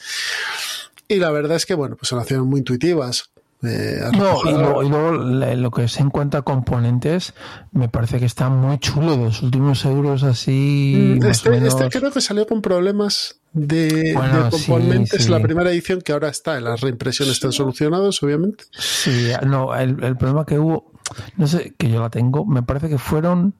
Y 1.07 1.15
la 1.17 1.31
verdad 1.31 1.57
es 1.57 1.65
que, 1.65 1.73
bueno, 1.73 1.95
pues 1.95 2.09
son 2.09 2.19
acciones 2.19 2.45
muy 2.45 2.59
intuitivas. 2.59 3.33
Eh, 3.65 4.01
no, 4.17 4.41
y 4.43 4.89
luego, 4.89 5.13
lo 5.13 5.71
que 5.71 5.85
es 5.85 5.97
en 5.99 6.09
cuanto 6.09 6.37
a 6.37 6.41
componentes, 6.41 7.33
me 7.71 7.87
parece 7.87 8.19
que 8.19 8.25
está 8.25 8.49
muy 8.49 8.77
chulo. 8.79 9.15
Los 9.15 9.41
últimos 9.41 9.85
euros 9.85 10.23
así. 10.23 11.17
Mm, 11.21 11.25
este, 11.25 11.65
este, 11.65 11.89
creo 11.89 12.11
que 12.11 12.19
salió 12.19 12.45
con 12.45 12.61
problemas 12.61 13.39
de, 13.53 14.13
componentes. 14.51 15.29
La 15.29 15.39
primera 15.39 15.71
edición 15.71 16.01
que 16.01 16.11
ahora 16.11 16.27
está, 16.27 16.59
las 16.59 16.81
reimpresiones 16.81 17.35
están 17.35 17.53
solucionadas, 17.53 18.21
obviamente. 18.21 18.65
Sí, 18.71 19.31
no, 19.45 19.73
el, 19.75 20.17
problema 20.17 20.45
que 20.45 20.59
hubo, 20.59 20.91
no 21.37 21.47
sé, 21.47 21.73
que 21.77 21.89
yo 21.89 22.01
la 22.01 22.09
tengo, 22.09 22.45
me 22.45 22.63
parece 22.63 22.89
que 22.89 22.97
fueron. 22.97 23.55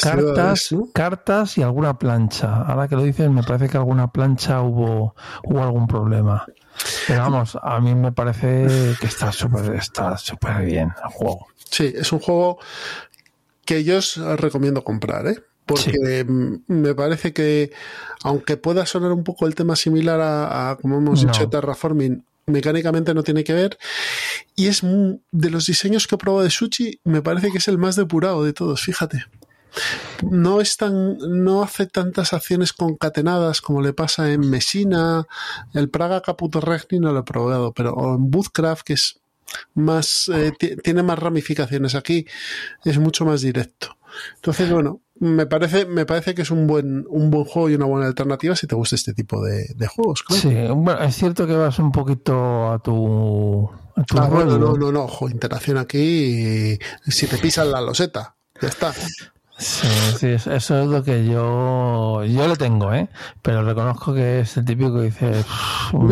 cartas, 0.00 0.68
cartas 0.92 1.58
y 1.58 1.62
alguna 1.62 1.98
plancha. 1.98 2.62
Ahora 2.62 2.86
que 2.86 2.94
lo 2.94 3.02
dices, 3.02 3.28
me 3.30 3.42
parece 3.42 3.68
que 3.68 3.78
alguna 3.78 4.12
plancha 4.12 4.62
hubo, 4.62 5.16
hubo 5.42 5.62
algún 5.62 5.88
problema. 5.88 6.46
Pero 7.06 7.20
vamos, 7.20 7.58
a 7.62 7.80
mí 7.80 7.94
me 7.94 8.12
parece 8.12 8.94
que 9.00 9.06
está 9.06 9.32
súper 9.32 9.74
está 9.74 10.16
súper 10.18 10.64
bien 10.64 10.92
el 11.02 11.10
juego. 11.10 11.46
Sí, 11.70 11.92
es 11.94 12.12
un 12.12 12.20
juego 12.20 12.58
que 13.64 13.84
yo 13.84 13.98
os 13.98 14.16
recomiendo 14.16 14.84
comprar, 14.84 15.26
¿eh? 15.26 15.42
Porque 15.66 16.26
me 16.66 16.94
parece 16.94 17.32
que, 17.32 17.72
aunque 18.22 18.58
pueda 18.58 18.84
sonar 18.84 19.12
un 19.12 19.24
poco 19.24 19.46
el 19.46 19.54
tema 19.54 19.76
similar 19.76 20.20
a, 20.20 20.76
como 20.80 20.98
hemos 20.98 21.22
dicho, 21.22 21.48
Terraforming, 21.48 22.22
mecánicamente 22.46 23.14
no 23.14 23.22
tiene 23.22 23.44
que 23.44 23.54
ver. 23.54 23.78
Y 24.56 24.66
es 24.66 24.82
de 24.82 25.50
los 25.50 25.64
diseños 25.66 26.06
que 26.06 26.16
he 26.16 26.18
probado 26.18 26.44
de 26.44 26.50
Sushi, 26.50 27.00
me 27.04 27.22
parece 27.22 27.50
que 27.50 27.58
es 27.58 27.68
el 27.68 27.78
más 27.78 27.96
depurado 27.96 28.44
de 28.44 28.52
todos, 28.52 28.82
fíjate 28.82 29.24
no 30.30 30.60
es 30.60 30.76
tan, 30.76 31.18
no 31.18 31.62
hace 31.62 31.86
tantas 31.86 32.32
acciones 32.32 32.72
concatenadas 32.72 33.60
como 33.60 33.82
le 33.82 33.92
pasa 33.92 34.32
en 34.32 34.48
Messina, 34.48 35.26
el 35.72 35.90
Praga 35.90 36.22
Caputo 36.22 36.60
Regni 36.60 37.00
no 37.00 37.12
lo 37.12 37.20
he 37.20 37.24
probado, 37.24 37.72
pero 37.72 38.14
en 38.14 38.30
Bootcraft, 38.30 38.82
que 38.82 38.92
es 38.94 39.20
más 39.74 40.30
eh, 40.34 40.52
tiene 40.82 41.02
más 41.02 41.18
ramificaciones 41.18 41.94
aquí, 41.94 42.26
es 42.84 42.98
mucho 42.98 43.24
más 43.24 43.40
directo. 43.40 43.96
Entonces, 44.36 44.70
bueno, 44.70 45.00
me 45.18 45.46
parece, 45.46 45.86
me 45.86 46.06
parece 46.06 46.34
que 46.34 46.42
es 46.42 46.50
un 46.50 46.66
buen, 46.66 47.04
un 47.08 47.30
buen 47.30 47.44
juego 47.44 47.70
y 47.70 47.74
una 47.74 47.86
buena 47.86 48.06
alternativa 48.06 48.56
si 48.56 48.66
te 48.66 48.74
gusta 48.74 48.96
este 48.96 49.14
tipo 49.14 49.42
de, 49.42 49.66
juegos. 49.86 50.24
Sí, 50.30 50.54
bueno, 50.74 51.02
es 51.02 51.14
cierto 51.14 51.46
que 51.46 51.54
vas 51.54 51.78
un 51.78 51.92
poquito 51.92 52.70
a 52.70 52.78
tu. 52.80 53.68
ah, 54.16 54.28
bueno, 54.28 54.58
no, 54.58 54.76
no, 54.76 54.92
no, 54.92 55.04
ojo, 55.04 55.28
interacción 55.28 55.78
aquí. 55.78 56.78
Si 57.06 57.26
te 57.26 57.38
pisan 57.38 57.70
la 57.70 57.80
loseta, 57.80 58.36
ya 58.60 58.68
está. 58.68 58.92
Sí, 59.56 59.86
sí, 60.18 60.28
eso 60.28 60.54
es 60.56 60.86
lo 60.86 61.02
que 61.04 61.24
yo 61.26 62.24
yo 62.24 62.48
le 62.48 62.56
tengo, 62.56 62.92
¿eh? 62.92 63.08
Pero 63.40 63.62
reconozco 63.62 64.12
que 64.12 64.40
es 64.40 64.56
el 64.56 64.64
típico 64.64 64.94
que 64.94 65.02
dice... 65.02 65.44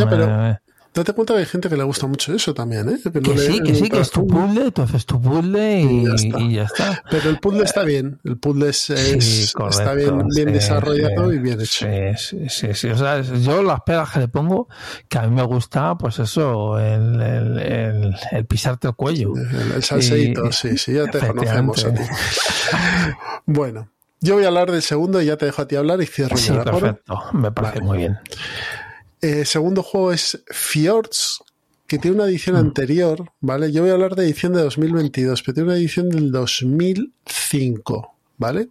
pero, 0.09 0.59
Date 0.95 1.15
cuenta 1.15 1.33
que 1.33 1.41
hay 1.41 1.47
gente 1.47 1.71
que 1.71 1.77
le 1.77 1.85
gusta 1.85 2.07
mucho 2.07 2.35
eso 2.35 2.53
también, 2.53 2.87
¿eh? 2.91 2.99
Que, 3.03 3.39
sí, 3.39 3.61
que 3.63 3.75
sí, 3.75 3.89
que 3.89 4.01
es 4.01 4.11
tu 4.11 4.27
puzzle, 4.27 4.71
tú 4.73 4.83
haces 4.83 5.07
tu 5.07 5.19
puzzle 5.19 5.81
y, 5.81 6.53
ya, 6.53 6.65
está. 6.65 7.03
Pero 7.11 7.31
el 7.31 7.39
puzzle 7.39 7.65
está 7.65 7.83
bien, 7.83 8.21
el 8.25 8.37
puzzle 8.37 8.69
es, 8.69 8.91
está 8.91 9.95
bien, 9.95 10.29
bien 10.29 10.53
desarrollado 10.53 11.33
y 11.33 11.39
bien 11.39 11.63
hecho. 11.63 11.87
Sí, 12.17 12.47
sí, 12.51 12.75
sí, 12.75 12.89
O 12.91 12.99
sea, 12.99 13.23
yo 13.23 13.63
las 13.63 13.81
pegas 13.81 14.11
que 14.11 14.19
le 14.19 14.29
pongo, 14.29 14.69
que 15.09 15.17
a 15.17 15.23
mí 15.23 15.35
me 15.35 15.45
gusta, 15.45 15.97
pues 15.97 16.19
eso, 16.19 16.79
el, 16.79 17.23
el, 17.23 18.15
el, 18.31 18.47
pisarte 18.47 18.89
el 18.89 18.95
cuello. 18.95 19.33
El, 19.75 19.83
salseíto, 19.83 20.53
sí, 20.53 20.77
sí, 20.77 20.93
ya 20.93 21.07
te 21.07 21.27
conocemos 21.27 21.85
a 21.87 21.95
ti. 21.95 22.03
bueno. 23.47 23.89
Yo 24.25 24.37
voy 24.37 24.45
a 24.45 24.49
hablar 24.49 24.71
del 24.71 24.83
segundo 24.83 25.21
y 25.21 25.27
ya 25.27 25.37
te 25.37 25.47
dejo 25.47 25.63
a 25.63 25.67
ti 25.67 25.75
hablar 25.75 26.01
y 26.01 26.07
cierro. 26.07 26.37
Sí, 26.37 26.53
perfecto. 26.53 27.25
Me 27.33 27.51
parece 27.51 27.81
muy 27.81 27.99
bien. 27.99 28.19
El 29.23 29.39
eh, 29.39 29.45
segundo 29.45 29.85
juego 29.85 30.13
es 30.13 30.43
Fjords, 30.49 31.45
que 31.87 31.99
tiene 31.99 32.17
una 32.17 32.27
edición 32.27 32.57
mm. 32.57 32.59
anterior, 32.59 33.33
¿vale? 33.41 33.71
Yo 33.71 33.83
voy 33.83 33.91
a 33.91 33.95
hablar 33.95 34.17
de 34.17 34.25
edición 34.25 34.53
de 34.53 34.63
2022, 34.63 35.43
pero 35.45 35.55
tiene 35.55 35.69
una 35.69 35.79
edición 35.79 36.09
del 36.09 36.33
2005, 36.33 38.17
¿vale? 38.39 38.71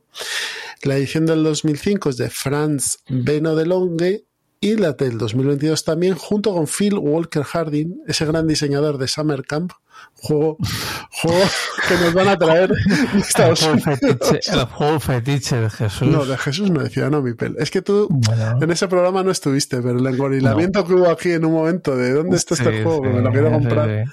La 0.83 0.97
edición 0.97 1.25
del 1.25 1.45
2005 1.45 2.09
es 2.09 2.17
de 2.17 2.29
Franz 2.29 2.97
Beno 3.07 3.55
de 3.55 3.65
Longe 3.65 4.25
y 4.63 4.75
la 4.77 4.93
del 4.93 5.17
2022 5.17 5.83
también, 5.83 6.13
junto 6.13 6.53
con 6.53 6.67
Phil 6.67 6.93
Walker 6.93 7.43
Harding, 7.43 8.03
ese 8.07 8.25
gran 8.25 8.47
diseñador 8.47 8.99
de 8.99 9.07
Summer 9.07 9.43
Camp, 9.43 9.71
juego, 10.13 10.57
juego 11.11 11.43
que 11.87 11.95
nos 11.95 12.13
van 12.13 12.27
a 12.27 12.37
traer 12.37 12.71
Estados 13.15 13.63
el, 13.63 13.81
fetiche, 13.81 14.39
el 14.53 14.65
juego 14.65 14.99
fetiche 14.99 15.55
de 15.55 15.69
Jesús. 15.71 16.07
No, 16.07 16.25
de 16.25 16.37
Jesús 16.37 16.69
no 16.69 16.83
decía, 16.83 17.09
no, 17.09 17.23
mi 17.23 17.33
pel. 17.33 17.55
Es 17.57 17.71
que 17.71 17.81
tú 17.81 18.07
en 18.61 18.69
ese 18.69 18.87
programa 18.87 19.23
no 19.23 19.31
estuviste, 19.31 19.81
pero 19.81 19.97
el 19.97 20.05
engorilamiento 20.05 20.85
que 20.85 20.93
hubo 20.93 21.09
aquí 21.09 21.31
en 21.31 21.43
un 21.43 21.53
momento 21.53 21.97
de 21.97 22.13
dónde 22.13 22.37
está 22.37 22.53
este 22.53 22.83
juego, 22.83 23.01
que 23.01 23.09
me 23.09 23.21
lo 23.21 23.31
quiero 23.31 23.51
comprar. 23.51 24.05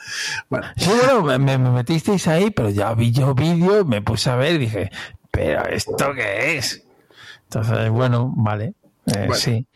Bueno, 0.49 0.67
bueno 0.87 1.39
me, 1.39 1.59
me, 1.59 1.71
metisteis 1.71 2.27
ahí, 2.27 2.51
pero 2.51 2.71
ya 2.71 2.95
vi 2.95 3.13
yo 3.13 3.35
vídeo, 3.35 3.85
me 3.85 4.01
puse 4.01 4.31
a 4.31 4.37
ver 4.37 4.55
y 4.55 4.59
dije, 4.59 4.91
¿pero 5.31 5.67
esto 5.67 6.13
qué 6.15 6.57
es? 6.57 6.83
Entonces, 7.45 7.91
bueno, 7.91 8.33
vale. 8.35 8.73
Eh, 9.15 9.29
Sí. 9.35 9.67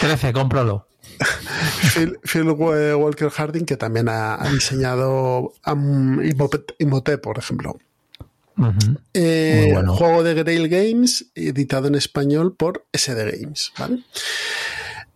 13, 0.00 0.32
cómpralo. 0.32 0.86
Phil, 2.24 2.50
Walker 2.50 3.30
Harding, 3.30 3.64
que 3.64 3.76
también 3.76 4.08
ha, 4.08 4.38
diseñado 4.50 5.54
um, 5.66 6.20
por 7.22 7.38
ejemplo. 7.38 7.78
Eh, 9.12 9.74
juego 9.86 10.22
de 10.22 10.34
Grail 10.34 10.68
Games, 10.68 11.26
editado 11.34 11.88
en 11.88 11.94
español 11.94 12.56
por 12.56 12.86
SD 12.92 13.40
Games. 13.40 13.72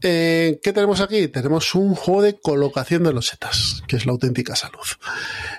Eh, 0.02 0.60
¿Qué 0.62 0.72
tenemos 0.72 1.00
aquí? 1.00 1.28
Tenemos 1.28 1.74
un 1.74 1.94
juego 1.94 2.22
de 2.22 2.38
colocación 2.38 3.02
de 3.02 3.12
los 3.12 3.28
setas, 3.28 3.82
que 3.86 3.96
es 3.96 4.06
la 4.06 4.12
auténtica 4.12 4.56
salud. 4.56 4.86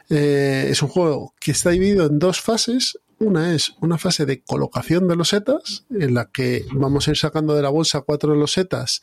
Eh, 0.10 0.68
es 0.70 0.82
un 0.82 0.90
juego 0.90 1.34
que 1.40 1.52
está 1.52 1.72
dividido 1.72 2.06
en 2.06 2.20
dos 2.20 2.42
fases. 2.42 2.98
Una 3.22 3.54
es 3.54 3.76
una 3.82 4.00
fase 4.00 4.26
de 4.26 4.42
colocación 4.42 5.08
de 5.08 5.16
los 5.16 5.30
setas, 5.30 5.86
en 5.92 6.16
la 6.16 6.26
que 6.26 6.66
vamos 6.74 7.08
a 7.08 7.12
ir 7.12 7.18
sacando 7.18 7.54
de 7.56 7.62
la 7.62 7.70
bolsa 7.70 8.02
cuatro 8.02 8.34
de 8.34 8.40
los 8.40 8.54
setas 8.54 9.02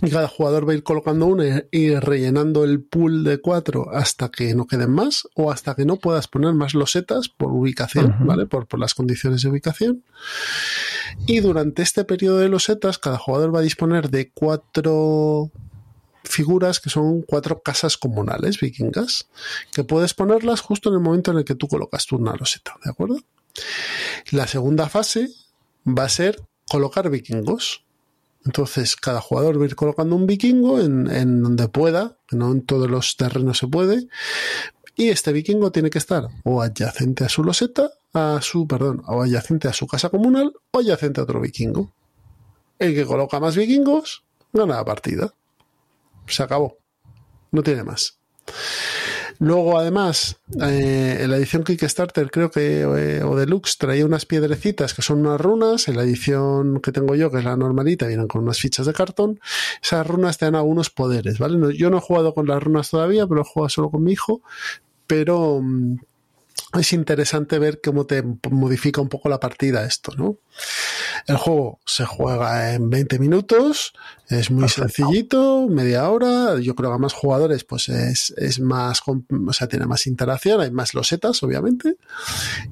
y 0.00 0.10
cada 0.10 0.28
jugador 0.28 0.68
va 0.68 0.72
a 0.72 0.76
ir 0.76 0.82
colocando 0.82 1.26
una 1.26 1.64
y 1.72 1.94
rellenando 1.96 2.62
el 2.64 2.82
pool 2.82 3.24
de 3.24 3.38
cuatro 3.38 3.90
hasta 3.90 4.28
que 4.28 4.54
no 4.54 4.66
queden 4.66 4.92
más 4.92 5.26
o 5.34 5.50
hasta 5.50 5.74
que 5.74 5.84
no 5.84 5.96
puedas 5.96 6.28
poner 6.28 6.54
más 6.54 6.74
losetas 6.74 7.28
por 7.28 7.50
ubicación, 7.50 8.14
¿vale? 8.20 8.46
Por, 8.46 8.66
por, 8.66 8.78
las 8.78 8.94
condiciones 8.94 9.42
de 9.42 9.48
ubicación. 9.48 10.04
Y 11.26 11.40
durante 11.40 11.82
este 11.82 12.04
periodo 12.04 12.38
de 12.38 12.48
losetas, 12.48 12.98
cada 12.98 13.18
jugador 13.18 13.52
va 13.54 13.58
a 13.58 13.62
disponer 13.62 14.08
de 14.10 14.30
cuatro 14.30 15.50
figuras 16.28 16.80
que 16.80 16.90
son 16.90 17.22
cuatro 17.22 17.62
casas 17.62 17.96
comunales 17.96 18.60
vikingas, 18.60 19.28
que 19.72 19.84
puedes 19.84 20.14
ponerlas 20.14 20.60
justo 20.60 20.88
en 20.90 20.96
el 20.96 21.00
momento 21.00 21.30
en 21.30 21.38
el 21.38 21.44
que 21.44 21.54
tú 21.54 21.68
colocas 21.68 22.06
tu 22.06 22.16
una 22.16 22.34
loseta, 22.34 22.76
¿de 22.84 22.90
acuerdo? 22.90 23.18
La 24.30 24.46
segunda 24.46 24.88
fase 24.88 25.28
va 25.86 26.04
a 26.04 26.08
ser 26.08 26.40
colocar 26.68 27.10
vikingos. 27.10 27.84
Entonces, 28.44 28.96
cada 28.96 29.20
jugador 29.20 29.58
va 29.58 29.64
a 29.64 29.66
ir 29.66 29.76
colocando 29.76 30.16
un 30.16 30.26
vikingo 30.26 30.80
en, 30.80 31.42
donde 31.42 31.68
pueda, 31.68 32.18
no 32.30 32.52
en 32.52 32.62
todos 32.62 32.88
los 32.88 33.16
terrenos 33.16 33.58
se 33.58 33.66
puede. 33.66 34.08
Y 34.96 35.10
este 35.10 35.32
vikingo 35.32 35.70
tiene 35.70 35.90
que 35.90 35.98
estar 35.98 36.28
o 36.44 36.62
adyacente 36.62 37.24
a 37.24 37.28
su 37.28 37.44
loseta, 37.44 37.90
a 38.12 38.40
su, 38.42 38.66
perdón, 38.66 39.02
o 39.06 39.22
adyacente 39.22 39.68
a 39.68 39.72
su 39.72 39.86
casa 39.86 40.08
comunal, 40.08 40.52
o 40.70 40.78
adyacente 40.78 41.20
a 41.20 41.24
otro 41.24 41.40
vikingo. 41.40 41.92
El 42.78 42.94
que 42.94 43.04
coloca 43.04 43.40
más 43.40 43.56
vikingos 43.56 44.24
gana 44.52 44.76
la 44.76 44.84
partida. 44.84 45.34
Se 46.28 46.42
acabó. 46.42 46.78
No 47.50 47.62
tiene 47.62 47.84
más. 47.84 48.18
Luego, 49.40 49.78
además, 49.78 50.40
eh, 50.60 51.18
en 51.20 51.30
la 51.30 51.36
edición 51.36 51.62
Kickstarter, 51.62 52.28
creo 52.28 52.50
que, 52.50 52.80
eh, 52.80 53.22
o 53.22 53.36
Deluxe, 53.36 53.78
traía 53.78 54.04
unas 54.04 54.26
piedrecitas 54.26 54.94
que 54.94 55.02
son 55.02 55.20
unas 55.20 55.40
runas. 55.40 55.86
En 55.86 55.96
la 55.96 56.02
edición 56.02 56.80
que 56.80 56.90
tengo 56.90 57.14
yo, 57.14 57.30
que 57.30 57.38
es 57.38 57.44
la 57.44 57.56
normalita, 57.56 58.08
vienen 58.08 58.26
con 58.26 58.42
unas 58.42 58.58
fichas 58.58 58.86
de 58.86 58.92
cartón. 58.92 59.38
Esas 59.80 60.04
runas 60.06 60.38
te 60.38 60.46
dan 60.46 60.56
algunos 60.56 60.90
poderes, 60.90 61.38
¿vale? 61.38 61.76
yo 61.76 61.88
no 61.88 61.98
he 61.98 62.00
jugado 62.00 62.34
con 62.34 62.48
las 62.48 62.60
runas 62.60 62.90
todavía, 62.90 63.28
pero 63.28 63.42
he 63.42 63.44
jugado 63.44 63.68
solo 63.68 63.90
con 63.90 64.02
mi 64.02 64.12
hijo. 64.12 64.42
Pero 65.06 65.60
mm, 65.62 65.98
es 66.74 66.92
interesante 66.92 67.58
ver 67.58 67.80
cómo 67.82 68.04
te 68.04 68.22
modifica 68.50 69.00
un 69.00 69.08
poco 69.08 69.28
la 69.28 69.40
partida 69.40 69.86
esto, 69.86 70.12
¿no? 70.16 70.36
El 71.26 71.36
juego 71.36 71.80
se 71.86 72.04
juega 72.04 72.74
en 72.74 72.90
20 72.90 73.18
minutos, 73.18 73.94
es 74.28 74.50
muy 74.50 74.68
sencillito, 74.68 75.66
media 75.68 76.10
hora, 76.10 76.58
yo 76.60 76.74
creo 76.74 76.90
que 76.90 76.96
a 76.96 76.98
más 76.98 77.14
jugadores 77.14 77.64
pues 77.64 77.88
es, 77.88 78.34
es 78.36 78.60
más, 78.60 79.00
o 79.06 79.52
sea, 79.52 79.66
tiene 79.66 79.86
más 79.86 80.06
interacción, 80.06 80.60
hay 80.60 80.70
más 80.70 80.92
losetas, 80.92 81.42
obviamente. 81.42 81.96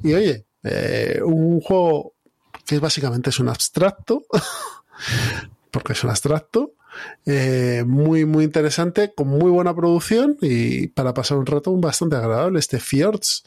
Y 0.03 0.13
oye, 0.13 0.45
eh, 0.63 1.21
un 1.25 1.61
juego 1.61 2.15
que 2.67 2.79
básicamente 2.79 3.31
es 3.31 3.39
un 3.39 3.49
abstracto, 3.49 4.27
porque 5.71 5.95
es 5.95 6.05
un 6.05 6.11
abstracto, 6.11 6.75
eh, 7.25 7.85
muy, 7.87 8.25
muy 8.25 8.45
interesante, 8.45 9.13
con 9.15 9.29
muy 9.29 9.51
buena 9.51 9.75
producción 9.75 10.37
y 10.41 10.89
para 10.89 11.15
pasar 11.15 11.39
un 11.39 11.47
rato 11.47 11.75
bastante 11.77 12.17
agradable, 12.17 12.59
este 12.59 12.81
Fjords. 12.81 13.45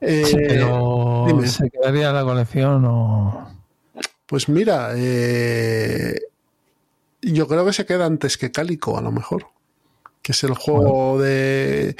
Eh, 0.00 0.24
¿Se 1.44 1.70
quedaría 1.70 2.12
la 2.12 2.24
colección 2.24 2.84
o...? 2.84 3.58
Pues 4.28 4.50
mira, 4.50 4.90
eh, 4.94 6.20
yo 7.22 7.48
creo 7.48 7.64
que 7.64 7.72
se 7.72 7.86
queda 7.86 8.04
antes 8.04 8.36
que 8.36 8.52
Cálico, 8.52 8.98
a 8.98 9.00
lo 9.00 9.10
mejor. 9.10 9.46
Que 10.20 10.32
es 10.32 10.44
el 10.44 10.52
juego 10.52 11.18
de. 11.18 11.96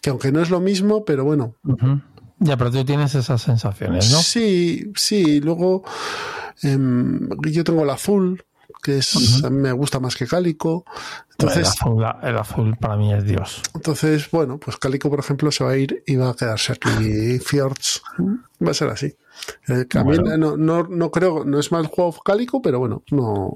que 0.00 0.10
aunque 0.10 0.30
no 0.30 0.40
es 0.40 0.50
lo 0.50 0.60
mismo, 0.60 1.04
pero 1.04 1.24
bueno. 1.24 1.56
Ya, 2.38 2.56
pero 2.56 2.70
tú 2.70 2.84
tienes 2.84 3.16
esas 3.16 3.42
sensaciones, 3.42 4.12
¿no? 4.12 4.18
Sí, 4.18 4.92
sí. 4.94 5.40
Luego, 5.40 5.82
em, 6.62 7.28
yo 7.50 7.64
tengo 7.64 7.82
el 7.82 7.90
azul, 7.90 8.44
que 8.82 8.98
es, 8.98 9.42
a 9.44 9.50
mí 9.50 9.58
me 9.58 9.72
gusta 9.72 10.00
más 10.00 10.16
que 10.16 10.26
Cálico. 10.26 10.84
Entonces, 11.30 11.74
el 12.22 12.38
azul, 12.38 12.76
para 12.76 12.96
mí 12.96 13.12
es 13.12 13.24
Dios. 13.24 13.62
Entonces, 13.74 14.30
bueno, 14.30 14.58
pues 14.58 14.76
Cálico, 14.76 15.10
por 15.10 15.18
ejemplo, 15.18 15.50
se 15.50 15.64
va 15.64 15.70
a 15.70 15.76
ir 15.76 16.02
y 16.06 16.16
va 16.16 16.30
a 16.30 16.34
quedarse 16.34 16.72
aquí. 16.72 17.38
Fjords 17.44 18.02
va 18.64 18.70
a 18.70 18.74
ser 18.74 18.88
así. 18.88 19.14
Eh, 19.68 19.86
no, 20.38 20.56
no, 20.56 20.82
no, 20.84 21.10
creo, 21.10 21.44
no 21.44 21.58
es 21.58 21.72
mal 21.72 21.86
juego 21.86 22.14
Cálico, 22.24 22.62
pero 22.62 22.78
bueno, 22.78 23.02
no, 23.10 23.54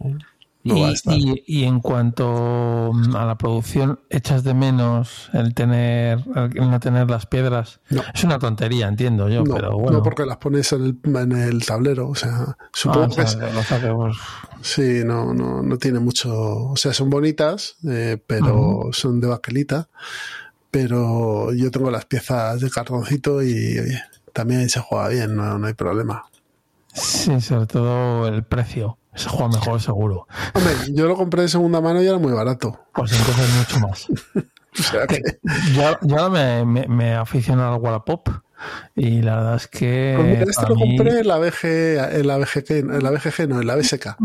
y, 0.66 1.64
en 1.64 1.80
cuanto 1.80 2.92
a 3.14 3.24
la 3.24 3.38
producción, 3.38 4.00
¿echas 4.10 4.42
de 4.42 4.54
menos 4.54 5.30
el 5.32 5.54
tener 5.54 6.24
el 6.54 6.70
no 6.70 6.80
tener 6.80 7.08
las 7.08 7.26
piedras? 7.26 7.80
Es 8.14 8.24
una 8.24 8.38
tontería, 8.38 8.88
entiendo 8.88 9.28
yo, 9.28 9.44
pero 9.44 9.78
bueno. 9.78 9.98
No, 9.98 10.02
porque 10.02 10.26
las 10.26 10.38
pones 10.38 10.72
en 10.72 10.84
el, 10.84 10.98
en 11.14 11.32
el 11.32 11.64
tablero, 11.64 12.08
o 12.08 12.14
sea, 12.14 12.56
supongo 12.72 13.14
ah, 13.18 13.78
que 13.80 14.12
Sí, 14.62 15.02
no, 15.04 15.32
no, 15.32 15.62
no 15.62 15.78
tiene 15.78 16.00
mucho... 16.00 16.34
O 16.34 16.76
sea, 16.76 16.92
son 16.92 17.10
bonitas, 17.10 17.76
eh, 17.88 18.18
pero 18.26 18.88
son 18.92 19.20
de 19.20 19.28
baquelita, 19.28 19.88
pero 20.70 21.52
yo 21.52 21.70
tengo 21.70 21.90
las 21.90 22.06
piezas 22.06 22.60
de 22.60 22.70
cartoncito 22.70 23.42
y 23.42 23.76
también 24.32 24.68
se 24.68 24.80
juega 24.80 25.08
bien, 25.08 25.36
no, 25.36 25.58
no 25.58 25.66
hay 25.66 25.74
problema. 25.74 26.24
Sí, 26.92 27.40
sobre 27.40 27.66
todo 27.66 28.26
el 28.26 28.42
precio. 28.42 28.98
Se 29.16 29.28
juega 29.28 29.48
mejor, 29.48 29.80
seguro. 29.80 30.26
Hombre, 30.54 30.72
yo 30.92 31.06
lo 31.06 31.16
compré 31.16 31.42
de 31.42 31.48
segunda 31.48 31.80
mano 31.80 32.02
y 32.02 32.06
era 32.06 32.18
muy 32.18 32.32
barato. 32.32 32.78
Pues 32.94 33.12
entonces 33.12 33.48
mucho 33.56 33.80
más. 33.86 34.06
O 34.78 34.82
sea 34.82 35.06
que... 35.06 35.22
Yo, 35.72 35.96
yo 36.02 36.28
me, 36.28 36.66
me, 36.66 36.86
me 36.86 37.14
aficionado 37.14 37.76
al 37.76 37.80
Wallapop 37.80 38.28
y 38.94 39.22
la 39.22 39.36
verdad 39.36 39.56
es 39.56 39.66
que. 39.66 40.14
Pues 40.16 40.48
este 40.48 40.68
lo 40.68 40.76
compré 40.76 41.20
en 41.20 41.28
la, 41.28 41.38
BG, 41.38 41.64
en 41.64 42.26
la 42.26 42.38
BGG, 42.38 42.70
en 42.70 43.02
la 43.02 43.10
BGG, 43.10 43.48
no, 43.48 43.60
en 43.60 43.66
la 43.66 43.76
BSK. 43.76 44.16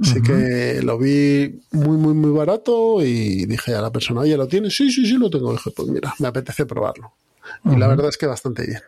Así 0.00 0.22
que 0.22 0.80
lo 0.82 0.98
vi 0.98 1.60
muy, 1.72 1.96
muy, 1.96 2.14
muy 2.14 2.30
barato 2.30 3.02
y 3.02 3.46
dije 3.46 3.74
a 3.74 3.82
la 3.82 3.90
persona, 3.90 4.20
oye, 4.20 4.36
¿lo 4.36 4.46
tienes? 4.46 4.76
Sí, 4.76 4.90
sí, 4.90 5.06
sí, 5.06 5.18
lo 5.18 5.28
tengo. 5.28 5.52
dije, 5.52 5.70
pues 5.72 5.88
mira, 5.88 6.14
me 6.18 6.28
apetece 6.28 6.66
probarlo. 6.66 7.12
Y 7.64 7.76
la 7.76 7.88
verdad 7.88 8.08
es 8.08 8.16
que 8.16 8.26
bastante 8.26 8.66
bien. 8.66 8.80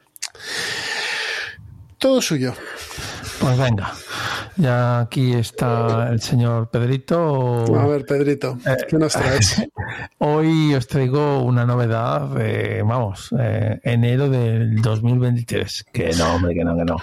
Todo 1.98 2.22
suyo. 2.22 2.54
Pues 3.40 3.58
venga, 3.58 3.92
ya 4.56 5.00
aquí 5.00 5.32
está 5.32 6.10
el 6.10 6.20
señor 6.20 6.68
Pedrito. 6.68 7.64
A 7.74 7.86
ver, 7.86 8.04
Pedrito, 8.04 8.58
¿qué 8.86 8.98
nos 8.98 9.14
traes? 9.14 9.62
Hoy 10.18 10.74
os 10.74 10.86
traigo 10.86 11.42
una 11.42 11.64
novedad, 11.64 12.28
de, 12.28 12.82
vamos, 12.82 13.34
eh, 13.38 13.80
enero 13.82 14.28
del 14.28 14.82
2023. 14.82 15.86
Que 15.90 16.12
no, 16.12 16.34
hombre, 16.34 16.54
que 16.54 16.64
no, 16.64 16.76
que 16.76 16.84
no. 16.84 16.96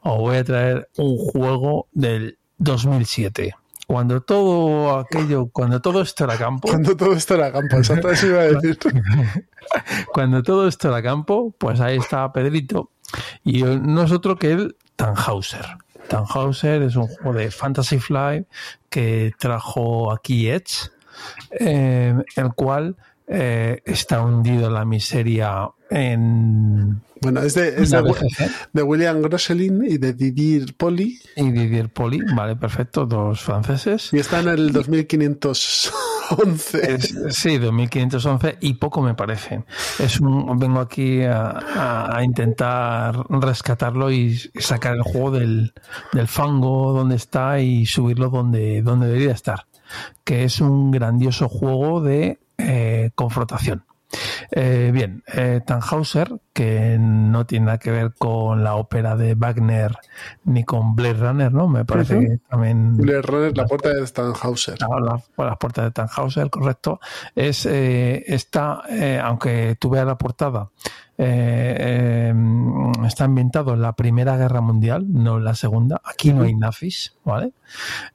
Os 0.00 0.18
voy 0.18 0.36
a 0.38 0.44
traer 0.44 0.88
un 0.96 1.18
juego 1.18 1.88
del 1.92 2.38
2007 2.56 3.54
cuando 3.86 4.22
todo 4.22 4.98
aquello, 4.98 5.50
cuando 5.52 5.82
todo 5.82 6.00
esto 6.00 6.24
era 6.24 6.38
campo. 6.38 6.68
Cuando 6.68 6.96
todo 6.96 7.12
esto 7.12 7.34
era 7.34 7.52
campo, 7.52 7.76
exacto 7.76 8.10
eso 8.10 8.28
iba 8.28 8.40
a 8.40 8.44
decir. 8.44 8.78
cuando 10.14 10.42
todo 10.42 10.66
esto 10.66 10.88
era 10.88 11.02
campo, 11.02 11.54
pues 11.58 11.78
ahí 11.80 11.98
está 11.98 12.32
Pedrito. 12.32 12.88
Y 13.44 13.62
no 13.62 14.04
es 14.04 14.12
otro 14.12 14.36
que 14.36 14.52
el 14.52 14.76
Tannhauser. 14.96 15.66
Tannhauser 16.08 16.82
es 16.82 16.96
un 16.96 17.06
juego 17.06 17.38
de 17.38 17.50
Fantasy 17.50 17.98
Flight 17.98 18.46
que 18.88 19.32
trajo 19.38 20.12
aquí 20.12 20.48
Edge, 20.48 20.90
eh, 21.50 22.14
el 22.36 22.52
cual 22.54 22.96
eh, 23.26 23.80
está 23.84 24.22
hundido 24.22 24.66
en 24.66 24.74
la 24.74 24.84
miseria 24.84 25.70
en 25.90 27.02
bueno, 27.22 27.40
es 27.40 27.54
de, 27.54 27.68
es 27.80 27.90
de, 27.90 28.02
de, 28.72 28.82
William 28.82 29.22
Grosselin 29.22 29.84
y 29.84 29.96
de 29.96 30.12
Didier 30.12 30.74
Poli. 30.74 31.20
Y 31.36 31.50
Didier 31.52 31.88
Poli, 31.88 32.20
vale, 32.34 32.56
perfecto, 32.56 33.06
dos 33.06 33.40
franceses. 33.40 34.10
Y 34.12 34.18
está 34.18 34.40
en 34.40 34.48
el 34.48 34.72
2511. 36.36 36.94
Es, 36.94 37.36
sí, 37.36 37.58
2511 37.58 38.58
y 38.60 38.74
poco 38.74 39.02
me 39.02 39.14
parece. 39.14 39.64
Es 39.98 40.20
un, 40.20 40.58
vengo 40.58 40.80
aquí 40.80 41.22
a, 41.22 42.16
a, 42.16 42.24
intentar 42.24 43.24
rescatarlo 43.28 44.10
y 44.10 44.36
sacar 44.58 44.94
el 44.94 45.02
juego 45.02 45.32
del, 45.32 45.72
del 46.12 46.28
fango 46.28 46.92
donde 46.92 47.16
está 47.16 47.60
y 47.60 47.86
subirlo 47.86 48.30
donde, 48.30 48.82
donde 48.82 49.06
debería 49.06 49.32
estar. 49.32 49.66
Que 50.24 50.44
es 50.44 50.60
un 50.60 50.90
grandioso 50.90 51.48
juego 51.48 52.00
de 52.00 52.40
eh, 52.58 53.10
confrontación. 53.14 53.84
Eh, 54.50 54.90
bien, 54.92 55.22
eh, 55.34 55.60
Tannhauser, 55.64 56.40
que 56.52 56.98
no 57.00 57.46
tiene 57.46 57.66
nada 57.66 57.78
que 57.78 57.90
ver 57.90 58.12
con 58.16 58.62
la 58.62 58.74
ópera 58.74 59.16
de 59.16 59.34
Wagner 59.34 59.96
ni 60.44 60.64
con 60.64 60.94
Blade 60.94 61.14
Runner, 61.14 61.52
¿no? 61.52 61.68
Me 61.68 61.84
parece 61.84 62.20
que 62.20 62.38
también. 62.48 62.96
Blade 62.96 63.22
Runner, 63.22 63.56
la 63.56 63.66
puerta 63.66 63.88
de 63.90 64.06
Tannhauser. 64.06 64.78
La, 64.80 65.22
la, 65.44 65.56
puerta 65.56 65.84
de 65.84 65.90
Tannhauser, 65.90 66.50
correcto. 66.50 67.00
Es 67.34 67.66
eh, 67.66 68.22
esta, 68.26 68.82
eh, 68.90 69.20
aunque 69.22 69.76
tú 69.78 69.90
veas 69.90 70.06
la 70.06 70.18
portada, 70.18 70.68
eh, 71.18 72.34
está 73.06 73.24
ambientado 73.24 73.74
en 73.74 73.82
la 73.82 73.94
Primera 73.94 74.36
Guerra 74.36 74.60
Mundial, 74.60 75.04
no 75.08 75.38
en 75.38 75.44
la 75.44 75.54
Segunda. 75.54 76.00
Aquí 76.04 76.32
no 76.32 76.42
hay 76.44 76.54
nazis, 76.54 77.14
¿vale? 77.24 77.52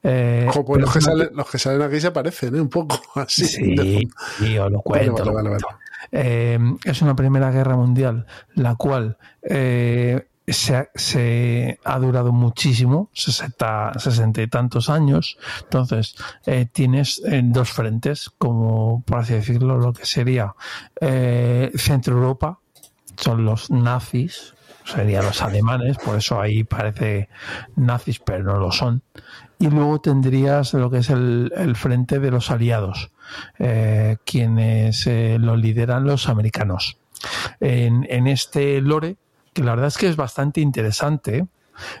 Eh, 0.02 0.46
Ojo, 0.48 0.64
pues 0.64 0.82
los 0.82 0.92
que, 0.92 1.00
salen, 1.00 1.30
los 1.32 1.48
que, 1.48 1.58
salen, 1.58 1.82
aquí 1.82 2.00
se 2.00 2.10
parecen, 2.10 2.56
¿eh? 2.56 2.60
Un 2.60 2.68
poco 2.68 3.00
así. 3.14 3.46
Sí, 3.46 4.58
os 4.58 4.70
lo 4.70 4.80
cuento. 4.82 5.24
Vale, 5.24 5.32
vale, 5.32 5.50
vale, 5.50 5.64
eh, 6.12 6.58
es 6.84 7.02
una 7.02 7.16
Primera 7.16 7.50
Guerra 7.50 7.76
Mundial, 7.76 8.26
la 8.54 8.74
cual 8.76 9.18
eh, 9.42 10.28
se, 10.52 10.88
se, 10.94 11.78
ha 11.84 11.98
durado 11.98 12.32
muchísimo, 12.32 13.10
60, 13.12 13.98
60 13.98 14.42
y 14.42 14.46
tantos 14.48 14.88
años. 14.88 15.38
Entonces, 15.62 16.16
eh, 16.46 16.66
tienes 16.70 17.22
en 17.24 17.52
dos 17.52 17.70
frentes, 17.70 18.30
como 18.38 19.02
por 19.02 19.18
así 19.18 19.34
decirlo, 19.34 19.78
lo 19.78 19.92
que 19.92 20.06
sería 20.06 20.54
eh, 21.00 21.70
Centro 21.76 22.14
Europa, 22.16 22.60
son 23.16 23.44
los 23.44 23.70
nazis, 23.70 24.54
serían 24.84 25.24
los 25.24 25.42
alemanes, 25.42 25.98
por 25.98 26.16
eso 26.16 26.40
ahí 26.40 26.64
parece 26.64 27.28
nazis, 27.76 28.20
pero 28.20 28.44
no 28.44 28.58
lo 28.58 28.72
son. 28.72 29.02
Y 29.60 29.70
luego 29.70 30.00
tendrías 30.00 30.72
lo 30.74 30.88
que 30.88 30.98
es 30.98 31.10
el, 31.10 31.52
el 31.56 31.74
frente 31.74 32.20
de 32.20 32.30
los 32.30 32.50
aliados, 32.50 33.10
eh, 33.58 34.16
quienes 34.24 35.06
eh, 35.06 35.36
lo 35.40 35.56
lideran 35.56 36.04
los 36.04 36.28
americanos. 36.28 36.96
En, 37.58 38.06
en, 38.08 38.28
este 38.28 38.80
lore, 38.80 39.16
que 39.52 39.64
la 39.64 39.72
verdad 39.72 39.88
es 39.88 39.98
que 39.98 40.08
es 40.08 40.14
bastante 40.14 40.60
interesante, 40.60 41.48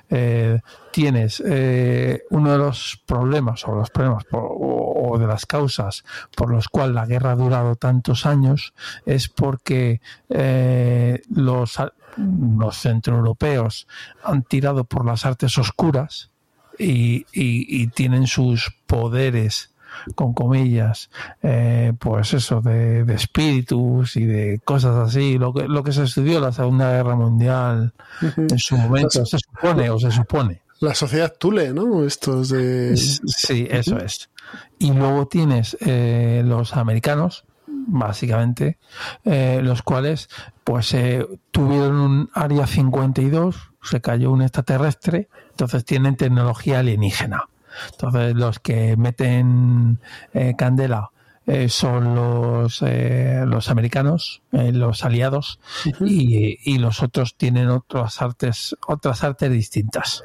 eh, 0.08 0.60
tienes 0.92 1.40
uno 1.40 2.52
de 2.52 2.58
los 2.58 3.00
problemas 3.06 3.66
o 3.66 3.76
los 3.76 3.90
problemas 3.90 4.24
o, 4.32 5.16
de 5.18 5.26
las 5.26 5.46
causas 5.46 6.04
por 6.36 6.50
los 6.50 6.68
cuales 6.68 6.94
la 6.94 7.06
guerra 7.06 7.32
ha 7.32 7.36
durado 7.36 7.76
tantos 7.76 8.26
años 8.26 8.74
es 9.06 9.28
porque 9.28 10.00
los, 10.28 11.78
los 12.16 12.76
centroeuropeos 12.76 13.86
han 14.24 14.42
tirado 14.42 14.82
por 14.82 15.06
las 15.06 15.24
artes 15.24 15.56
oscuras 15.58 16.32
y, 16.78 17.26
y, 17.32 17.82
y 17.82 17.86
tienen 17.88 18.26
sus 18.26 18.72
poderes 18.86 19.72
con 20.14 20.32
comillas, 20.32 21.10
eh, 21.42 21.92
pues 21.98 22.34
eso, 22.34 22.60
de, 22.60 23.04
de, 23.04 23.14
espíritus 23.14 24.16
y 24.16 24.24
de 24.24 24.60
cosas 24.64 24.96
así, 24.96 25.38
lo 25.38 25.52
que, 25.52 25.66
lo 25.66 25.82
que 25.82 25.92
se 25.92 26.04
estudió 26.04 26.38
en 26.38 26.44
la 26.44 26.52
Segunda 26.52 26.90
Guerra 26.92 27.16
Mundial 27.16 27.92
uh 28.22 28.26
-huh. 28.26 28.52
en 28.52 28.58
su 28.58 28.76
momento, 28.76 29.24
se 29.26 29.38
supone 29.38 29.90
o 29.90 29.98
se 29.98 30.10
supone. 30.10 30.62
La 30.80 30.94
sociedad 30.94 31.34
Tule, 31.36 31.72
¿no? 31.72 32.04
Estos 32.04 32.50
de... 32.50 32.96
Sí, 32.96 33.66
eso 33.68 33.98
es. 33.98 34.30
Y 34.78 34.92
luego 34.92 35.26
tienes 35.26 35.76
eh, 35.80 36.42
los 36.44 36.76
americanos, 36.76 37.44
básicamente, 37.66 38.78
eh, 39.24 39.60
los 39.62 39.82
cuales 39.82 40.28
pues 40.62 40.94
eh, 40.94 41.26
tuvieron 41.50 41.96
un 41.96 42.30
área 42.32 42.66
52, 42.66 43.67
se 43.82 44.00
cayó 44.00 44.30
un 44.30 44.42
extraterrestre, 44.42 45.28
entonces 45.50 45.84
tienen 45.84 46.16
tecnología 46.16 46.80
alienígena. 46.80 47.48
Entonces 47.92 48.34
los 48.34 48.58
que 48.58 48.96
meten 48.96 50.00
eh, 50.32 50.54
candela 50.56 51.10
eh, 51.46 51.68
son 51.68 52.14
los, 52.14 52.82
eh, 52.82 53.44
los 53.46 53.70
americanos, 53.70 54.42
los 54.50 55.04
aliados, 55.04 55.60
uh 55.86 55.90
-huh. 55.90 56.08
y, 56.08 56.58
y, 56.62 56.78
los 56.78 57.02
otros 57.02 57.36
tienen 57.36 57.68
otras 57.68 58.20
artes, 58.20 58.76
otras 58.86 59.24
artes 59.24 59.50
distintas. 59.50 60.24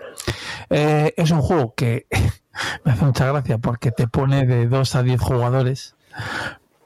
Es 0.69 1.31
un 1.31 1.41
juego 1.41 1.73
que 1.75 2.07
me 2.83 2.91
hace 2.91 3.05
mucha 3.05 3.25
gracia 3.31 3.57
porque 3.57 3.91
te 3.91 4.07
pone 4.07 4.45
de 4.45 4.67
2 4.67 4.95
a 4.95 5.03
10 5.03 5.21
jugadores, 5.21 5.95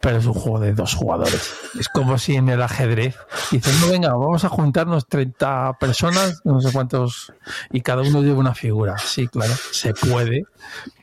pero 0.01 0.17
es 0.17 0.25
un 0.25 0.33
juego 0.33 0.59
de 0.59 0.73
dos 0.73 0.93
jugadores. 0.95 1.53
Es 1.79 1.89
como 1.89 2.17
si 2.17 2.35
en 2.35 2.49
el 2.49 2.61
ajedrez 2.61 3.17
dicen, 3.51 3.73
no, 3.81 3.91
venga, 3.91 4.09
vamos 4.09 4.43
a 4.43 4.49
juntarnos 4.49 5.07
30 5.07 5.77
personas, 5.79 6.41
no 6.43 6.61
sé 6.61 6.71
cuántos, 6.71 7.33
y 7.71 7.81
cada 7.81 8.01
uno 8.01 8.21
lleva 8.21 8.39
una 8.39 8.53
figura. 8.53 8.97
Sí, 8.97 9.27
claro, 9.27 9.53
se 9.71 9.93
puede, 9.93 10.43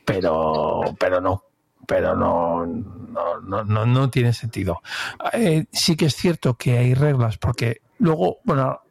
pero, 0.05 0.81
pero 0.99 1.21
no. 1.21 1.43
Pero 1.87 2.15
no, 2.15 2.65
no, 2.65 3.41
no, 3.41 3.63
no, 3.63 3.85
no 3.85 4.09
tiene 4.09 4.33
sentido. 4.33 4.81
Eh, 5.33 5.65
sí 5.71 5.95
que 5.95 6.07
es 6.07 6.15
cierto 6.15 6.55
que 6.55 6.79
hay 6.79 6.95
reglas, 6.95 7.37
porque 7.37 7.81
luego, 7.99 8.39
bueno, 8.43 8.81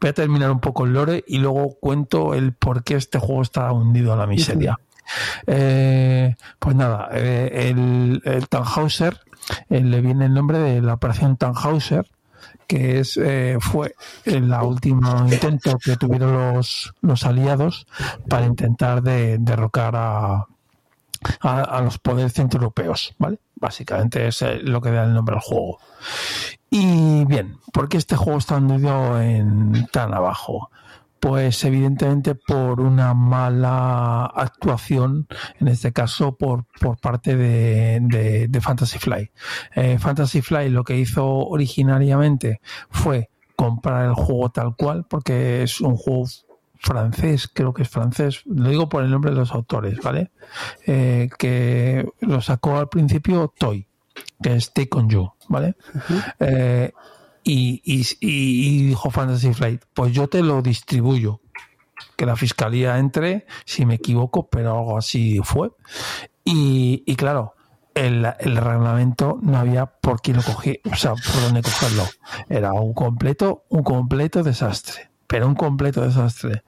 voy 0.00 0.10
a 0.10 0.12
terminar 0.12 0.50
un 0.52 0.60
poco 0.60 0.84
el 0.84 0.92
lore 0.92 1.24
y 1.26 1.38
luego 1.38 1.76
cuento 1.80 2.34
el 2.34 2.52
por 2.52 2.84
qué 2.84 2.94
este 2.94 3.18
juego 3.18 3.42
está 3.42 3.72
hundido 3.72 4.12
a 4.12 4.16
la 4.16 4.28
miseria. 4.28 4.78
Eh, 5.46 6.34
pues 6.58 6.76
nada, 6.76 7.08
eh, 7.12 7.70
el, 7.70 8.20
el 8.24 8.48
Tannhauser 8.48 9.20
eh, 9.70 9.80
le 9.80 10.00
viene 10.00 10.26
el 10.26 10.34
nombre 10.34 10.58
de 10.58 10.82
la 10.82 10.94
operación 10.94 11.36
Tannhauser, 11.36 12.10
que 12.66 13.00
es 13.00 13.18
fue 13.60 13.94
el 14.24 14.52
último 14.52 15.26
intento 15.26 15.78
que 15.78 15.96
tuvieron 15.96 16.54
los, 16.54 16.92
los 17.00 17.24
aliados 17.24 17.86
para 18.28 18.44
intentar 18.44 19.02
de, 19.02 19.38
derrocar 19.38 19.96
a, 19.96 20.46
a, 21.40 21.80
los 21.80 21.98
poderes 21.98 22.34
centroeuropeos, 22.34 23.14
¿vale? 23.18 23.38
Básicamente 23.56 24.28
es 24.28 24.44
lo 24.62 24.82
que 24.82 24.90
da 24.90 25.04
el 25.04 25.14
nombre 25.14 25.36
al 25.36 25.40
juego. 25.40 25.78
Y 26.70 27.24
bien, 27.24 27.56
¿por 27.72 27.88
qué 27.88 27.96
este 27.96 28.16
juego 28.16 28.38
está 28.38 28.56
hundido 28.56 29.20
en 29.20 29.86
tan 29.90 30.12
abajo? 30.12 30.70
Pues 31.20 31.64
evidentemente 31.64 32.34
por 32.34 32.80
una 32.80 33.12
mala 33.14 34.26
actuación, 34.26 35.26
en 35.58 35.68
este 35.68 35.92
caso 35.92 36.36
por, 36.36 36.66
por 36.80 36.98
parte 36.98 37.36
de, 37.36 37.98
de, 38.02 38.48
de 38.48 38.60
Fantasy 38.60 38.98
Fly. 38.98 39.30
Eh, 39.74 39.98
Fantasy 39.98 40.42
Fly 40.42 40.68
lo 40.68 40.84
que 40.84 40.96
hizo 40.96 41.26
originariamente 41.26 42.60
fue 42.90 43.30
comprar 43.56 44.06
el 44.06 44.14
juego 44.14 44.50
tal 44.50 44.76
cual, 44.76 45.04
porque 45.08 45.64
es 45.64 45.80
un 45.80 45.96
juego 45.96 46.26
francés, 46.80 47.50
creo 47.52 47.74
que 47.74 47.82
es 47.82 47.88
francés, 47.88 48.42
lo 48.46 48.70
digo 48.70 48.88
por 48.88 49.02
el 49.02 49.10
nombre 49.10 49.32
de 49.32 49.36
los 49.36 49.52
autores, 49.52 49.98
¿vale? 50.00 50.30
Eh, 50.86 51.28
que 51.38 52.08
lo 52.20 52.40
sacó 52.40 52.78
al 52.78 52.88
principio 52.88 53.52
Toy, 53.58 53.86
que 54.40 54.54
es 54.54 54.72
Take 54.72 54.90
on 54.92 55.08
You, 55.08 55.32
¿vale? 55.48 55.74
Eh, 56.38 56.92
y, 57.48 57.80
y, 57.82 58.06
y, 58.20 58.86
dijo 58.88 59.10
Fantasy 59.10 59.54
Flight, 59.54 59.82
pues 59.94 60.12
yo 60.12 60.28
te 60.28 60.42
lo 60.42 60.60
distribuyo. 60.60 61.40
Que 62.14 62.26
la 62.26 62.36
fiscalía 62.36 62.98
entre, 62.98 63.46
si 63.64 63.86
me 63.86 63.94
equivoco, 63.94 64.48
pero 64.48 64.78
algo 64.78 64.98
así 64.98 65.40
fue. 65.42 65.70
Y, 66.44 67.02
y 67.06 67.16
claro, 67.16 67.54
el, 67.94 68.26
el, 68.38 68.56
reglamento 68.56 69.38
no 69.40 69.56
había 69.56 69.86
por 69.86 70.20
quién 70.20 70.36
lo 70.36 70.42
cogí, 70.42 70.78
o 70.92 70.94
sea, 70.94 71.14
por 71.14 71.42
dónde 71.42 71.62
cogerlo. 71.62 72.04
Era 72.50 72.72
un 72.74 72.92
completo, 72.92 73.64
un 73.70 73.82
completo 73.82 74.42
desastre. 74.42 75.10
Pero 75.26 75.46
un 75.46 75.54
completo 75.54 76.02
desastre. 76.02 76.64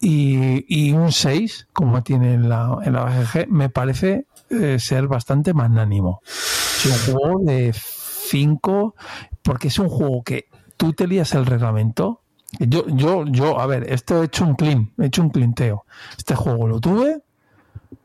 Y, 0.00 0.64
y 0.68 0.92
un 0.92 1.10
6, 1.10 1.68
como 1.72 2.02
tiene 2.02 2.34
en 2.34 2.48
la, 2.48 2.78
en 2.84 2.92
la 2.92 3.04
BGG, 3.04 3.48
me 3.48 3.70
parece 3.70 4.26
eh, 4.50 4.78
ser 4.78 5.08
bastante 5.08 5.52
magnánimo. 5.52 6.20
Es 6.24 6.86
un 6.86 7.16
juego 7.16 7.40
de 7.44 7.72
5, 7.72 8.94
porque 9.42 9.68
es 9.68 9.78
un 9.78 9.88
juego 9.88 10.22
que 10.22 10.48
tú 10.76 10.92
te 10.92 11.06
lías 11.06 11.34
el 11.34 11.46
reglamento. 11.46 12.20
Yo, 12.58 12.86
yo, 12.88 13.24
yo, 13.26 13.60
a 13.60 13.66
ver, 13.66 13.90
esto 13.90 14.22
he 14.22 14.26
hecho 14.26 14.44
un 14.44 14.54
clean, 14.54 14.92
he 14.98 15.06
hecho 15.06 15.22
un 15.22 15.30
clinteo. 15.30 15.84
Este 16.16 16.34
juego 16.34 16.68
lo 16.68 16.80
tuve, 16.80 17.22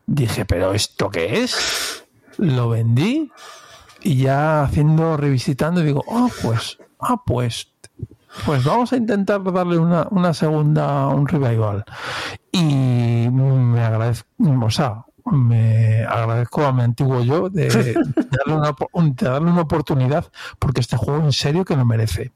dije, 0.06 0.46
pero 0.46 0.74
¿esto 0.74 1.10
qué 1.10 1.44
es? 1.44 2.06
Lo 2.38 2.70
vendí 2.70 3.32
y 4.04 4.18
ya 4.18 4.64
haciendo, 4.64 5.18
revisitando, 5.18 5.82
digo, 5.82 6.04
ah, 6.10 6.28
pues, 6.42 6.78
ah, 7.00 7.22
pues, 7.26 7.74
pues 8.46 8.64
vamos 8.64 8.94
a 8.94 8.98
intentar 8.98 9.44
darle 9.52 9.78
una, 9.78 10.08
una 10.12 10.34
segunda, 10.34 11.08
un 11.08 11.28
revival. 11.28 11.84
Y 12.52 13.30
me 13.30 13.82
agradezco, 13.82 14.28
o 14.40 14.70
sea, 14.70 15.07
me 15.32 16.04
agradezco 16.06 16.66
a 16.66 16.72
mi 16.72 16.84
antiguo 16.84 17.22
yo 17.22 17.50
de, 17.50 17.68
darle, 17.68 18.54
una, 18.54 18.76
darle, 19.16 19.52
una, 19.52 19.62
oportunidad 19.62 20.26
porque 20.60 20.82
este 20.82 20.98
juego 20.98 21.24
en 21.24 21.34
serio 21.34 21.66
que 21.66 21.76
lo 21.76 21.86
merece. 21.86 22.32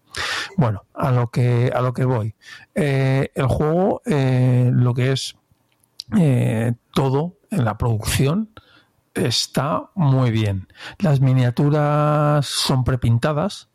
Bueno, 0.58 0.84
a 0.94 1.12
lo 1.12 1.30
que, 1.30 1.72
a 1.74 1.82
lo 1.82 1.94
que 1.94 2.06
voy. 2.06 2.36
Eh, 2.76 3.32
el 3.36 3.48
juego, 3.48 4.02
eh, 4.06 4.70
lo 4.74 4.94
que 4.94 5.12
es 5.14 5.36
eh, 6.18 6.74
todo 6.94 7.38
en 7.50 7.66
la 7.66 7.78
producción, 7.78 8.50
está 9.14 9.90
muy 9.96 10.32
bien. 10.32 10.68
Las 11.00 11.22
miniaturas 11.22 12.46
son 12.46 12.84
prepintadas. 12.84 13.70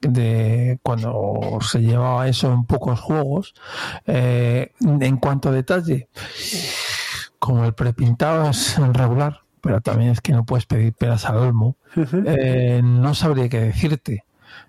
De 0.00 0.78
cuando 0.84 1.58
se 1.60 1.80
llevaba 1.80 2.28
eso 2.28 2.52
en 2.52 2.64
pocos 2.64 3.00
juegos. 3.00 3.54
en 4.06 5.16
cuanto 5.16 5.48
a 5.48 5.52
detalle, 5.52 6.08
como 7.44 7.66
el 7.66 7.74
prepintado 7.74 8.48
es 8.48 8.78
regular, 8.78 9.42
pero 9.60 9.82
también 9.82 10.12
es 10.12 10.22
que 10.22 10.32
no 10.32 10.46
puedes 10.46 10.64
pedir 10.64 10.94
peras 10.94 11.26
al 11.26 11.36
olmo, 11.36 11.76
eh, 12.24 12.80
no 12.82 13.12
sabría 13.12 13.50
qué 13.50 13.60
decirte 13.60 14.24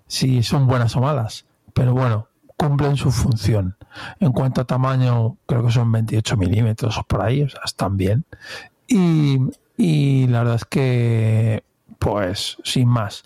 si 0.06 0.42
son 0.42 0.66
buenas 0.66 0.94
o 0.94 1.00
malas, 1.00 1.46
pero 1.72 1.94
bueno, 1.94 2.28
cumplen 2.58 2.98
su 2.98 3.10
función. 3.10 3.78
En 4.20 4.30
cuanto 4.32 4.60
a 4.60 4.66
tamaño, 4.66 5.38
creo 5.46 5.64
que 5.64 5.72
son 5.72 5.90
28 5.90 6.36
milímetros 6.36 6.98
o 6.98 7.02
por 7.04 7.22
ahí, 7.22 7.44
o 7.44 7.48
sea, 7.48 7.62
están 7.64 7.96
bien. 7.96 8.26
Y, 8.86 9.38
y 9.78 10.26
la 10.26 10.40
verdad 10.40 10.56
es 10.56 10.66
que, 10.66 11.64
pues, 11.98 12.58
sin 12.62 12.88
más. 12.88 13.22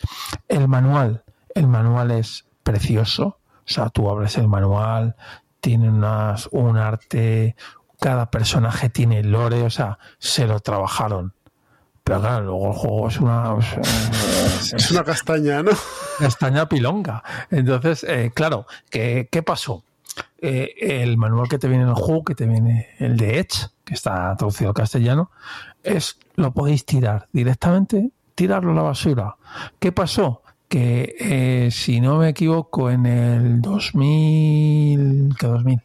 El 0.46 0.68
manual, 0.68 1.24
el 1.56 1.66
manual 1.66 2.12
es 2.12 2.46
precioso. 2.62 3.38
O 3.58 3.72
sea, 3.72 3.88
tú 3.88 4.08
abres 4.08 4.38
el 4.38 4.46
manual, 4.46 5.16
tiene 5.60 5.88
unas, 5.88 6.48
un 6.52 6.76
arte, 6.76 7.56
cada 8.00 8.30
personaje 8.30 8.88
tiene 8.88 9.22
lore, 9.22 9.62
o 9.62 9.70
sea, 9.70 9.98
se 10.18 10.46
lo 10.46 10.60
trabajaron. 10.60 11.34
Pero 12.02 12.20
claro, 12.20 12.44
luego 12.46 12.66
el 12.68 12.74
juego 12.74 13.08
es 13.08 13.20
una... 13.20 13.56
Es 14.60 14.90
una 14.90 15.04
castaña, 15.04 15.62
¿no? 15.62 15.70
Castaña 16.18 16.68
pilonga. 16.68 17.22
Entonces, 17.50 18.04
eh, 18.04 18.30
claro, 18.34 18.66
¿qué, 18.90 19.28
¿qué 19.30 19.42
pasó? 19.42 19.82
Eh, 20.42 20.74
el 21.02 21.16
manual 21.16 21.48
que 21.48 21.58
te 21.58 21.68
viene 21.68 21.84
en 21.84 21.90
el 21.90 21.94
juego, 21.94 22.24
que 22.24 22.34
te 22.34 22.46
viene 22.46 22.88
el 22.98 23.16
de 23.16 23.38
Edge, 23.38 23.68
que 23.84 23.94
está 23.94 24.34
traducido 24.36 24.70
al 24.70 24.74
castellano, 24.74 25.30
es 25.82 26.18
lo 26.36 26.52
podéis 26.52 26.84
tirar 26.84 27.28
directamente, 27.32 28.10
tirarlo 28.34 28.72
a 28.72 28.74
la 28.74 28.82
basura. 28.82 29.36
¿Qué 29.78 29.92
pasó? 29.92 30.42
Que 30.68 31.16
eh, 31.18 31.70
si 31.70 32.00
no 32.00 32.18
me 32.18 32.28
equivoco, 32.30 32.90
en 32.90 33.06
el 33.06 33.60
2000, 33.60 35.34
¿qué 35.38 35.46
2000? 35.46 35.80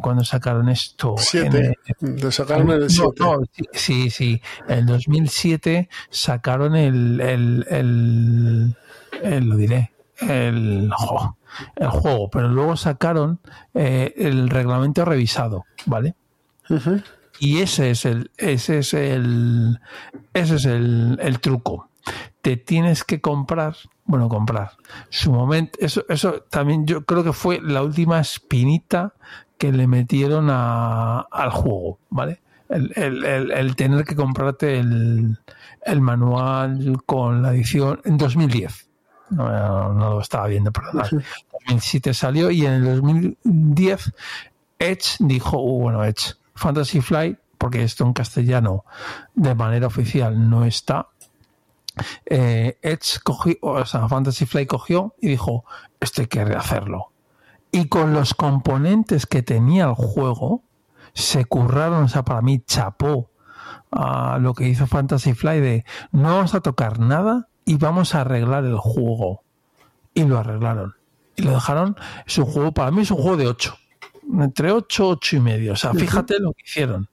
Cuando 0.00 0.24
sacaron 0.24 0.68
esto. 0.68 1.14
Siete. 1.18 1.78
En, 2.00 2.32
sacaron 2.32 2.70
el 2.70 2.90
7. 2.90 3.12
No, 3.18 3.40
sí, 3.72 4.10
sí. 4.10 4.40
En 4.68 4.86
2007 4.86 5.88
sacaron 6.10 6.76
el, 6.76 7.20
el, 7.20 7.66
el, 9.22 9.48
lo 9.48 9.56
diré, 9.56 9.92
el, 10.20 10.90
el 11.76 11.88
juego, 11.88 12.30
pero 12.30 12.48
luego 12.48 12.76
sacaron 12.76 13.40
eh, 13.74 14.14
el 14.16 14.48
reglamento 14.48 15.04
revisado, 15.04 15.64
¿vale? 15.86 16.14
Y 17.40 17.60
ese 17.60 17.90
es 17.90 18.04
el, 18.04 18.30
ese 18.36 18.78
es 18.78 18.94
el, 18.94 19.80
ese 20.34 20.56
es 20.56 20.64
el, 20.64 21.18
el 21.22 21.40
truco. 21.40 21.87
Te 22.48 22.56
tienes 22.56 23.04
que 23.04 23.20
comprar 23.20 23.76
bueno, 24.08 24.30
comprar. 24.30 24.72
Su 25.10 25.30
momento, 25.30 25.78
eso, 25.82 26.02
eso 26.08 26.42
también 26.48 26.86
yo 26.86 27.04
creo 27.04 27.22
que 27.22 27.34
fue 27.34 27.60
la 27.60 27.82
última 27.82 28.18
espinita 28.20 29.12
que 29.58 29.70
le 29.70 29.86
metieron 29.86 30.48
a, 30.48 31.20
al 31.30 31.50
juego, 31.50 31.98
¿vale? 32.08 32.40
El, 32.70 32.90
el, 32.96 33.52
el, 33.52 33.76
tener 33.76 34.04
que 34.06 34.16
comprarte 34.16 34.78
el, 34.78 35.38
el, 35.82 36.00
manual 36.00 37.02
con 37.04 37.42
la 37.42 37.52
edición 37.52 38.00
en 38.06 38.16
2010. 38.16 38.88
No, 39.28 39.92
no 39.92 40.14
lo 40.14 40.20
estaba 40.22 40.46
viendo, 40.46 40.72
perdón. 40.72 41.02
En 41.12 41.22
2007 41.66 42.14
salió 42.14 42.50
y 42.50 42.64
en 42.64 42.72
el 42.72 42.84
2010 42.86 44.12
Edge 44.78 45.16
dijo, 45.18 45.60
uh, 45.60 45.80
bueno, 45.82 46.02
Edge, 46.02 46.34
Fantasy 46.54 47.02
Flight, 47.02 47.38
porque 47.58 47.82
esto 47.82 48.06
en 48.06 48.14
castellano 48.14 48.86
de 49.34 49.54
manera 49.54 49.86
oficial 49.86 50.48
no 50.48 50.64
está, 50.64 51.08
eh, 52.26 52.78
Edge 52.82 53.20
cogió, 53.22 53.56
o 53.62 53.84
sea, 53.84 54.08
Fantasy 54.08 54.46
Flight 54.46 54.68
cogió 54.68 55.14
y 55.20 55.28
dijo, 55.28 55.64
esto 56.00 56.22
hay 56.22 56.26
que 56.26 56.44
rehacerlo. 56.44 57.12
Y 57.70 57.88
con 57.88 58.12
los 58.12 58.34
componentes 58.34 59.26
que 59.26 59.42
tenía 59.42 59.84
el 59.84 59.94
juego, 59.94 60.62
se 61.14 61.44
curraron, 61.44 62.04
o 62.04 62.08
sea, 62.08 62.24
para 62.24 62.40
mí 62.40 62.62
chapó 62.66 63.30
a 63.90 64.38
lo 64.38 64.54
que 64.54 64.68
hizo 64.68 64.86
Fantasy 64.86 65.34
Flight 65.34 65.62
de 65.62 65.84
no 66.12 66.36
vamos 66.36 66.54
a 66.54 66.60
tocar 66.60 66.98
nada 66.98 67.48
y 67.64 67.76
vamos 67.76 68.14
a 68.14 68.22
arreglar 68.22 68.64
el 68.64 68.78
juego. 68.78 69.42
Y 70.14 70.24
lo 70.24 70.38
arreglaron. 70.38 70.94
Y 71.36 71.42
lo 71.42 71.52
dejaron, 71.52 71.96
es 72.26 72.38
un 72.38 72.46
juego, 72.46 72.72
para 72.72 72.90
mí 72.90 73.02
es 73.02 73.10
un 73.10 73.18
juego 73.18 73.36
de 73.36 73.46
8. 73.46 73.76
Entre 74.40 74.72
8, 74.72 75.08
8 75.08 75.36
y 75.36 75.40
medio. 75.40 75.72
O 75.74 75.76
sea, 75.76 75.94
fíjate 75.94 76.38
lo 76.38 76.52
que 76.52 76.62
hicieron. 76.64 77.08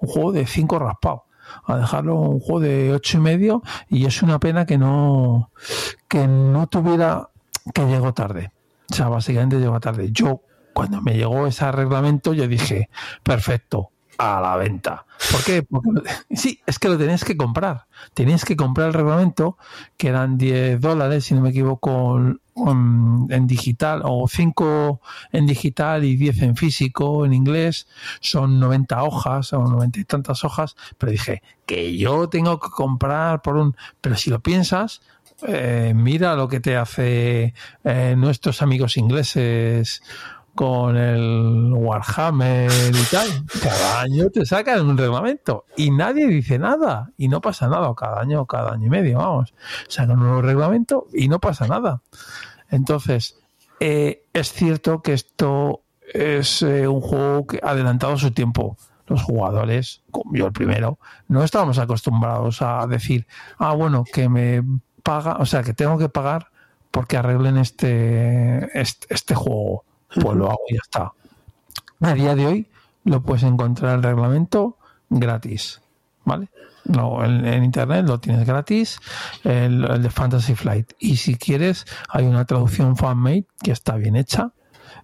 Un 0.00 0.08
juego 0.08 0.32
de 0.32 0.46
5 0.46 0.78
raspado 0.78 1.27
a 1.74 1.78
dejarlo 1.78 2.16
un 2.16 2.40
juego 2.40 2.60
de 2.60 2.92
ocho 2.92 3.18
y 3.18 3.20
medio 3.20 3.62
y 3.88 4.06
es 4.06 4.22
una 4.22 4.38
pena 4.38 4.66
que 4.66 4.78
no 4.78 5.50
que 6.08 6.26
no 6.26 6.66
tuviera 6.66 7.28
que 7.74 7.86
llegó 7.86 8.14
tarde 8.14 8.52
o 8.90 8.94
sea 8.94 9.08
básicamente 9.08 9.58
llegó 9.58 9.78
tarde 9.80 10.10
yo 10.10 10.42
cuando 10.72 11.02
me 11.02 11.14
llegó 11.14 11.46
ese 11.46 11.70
reglamento 11.72 12.32
yo 12.32 12.48
dije 12.48 12.88
perfecto 13.22 13.90
a 14.18 14.40
la 14.40 14.56
venta. 14.56 15.06
¿Por 15.30 15.44
qué? 15.44 15.62
Porque 15.62 16.02
sí, 16.34 16.60
es 16.66 16.78
que 16.78 16.88
lo 16.88 16.98
tenéis 16.98 17.24
que 17.24 17.36
comprar. 17.36 17.86
Tenéis 18.14 18.44
que 18.44 18.56
comprar 18.56 18.88
el 18.88 18.94
reglamento, 18.94 19.56
que 19.96 20.08
eran 20.08 20.36
10 20.36 20.80
dólares, 20.80 21.24
si 21.24 21.34
no 21.34 21.40
me 21.40 21.50
equivoco, 21.50 22.20
en 22.66 23.46
digital, 23.46 24.02
o 24.04 24.26
5 24.28 25.00
en 25.32 25.46
digital 25.46 26.04
y 26.04 26.16
10 26.16 26.42
en 26.42 26.56
físico, 26.56 27.24
en 27.24 27.32
inglés. 27.32 27.86
Son 28.20 28.58
90 28.58 29.02
hojas, 29.02 29.52
o 29.52 29.62
90 29.62 30.00
y 30.00 30.04
tantas 30.04 30.44
hojas. 30.44 30.76
Pero 30.98 31.12
dije, 31.12 31.42
que 31.66 31.96
yo 31.96 32.28
tengo 32.28 32.58
que 32.58 32.70
comprar 32.70 33.42
por 33.42 33.56
un... 33.56 33.76
Pero 34.00 34.16
si 34.16 34.30
lo 34.30 34.40
piensas, 34.40 35.02
eh, 35.46 35.92
mira 35.94 36.34
lo 36.34 36.48
que 36.48 36.60
te 36.60 36.76
hace 36.76 37.54
eh, 37.84 38.14
nuestros 38.16 38.60
amigos 38.60 38.96
ingleses 38.96 40.02
con 40.58 40.96
el 40.96 41.72
Warhammer 41.72 42.68
y 42.68 43.04
tal, 43.12 43.28
cada 43.62 44.00
año 44.00 44.28
te 44.28 44.44
sacan 44.44 44.84
un 44.84 44.98
reglamento 44.98 45.66
y 45.76 45.92
nadie 45.92 46.26
dice 46.26 46.58
nada 46.58 47.12
y 47.16 47.28
no 47.28 47.40
pasa 47.40 47.68
nada, 47.68 47.94
cada 47.94 48.20
año, 48.20 48.44
cada 48.44 48.72
año 48.72 48.86
y 48.86 48.90
medio, 48.90 49.18
vamos, 49.18 49.54
sacan 49.86 50.18
un 50.18 50.26
nuevo 50.26 50.42
reglamento 50.42 51.06
y 51.14 51.28
no 51.28 51.38
pasa 51.38 51.68
nada. 51.68 52.02
Entonces, 52.70 53.38
eh, 53.78 54.24
es 54.32 54.52
cierto 54.52 55.00
que 55.00 55.12
esto 55.12 55.82
es 56.12 56.62
eh, 56.62 56.88
un 56.88 57.02
juego 57.02 57.46
que 57.46 57.60
ha 57.62 57.70
adelantado 57.70 58.16
su 58.16 58.32
tiempo. 58.32 58.76
Los 59.06 59.22
jugadores, 59.22 60.02
yo 60.32 60.46
el 60.46 60.52
primero, 60.52 60.98
no 61.28 61.44
estábamos 61.44 61.78
acostumbrados 61.78 62.62
a 62.62 62.84
decir, 62.88 63.28
ah, 63.58 63.74
bueno, 63.74 64.02
que 64.02 64.28
me 64.28 64.64
paga, 65.04 65.36
o 65.38 65.46
sea, 65.46 65.62
que 65.62 65.72
tengo 65.72 65.98
que 65.98 66.08
pagar 66.08 66.48
porque 66.90 67.16
arreglen 67.16 67.58
este, 67.58 68.76
este, 68.76 69.14
este 69.14 69.36
juego 69.36 69.84
pues 70.14 70.36
lo 70.36 70.46
hago 70.46 70.60
y 70.68 70.74
ya 70.74 70.80
está. 70.82 71.12
A 72.00 72.14
día 72.14 72.34
de 72.34 72.46
hoy 72.46 72.68
lo 73.04 73.22
puedes 73.22 73.42
encontrar 73.42 73.96
el 73.96 74.02
reglamento 74.02 74.76
gratis, 75.10 75.80
¿vale? 76.24 76.48
No, 76.84 77.22
en, 77.24 77.64
internet 77.64 78.06
lo 78.06 78.18
tienes 78.18 78.46
gratis, 78.46 78.98
el, 79.44 79.82
de 80.00 80.10
Fantasy 80.10 80.54
Flight. 80.54 80.92
Y 80.98 81.16
si 81.16 81.36
quieres, 81.36 81.84
hay 82.08 82.24
una 82.24 82.44
traducción 82.44 82.96
fanmade 82.96 83.46
que 83.62 83.72
está 83.72 83.96
bien 83.96 84.16
hecha 84.16 84.52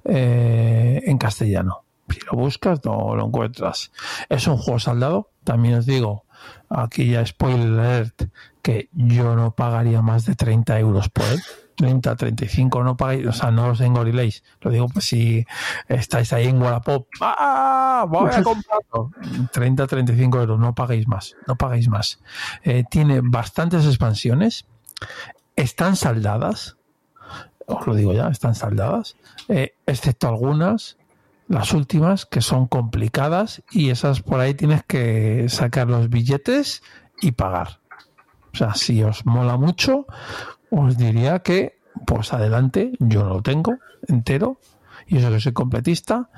eh, 0.04 1.02
en 1.04 1.18
castellano. 1.18 1.84
Si 2.08 2.20
lo 2.20 2.38
buscas, 2.38 2.84
no 2.84 3.14
lo 3.16 3.26
encuentras. 3.26 3.90
Es 4.28 4.46
un 4.46 4.56
juego 4.56 4.78
saldado, 4.78 5.30
también 5.42 5.74
os 5.74 5.86
digo, 5.86 6.24
aquí 6.70 7.10
ya 7.10 7.26
spoiler 7.26 7.78
alert, 7.78 8.30
que 8.62 8.88
yo 8.92 9.36
no 9.36 9.54
pagaría 9.54 10.00
más 10.00 10.24
de 10.24 10.34
30 10.34 10.78
euros 10.78 11.08
por 11.10 11.26
él. 11.26 11.42
30, 11.76 12.16
35, 12.16 12.84
no 12.84 12.96
pagáis, 12.96 13.26
o 13.26 13.32
sea, 13.32 13.50
no 13.50 13.68
os 13.68 13.80
engoriléis. 13.80 14.42
Lo 14.60 14.70
digo, 14.70 14.88
pues 14.88 15.06
si 15.06 15.44
estáis 15.88 16.32
ahí 16.32 16.46
en 16.46 16.60
Wallapop, 16.60 17.08
¡ah! 17.20 18.06
Voy 18.08 18.30
a 18.32 18.42
comprarlo. 18.42 19.10
30, 19.52 19.86
35 19.86 20.40
euros, 20.40 20.58
no 20.58 20.74
paguéis 20.74 21.08
más, 21.08 21.36
no 21.46 21.56
pagáis 21.56 21.88
más. 21.88 22.20
Eh, 22.62 22.84
tiene 22.88 23.20
bastantes 23.22 23.86
expansiones, 23.86 24.66
están 25.56 25.96
saldadas, 25.96 26.76
os 27.66 27.86
lo 27.86 27.94
digo 27.94 28.12
ya, 28.12 28.28
están 28.28 28.54
saldadas, 28.54 29.16
eh, 29.48 29.74
excepto 29.86 30.28
algunas, 30.28 30.96
las 31.48 31.72
últimas, 31.72 32.26
que 32.26 32.40
son 32.40 32.66
complicadas 32.66 33.62
y 33.70 33.90
esas 33.90 34.22
por 34.22 34.40
ahí 34.40 34.54
tienes 34.54 34.82
que 34.84 35.48
sacar 35.48 35.88
los 35.88 36.08
billetes 36.08 36.82
y 37.20 37.32
pagar. 37.32 37.80
O 38.52 38.56
sea, 38.56 38.74
si 38.74 39.02
os 39.02 39.26
mola 39.26 39.56
mucho, 39.56 40.06
os 40.70 40.96
diría 40.96 41.40
que, 41.40 41.78
pues 42.06 42.32
adelante, 42.32 42.92
yo 42.98 43.24
lo 43.24 43.42
tengo 43.42 43.76
entero, 44.08 44.58
y 45.06 45.18
eso 45.18 45.30
que 45.30 45.40
soy 45.40 45.52
completista, 45.52 46.30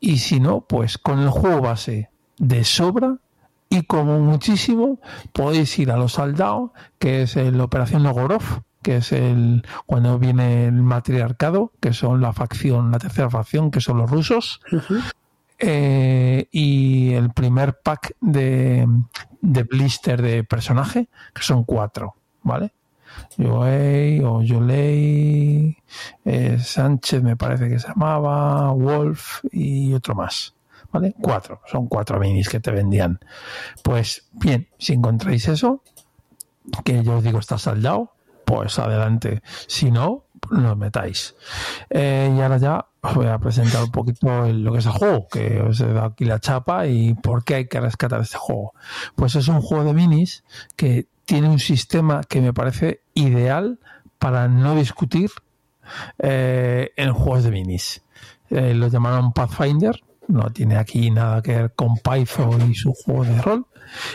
y 0.00 0.18
si 0.18 0.40
no, 0.40 0.62
pues 0.62 0.98
con 0.98 1.20
el 1.20 1.30
juego 1.30 1.60
base 1.60 2.10
de 2.38 2.64
sobra 2.64 3.16
y 3.68 3.82
como 3.82 4.20
muchísimo 4.20 5.00
podéis 5.32 5.78
ir 5.78 5.90
a 5.90 5.96
los 5.96 6.14
saldados, 6.14 6.70
que 6.98 7.22
es 7.22 7.36
la 7.36 7.64
Operación 7.64 8.02
Nogorov, 8.02 8.62
que 8.82 8.98
es 8.98 9.12
el 9.12 9.66
cuando 9.86 10.18
viene 10.18 10.66
el 10.66 10.82
matriarcado, 10.82 11.72
que 11.80 11.92
son 11.92 12.20
la 12.20 12.32
facción, 12.32 12.90
la 12.92 12.98
tercera 12.98 13.28
facción, 13.28 13.70
que 13.70 13.80
son 13.80 13.98
los 13.98 14.10
rusos. 14.10 14.60
Eh, 15.58 16.48
y 16.52 17.14
el 17.14 17.30
primer 17.30 17.80
pack 17.82 18.14
de, 18.20 18.86
de 19.40 19.62
blister 19.64 20.20
de 20.22 20.44
personaje, 20.44 21.08
que 21.34 21.42
son 21.42 21.64
cuatro, 21.64 22.14
¿vale? 22.42 22.72
Joey 23.36 24.20
o 24.20 24.42
eh, 26.24 26.58
Sánchez 26.58 27.22
me 27.22 27.36
parece 27.36 27.68
que 27.68 27.78
se 27.78 27.88
llamaba, 27.88 28.72
Wolf 28.72 29.44
y 29.52 29.92
otro 29.94 30.14
más. 30.14 30.54
¿Vale? 30.92 31.14
Cuatro, 31.20 31.60
son 31.66 31.88
cuatro 31.88 32.18
minis 32.18 32.48
que 32.48 32.60
te 32.60 32.70
vendían. 32.70 33.18
Pues 33.82 34.28
bien, 34.32 34.68
si 34.78 34.94
encontráis 34.94 35.48
eso, 35.48 35.82
que 36.84 37.02
yo 37.02 37.16
os 37.16 37.24
digo 37.24 37.38
está 37.38 37.58
saldado, 37.58 38.12
pues 38.44 38.78
adelante. 38.78 39.42
Si 39.66 39.90
no, 39.90 40.26
no 40.50 40.76
metáis. 40.76 41.34
Eh, 41.90 42.32
y 42.34 42.40
ahora 42.40 42.56
ya 42.58 42.86
os 43.02 43.14
voy 43.14 43.26
a 43.26 43.38
presentar 43.38 43.84
un 43.84 43.90
poquito 43.90 44.46
lo 44.48 44.72
que 44.72 44.78
es 44.78 44.86
el 44.86 44.92
juego, 44.92 45.26
que 45.28 45.60
os 45.60 45.80
he 45.80 45.92
dado 45.92 46.06
aquí 46.06 46.24
la 46.24 46.40
chapa 46.40 46.86
y 46.86 47.14
por 47.14 47.44
qué 47.44 47.56
hay 47.56 47.68
que 47.68 47.80
rescatar 47.80 48.20
este 48.20 48.38
juego. 48.38 48.72
Pues 49.14 49.34
es 49.34 49.48
un 49.48 49.60
juego 49.60 49.84
de 49.84 49.92
minis 49.92 50.44
que 50.76 51.08
tiene 51.26 51.50
un 51.50 51.58
sistema 51.58 52.22
que 52.22 52.40
me 52.40 52.54
parece 52.54 53.02
ideal 53.12 53.78
para 54.18 54.48
no 54.48 54.76
discutir 54.76 55.30
eh, 56.18 56.92
en 56.96 57.12
juegos 57.12 57.44
de 57.44 57.50
minis. 57.50 58.02
Eh, 58.48 58.72
lo 58.74 58.88
llamaron 58.88 59.32
Pathfinder, 59.32 60.00
no 60.28 60.50
tiene 60.50 60.76
aquí 60.76 61.10
nada 61.10 61.42
que 61.42 61.54
ver 61.54 61.72
con 61.74 61.96
Python 61.96 62.70
y 62.70 62.74
su 62.74 62.94
juego 62.94 63.24
de 63.24 63.42
rol. 63.42 63.66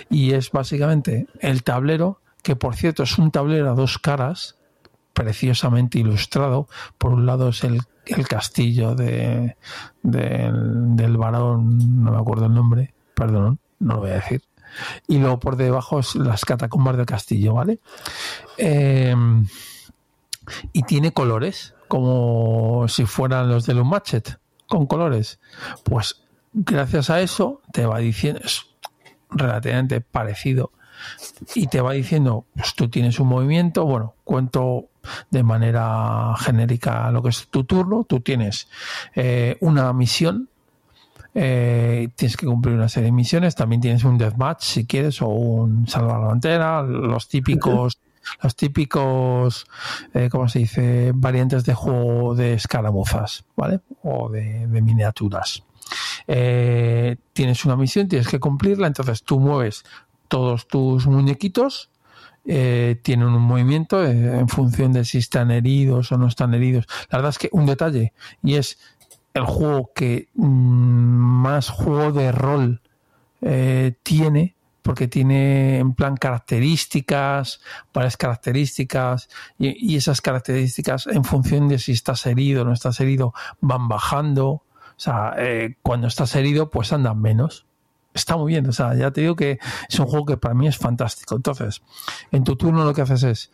Y 0.09 0.31
es 0.31 0.51
básicamente 0.51 1.27
el 1.39 1.63
tablero, 1.63 2.21
que 2.41 2.55
por 2.55 2.75
cierto 2.75 3.03
es 3.03 3.17
un 3.17 3.29
tablero 3.29 3.69
a 3.69 3.75
dos 3.75 3.99
caras, 3.99 4.57
preciosamente 5.13 5.99
ilustrado. 5.99 6.67
Por 6.97 7.13
un 7.13 7.25
lado 7.25 7.49
es 7.49 7.63
el, 7.65 7.81
castillo 8.27 8.95
de, 8.95 9.57
del, 10.01 10.95
del 10.95 11.17
varón, 11.17 12.03
no 12.03 12.11
me 12.11 12.17
acuerdo 12.17 12.45
el 12.45 12.53
nombre, 12.53 12.93
perdón, 13.13 13.59
no 13.79 13.95
lo 13.95 13.99
voy 14.01 14.11
a 14.11 14.15
decir 14.15 14.41
y 15.07 15.19
luego 15.19 15.39
por 15.39 15.55
debajo 15.55 15.99
es 15.99 16.15
las 16.15 16.45
catacumbas 16.45 16.97
del 16.97 17.05
castillo, 17.05 17.53
¿vale? 17.55 17.79
Eh, 18.57 19.15
y 20.73 20.83
tiene 20.83 21.13
colores, 21.13 21.75
como 21.87 22.87
si 22.87 23.05
fueran 23.05 23.49
los 23.49 23.65
de 23.65 23.73
un 23.73 23.91
con 24.67 24.87
colores. 24.87 25.39
Pues 25.83 26.23
gracias 26.53 27.09
a 27.09 27.21
eso 27.21 27.61
te 27.71 27.85
va 27.85 27.99
diciendo, 27.99 28.41
es 28.43 28.65
relativamente 29.29 30.01
parecido, 30.01 30.71
y 31.55 31.67
te 31.67 31.81
va 31.81 31.93
diciendo, 31.93 32.45
pues 32.55 32.75
tú 32.75 32.89
tienes 32.89 33.19
un 33.19 33.27
movimiento, 33.27 33.85
bueno, 33.85 34.15
cuento 34.23 34.89
de 35.29 35.43
manera 35.43 36.35
genérica 36.37 37.11
lo 37.11 37.23
que 37.23 37.29
es 37.29 37.47
tu 37.49 37.63
turno, 37.63 38.05
tú 38.07 38.19
tienes 38.19 38.67
eh, 39.15 39.57
una 39.61 39.91
misión 39.93 40.49
eh, 41.33 42.09
tienes 42.15 42.37
que 42.37 42.45
cumplir 42.45 42.75
una 42.75 42.89
serie 42.89 43.05
de 43.05 43.11
misiones, 43.13 43.55
también 43.55 43.81
tienes 43.81 44.03
un 44.03 44.17
deathmatch 44.17 44.63
si 44.63 44.85
quieres 44.85 45.21
o 45.21 45.27
un 45.27 45.87
salvar 45.87 46.19
la 46.19 46.83
los 46.83 47.27
típicos 47.27 47.99
los 48.41 48.55
típicos, 48.55 49.65
eh, 50.13 50.29
¿cómo 50.29 50.47
se 50.47 50.59
dice? 50.59 51.11
Variantes 51.13 51.65
de 51.65 51.73
juego 51.73 52.35
de 52.35 52.53
escaramuzas, 52.53 53.45
¿vale? 53.55 53.81
O 54.03 54.29
de, 54.29 54.67
miniaturas. 54.67 55.63
Eh, 56.27 57.17
tienes 57.33 57.65
una 57.65 57.75
misión, 57.75 58.07
tienes 58.07 58.27
que 58.27 58.39
cumplirla, 58.39 58.87
entonces 58.87 59.23
tú 59.23 59.39
mueves 59.39 59.83
todos 60.27 60.67
tus 60.67 61.07
muñequitos, 61.07 61.89
eh, 62.45 62.99
tienen 63.03 63.27
un 63.27 63.41
movimiento 63.41 64.03
en 64.05 64.47
función 64.47 64.93
de 64.93 65.05
si 65.05 65.19
están 65.19 65.51
heridos 65.51 66.11
o 66.11 66.17
no 66.17 66.27
están 66.27 66.53
heridos. 66.53 66.85
La 67.09 67.17
verdad 67.17 67.31
es 67.31 67.37
que 67.37 67.49
un 67.51 67.65
detalle, 67.65 68.13
y 68.41 68.55
es 68.55 68.79
el 69.33 69.45
juego 69.45 69.91
que 69.93 70.29
mm, 70.33 70.43
más 70.43 71.69
juego 71.69 72.11
de 72.11 72.31
rol 72.31 72.81
eh, 73.41 73.93
tiene, 74.03 74.55
porque 74.81 75.07
tiene 75.07 75.79
en 75.79 75.93
plan 75.93 76.17
características, 76.17 77.61
varias 77.93 78.17
características, 78.17 79.29
y, 79.57 79.95
esas 79.95 80.21
características 80.21 81.07
en 81.07 81.23
función 81.23 81.67
de 81.67 81.79
si 81.79 81.93
estás 81.93 82.25
herido 82.25 82.63
o 82.63 82.65
no 82.65 82.73
estás 82.73 82.99
herido 82.99 83.33
van 83.59 83.87
bajando. 83.87 84.47
O 84.49 85.03
sea, 85.03 85.33
eh, 85.37 85.77
cuando 85.81 86.07
estás 86.07 86.35
herido, 86.35 86.69
pues 86.69 86.93
andan 86.93 87.21
menos. 87.21 87.65
Está 88.13 88.35
muy 88.35 88.51
bien, 88.51 88.67
o 88.67 88.73
sea, 88.73 88.93
ya 88.93 89.11
te 89.11 89.21
digo 89.21 89.35
que 89.35 89.57
es 89.89 89.99
un 89.99 90.05
juego 90.05 90.25
que 90.25 90.37
para 90.37 90.53
mí 90.53 90.67
es 90.67 90.77
fantástico. 90.77 91.35
Entonces, 91.35 91.81
en 92.31 92.43
tu 92.43 92.57
turno 92.57 92.83
lo 92.83 92.93
que 92.93 93.01
haces 93.01 93.23
es 93.23 93.51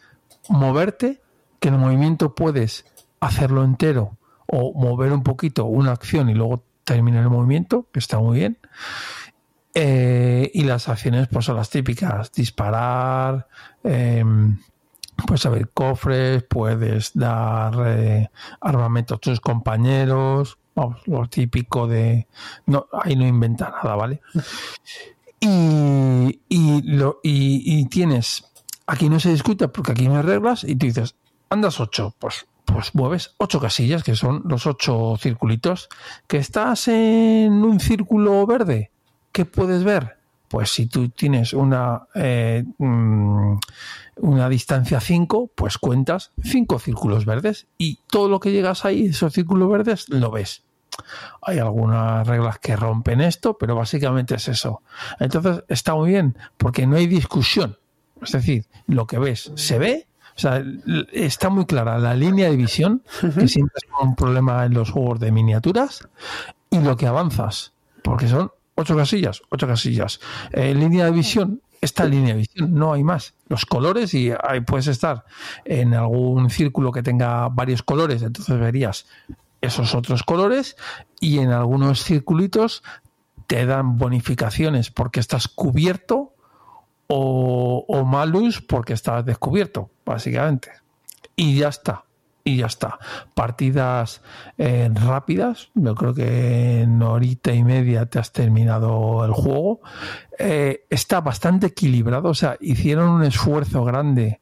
moverte, 0.50 1.22
que 1.60 1.68
en 1.68 1.76
el 1.76 1.80
movimiento 1.80 2.34
puedes 2.34 2.86
hacerlo 3.20 3.64
entero 3.64 4.18
o 4.48 4.74
mover 4.74 5.12
un 5.12 5.24
poquito 5.24 5.66
una 5.66 5.92
acción 5.92 6.30
y 6.30 6.34
luego 6.34 6.64
terminar 6.84 7.24
el 7.24 7.30
movimiento, 7.30 7.88
que 7.92 8.00
está 8.00 8.18
muy 8.20 8.40
bien. 8.40 8.58
Eh, 9.74 10.50
y 10.54 10.64
las 10.64 10.90
acciones 10.90 11.28
pues 11.28 11.46
son 11.46 11.58
las 11.58 11.70
típicas, 11.70 12.32
disparar, 12.32 13.48
em, 13.84 14.58
puedes 15.28 15.46
abrir 15.46 15.70
cofres, 15.70 16.44
puedes 16.44 17.12
dar 17.14 17.76
eh, 17.86 18.30
armamento 18.62 19.16
a 19.16 19.18
tus 19.20 19.40
compañeros, 19.40 20.58
vamos, 20.74 21.02
lo 21.06 21.28
típico 21.28 21.88
de... 21.88 22.26
No, 22.66 22.88
ahí 22.92 23.16
no 23.16 23.28
inventa 23.28 23.70
nada, 23.70 23.96
¿vale? 23.96 24.22
Y, 25.40 26.42
y, 26.50 26.82
lo, 26.82 27.20
y, 27.22 27.80
y 27.80 27.86
tienes, 27.86 28.46
aquí 28.88 29.10
no 29.10 29.20
se 29.20 29.30
discute 29.30 29.68
porque 29.68 29.92
aquí 29.92 30.08
no 30.08 30.16
hay 30.16 30.24
reglas 30.24 30.64
y 30.64 30.76
tú 30.76 30.88
dices, 30.88 31.16
andas 31.50 31.80
8, 31.80 32.16
pues 32.18 32.48
pues 32.78 32.94
mueves 32.94 33.34
ocho 33.38 33.60
casillas, 33.60 34.04
que 34.04 34.16
son 34.16 34.44
los 34.46 34.68
ocho 34.68 35.16
circulitos. 35.18 35.90
¿Que 36.28 36.38
estás 36.38 36.88
en 36.88 37.52
un 37.64 37.80
círculo 37.80 38.46
verde? 38.46 38.92
¿Qué 39.32 39.46
puedes 39.46 39.84
ver? 39.84 40.18
Pues 40.48 40.70
si 40.70 40.86
tú 40.86 41.10
tienes 41.10 41.54
una, 41.54 42.04
eh, 42.14 42.64
mm, 42.78 43.58
una 44.18 44.48
distancia 44.48 45.00
5, 45.00 45.54
pues 45.56 45.80
cuentas 45.80 46.34
cinco 46.44 46.78
círculos 46.78 47.26
verdes 47.26 47.66
y 47.80 47.98
todo 48.12 48.30
lo 48.30 48.40
que 48.40 48.52
llegas 48.52 48.86
ahí, 48.86 49.08
esos 49.08 49.34
círculos 49.34 49.72
verdes, 49.72 50.08
lo 50.10 50.30
ves. 50.30 50.62
Hay 51.42 51.58
algunas 51.58 52.28
reglas 52.28 52.60
que 52.60 52.76
rompen 52.76 53.22
esto, 53.22 53.58
pero 53.58 53.74
básicamente 53.74 54.36
es 54.36 54.50
eso. 54.50 54.84
Entonces 55.20 55.64
está 55.68 55.96
muy 55.96 56.12
bien, 56.12 56.38
porque 56.58 56.86
no 56.86 56.98
hay 56.98 57.08
discusión. 57.08 57.80
Es 58.22 58.34
decir, 58.34 58.68
lo 58.86 59.08
que 59.08 59.18
ves 59.18 59.52
se 59.56 59.80
ve 59.80 60.07
o 60.38 60.40
sea, 60.40 60.64
está 61.12 61.50
muy 61.50 61.66
clara 61.66 61.98
la 61.98 62.14
línea 62.14 62.48
de 62.48 62.56
visión, 62.56 63.02
que 63.20 63.48
siempre 63.48 63.74
es 63.76 63.90
un 64.00 64.16
problema 64.16 64.66
en 64.66 64.76
los 64.76 64.92
juegos 64.92 65.20
de 65.20 65.32
miniaturas, 65.32 66.08
y 66.70 66.80
lo 66.80 66.96
que 66.96 67.08
avanzas, 67.08 67.74
porque 68.04 68.28
son 68.28 68.52
ocho 68.76 68.96
casillas, 68.96 69.42
ocho 69.50 69.66
casillas. 69.66 70.20
Eh, 70.52 70.76
línea 70.76 71.06
de 71.06 71.12
visión, 71.12 71.62
esta 71.82 72.06
línea 72.06 72.36
de 72.36 72.42
visión, 72.42 72.76
no 72.76 72.94
hay 72.94 73.04
más. 73.04 73.34
Los 73.48 73.66
colores, 73.66 74.14
y 74.14 74.32
ahí 74.48 74.62
puedes 74.62 74.86
estar 74.86 75.26
en 75.66 75.96
algún 75.96 76.52
círculo 76.52 76.92
que 76.92 77.02
tenga 77.02 77.50
varios 77.50 77.82
colores, 77.82 78.22
entonces 78.22 78.60
verías 78.60 79.08
esos 79.62 79.96
otros 79.96 80.22
colores, 80.22 80.78
y 81.20 81.40
en 81.40 81.50
algunos 81.50 82.04
circulitos 82.04 82.84
te 83.48 83.66
dan 83.66 83.98
bonificaciones 83.98 84.92
porque 84.92 85.20
estás 85.20 85.48
cubierto 85.48 86.36
o, 87.08 87.86
o 87.88 88.06
malus 88.06 88.62
porque 88.62 88.94
estás 88.94 89.26
descubierto, 89.26 89.90
básicamente. 90.06 90.72
Y 91.36 91.58
ya 91.58 91.70
está 91.70 92.04
y 92.48 92.58
ya 92.58 92.68
está. 92.68 92.98
Partidas 93.34 94.22
eh, 94.58 94.90
rápidas, 94.94 95.70
yo 95.74 95.94
creo 95.96 96.14
que 96.14 96.82
en 96.82 97.02
horita 97.02 97.52
y 97.54 97.64
media 97.64 98.06
te 98.06 98.20
has 98.20 98.32
terminado 98.32 99.26
el 99.26 99.34
juego. 99.34 99.82
Eh, 100.40 100.86
está 100.90 101.20
bastante 101.20 101.68
equilibrado, 101.68 102.30
o 102.30 102.34
sea, 102.34 102.56
hicieron 102.62 103.10
un 103.10 103.24
esfuerzo 103.24 103.84
grande 103.84 104.40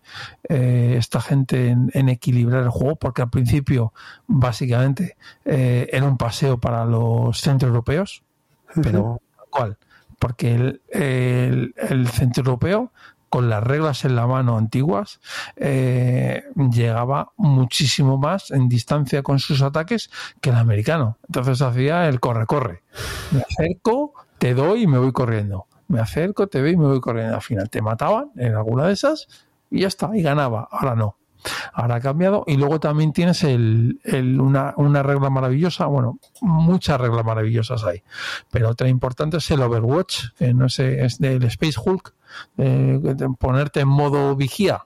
eh, 0.48 0.96
esta 1.00 1.20
gente 1.20 1.70
en, 1.70 2.10
equilibrar 2.10 2.64
el 2.64 2.70
juego, 2.70 2.96
porque 2.96 3.24
al 3.24 3.30
principio, 3.32 3.92
básicamente, 4.28 5.18
era 5.44 6.06
un 6.06 6.18
paseo 6.18 6.60
para 6.60 6.86
los 6.86 7.40
centros 7.42 7.70
europeos, 7.70 8.24
pero 8.84 9.20
¿cuál? 9.50 9.78
Porque 10.20 10.56
el, 10.56 10.82
el, 11.76 12.08
centro 12.08 12.42
europeo 12.42 12.92
con 13.30 13.50
las 13.50 13.64
reglas 13.64 14.06
en 14.06 14.16
la 14.16 14.28
mano 14.28 14.58
antiguas, 14.58 15.20
eh, 15.58 16.44
llegaba 16.72 17.34
muchísimo 17.36 18.18
más 18.18 18.52
en 18.52 18.70
distancia 18.70 19.24
con 19.24 19.40
sus 19.40 19.62
ataques 19.62 20.10
que 20.40 20.52
el 20.52 20.56
americano. 20.56 21.18
Entonces 21.28 21.62
hacía 21.62 22.08
el 22.08 22.22
corre-corre. 22.22 22.84
Me 23.32 23.42
acerco, 23.42 24.14
te 24.38 24.54
doy 24.54 24.84
y 24.84 24.88
me 24.88 25.00
voy 25.00 25.12
corriendo. 25.12 25.66
Me 25.90 26.00
acerco, 26.00 26.48
te 26.48 26.62
doy 26.62 26.72
y 26.72 26.78
me 26.78 26.86
voy 26.86 27.02
corriendo. 27.02 27.36
Al 27.36 27.42
final 27.42 27.70
te 27.70 27.82
mataban 27.82 28.32
en 28.38 28.56
alguna 28.56 28.88
de 28.88 28.94
esas 28.94 29.28
y 29.70 29.82
ya 29.82 29.88
está, 29.88 30.16
y 30.16 30.22
ganaba. 30.22 30.70
Ahora 30.72 30.96
no. 30.96 31.18
Ahora 31.74 31.96
ha 31.96 32.00
cambiado. 32.00 32.44
Y 32.48 32.58
luego 32.58 32.80
también 32.80 33.14
tienes 33.14 33.44
el, 33.44 34.00
una, 34.40 34.74
una, 34.78 35.04
regla 35.04 35.30
maravillosa. 35.30 35.86
Bueno, 35.86 36.20
muchas 36.42 37.00
reglas 37.00 37.26
maravillosas 37.26 37.84
hay. 37.84 38.04
Pero 38.52 38.70
otra 38.70 38.88
importante 38.88 39.38
es 39.38 39.52
el 39.52 39.62
Overwatch. 39.62 40.26
no 40.54 40.70
sé, 40.70 41.06
es 41.06 41.20
del 41.20 41.44
Space 41.44 41.80
Hulk. 41.84 42.14
Eh, 42.58 43.00
ponerte 43.40 43.82
en 43.82 43.88
modo 43.88 44.36
vigía. 44.36 44.86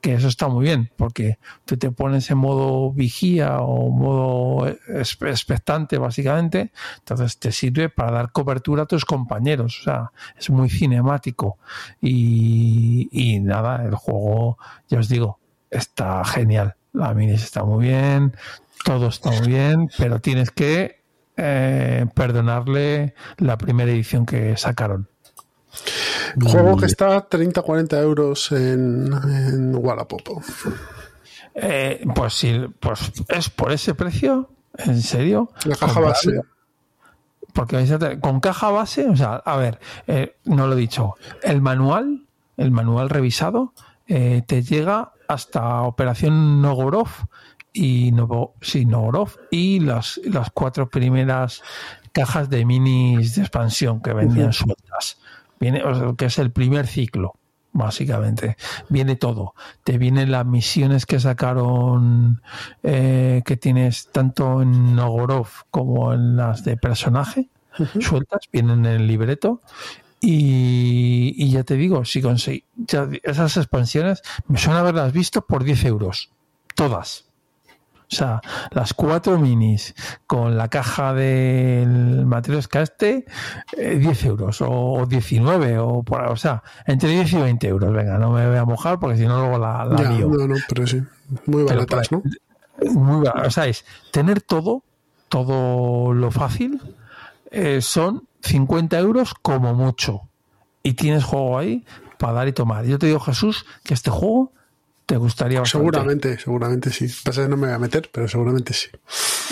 Que 0.00 0.14
eso 0.14 0.28
está 0.28 0.48
muy 0.48 0.64
bien, 0.64 0.90
porque 0.96 1.38
tú 1.64 1.76
te 1.76 1.90
pones 1.90 2.30
en 2.30 2.38
modo 2.38 2.92
vigía 2.92 3.60
o 3.60 3.90
modo 3.90 4.68
expectante, 4.68 5.98
básicamente, 5.98 6.72
entonces 6.98 7.38
te 7.38 7.50
sirve 7.50 7.88
para 7.88 8.12
dar 8.12 8.32
cobertura 8.32 8.84
a 8.84 8.86
tus 8.86 9.04
compañeros. 9.04 9.80
O 9.80 9.82
sea, 9.84 10.12
es 10.38 10.50
muy 10.50 10.70
cinemático. 10.70 11.58
Y, 12.00 13.40
nada, 13.40 13.84
el 13.84 13.94
juego, 13.94 14.58
ya 14.88 14.98
os 14.98 15.08
digo, 15.08 15.38
está 15.70 16.24
genial. 16.24 16.76
La 16.92 17.12
minis 17.14 17.42
está 17.42 17.64
muy 17.64 17.86
bien, 17.86 18.34
todo 18.84 19.08
está 19.08 19.30
muy 19.30 19.48
bien, 19.48 19.90
pero 19.98 20.20
tienes 20.20 20.50
que 20.50 21.02
eh, 21.36 22.06
perdonarle 22.14 23.14
la 23.36 23.58
primera 23.58 23.90
edición 23.90 24.24
que 24.24 24.56
sacaron. 24.56 25.08
Juego 26.42 26.76
que 26.76 26.86
está 26.86 27.16
a 27.16 27.28
30-40 27.28 28.02
euros 28.02 28.52
en, 28.52 29.12
en 29.12 29.74
Wallapop. 29.76 30.42
Eh, 31.54 32.04
pues 32.14 32.34
sí, 32.34 32.66
pues 32.80 33.12
es 33.28 33.48
por 33.50 33.72
ese 33.72 33.94
precio, 33.94 34.50
¿en 34.76 35.00
serio? 35.00 35.50
La 35.64 35.76
caja 35.76 36.00
base. 36.00 36.40
Porque 37.52 38.18
con 38.20 38.40
caja 38.40 38.70
base, 38.70 39.08
o 39.08 39.16
sea, 39.16 39.36
a 39.36 39.56
ver, 39.56 39.80
eh, 40.06 40.36
no 40.44 40.66
lo 40.66 40.74
he 40.74 40.80
dicho, 40.80 41.14
el 41.42 41.62
manual, 41.62 42.26
el 42.58 42.70
manual 42.70 43.08
revisado, 43.08 43.72
eh, 44.06 44.42
te 44.46 44.62
llega 44.62 45.12
hasta 45.26 45.82
Operación 45.82 46.60
Nogorov 46.60 47.08
y 47.72 48.12
sí, 48.60 48.84
Nogorov 48.84 49.38
y 49.50 49.80
las, 49.80 50.20
las 50.24 50.50
cuatro 50.50 50.88
primeras 50.88 51.62
cajas 52.12 52.48
de 52.50 52.64
minis 52.64 53.34
de 53.34 53.42
expansión 53.42 54.00
que 54.00 54.12
vendían 54.12 54.52
sueltas. 54.52 55.18
Viene, 55.58 55.82
que 56.16 56.26
es 56.26 56.38
el 56.38 56.50
primer 56.50 56.86
ciclo, 56.86 57.34
básicamente. 57.72 58.56
Viene 58.88 59.16
todo. 59.16 59.54
Te 59.84 59.98
vienen 59.98 60.30
las 60.30 60.46
misiones 60.46 61.06
que 61.06 61.20
sacaron, 61.20 62.42
eh, 62.82 63.42
que 63.44 63.56
tienes 63.56 64.08
tanto 64.12 64.62
en 64.62 64.94
Nogorov 64.96 65.48
como 65.70 66.12
en 66.12 66.36
las 66.36 66.64
de 66.64 66.76
personaje, 66.76 67.48
sueltas, 68.00 68.40
vienen 68.52 68.86
en 68.86 69.00
el 69.00 69.06
libreto. 69.06 69.62
Y, 70.20 71.50
ya 71.50 71.62
te 71.62 71.76
digo, 71.76 72.04
si 72.04 72.20
conseguí, 72.20 72.64
esas 73.22 73.56
expansiones 73.56 74.22
me 74.48 74.58
suena 74.58 74.80
haberlas 74.80 75.12
visto 75.12 75.46
por 75.46 75.62
10 75.62 75.84
euros. 75.84 76.30
Todas. 76.74 77.26
O 78.10 78.14
sea, 78.14 78.40
las 78.70 78.94
cuatro 78.94 79.36
minis 79.36 79.94
con 80.28 80.56
la 80.56 80.68
caja 80.68 81.12
del 81.12 82.24
este, 82.72 83.26
10 83.76 84.24
eh, 84.24 84.26
euros 84.28 84.58
o 84.60 85.06
19 85.08 85.78
o 85.78 86.04
por 86.04 86.22
o 86.22 86.36
sea, 86.36 86.62
entre 86.86 87.08
10 87.10 87.32
y 87.32 87.36
20 87.36 87.68
euros. 87.68 87.92
Venga, 87.92 88.18
no 88.18 88.30
me 88.30 88.46
voy 88.46 88.56
a 88.56 88.64
mojar 88.64 89.00
porque 89.00 89.16
si 89.16 89.26
no 89.26 89.40
luego 89.40 89.58
la, 89.58 89.84
la 89.84 89.96
No, 89.96 90.46
no, 90.46 90.54
pero 90.68 90.86
sí. 90.86 91.02
Muy 91.46 91.64
baratas, 91.64 92.12
¿no? 92.12 92.22
Muy 92.92 93.24
baratas. 93.24 93.48
O 93.48 93.50
sea, 93.50 93.66
es 93.66 93.84
tener 94.12 94.40
todo, 94.40 94.84
todo 95.28 96.14
lo 96.14 96.30
fácil, 96.30 96.80
eh, 97.50 97.80
son 97.80 98.28
50 98.42 98.98
euros 99.00 99.34
como 99.34 99.74
mucho. 99.74 100.28
Y 100.84 100.92
tienes 100.92 101.24
juego 101.24 101.58
ahí 101.58 101.84
para 102.18 102.34
dar 102.34 102.48
y 102.48 102.52
tomar. 102.52 102.84
Yo 102.84 103.00
te 103.00 103.06
digo, 103.06 103.18
Jesús, 103.18 103.66
que 103.82 103.94
este 103.94 104.10
juego 104.10 104.52
te 105.06 105.16
gustaría 105.16 105.60
bastante. 105.60 105.84
Seguramente, 105.84 106.38
seguramente 106.38 106.90
sí. 106.90 107.06
Pasa 107.24 107.42
que 107.42 107.48
no 107.48 107.56
me 107.56 107.68
voy 107.68 107.76
a 107.76 107.78
meter, 107.78 108.10
pero 108.12 108.26
seguramente 108.26 108.72
sí. 108.72 108.88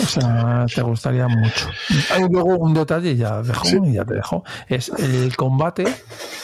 O 0.03 0.05
sea, 0.05 0.65
te 0.73 0.81
gustaría 0.81 1.29
mucho. 1.29 1.69
Hay 2.11 2.27
luego 2.29 2.57
un 2.57 2.73
detalle, 2.73 3.15
ya 3.15 3.41
dejo, 3.41 3.65
y 3.85 3.93
ya 3.93 4.03
te 4.03 4.15
dejo. 4.15 4.43
Es 4.67 4.89
el 4.89 5.35
combate, 5.37 5.85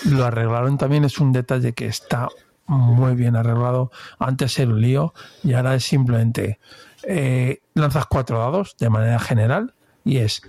lo 0.05 0.26
arreglaron 0.26 0.78
también, 0.78 1.03
es 1.03 1.20
un 1.20 1.34
detalle 1.34 1.74
que 1.74 1.88
está 1.88 2.30
muy 2.68 3.16
bien 3.16 3.36
arreglado. 3.36 3.91
Antes 4.18 4.57
era 4.57 4.72
un 4.72 4.80
lío 4.80 5.14
y 5.43 5.53
ahora 5.53 5.76
es 5.76 5.84
simplemente 5.84 6.59
eh, 7.03 7.62
lanzas 7.74 8.05
cuatro 8.05 8.39
dados 8.39 8.78
de 8.80 8.89
manera 8.89 9.20
general 9.20 9.74
y 10.05 10.18
es 10.18 10.41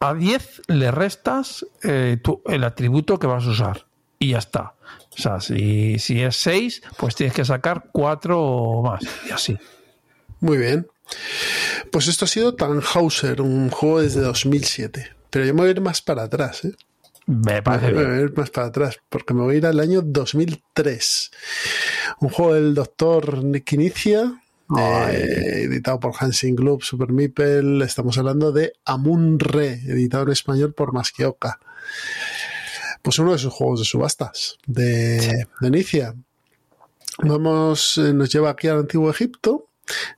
a 0.00 0.12
10 0.12 0.62
le 0.68 0.90
restas 0.90 1.64
eh, 1.82 2.20
el 2.46 2.64
atributo 2.64 3.18
que 3.18 3.26
vas 3.28 3.46
a 3.46 3.50
usar 3.50 3.86
y 4.18 4.30
ya 4.30 4.38
está. 4.38 4.74
O 5.16 5.22
sea, 5.22 5.40
si, 5.40 5.98
si 5.98 6.20
es 6.22 6.36
6, 6.36 6.82
pues 6.96 7.14
tienes 7.14 7.34
que 7.34 7.44
sacar 7.44 7.84
4 7.92 8.82
más 8.82 9.04
y 9.28 9.32
así. 9.32 9.56
Muy 10.40 10.58
bien. 10.58 10.86
Pues 11.90 12.08
esto 12.08 12.24
ha 12.24 12.28
sido 12.28 12.54
Tannhauser, 12.54 13.40
un 13.40 13.70
juego 13.70 14.00
desde 14.00 14.20
2007. 14.20 15.10
Pero 15.30 15.44
yo 15.44 15.54
me 15.54 15.60
voy 15.60 15.68
a 15.68 15.72
ir 15.72 15.80
más 15.80 16.02
para 16.02 16.24
atrás, 16.24 16.64
¿eh? 16.64 16.74
Me 17.26 17.62
parece 17.62 17.92
me 17.92 18.04
voy 18.04 18.18
a 18.18 18.20
ir 18.20 18.36
más 18.36 18.50
para 18.50 18.66
atrás, 18.66 18.98
porque 19.08 19.32
me 19.32 19.42
voy 19.42 19.54
a 19.54 19.58
ir 19.58 19.66
al 19.66 19.80
año 19.80 20.02
2003. 20.02 21.30
Un 22.20 22.28
juego 22.28 22.54
del 22.54 22.74
doctor 22.74 23.42
Nick 23.42 23.72
Inicia, 23.72 24.42
eh, 24.76 25.62
editado 25.64 26.00
por 26.00 26.12
Hansing 26.18 26.56
Club, 26.56 26.82
Super 26.82 27.12
Meeple. 27.12 27.82
Estamos 27.84 28.18
hablando 28.18 28.52
de 28.52 28.74
Amun 28.84 29.38
Re, 29.38 29.72
editado 29.86 30.24
en 30.24 30.32
español 30.32 30.74
por 30.74 30.92
Masqueoka 30.92 31.58
pues 33.04 33.18
uno 33.18 33.32
de 33.32 33.38
sus 33.38 33.52
juegos 33.52 33.80
de 33.80 33.84
subastas 33.84 34.56
de, 34.66 35.46
de 35.60 35.68
Inicia. 35.68 36.14
Vamos, 37.18 37.98
eh, 37.98 38.14
nos 38.14 38.32
lleva 38.32 38.48
aquí 38.48 38.66
al 38.66 38.78
antiguo 38.78 39.10
Egipto, 39.10 39.68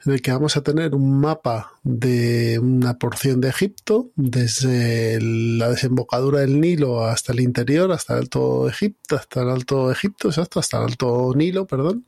en 0.05 0.13
el 0.13 0.23
que 0.23 0.31
vamos 0.31 0.57
a 0.57 0.63
tener 0.63 0.95
un 0.95 1.21
mapa 1.21 1.73
de 1.83 2.61
una 2.61 2.97
porción 2.97 3.41
de 3.41 3.49
Egipto, 3.49 4.13
desde 4.15 5.19
la 5.21 5.69
desembocadura 5.71 6.41
del 6.41 6.61
Nilo 6.61 7.05
hasta 7.05 7.33
el 7.33 7.41
interior, 7.41 7.91
hasta 7.91 8.15
el 8.15 8.21
Alto 8.21 8.69
Egipto, 8.69 9.17
hasta 9.17 9.43
el 9.43 9.51
Alto 9.51 9.91
Egipto, 9.91 10.29
exacto, 10.29 10.61
hasta 10.61 10.79
el 10.79 10.85
Alto 10.85 11.33
Nilo, 11.35 11.67
perdón, 11.67 12.07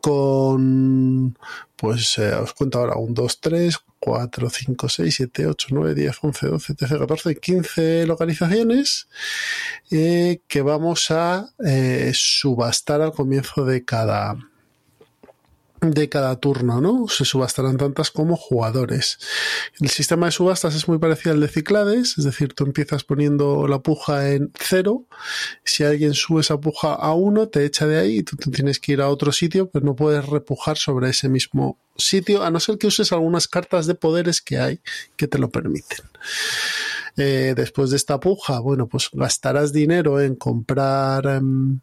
con, 0.00 1.36
pues 1.74 2.16
eh, 2.18 2.32
os 2.34 2.54
cuento 2.54 2.78
ahora, 2.78 2.94
un 2.94 3.12
2, 3.12 3.40
3, 3.40 3.76
4, 4.00 4.50
5, 4.50 4.88
6, 4.88 5.14
7, 5.14 5.46
8, 5.46 5.68
9, 5.70 5.94
10, 5.94 6.18
11, 6.22 6.46
12, 6.48 6.74
13, 6.74 6.98
14, 6.98 7.36
15 7.36 8.06
localizaciones 8.06 9.08
eh, 9.90 10.40
que 10.48 10.62
vamos 10.62 11.10
a 11.10 11.50
eh, 11.64 12.10
subastar 12.14 13.02
al 13.02 13.12
comienzo 13.12 13.64
de 13.64 13.84
cada, 13.84 14.36
de 15.80 16.08
cada 16.08 16.36
turno, 16.36 16.80
¿no? 16.80 17.08
Se 17.08 17.24
subastarán 17.24 17.78
tantas 17.78 18.10
como 18.10 18.36
jugadores. 18.36 19.18
El 19.80 19.88
sistema 19.88 20.26
de 20.26 20.32
subastas 20.32 20.74
es 20.74 20.88
muy 20.88 20.98
parecido 20.98 21.32
al 21.32 21.40
de 21.40 21.48
Ciclades, 21.48 22.18
es 22.18 22.24
decir, 22.24 22.52
tú 22.52 22.64
empiezas 22.64 23.04
poniendo 23.04 23.66
la 23.66 23.80
puja 23.80 24.30
en 24.32 24.52
cero, 24.58 25.06
si 25.64 25.84
alguien 25.84 26.14
sube 26.14 26.42
esa 26.42 26.60
puja 26.60 26.92
a 26.92 27.14
uno, 27.14 27.48
te 27.48 27.64
echa 27.64 27.86
de 27.86 27.98
ahí 27.98 28.18
y 28.18 28.22
tú 28.22 28.36
tienes 28.36 28.78
que 28.78 28.92
ir 28.92 29.00
a 29.00 29.08
otro 29.08 29.32
sitio, 29.32 29.70
pero 29.70 29.86
no 29.86 29.96
puedes 29.96 30.26
repujar 30.26 30.76
sobre 30.76 31.10
ese 31.10 31.28
mismo 31.28 31.78
sitio, 31.96 32.42
a 32.42 32.50
no 32.50 32.60
ser 32.60 32.76
que 32.76 32.86
uses 32.86 33.12
algunas 33.12 33.48
cartas 33.48 33.86
de 33.86 33.94
poderes 33.94 34.42
que 34.42 34.58
hay 34.58 34.80
que 35.16 35.28
te 35.28 35.38
lo 35.38 35.50
permiten. 35.50 36.04
Eh, 37.16 37.54
después 37.56 37.90
de 37.90 37.96
esta 37.96 38.20
puja, 38.20 38.60
bueno, 38.60 38.86
pues 38.86 39.08
gastarás 39.12 39.72
dinero 39.72 40.20
en 40.20 40.36
comprar... 40.36 41.26
Em, 41.26 41.80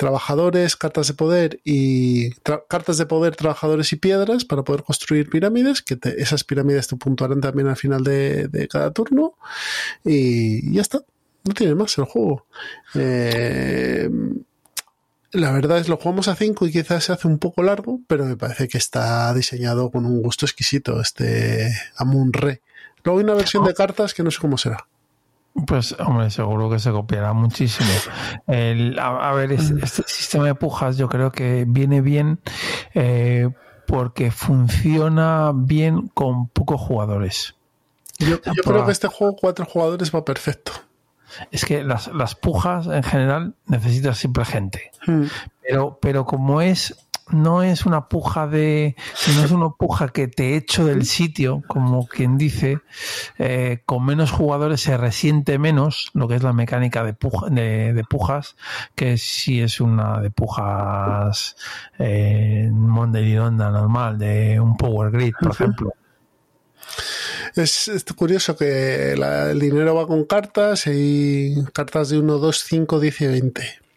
trabajadores, 0.00 0.76
cartas 0.76 1.08
de 1.08 1.12
poder 1.12 1.60
y 1.62 2.30
cartas 2.68 2.96
de 2.96 3.04
poder, 3.04 3.36
trabajadores 3.36 3.92
y 3.92 3.96
piedras 3.96 4.46
para 4.46 4.62
poder 4.62 4.82
construir 4.82 5.28
pirámides, 5.28 5.82
que 5.82 5.98
esas 6.16 6.42
pirámides 6.42 6.88
te 6.88 6.96
puntuarán 6.96 7.42
también 7.42 7.68
al 7.68 7.76
final 7.76 8.02
de, 8.02 8.66
cada 8.70 8.92
turno 8.92 9.34
y 10.02 10.72
ya 10.72 10.80
está. 10.80 11.02
No 11.44 11.52
tiene 11.52 11.74
más 11.74 11.98
el 11.98 12.04
juego. 12.04 12.46
Eh, 12.94 14.08
la 15.32 15.52
verdad 15.52 15.76
es 15.76 15.88
lo 15.90 15.98
jugamos 15.98 16.28
a 16.28 16.34
5 16.34 16.66
y 16.66 16.72
quizás 16.72 17.04
se 17.04 17.12
hace 17.12 17.28
un 17.28 17.38
poco 17.38 17.62
largo, 17.62 18.00
pero 18.06 18.24
me 18.24 18.38
parece 18.38 18.68
que 18.68 18.78
está 18.78 19.34
diseñado 19.34 19.90
con 19.90 20.06
un 20.06 20.22
gusto 20.22 20.46
exquisito 20.46 20.98
este 20.98 21.74
Amun 21.96 22.32
Re. 22.32 22.62
Luego 23.04 23.18
hay 23.18 23.24
una 23.24 23.34
versión 23.34 23.66
de 23.66 23.74
cartas 23.74 24.14
que 24.14 24.22
no 24.22 24.30
sé 24.30 24.38
cómo 24.40 24.56
será. 24.56 24.86
Pues, 25.66 25.96
hombre, 25.98 26.30
seguro 26.30 26.70
que 26.70 26.78
se 26.78 26.90
copiará 26.90 27.32
muchísimo. 27.32 27.88
a, 28.46 29.32
ver, 29.34 29.52
este, 29.52 30.02
sistema 30.06 30.46
de 30.46 30.54
pujas 30.54 30.96
yo 30.96 31.08
creo 31.08 31.32
que 31.32 31.64
viene 31.66 32.00
bien 32.00 32.40
eh, 32.94 33.50
porque 33.86 34.30
funciona 34.30 35.52
bien 35.54 36.08
con 36.08 36.48
pocos 36.48 36.80
jugadores. 36.80 37.56
Yo, 38.18 38.40
creo 38.40 38.84
que 38.84 38.92
este 38.92 39.08
juego, 39.08 39.34
cuatro 39.36 39.64
jugadores, 39.64 40.14
va 40.14 40.24
perfecto. 40.24 40.72
Es 41.50 41.64
que 41.64 41.82
las, 41.82 42.08
las 42.08 42.34
pujas 42.34 42.86
en 42.86 43.02
general 43.02 43.54
necesitas 43.66 44.18
siempre 44.18 44.44
gente. 44.44 44.90
Hmm. 45.06 45.24
Pero, 45.62 45.98
pero 46.00 46.24
como 46.26 46.60
es 46.60 47.08
no 47.32 47.62
es 47.62 47.86
una 47.86 48.08
puja 48.08 48.46
de, 48.46 48.96
no 49.36 49.44
es 49.44 49.50
una 49.50 49.70
puja 49.70 50.08
que 50.08 50.28
te 50.28 50.56
echo 50.56 50.84
del 50.84 51.04
sitio, 51.04 51.62
como 51.66 52.06
quien 52.06 52.38
dice, 52.38 52.80
eh, 53.38 53.82
con 53.86 54.04
menos 54.04 54.30
jugadores 54.30 54.80
se 54.80 54.96
resiente 54.96 55.58
menos 55.58 56.10
lo 56.14 56.28
que 56.28 56.36
es 56.36 56.42
la 56.42 56.52
mecánica 56.52 57.04
de, 57.04 57.12
de, 57.92 58.04
pujas, 58.04 58.56
que 58.94 59.18
si 59.18 59.60
es 59.60 59.80
una 59.80 60.20
de 60.20 60.30
pujas 60.30 61.56
eh, 61.98 62.70
Onda 62.70 63.70
normal, 63.70 64.18
de 64.18 64.60
un 64.60 64.76
Power 64.76 65.10
Grid, 65.10 65.34
por 65.40 65.52
ejemplo. 65.52 65.92
Es, 67.54 67.90
curioso 68.16 68.56
que 68.56 69.12
el 69.12 69.58
dinero 69.58 69.94
va 69.94 70.06
con 70.06 70.24
cartas 70.24 70.86
y 70.86 71.54
cartas 71.72 72.10
de 72.10 72.18
1, 72.18 72.38
2, 72.38 72.64
5, 72.64 73.00
10 73.00 73.20
y 73.20 73.26
20 73.26 73.89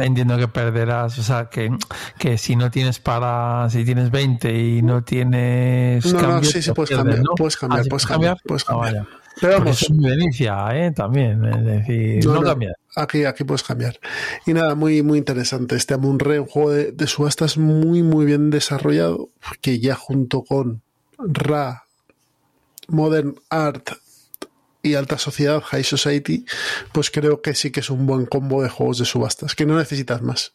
entiendo 0.00 0.36
que 0.36 0.48
perderás, 0.48 1.18
o 1.18 1.22
sea, 1.22 1.48
que, 1.48 1.70
que 2.18 2.38
si 2.38 2.56
no 2.56 2.70
tienes 2.70 2.98
para, 2.98 3.68
si 3.70 3.84
tienes 3.84 4.10
20 4.10 4.52
y 4.52 4.82
no 4.82 5.04
tienes 5.04 6.04
no, 6.12 6.22
no, 6.22 6.44
sí, 6.44 6.62
sí, 6.62 6.72
puedes 6.72 6.90
cambiar, 6.90 7.22
puedes 7.36 7.56
cambiar, 7.56 7.86
puedes 7.88 8.06
cambiar, 8.06 8.38
puedes 8.44 8.64
cambiar. 8.64 9.06
Pero 9.40 9.58
vamos, 9.58 9.82
es 9.82 10.40
¿eh? 10.40 10.92
También, 10.94 11.44
es 11.44 11.64
decir, 11.64 12.26
no, 12.26 12.42
cambiar. 12.42 12.74
Aquí, 12.96 13.24
aquí 13.24 13.44
puedes 13.44 13.62
cambiar. 13.62 14.00
Y 14.46 14.52
nada, 14.52 14.74
muy, 14.74 15.02
muy 15.02 15.18
interesante. 15.18 15.76
Este 15.76 15.94
Amun-Re, 15.94 16.40
un 16.40 16.46
juego 16.46 16.70
de, 16.72 16.90
de 16.90 17.06
subastas 17.06 17.56
muy, 17.56 18.02
muy 18.02 18.26
bien 18.26 18.50
desarrollado, 18.50 19.30
que 19.60 19.78
ya 19.78 19.94
junto 19.94 20.42
con 20.42 20.82
Ra, 21.18 21.84
Modern 22.88 23.36
Art 23.48 23.90
y 24.88 24.94
alta 24.94 25.18
sociedad, 25.18 25.62
high 25.62 25.84
society, 25.84 26.44
pues 26.92 27.10
creo 27.10 27.42
que 27.42 27.54
sí 27.54 27.70
que 27.70 27.80
es 27.80 27.90
un 27.90 28.06
buen 28.06 28.26
combo 28.26 28.62
de 28.62 28.68
juegos 28.68 28.98
de 28.98 29.04
subastas, 29.04 29.54
que 29.54 29.66
no 29.66 29.76
necesitas 29.76 30.22
más. 30.22 30.52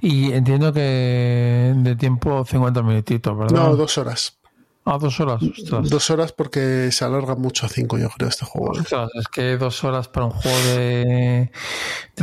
Y 0.00 0.32
entiendo 0.32 0.72
que 0.72 1.74
de 1.76 1.96
tiempo 1.96 2.44
50 2.44 2.82
minutitos, 2.82 3.36
¿verdad? 3.36 3.56
No, 3.56 3.76
dos 3.76 3.96
horas. 3.98 4.38
Ah, 4.84 4.98
dos 5.00 5.20
horas. 5.20 5.40
Dos 5.84 6.10
horas 6.10 6.32
porque 6.32 6.90
se 6.90 7.04
alarga 7.04 7.36
mucho 7.36 7.66
a 7.66 7.68
cinco, 7.68 7.98
yo 7.98 8.08
creo, 8.10 8.28
este 8.28 8.44
juego. 8.44 8.72
es 9.14 9.28
que 9.28 9.56
dos 9.56 9.84
horas 9.84 10.08
para 10.08 10.26
un 10.26 10.32
juego 10.32 10.58
de, 10.74 11.50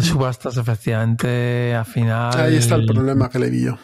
subastas, 0.02 0.58
efectivamente, 0.58 1.74
al 1.74 1.86
final. 1.86 2.38
Ahí 2.38 2.58
está 2.58 2.76
el 2.76 2.86
problema 2.86 3.30
que 3.30 3.40
le 3.40 3.50
vi 3.50 3.64
yo. 3.64 3.78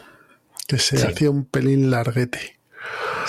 Que 0.68 0.78
se 0.78 1.08
hacía 1.08 1.30
un 1.30 1.46
pelín 1.46 1.90
larguete. 1.90 2.55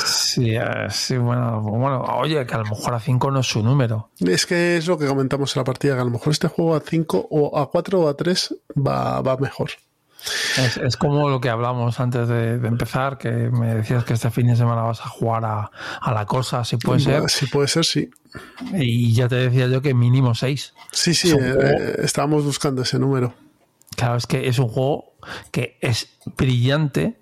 Sí, 0.05 0.55
eh, 0.55 0.86
sí, 0.90 1.16
bueno, 1.16 1.61
bueno, 1.61 2.03
oye, 2.18 2.44
que 2.47 2.55
a 2.55 2.59
lo 2.59 2.64
mejor 2.64 2.94
a 2.94 3.01
5 3.01 3.30
no 3.30 3.40
es 3.40 3.47
su 3.47 3.62
número. 3.62 4.11
Es 4.20 4.47
que 4.47 4.76
es 4.76 4.86
lo 4.86 4.99
que 4.99 5.07
comentamos 5.07 5.57
en 5.57 5.61
la 5.61 5.64
partida, 5.64 5.94
que 5.94 6.01
a 6.01 6.05
lo 6.05 6.11
mejor 6.11 6.32
este 6.32 6.49
juego 6.49 6.74
a 6.74 6.80
5 6.80 7.28
o 7.30 7.59
a 7.59 7.70
4 7.70 8.01
o 8.01 8.09
a 8.09 8.16
3 8.16 8.55
va, 8.76 9.20
va 9.22 9.36
mejor. 9.36 9.70
Es, 10.82 10.97
como 10.97 11.28
lo 11.28 11.40
que 11.40 11.49
hablamos 11.49 12.01
antes 12.01 12.28
de, 12.28 12.55
empezar, 12.55 13.18
que 13.18 13.30
me 13.30 13.74
decías 13.74 14.05
que 14.05 14.14
este 14.14 14.30
fin 14.30 14.49
de 14.49 14.57
semana 14.57 14.82
vas 14.82 15.01
a 15.01 15.09
jugar 15.09 15.44
a, 15.44 15.70
la 16.12 16.26
cosa, 16.26 16.64
si 16.64 16.76
puede 16.78 17.01
ser. 17.01 17.28
Si 17.28 17.47
puede 17.47 17.68
ser, 17.68 17.84
sí. 17.84 18.11
Y 18.74 19.12
ya 19.12 19.28
te 19.28 19.36
decía 19.36 19.68
yo 19.68 19.82
que 19.82 19.94
mínimo 19.94 20.34
6. 20.34 20.74
Sí, 20.92 21.14
sí, 21.14 21.30
eh, 21.30 21.97
estábamos 22.03 22.44
buscando 22.44 22.82
ese 22.82 22.99
número. 22.99 23.34
Claro, 23.97 24.16
es 24.16 24.26
que 24.26 24.49
es 24.49 24.59
un 24.59 24.68
juego 24.68 25.14
que 25.53 25.78
es 25.80 26.09
brillante, 26.36 27.18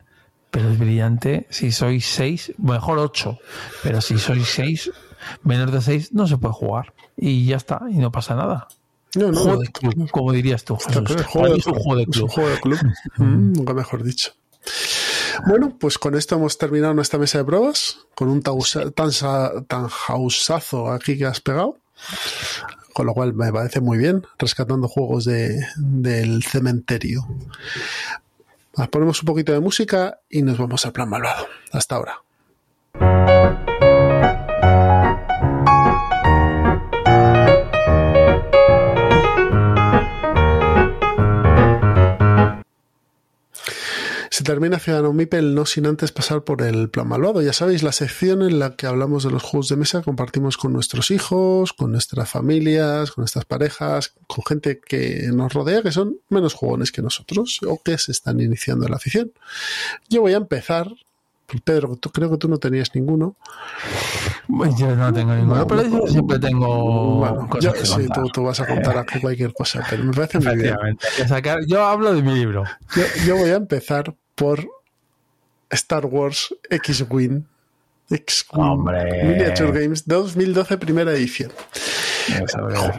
pero 0.55 0.71
es 0.71 0.79
brillante. 0.79 1.49
Si 1.51 1.73
sois 1.73 2.07
6, 2.07 2.55
mejor 2.59 3.01
8, 3.01 3.39
pero 3.83 4.01
si 4.01 4.19
sois 4.19 4.47
6, 4.47 4.93
menos 5.43 5.73
de 5.73 5.83
6 5.83 6.13
no 6.13 6.29
se 6.29 6.39
puede 6.39 6.55
jugar. 6.55 6.95
Y 7.17 7.45
ya 7.45 7.57
está, 7.57 7.81
y 7.91 7.97
no 7.97 8.13
pasa 8.13 8.37
nada. 8.37 8.69
No, 9.17 9.33
no, 9.33 9.39
juego 9.39 9.61
de 9.61 9.69
club, 9.69 10.11
como 10.13 10.31
dirías 10.31 10.65
tú. 10.65 10.77
Jesús. 10.77 11.11
Es, 11.11 11.27
juego 11.27 11.55
un 11.55 11.61
juego 11.61 11.97
de 11.97 12.07
club. 12.07 12.15
Es 12.15 12.23
un 12.23 12.29
juego 12.29 12.51
de 12.51 12.61
club. 12.61 12.79
Mm, 13.17 13.53
nunca 13.55 13.75
mejor 13.75 14.05
dicho. 14.05 14.33
Bueno, 15.47 15.77
pues 15.79 15.99
con 15.99 16.15
esto 16.15 16.37
hemos 16.37 16.57
terminado 16.57 16.95
nuestra 16.95 17.19
mesa 17.19 17.39
de 17.39 17.45
pruebas, 17.45 17.99
con 18.15 18.29
un 18.29 18.41
tan, 18.41 18.55
tan 18.93 19.89
jausazo 19.89 20.93
aquí 20.93 21.19
que 21.19 21.27
has 21.27 21.41
pegado. 21.41 21.79
Con 22.93 23.07
lo 23.07 23.15
cual 23.15 23.35
me 23.35 23.53
parece 23.53 23.81
muy 23.81 23.99
bien, 23.99 24.25
rescatando 24.39 24.87
juegos 24.87 25.25
de, 25.25 25.67
del 25.77 26.45
cementerio. 26.45 27.27
Ponemos 28.91 29.23
un 29.23 29.27
poquito 29.27 29.53
de 29.53 29.61
música 29.61 30.21
y 30.29 30.43
nos 30.43 30.59
vamos 30.59 30.85
al 30.87 30.93
plan 30.93 31.09
malvado. 31.09 31.47
Hasta 31.73 31.97
ahora. 31.97 32.25
Termina 44.45 44.79
Ciudadano 44.79 45.13
Mipel 45.13 45.55
no 45.55 45.67
sin 45.67 45.87
antes 45.87 46.13
pasar 46.13 46.45
por 46.45 46.63
el 46.63 46.89
plan 46.89 47.09
malvado. 47.09 47.43
Ya 47.43 47.53
sabéis, 47.53 47.83
la 47.83 47.93
sección 47.93 48.43
en 48.43 48.59
la 48.59 48.77
que 48.77 48.87
hablamos 48.87 49.25
de 49.25 49.31
los 49.31 49.43
juegos 49.43 49.69
de 49.69 49.77
mesa, 49.77 50.03
compartimos 50.03 50.57
con 50.57 50.73
nuestros 50.73 51.11
hijos, 51.11 51.73
con 51.73 51.91
nuestras 51.91 52.31
familias, 52.31 53.11
con 53.11 53.23
nuestras 53.23 53.45
parejas, 53.45 54.15
con 54.29 54.45
gente 54.45 54.81
que 54.81 55.29
nos 55.33 55.53
rodea, 55.53 55.83
que 55.83 55.91
son 55.91 56.19
menos 56.29 56.55
jugones 56.55 56.93
que 56.93 57.03
nosotros 57.03 57.61
o 57.67 57.83
que 57.83 57.99
se 57.99 58.13
están 58.13 58.39
iniciando 58.41 58.85
en 58.85 58.93
la 58.93 58.99
afición. 58.99 59.33
Yo 60.09 60.21
voy 60.21 60.35
a 60.35 60.37
empezar 60.37 60.89
Pedro, 61.63 61.97
tú, 61.97 62.11
creo 62.11 62.31
que 62.31 62.39
tú 62.39 62.49
no 62.49 62.59
tenías 62.59 62.95
ninguno. 62.95 63.37
yo 64.79 64.97
no 64.97 65.13
tengo 65.13 65.35
ninguno, 65.35 65.67
pero 65.67 65.83
yo 65.83 66.07
siempre 66.07 66.39
tengo. 66.39 67.19
Bueno, 67.19 67.49
yo, 67.61 67.73
sí, 67.75 68.07
tú, 68.33 68.43
vas 68.43 68.61
a 68.61 68.67
contar 68.67 68.99
aquí 68.99 69.21
cualquier 69.21 69.53
cosa, 69.53 69.85
pero 69.89 70.05
me 70.05 70.13
parece 70.13 70.41
muy 70.41 70.57
bien. 70.57 70.77
yo 71.67 71.85
hablo 71.85 72.15
de 72.15 72.23
mi 72.23 72.35
libro. 72.35 72.65
yo 73.27 73.37
voy 73.37 73.51
a 73.51 73.57
empezar 73.57 74.17
por 74.35 74.67
Star 75.71 76.07
Wars 76.07 76.55
X-Wing. 76.71 77.47
X-Wing 78.11 78.85
Miniature 78.85 79.73
Games 79.73 80.07
2012, 80.07 80.79
primera 80.79 81.13
edición. 81.13 81.53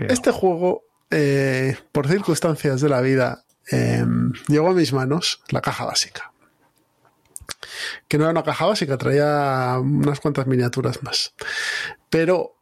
Este 0.09 0.31
juego, 0.31 0.83
eh, 1.11 1.77
por 1.91 2.07
circunstancias 2.07 2.81
de 2.81 2.89
la 2.89 3.01
vida, 3.01 3.45
em, 3.69 4.33
llegó 4.47 4.69
a 4.69 4.73
mis 4.73 4.93
manos 4.93 5.41
la 5.49 5.61
caja 5.61 5.85
básica. 5.85 6.31
Que 8.07 8.17
no 8.17 8.25
era 8.25 8.31
una 8.31 8.43
caja 8.43 8.65
básica, 8.65 8.97
traía 8.97 9.77
unas 9.79 10.19
cuantas 10.19 10.47
miniaturas 10.47 11.03
más. 11.03 11.33
Pero 12.09 12.55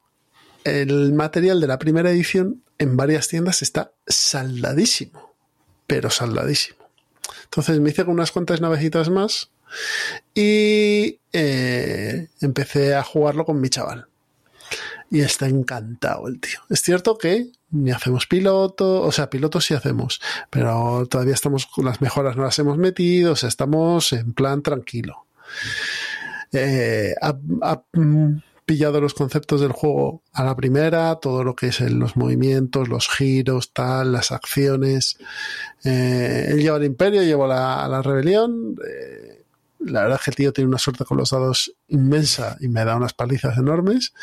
el 0.64 1.14
material 1.14 1.60
de 1.62 1.68
la 1.68 1.80
primera 1.80 2.10
edición 2.12 2.64
en 2.78 2.98
varias 2.98 3.28
tiendas 3.28 3.62
está 3.62 3.94
saldadísimo. 4.08 5.36
Pero 5.88 6.10
saldadísimo. 6.10 6.83
Entonces 7.46 7.80
me 7.80 7.90
hice 7.90 8.06
con 8.06 8.14
unas 8.14 8.32
cuantas 8.32 8.62
navecitas 8.62 9.10
más 9.10 9.52
y 10.34 11.20
eh, 11.32 12.28
empecé 12.42 12.96
a 12.96 13.04
jugarlo 13.04 13.46
con 13.46 13.60
mi 13.60 13.70
chaval. 13.70 14.08
Y 15.10 15.22
está 15.22 15.48
encantado 15.48 16.28
el 16.28 16.40
tío. 16.40 16.60
Es 16.70 16.82
cierto 16.82 17.18
que 17.18 17.52
ni 17.70 17.92
hacemos 17.92 18.26
piloto, 18.26 19.02
o 19.02 19.12
sea, 19.12 19.30
pilotos 19.30 19.66
sí 19.66 19.74
hacemos, 19.74 20.22
pero 20.50 21.06
todavía 21.08 21.34
estamos 21.34 21.66
con 21.68 21.86
las 21.86 22.02
mejoras, 22.02 22.36
no 22.36 22.44
las 22.44 22.58
hemos 22.60 22.78
metido, 22.78 23.34
o 23.34 23.36
sea, 23.36 23.50
estamos 23.50 24.14
en 24.14 24.34
plan 24.34 24.62
tranquilo. 24.62 25.26
Eh, 26.52 27.16
pillado 28.66 29.02
los 29.02 29.14
conceptos 29.14 29.62
del 29.62 29.72
juego 29.72 30.24
a 30.32 30.44
la 30.44 30.56
primera, 30.56 31.16
todo 31.16 31.44
lo 31.44 31.56
que 31.56 31.68
es 31.68 31.80
los 31.82 32.16
movimientos, 32.16 32.88
los 32.88 33.08
giros, 33.10 33.72
tal, 33.74 34.12
las 34.12 34.32
acciones. 34.32 35.18
Eh, 35.84 36.48
él 36.50 36.62
lleva 36.62 36.78
el 36.78 36.86
imperio, 36.86 37.24
lleva 37.24 37.48
la, 37.48 37.88
la 37.88 38.02
rebelión. 38.02 38.76
Eh, 38.88 39.44
la 39.80 40.04
verdad 40.04 40.18
es 40.20 40.26
que 40.26 40.32
el 40.32 40.36
tío 40.36 40.54
tiene 40.54 40.70
una 40.70 40.78
suerte 40.78 41.06
con 41.06 41.18
los 41.18 41.32
dados 41.32 41.74
inmensa 41.88 42.58
y 42.60 42.68
me 42.68 42.86
da 42.86 42.96
unas 42.96 43.14
palizas 43.14 43.58
enormes. 43.58 44.14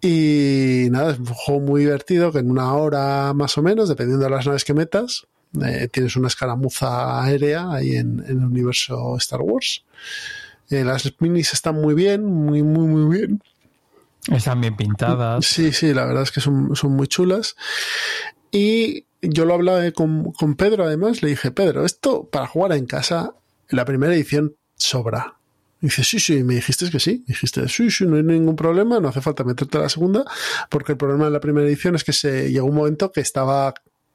Y 0.00 0.88
nada, 0.90 1.12
es 1.12 1.18
un 1.18 1.26
juego 1.26 1.60
muy 1.60 1.80
divertido 1.80 2.30
que 2.30 2.40
en 2.40 2.50
una 2.50 2.74
hora 2.74 3.32
más 3.32 3.56
o 3.56 3.62
menos, 3.62 3.88
dependiendo 3.88 4.24
de 4.24 4.30
las 4.30 4.46
naves 4.46 4.64
que 4.64 4.74
metas, 4.74 5.26
eh, 5.64 5.88
tienes 5.90 6.16
una 6.16 6.28
escaramuza 6.28 7.22
aérea 7.22 7.70
ahí 7.70 7.92
en 7.96 8.22
el 8.26 8.36
universo 8.36 9.16
Star 9.16 9.40
Wars. 9.40 9.84
Las 10.68 11.12
minis 11.20 11.52
están 11.52 11.76
muy 11.76 11.94
bien, 11.94 12.24
muy, 12.24 12.62
muy, 12.62 12.86
muy 12.86 13.18
bien. 13.18 13.42
Están 14.32 14.60
bien 14.60 14.76
pintadas. 14.76 15.44
Sí, 15.44 15.72
sí, 15.72 15.92
la 15.92 16.06
verdad 16.06 16.22
es 16.22 16.30
que 16.30 16.40
son, 16.40 16.74
son 16.74 16.92
muy 16.92 17.06
chulas. 17.06 17.56
Y 18.50 19.06
yo 19.20 19.44
lo 19.44 19.54
hablaba 19.54 19.90
con, 19.92 20.32
con 20.32 20.54
Pedro, 20.54 20.84
además, 20.84 21.22
le 21.22 21.30
dije, 21.30 21.50
Pedro, 21.50 21.84
esto 21.84 22.28
para 22.30 22.46
jugar 22.46 22.72
en 22.72 22.86
casa, 22.86 23.34
la 23.68 23.84
primera 23.84 24.14
edición 24.14 24.56
sobra. 24.76 25.34
Y 25.80 25.86
dice, 25.86 26.04
sí, 26.04 26.18
sí, 26.18 26.42
me 26.44 26.54
dijiste 26.54 26.90
que 26.90 27.00
sí. 27.00 27.24
dijiste, 27.26 27.68
sí, 27.68 27.90
sí, 27.90 28.06
no 28.06 28.16
hay 28.16 28.22
ningún 28.22 28.56
problema, 28.56 29.00
no 29.00 29.08
hace 29.08 29.20
falta 29.20 29.44
meterte 29.44 29.76
a 29.78 29.82
la 29.82 29.88
segunda, 29.88 30.24
porque 30.70 30.92
el 30.92 30.98
problema 30.98 31.26
de 31.26 31.30
la 31.30 31.40
primera 31.40 31.66
edición 31.66 31.94
es 31.94 32.04
que 32.04 32.12
se 32.12 32.50
llegó 32.50 32.66
un 32.66 32.76
momento 32.76 33.12
que 33.12 33.20
estaba, 33.20 33.74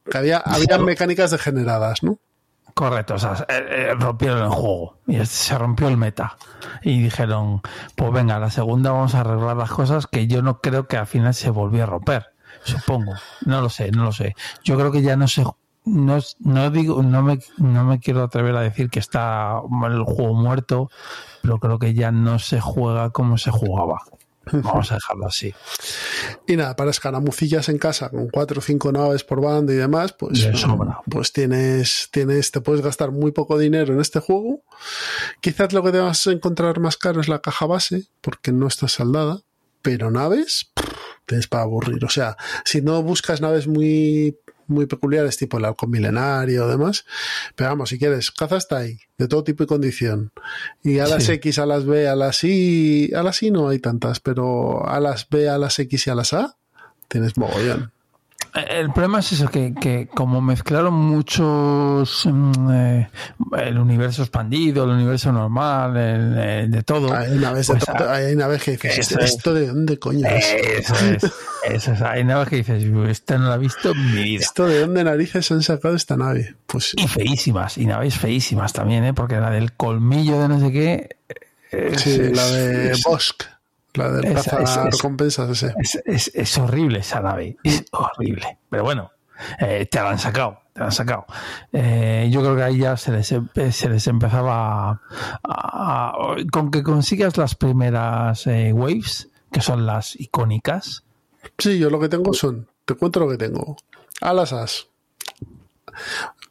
que 0.09 0.17
había, 0.17 0.37
había 0.37 0.79
mecánicas 0.79 1.31
degeneradas, 1.31 2.01
¿no? 2.01 2.19
Correcto, 2.79 3.15
o 3.15 3.19
sea, 3.19 3.45
eh, 3.49 3.89
eh, 3.89 3.93
rompieron 3.93 4.41
el 4.41 4.49
juego 4.51 4.99
y 5.05 5.25
se 5.25 5.57
rompió 5.57 5.89
el 5.89 5.97
meta. 5.97 6.37
Y 6.81 7.01
dijeron, 7.01 7.61
pues 7.97 8.13
venga, 8.13 8.39
la 8.39 8.49
segunda 8.49 8.93
vamos 8.93 9.15
a 9.15 9.19
arreglar 9.19 9.57
las 9.57 9.69
cosas 9.69 10.07
que 10.07 10.27
yo 10.27 10.41
no 10.41 10.61
creo 10.61 10.87
que 10.87 10.95
al 10.95 11.05
final 11.05 11.33
se 11.33 11.49
volvió 11.49 11.83
a 11.83 11.87
romper. 11.87 12.27
Supongo. 12.63 13.15
No 13.45 13.59
lo 13.59 13.67
sé, 13.67 13.91
no 13.91 14.05
lo 14.05 14.13
sé. 14.13 14.33
Yo 14.63 14.77
creo 14.77 14.93
que 14.93 15.01
ya 15.01 15.17
no 15.17 15.27
se 15.27 15.43
no, 15.83 16.19
no 16.39 16.71
digo, 16.71 17.03
no 17.03 17.21
me, 17.21 17.39
no 17.57 17.83
me 17.83 17.99
quiero 17.99 18.23
atrever 18.23 18.55
a 18.55 18.61
decir 18.61 18.89
que 18.89 18.99
está 18.99 19.59
el 19.85 20.03
juego 20.03 20.33
muerto, 20.33 20.89
pero 21.41 21.59
creo 21.59 21.79
que 21.79 21.93
ya 21.93 22.13
no 22.13 22.39
se 22.39 22.61
juega 22.61 23.09
como 23.09 23.37
se 23.37 23.51
jugaba. 23.51 24.03
Vamos 24.51 24.91
a 24.91 24.95
dejarlo 24.95 25.27
así. 25.27 25.53
Y 26.47 26.55
nada, 26.55 26.75
para 26.75 26.91
escaramucillas 26.91 27.69
en 27.69 27.77
casa 27.77 28.09
con 28.09 28.29
cuatro 28.29 28.59
o 28.59 28.61
cinco 28.61 28.91
naves 28.91 29.23
por 29.23 29.41
banda 29.41 29.73
y 29.73 29.77
demás, 29.77 30.13
pues, 30.13 30.47
pues 31.09 31.33
tienes, 31.33 32.09
tienes, 32.11 32.51
te 32.51 32.61
puedes 32.61 32.81
gastar 32.81 33.11
muy 33.11 33.31
poco 33.31 33.57
dinero 33.57 33.93
en 33.93 33.99
este 33.99 34.19
juego. 34.19 34.63
Quizás 35.41 35.73
lo 35.73 35.83
que 35.83 35.91
te 35.91 35.99
vas 35.99 36.27
a 36.27 36.31
encontrar 36.31 36.79
más 36.79 36.97
caro 36.97 37.21
es 37.21 37.27
la 37.27 37.39
caja 37.39 37.65
base, 37.65 38.07
porque 38.21 38.51
no 38.51 38.67
está 38.67 38.87
saldada, 38.87 39.41
pero 39.81 40.11
naves, 40.11 40.71
tienes 41.25 41.47
para 41.47 41.63
aburrir. 41.63 42.03
O 42.05 42.09
sea, 42.09 42.37
si 42.65 42.81
no 42.81 43.01
buscas 43.03 43.41
naves 43.41 43.67
muy 43.67 44.37
muy 44.69 44.85
peculiares, 44.85 45.37
tipo 45.37 45.57
el 45.57 45.65
halcón 45.65 45.91
milenario 45.91 46.65
o 46.65 46.67
demás. 46.67 47.05
Pero 47.55 47.69
vamos, 47.71 47.89
si 47.89 47.99
quieres, 47.99 48.31
caza 48.31 48.57
está 48.57 48.77
ahí, 48.77 48.99
de 49.17 49.27
todo 49.27 49.43
tipo 49.43 49.63
y 49.63 49.67
condición. 49.67 50.31
Y 50.83 50.99
a 50.99 51.07
las 51.07 51.27
X, 51.29 51.59
a 51.59 51.65
las 51.65 51.85
B, 51.85 52.07
a 52.07 52.15
las 52.15 52.43
Y, 52.43 53.13
a 53.13 53.23
las 53.23 53.41
Y 53.43 53.51
no 53.51 53.69
hay 53.69 53.79
tantas, 53.79 54.19
pero 54.19 54.87
a 54.87 54.99
las 54.99 55.27
B, 55.29 55.49
a 55.49 55.57
las 55.57 55.77
X 55.79 56.07
y 56.07 56.09
a 56.09 56.15
las 56.15 56.33
A, 56.33 56.55
tienes 57.07 57.37
mogollón. 57.37 57.91
El 58.53 58.91
problema 58.91 59.19
es 59.19 59.31
eso, 59.31 59.47
que, 59.47 59.73
que 59.79 60.07
como 60.07 60.41
mezclaron 60.41 60.93
muchos 60.93 62.25
mm, 62.25 62.71
eh, 62.71 63.09
el 63.57 63.77
universo 63.77 64.23
expandido, 64.23 64.85
el 64.85 64.91
universo 64.91 65.31
normal, 65.31 65.95
el, 65.95 66.71
de 66.71 66.83
todo. 66.83 67.13
Hay 67.13 67.31
una 67.33 67.51
vez, 67.53 67.67
pues, 67.67 67.87
hay 67.89 68.33
una 68.33 68.47
vez 68.47 68.63
que 68.63 68.71
dices, 68.71 69.11
¿esto 69.11 69.53
de 69.53 69.67
dónde 69.67 69.99
coño 69.99 70.27
es? 70.27 70.45
Eso 70.53 70.95
es, 70.95 71.23
eso 71.69 71.91
es. 71.93 72.01
Hay 72.01 72.23
una 72.23 72.39
vez 72.39 72.49
que 72.49 72.55
dices, 72.57 72.83
esta 73.09 73.37
no 73.37 73.49
la 73.49 73.55
he 73.55 73.59
visto 73.59 73.91
en 73.91 74.15
mi 74.15 74.23
vida. 74.23 74.41
¿Esto 74.41 74.65
de 74.65 74.79
dónde 74.79 75.03
narices 75.03 75.51
han 75.51 75.61
sacado 75.61 75.95
esta 75.95 76.17
nave? 76.17 76.55
Pues, 76.65 76.93
y 76.97 77.07
feísimas, 77.07 77.77
y 77.77 77.85
naves 77.85 78.17
feísimas 78.17 78.73
también, 78.73 79.03
¿eh? 79.03 79.13
porque 79.13 79.35
la 79.39 79.51
del 79.51 79.73
colmillo 79.73 80.39
de 80.41 80.47
no 80.47 80.59
sé 80.59 80.71
qué... 80.71 81.17
sí, 81.97 82.17
la 82.33 82.47
de 82.47 82.97
Bosk. 83.05 83.43
La 83.93 84.11
de 84.11 84.33
esa, 84.33 84.85
recompensas 84.85 85.63
Es, 86.05 86.31
es, 86.33 86.57
horrible 86.57 86.99
esa 86.99 87.21
nave, 87.21 87.57
es 87.63 87.85
horrible. 87.91 88.59
Pero 88.69 88.83
bueno, 88.83 89.11
eh, 89.59 89.87
te 89.89 89.99
la 89.99 90.11
han 90.11 90.19
sacado, 90.19 90.59
te 90.73 90.79
la 90.79 90.85
han 90.87 90.91
sacado. 90.91 91.25
Eh, 91.73 92.29
yo 92.31 92.41
creo 92.41 92.55
que 92.55 92.63
ahí 92.63 92.77
ya 92.79 92.97
se 92.97 93.11
les, 93.11 93.27
se 93.27 93.89
les 93.89 94.07
empezaba 94.07 95.01
a, 95.43 96.35
con 96.51 96.69
que 96.69 96.83
consigas 96.83 97.37
las 97.37 97.55
primeras 97.55 98.45
eh, 98.47 98.71
waves, 98.73 99.29
que 99.51 99.61
son 99.61 99.85
las 99.85 100.19
icónicas. 100.19 101.03
Sí, 101.57 101.79
yo 101.79 101.89
lo 101.89 101.99
que 101.99 102.09
tengo 102.09 102.33
son, 102.33 102.67
te 102.85 102.93
cuento 102.93 103.19
lo 103.19 103.29
que 103.29 103.37
tengo. 103.37 103.75
Alas 104.21 104.53
as. 104.53 104.87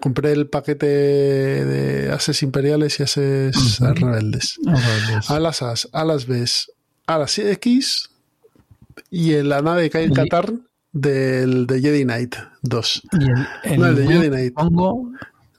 Compré 0.01 0.32
el 0.32 0.48
paquete 0.48 0.86
de 0.86 2.12
ases 2.12 2.43
imperiales 2.43 2.98
y 3.01 3.02
ases 3.02 3.78
rebeldes. 3.81 4.59
Alas 5.28 5.62
as, 5.62 5.89
alas 5.93 6.27
bes, 6.27 6.73
a 7.09 7.18
las 7.18 7.39
X 7.39 8.10
y 9.10 9.35
en 9.35 9.48
la 9.48 9.62
nave 9.62 9.82
de 9.82 9.90
Kyle 9.90 10.12
Katarn 10.12 10.68
del 10.93 11.66
de 11.66 11.80
Jedi 11.80 12.05
Knight 12.05 12.36
2. 12.62 13.02
no, 13.76 13.86
el 13.86 13.97
de 13.97 14.06
Jedi 14.06 14.28
Knight. 14.28 14.55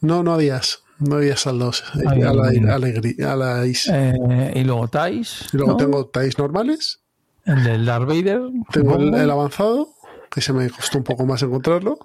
No, 0.01 0.23
no 0.23 0.34
habías. 0.34 0.84
No 0.99 1.15
habías 1.15 1.47
al 1.47 1.59
2. 1.59 1.84
a, 2.05 2.15
la, 2.15 2.76
a, 2.76 3.35
la, 3.35 3.65
eh, 3.65 4.53
y 4.55 4.63
luego 4.63 4.88
Tais. 4.89 5.47
Y 5.51 5.57
luego 5.57 5.76
tengo 5.77 6.05
Tais 6.05 6.38
normales. 6.38 6.99
El 7.45 7.63
del 7.63 7.85
Darth 7.85 8.07
Vader. 8.07 8.41
Tengo 8.71 8.97
el, 8.97 9.31
avanzado, 9.31 9.89
que 10.30 10.41
se 10.41 10.53
me 10.53 10.69
costó 10.69 10.99
un 10.99 11.03
poco 11.03 11.26
más 11.26 11.41
encontrarlo. 11.41 11.97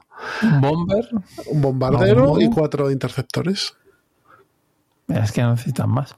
Un 0.42 0.60
bomber. 0.60 1.08
Un 1.48 1.60
bombardero 1.60 2.40
y 2.40 2.48
cuatro 2.48 2.90
interceptores. 2.90 3.74
Es 5.08 5.32
que 5.32 5.42
necesitan 5.42 5.90
más. 5.90 6.16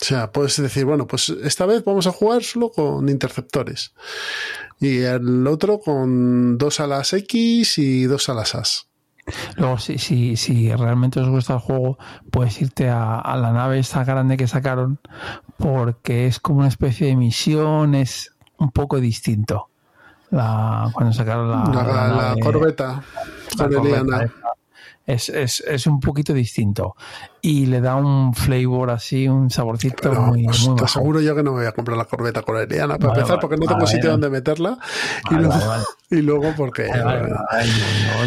O 0.00 0.04
sea, 0.04 0.32
puedes 0.32 0.60
decir, 0.60 0.84
bueno, 0.86 1.06
pues 1.06 1.28
esta 1.28 1.66
vez 1.66 1.84
vamos 1.84 2.06
a 2.06 2.12
jugar 2.12 2.42
solo 2.42 2.70
con 2.70 3.08
interceptores. 3.08 3.92
Y 4.80 5.00
el 5.00 5.46
otro 5.46 5.78
con 5.78 6.56
dos 6.56 6.80
alas 6.80 7.12
X 7.12 7.76
y 7.78 8.04
dos 8.04 8.28
alas 8.30 8.54
As. 8.54 8.86
Luego, 9.56 9.78
si, 9.78 9.98
si, 9.98 10.36
si 10.36 10.74
realmente 10.74 11.20
os 11.20 11.28
gusta 11.28 11.54
el 11.54 11.60
juego, 11.60 11.98
puedes 12.30 12.60
irte 12.60 12.88
a, 12.88 13.36
la 13.36 13.52
nave 13.52 13.78
esa 13.78 14.04
grande 14.04 14.36
que 14.36 14.46
sacaron, 14.46 14.98
porque 15.58 16.26
es 16.26 16.40
como 16.40 16.60
una 16.60 16.68
especie 16.68 17.08
de 17.08 17.16
misión, 17.16 17.94
es 17.94 18.32
un 18.56 18.70
poco 18.70 19.00
distinto. 19.00 19.68
La, 20.30 20.88
cuando 20.92 21.12
sacaron 21.12 21.50
la, 21.50 22.34
la, 22.34 22.36
corbeta, 22.40 23.02
es, 25.12 25.28
es, 25.28 25.60
es, 25.66 25.86
un 25.86 26.00
poquito 26.00 26.32
distinto. 26.32 26.94
Y 27.42 27.66
le 27.66 27.80
da 27.80 27.96
un 27.96 28.34
flavor 28.34 28.90
así, 28.90 29.26
un 29.26 29.50
saborcito 29.50 30.12
muy, 30.12 30.44
pues 30.44 30.68
muy 30.68 30.76
Te 30.76 30.84
aseguro 30.84 31.20
yo 31.20 31.34
que 31.34 31.42
no 31.42 31.52
me 31.52 31.58
voy 31.58 31.66
a 31.66 31.72
comprar 31.72 31.96
la 31.96 32.04
corbeta 32.04 32.42
coreliana 32.42 32.98
para 32.98 33.14
empezar 33.14 33.40
porque 33.40 33.56
no 33.56 33.66
tengo 33.66 33.86
sitio 33.86 34.10
donde 34.10 34.30
meterla. 34.30 34.78
Y, 35.30 35.34
luego, 35.34 35.54
y, 36.10 36.22
luego, 36.22 36.54
porque... 36.56 36.88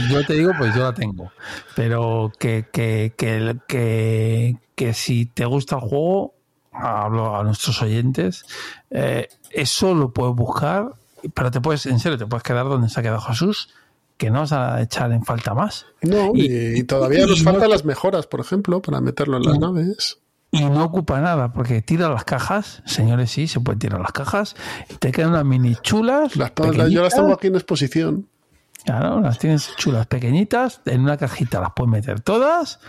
yo 0.10 0.26
te 0.26 0.34
digo, 0.34 0.52
pues 0.58 0.76
yo 0.76 0.84
la 0.84 0.94
tengo. 0.94 1.32
Pero 1.76 2.32
que, 2.38 2.68
que, 2.72 3.14
que, 3.16 3.58
que, 3.68 4.58
que 4.76 4.94
si 4.94 5.26
te 5.26 5.46
gusta 5.46 5.76
el 5.76 5.82
juego, 5.82 6.34
hablo 6.72 7.38
a 7.38 7.44
nuestros 7.44 7.82
oyentes, 7.82 8.46
eh, 8.90 9.30
eso 9.52 9.94
lo 9.94 10.12
puedes 10.12 10.36
buscar, 10.36 10.92
pero 11.34 11.52
te 11.52 11.62
puedes, 11.62 11.86
en 11.86 12.00
serio, 12.00 12.18
te 12.18 12.26
puedes 12.26 12.44
quedar 12.44 12.66
donde 12.66 12.90
se 12.90 13.00
ha 13.00 13.04
quedado 13.04 13.22
Jesús 13.22 13.70
que 14.24 14.32
no 14.32 14.40
vas 14.40 14.54
a 14.54 14.82
echar 14.82 15.12
en 15.12 15.26
falta 15.26 15.54
más. 15.54 15.86
No, 16.02 16.32
y, 16.34 16.82
todavía 16.84 17.28
nos 17.28 17.44
faltan 17.44 17.70
las 17.70 17.84
mejoras, 17.84 18.26
por 18.26 18.40
ejemplo, 18.40 18.82
para 18.82 19.02
meterlo 19.02 19.36
en 19.36 19.44
las 19.44 19.60
naves. 19.60 20.20
Y 20.50 20.64
no 20.64 20.86
ocupa 20.86 21.20
nada, 21.20 21.52
porque 21.52 21.82
tira 21.82 22.08
las 22.08 22.24
cajas, 22.24 22.84
señores, 22.86 23.32
sí, 23.32 23.50
se 23.50 23.60
pueden 23.60 23.80
tirar 23.80 24.00
las 24.00 24.14
cajas, 24.14 24.56
y 24.90 24.94
te 24.94 25.12
quedan 25.12 25.32
unas 25.32 25.44
mini 25.44 25.76
chulas. 25.82 26.38
Las, 26.38 26.54
yo 26.90 27.04
las 27.04 27.14
tengo 27.14 27.34
aquí 27.34 27.48
en 27.48 27.56
exposición. 27.56 28.30
Claro, 28.86 29.20
las 29.20 29.40
tienes 29.40 29.76
chulas, 29.76 30.08
pequeñitas, 30.08 30.80
en 30.86 31.02
una 31.02 31.18
cajita 31.18 31.60
las 31.60 31.72
puedes 31.76 31.92
meter 31.92 32.22
todas 32.22 32.80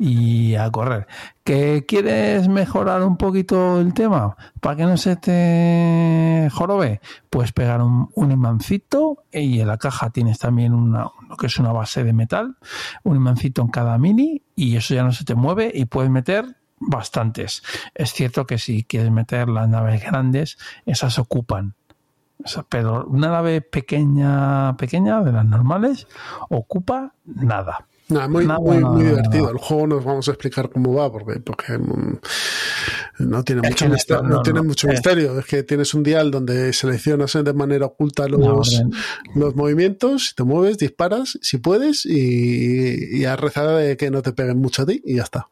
y 0.00 0.54
a 0.54 0.70
correr. 0.70 1.06
¿Que 1.44 1.84
quieres 1.86 2.48
mejorar 2.48 3.02
un 3.02 3.18
poquito 3.18 3.78
el 3.78 3.92
tema 3.92 4.34
para 4.60 4.74
que 4.74 4.84
no 4.84 4.96
se 4.96 5.16
te 5.16 6.48
jorobe? 6.50 7.02
Pues 7.28 7.52
pegar 7.52 7.82
un, 7.82 8.08
imancito 8.16 9.24
y 9.30 9.60
en 9.60 9.68
la 9.68 9.76
caja 9.76 10.08
tienes 10.08 10.38
también 10.38 10.72
una, 10.72 11.10
lo 11.28 11.36
que 11.36 11.48
es 11.48 11.58
una 11.58 11.72
base 11.72 12.02
de 12.02 12.14
metal, 12.14 12.56
un 13.04 13.16
imancito 13.16 13.60
en 13.60 13.68
cada 13.68 13.98
mini 13.98 14.42
y 14.56 14.76
eso 14.76 14.94
ya 14.94 15.02
no 15.02 15.12
se 15.12 15.24
te 15.24 15.34
mueve 15.34 15.70
y 15.74 15.84
puedes 15.84 16.10
meter 16.10 16.46
bastantes. 16.78 17.62
Es 17.94 18.14
cierto 18.14 18.46
que 18.46 18.56
si 18.56 18.84
quieres 18.84 19.10
meter 19.10 19.50
las 19.50 19.68
naves 19.68 20.02
grandes, 20.02 20.56
esas 20.86 21.18
ocupan 21.18 21.74
pero 22.70 23.04
una 23.04 23.28
nave 23.28 23.60
pequeña, 23.60 24.74
pequeña 24.78 25.20
de 25.20 25.30
las 25.30 25.44
normales, 25.44 26.08
ocupa 26.48 27.12
nada 27.26 27.86
muy, 28.10 28.46
muy, 28.46 29.04
divertido. 29.04 29.50
El 29.50 29.58
juego 29.58 29.86
nos 29.86 30.04
vamos 30.04 30.28
a 30.28 30.32
explicar 30.32 30.70
cómo 30.70 30.94
va, 30.94 31.10
porque, 31.10 31.40
porque 31.40 31.78
mm, 31.78 32.18
no 33.20 33.44
tiene 33.44 33.62
mucho, 33.62 33.88
misterio, 33.88 34.22
no, 34.22 34.42
tiene 34.42 34.62
mucho 34.62 34.88
misterio. 34.88 35.38
Es 35.38 35.46
que 35.46 35.62
tienes 35.62 35.94
un 35.94 36.02
dial 36.02 36.30
donde 36.30 36.72
seleccionas 36.72 37.32
de 37.32 37.52
manera 37.52 37.86
oculta 37.86 38.28
los, 38.28 38.82
los 39.34 39.56
movimientos, 39.56 40.34
te 40.36 40.44
mueves, 40.44 40.78
disparas, 40.78 41.38
si 41.42 41.58
puedes, 41.58 42.06
y, 42.06 43.18
y 43.18 43.24
a 43.24 43.36
rezar 43.36 43.68
de 43.76 43.96
que 43.96 44.10
no 44.10 44.22
te 44.22 44.32
peguen 44.32 44.58
mucho 44.58 44.82
a 44.82 44.86
ti, 44.86 45.02
y 45.04 45.16
ya 45.16 45.22
está. 45.22 45.48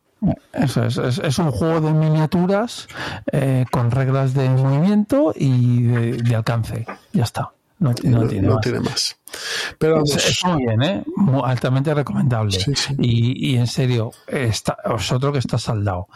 Eso 0.52 0.85
es, 0.85 0.98
es, 0.98 1.39
un 1.39 1.52
juego 1.52 1.80
de 1.80 1.93
miniaturas 1.93 2.89
eh, 3.30 3.64
con 3.70 3.90
reglas 3.93 4.35
de 4.35 4.48
movimiento 4.48 5.32
y 5.35 5.82
de 5.82 6.35
alcance. 6.35 6.86
Ya 7.12 7.22
está. 7.22 7.52
No, 7.78 7.94
tiene, 7.94 8.48
más. 8.80 9.16
Pero 9.78 10.02
es, 10.02 10.40
muy 10.44 10.64
bien, 10.64 10.82
¿eh? 10.82 11.05
altamente 11.44 11.94
recomendable. 11.94 12.59
Y, 12.98 13.52
y, 13.52 13.56
en 13.56 13.68
serio, 13.68 14.10
está, 14.26 14.76
vosotros 14.84 15.32
que 15.32 15.38
está 15.38 15.59
saldado, 15.59 16.09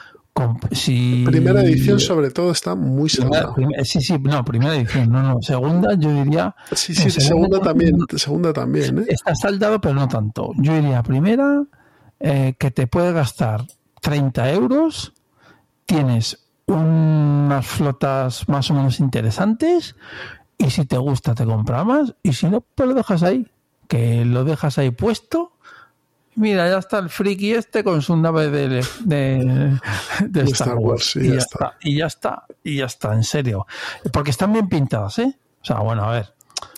si, 0.72 1.24
primera 1.26 1.62
edición 1.62 2.01
sobre 2.01 2.30
todo 2.30 2.52
está 2.52 2.74
muy 2.74 3.09
saldada. 3.10 3.55
sí, 3.84 4.01
sí, 4.01 4.18
no, 4.18 4.44
primera 4.44 4.74
edición, 4.74 5.10
no, 5.10 5.22
no. 5.22 5.43
Segunda 5.43 5.94
yo 5.94 6.10
diría... 6.10 6.55
Sí, 6.72 6.94
sí, 6.94 7.10
segunda, 7.10 7.60
también, 7.60 7.94
segunda 8.16 8.52
también. 8.52 9.01
¿eh? 9.01 9.05
Está 9.09 9.34
saldado 9.34 9.80
pero 9.80 9.94
no 9.94 10.09
tanto. 10.09 10.52
Yo 10.56 10.74
diría 10.74 11.02
primera 11.02 11.64
eh, 12.18 12.55
que 12.59 12.70
te 12.70 12.86
puede 12.86 13.12
gastar 13.12 13.66
30 14.01 14.52
euros, 14.52 15.12
tienes 15.84 16.39
unas 16.66 17.66
flotas 17.66 18.48
más 18.48 18.70
o 18.70 18.74
menos 18.74 19.01
interesantes 19.01 19.94
y 20.62 20.70
si 20.70 20.84
te 20.86 20.97
gusta 20.97 21.34
te 21.34 21.44
compras 21.44 21.84
más 21.84 22.14
y 22.22 22.32
si 22.32 22.47
no, 22.47 22.60
pues 22.60 22.89
lo 22.89 22.94
dejas 22.94 23.22
ahí. 23.22 23.47
Que 23.89 24.24
lo 24.24 24.44
dejas 24.44 24.78
ahí 24.78 24.90
puesto 24.90 25.52
Mira, 26.34 26.68
ya 26.68 26.78
está 26.78 26.98
el 26.98 27.10
friki 27.10 27.52
este 27.52 27.84
con 27.84 28.01
su 28.01 28.16
nave 28.16 28.48
de, 28.48 28.84
de, 29.05 30.43
Star, 30.44 30.76
Wars. 30.76 31.14
y, 31.16 31.28
ya 31.28 31.34
está. 31.34 31.76
Y 31.82 31.97
ya 31.98 32.06
está, 32.06 32.44
y 32.64 32.76
ya 32.76 32.86
está, 32.86 33.12
en 33.12 33.22
serio. 33.22 33.66
Porque 34.12 34.30
están 34.30 34.52
bien 34.52 34.68
pintadas, 34.68 35.18
¿eh? 35.18 35.36
O 35.60 35.64
sea, 35.64 35.80
bueno, 35.80 36.05
a 36.05 36.12
ver. 36.12 36.34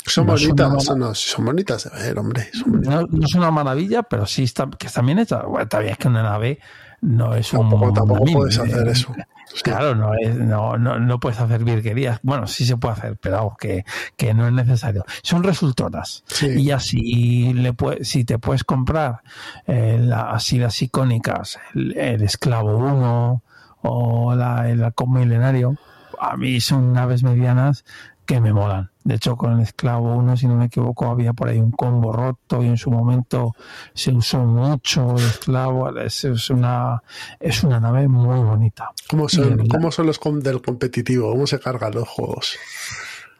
Son 0.06 0.27
bonitas, 0.27 0.85
son, 0.85 1.15
son, 1.15 1.44
bonitas 1.44 1.85
de 1.85 1.90
ver, 2.02 2.19
hombre. 2.19 2.51
No, 2.66 3.06
es 3.23 3.35
una 3.35 3.51
maravilla, 3.51 4.02
pero 4.02 4.27
sí 4.27 4.43
está, 4.43 4.69
que 4.70 4.89
están 4.89 5.06
bien 5.06 5.20
hechas. 5.20 5.44
Bueno, 5.44 5.62
está 5.62 5.78
bien, 5.78 5.93
es 5.93 5.98
que 5.98 6.09
una 6.09 6.23
nave 6.23 6.59
no 7.05 7.35
es 7.35 7.53
un. 7.53 7.69
Tampoco 7.93 8.25
puedes 8.25 8.59
hacer 8.59 8.89
eso. 8.89 9.15
Claro, 9.63 9.95
no, 9.95 10.15
es, 10.15 10.35
no, 10.35 10.79
no, 10.79 10.99
no, 10.99 11.21
puedes 11.21 11.39
hacer 11.39 11.63
virguerías. 11.63 12.19
Bueno, 12.23 12.47
sí 12.47 12.65
se 12.65 12.77
puede 12.77 12.95
hacer, 12.95 13.19
pero 13.21 13.57
que, 13.61 13.85
que 14.17 14.33
no 14.35 14.47
es 14.47 14.53
necesario. 14.53 15.05
Son 15.23 15.45
resultonas. 15.45 16.25
Y 16.43 16.71
así 16.71 17.53
le 17.53 17.73
puede, 17.73 18.05
si 18.05 18.25
te 18.25 18.39
puedes 18.39 18.65
comprar 18.65 19.21
eh, 19.67 20.11
así 20.13 20.59
las 20.59 20.81
icónicas, 20.83 21.59
el, 21.75 22.23
Esclavo 22.23 22.77
1 22.79 23.43
o 23.83 24.35
la, 24.35 24.69
el 24.69 24.83
Milenario, 25.07 25.77
a 26.19 26.37
mí 26.37 26.61
son 26.61 26.93
naves 26.93 27.23
medianas 27.23 27.85
que 28.25 28.41
me 28.41 28.53
molan. 28.53 28.91
De 29.05 29.17
hecho, 29.17 29.37
con 29.37 29.53
el 29.53 29.61
esclavo 29.61 30.15
1, 30.15 30.37
si 30.39 30.49
no 30.49 30.57
me 30.57 30.65
equivoco, 30.65 31.07
había 31.07 31.35
por 31.35 31.49
ahí 31.49 31.59
un 31.59 31.73
combo 31.73 32.11
roto 32.11 32.63
y 32.63 32.69
en 32.69 32.79
su 32.79 32.91
momento 32.91 33.55
se 33.93 34.13
usó 34.13 34.39
mucho 34.39 35.17
el 35.19 35.25
esclavo. 35.25 35.91
Es, 35.99 36.25
una, 36.49 37.03
es 37.39 37.63
una 37.63 37.81
nave 37.81 38.09
muy 38.09 38.41
bonita. 38.41 38.91
¿Cómo 39.09 39.29
son, 39.29 39.69
¿cómo 39.69 39.93
son 39.93 40.07
los 40.07 40.19
del 40.43 40.63
competitivo? 40.63 41.31
¿Cómo 41.31 41.47
se 41.47 41.61
cargan 41.61 41.93
los 41.93 42.09
juegos? 42.09 42.57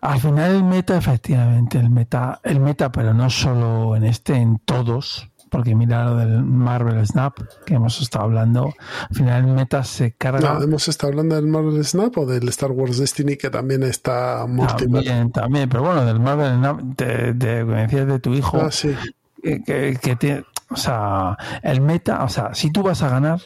Al 0.03 0.21
final 0.21 0.57
el 0.57 0.65
meta, 0.65 0.99
efectivamente, 0.99 1.79
el 1.79 1.89
meta, 1.89 2.39
el 2.43 2.61
meta, 2.61 2.93
pero 2.93 3.15
no 3.15 3.31
solo 3.31 3.97
en 3.97 4.05
este, 4.05 4.35
en 4.35 4.59
todos, 4.59 5.31
porque 5.55 5.73
mira 5.77 6.05
lo 6.05 6.17
del 6.17 6.43
Marvel 6.43 7.07
Snap 7.07 7.39
que 7.65 7.75
hemos 7.75 8.01
estado 8.01 8.25
hablando, 8.25 8.75
al 9.09 9.17
final 9.17 9.45
el 9.45 9.55
meta 9.55 9.85
se 9.85 10.11
carga. 10.11 10.55
No, 10.55 10.65
hemos 10.65 10.89
estado 10.89 11.13
hablando 11.13 11.37
del 11.37 11.47
Marvel 11.47 11.85
Snap 11.85 12.19
o 12.19 12.27
del 12.27 12.49
Star 12.49 12.73
Wars 12.73 12.99
Destiny 12.99 13.37
que 13.37 13.51
también 13.51 13.85
está 13.85 14.45
También, 14.77 15.31
también, 15.31 15.69
pero 15.69 15.85
bueno, 15.85 16.05
del 16.05 16.19
Marvel 16.19 16.59
Snap, 16.59 16.81
de, 16.81 17.35
de, 17.35 17.65
decías 17.65 18.09
de 18.09 18.19
tu 18.19 18.35
hijo, 18.35 18.63
ah, 18.63 18.73
sí. 18.73 18.97
que, 19.45 19.97
que, 20.03 20.17
tiene, 20.17 20.45
o 20.71 20.77
sea, 20.77 21.39
el 21.63 21.81
meta, 21.81 22.25
o 22.25 22.29
sea, 22.29 22.53
si 22.53 22.73
tú 22.73 22.83
vas 22.83 23.03
a 23.03 23.09
ganar, 23.09 23.41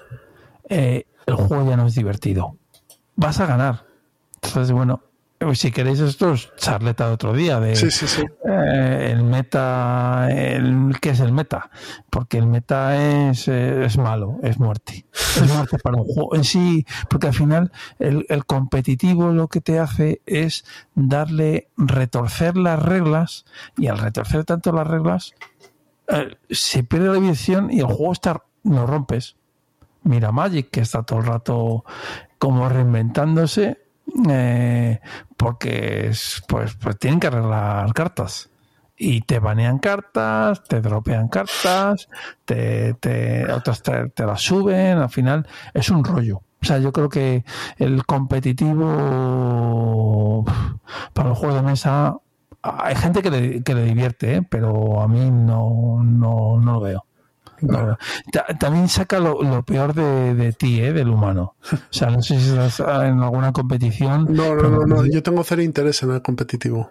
eh, 0.71 1.05
el 1.27 1.35
juego 1.35 1.69
ya 1.69 1.77
no 1.77 1.89
es 1.89 1.95
divertido. 1.95 2.57
Vas 3.17 3.39
a 3.41 3.45
ganar. 3.45 3.85
Entonces, 4.37 4.73
bueno, 4.73 5.03
si 5.55 5.71
queréis 5.71 6.01
esto 6.01 6.33
es 6.33 6.51
charleta 6.57 7.07
de 7.07 7.15
otro 7.15 7.33
día 7.33 7.61
de 7.61 7.73
eh, 7.73 9.11
el 9.13 9.23
meta 9.23 10.29
el, 10.31 10.97
¿qué 11.01 11.11
es 11.11 11.21
el 11.21 11.33
meta? 11.33 11.71
porque 12.11 12.39
el 12.39 12.47
meta 12.47 13.31
es, 13.31 13.47
eh, 13.47 13.85
es 13.85 13.99
malo 13.99 14.39
es 14.43 14.59
muerte. 14.59 15.07
Es 15.13 15.53
muerte 15.55 15.79
para 15.79 15.97
un 15.97 16.05
juego 16.05 16.35
en 16.35 16.45
sí 16.45 16.85
porque 17.09 17.29
al 17.29 17.35
final 17.35 17.71
el, 17.99 18.27
el, 18.29 18.47
competitivo 18.47 19.29
lo 19.29 19.49
que 19.49 19.61
te 19.61 19.79
hace 19.79 20.23
es 20.27 20.65
darle 20.95 21.69
retorcer 21.77 22.57
las 22.57 22.83
reglas 22.83 23.45
y 23.77 23.87
al 23.87 23.99
retorcer 23.99 24.45
tanto 24.45 24.73
las 24.73 24.87
reglas 24.87 25.35
eh, 26.09 26.37
se 26.51 26.83
pierde 26.83 27.13
la 27.13 27.19
visión 27.21 27.71
y 27.71 27.81
el 27.81 27.87
juego 27.87 28.13
está 28.13 28.43
lo 28.65 28.87
rompes. 28.87 29.37
Mira 30.03 30.33
Magic 30.33 30.71
que 30.71 30.81
está 30.81 31.03
todo 31.03 31.21
el 31.21 31.27
rato 31.27 31.85
como 32.39 32.69
reinventándose 32.69 33.88
eh, 34.29 35.01
porque 35.37 36.11
pues, 36.47 36.77
pues 36.81 36.99
tienen 36.99 37.21
que 37.21 37.29
arreglar 37.29 37.93
cartas 37.95 38.51
y 38.97 39.21
te 39.23 39.39
banean 39.39 39.79
cartas, 39.79 40.65
te 40.65 40.81
dropean 40.81 41.29
cartas, 41.29 42.09
te, 42.45 42.97
otras 43.53 43.83
te, 43.83 44.11
las 44.27 44.41
suben, 44.43 44.99
al 44.99 45.11
final 45.11 45.47
es 45.73 45.89
un 45.91 46.03
rollo. 46.05 46.43
O 46.61 46.65
sea, 46.65 46.79
yo 46.79 46.93
creo 46.93 47.09
que 47.09 47.45
el 47.77 48.05
competitivo 48.05 48.85
para 51.13 51.29
los 51.29 51.39
juegos 51.39 51.57
de 51.57 51.63
mesa 51.63 52.17
hay 52.63 52.97
gente 52.97 53.23
que 53.23 53.31
le, 53.31 53.63
que 53.63 53.75
le 53.75 53.85
divierte, 53.85 54.35
¿eh? 54.37 54.43
pero 54.43 55.01
a 55.01 55.07
mí 55.07 55.31
no, 55.31 56.03
no, 56.03 56.59
no 56.59 56.73
lo 56.73 56.81
veo. 56.81 57.08
También 58.59 58.89
saca 58.89 59.19
lo, 59.19 59.63
peor 59.63 59.95
de, 59.95 60.53
ti, 60.53 60.81
¿eh? 60.81 60.93
del 60.93 61.09
humano. 61.09 61.57
O 61.73 61.77
sea, 61.91 62.11
no 62.11 62.23
sé 62.23 62.39
si 62.41 62.51
estás 62.51 62.81
en 62.81 63.23
alguna 63.23 63.53
competición. 63.53 64.27
No, 64.31 64.55
no, 64.55 64.87
no, 64.87 65.07
yo 65.07 65.23
tengo 65.23 65.43
cero 65.45 65.63
interés 65.63 66.03
en 66.03 66.13
el 66.13 66.23
competitivo. 66.23 66.91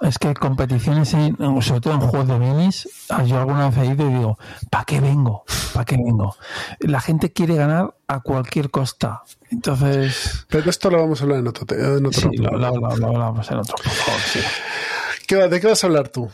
Es 0.00 0.18
que 0.18 0.34
competiciones, 0.34 1.10
sobre 1.10 1.80
todo 1.80 1.94
en 1.94 2.00
juegos 2.00 2.28
de 2.28 2.38
minis, 2.38 2.88
ah, 3.10 3.22
yo 3.22 3.38
alguna 3.38 3.70
vez 3.70 3.78
he 3.78 3.86
ido 3.86 4.10
y 4.10 4.14
digo, 4.14 4.38
¿para 4.70 4.84
qué 4.84 5.00
vengo? 5.00 5.44
¿Para 5.72 5.84
qué 5.84 5.96
vengo? 5.96 6.36
La 6.80 7.00
gente 7.00 7.32
quiere 7.32 7.54
ganar 7.54 7.94
a 8.08 8.20
cualquier 8.20 8.70
costa. 8.70 9.22
Entonces. 9.50 10.46
Pero 10.48 10.68
esto 10.68 10.90
lo 10.90 10.98
vamos 10.98 11.20
a 11.20 11.24
hablar 11.24 11.38
en 11.38 11.48
otro. 11.48 11.66
En 11.76 12.06
otro 12.06 12.30
sí, 12.30 12.36
lo, 12.38 12.48
hablamos 12.48 13.50
en 13.50 13.58
otro. 13.58 13.76
Por 13.76 13.92
favor, 13.92 14.20
sí. 14.20 14.40
¿De 15.28 15.60
qué 15.60 15.66
vas 15.66 15.84
a 15.84 15.86
hablar 15.86 16.08
tú? 16.08 16.28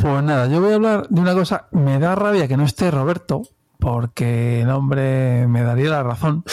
Pues 0.00 0.22
nada, 0.22 0.46
yo 0.48 0.60
voy 0.60 0.72
a 0.72 0.74
hablar 0.76 1.08
de 1.08 1.20
una 1.20 1.34
cosa. 1.34 1.68
Me 1.72 1.98
da 1.98 2.14
rabia 2.14 2.48
que 2.48 2.56
no 2.56 2.64
esté 2.64 2.90
Roberto, 2.90 3.42
porque 3.78 4.62
el 4.62 4.70
hombre 4.70 5.46
me 5.48 5.62
daría 5.62 5.90
la 5.90 6.02
razón. 6.02 6.44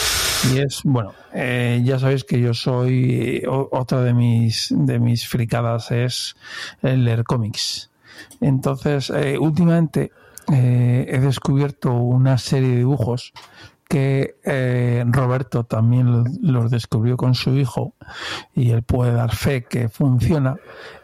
Y 0.52 0.58
es, 0.58 0.82
bueno, 0.84 1.14
eh, 1.32 1.80
ya 1.84 1.98
sabéis 1.98 2.24
que 2.24 2.40
yo 2.40 2.52
soy, 2.52 3.42
otra 3.46 4.02
de 4.02 4.12
mis, 4.12 4.68
de 4.76 4.98
mis 4.98 5.26
fricadas 5.26 5.90
es 5.90 6.36
el 6.82 7.04
leer 7.04 7.24
cómics. 7.24 7.90
Entonces, 8.40 9.10
eh, 9.10 9.38
últimamente 9.38 10.12
eh, 10.52 11.06
he 11.08 11.18
descubierto 11.20 11.92
una 11.92 12.36
serie 12.36 12.70
de 12.70 12.76
dibujos 12.76 13.32
que 13.94 14.38
eh, 14.42 15.04
Roberto 15.06 15.62
también 15.62 16.24
los 16.42 16.68
descubrió 16.68 17.16
con 17.16 17.36
su 17.36 17.56
hijo 17.56 17.94
y 18.52 18.72
él 18.72 18.82
puede 18.82 19.12
dar 19.12 19.32
fe 19.32 19.62
que 19.62 19.88
funciona 19.88 20.56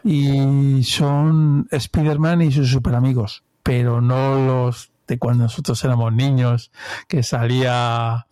y 0.03 0.83
son 0.83 1.69
Spider-Man 1.71 2.41
y 2.41 2.51
sus 2.51 2.69
super 2.69 2.93
amigos, 2.95 3.45
pero 3.63 4.01
no 4.01 4.45
los 4.45 4.91
de 5.07 5.17
cuando 5.17 5.45
nosotros 5.45 5.81
éramos 5.85 6.11
niños 6.11 6.69
que 7.07 7.23
salía 7.23 8.27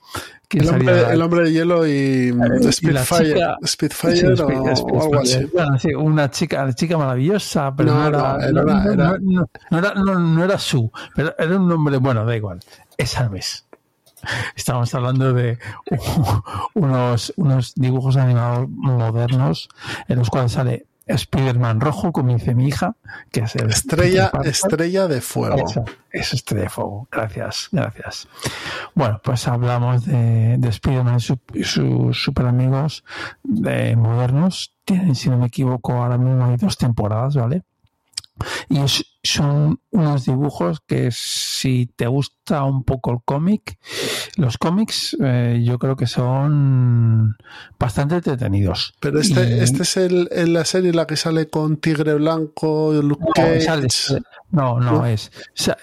el, 0.50 0.68
hombre, 0.68 1.14
el, 1.14 1.22
hombre, 1.22 1.44
de 1.46 1.54
hielo 1.54 1.88
y, 1.88 1.92
eh, 1.92 2.72
Spitfire, 2.74 3.56
Spitfire 3.66 4.34
o, 4.42 5.02
algo 5.02 5.20
así. 5.20 5.94
una 5.96 6.30
chica, 6.32 6.70
chica 6.74 6.98
maravillosa, 6.98 7.74
pero 7.78 7.94
no, 7.94 8.08
era, 8.10 8.38
no, 9.96 10.44
era, 10.44 10.60
su, 10.60 10.92
pero 11.16 11.34
era 11.40 11.56
un 11.56 11.66
nombre, 11.66 11.96
bueno, 11.96 12.26
da 12.26 12.36
igual, 12.36 12.60
esa 12.98 13.30
vez. 13.30 13.69
Estamos 14.56 14.94
hablando 14.96 15.34
de 15.34 15.58
unos, 16.74 17.34
unos 17.38 17.74
dibujos 17.76 18.18
animados 18.18 18.70
modernos 18.70 19.70
en 20.08 20.20
los 20.20 20.30
cuales 20.30 20.52
sale 20.54 20.86
Spider-Man 21.10 21.82
rojo, 21.82 22.12
como 22.12 22.34
dice 22.34 22.54
mi 22.54 22.68
hija, 22.68 22.96
que 23.32 23.42
es 23.42 23.56
el 23.56 23.70
estrella, 23.70 24.32
estrella 24.44 25.08
de 25.08 25.22
fuego. 25.22 25.66
es 26.12 26.34
estrella 26.34 26.64
de 26.64 26.70
fuego. 26.70 27.08
Gracias, 27.12 27.70
gracias. 27.72 28.28
Bueno, 28.94 29.20
pues 29.24 29.48
hablamos 29.48 30.06
de, 30.06 30.58
de 30.58 30.70
Spider-Man 30.70 31.18
y, 31.54 31.64
sus 31.64 32.24
super 32.24 32.46
amigos 32.46 33.04
de 33.44 33.96
modernos. 33.96 34.76
Tienen, 34.86 35.16
si 35.16 35.30
no 35.30 35.38
me 35.38 35.48
equivoco, 35.48 35.94
ahora 35.94 36.18
mismo 36.18 36.46
hay 36.46 36.58
dos 36.58 36.78
temporadas, 36.78 37.36
¿vale? 37.36 37.64
Y 38.70 38.80
son 39.24 39.80
unos 39.92 40.26
dibujos 40.26 40.80
que 40.86 41.10
si 41.12 41.88
te 41.96 42.08
gusta 42.08 42.39
un 42.52 42.84
poco 42.84 43.12
el 43.12 43.20
cómic, 43.24 43.78
los 44.38 44.58
cómics 44.58 45.16
eh, 45.24 45.62
yo 45.64 45.80
creo 45.80 45.96
que 45.96 46.08
son 46.08 47.38
bastante 47.80 48.16
entretenidos. 48.16 48.94
Pero 49.00 49.20
este, 49.20 49.64
este 49.64 49.84
es 49.84 49.98
el, 49.98 50.30
la 50.54 50.66
serie 50.66 50.90
en 50.90 50.96
la 50.96 51.08
que 51.08 51.16
sale 51.16 51.50
con 51.50 51.78
Tigre 51.78 52.16
Blanco, 52.16 52.94
Luke 52.94 53.26
no, 54.52 54.80
no, 54.80 55.06
es, 55.06 55.32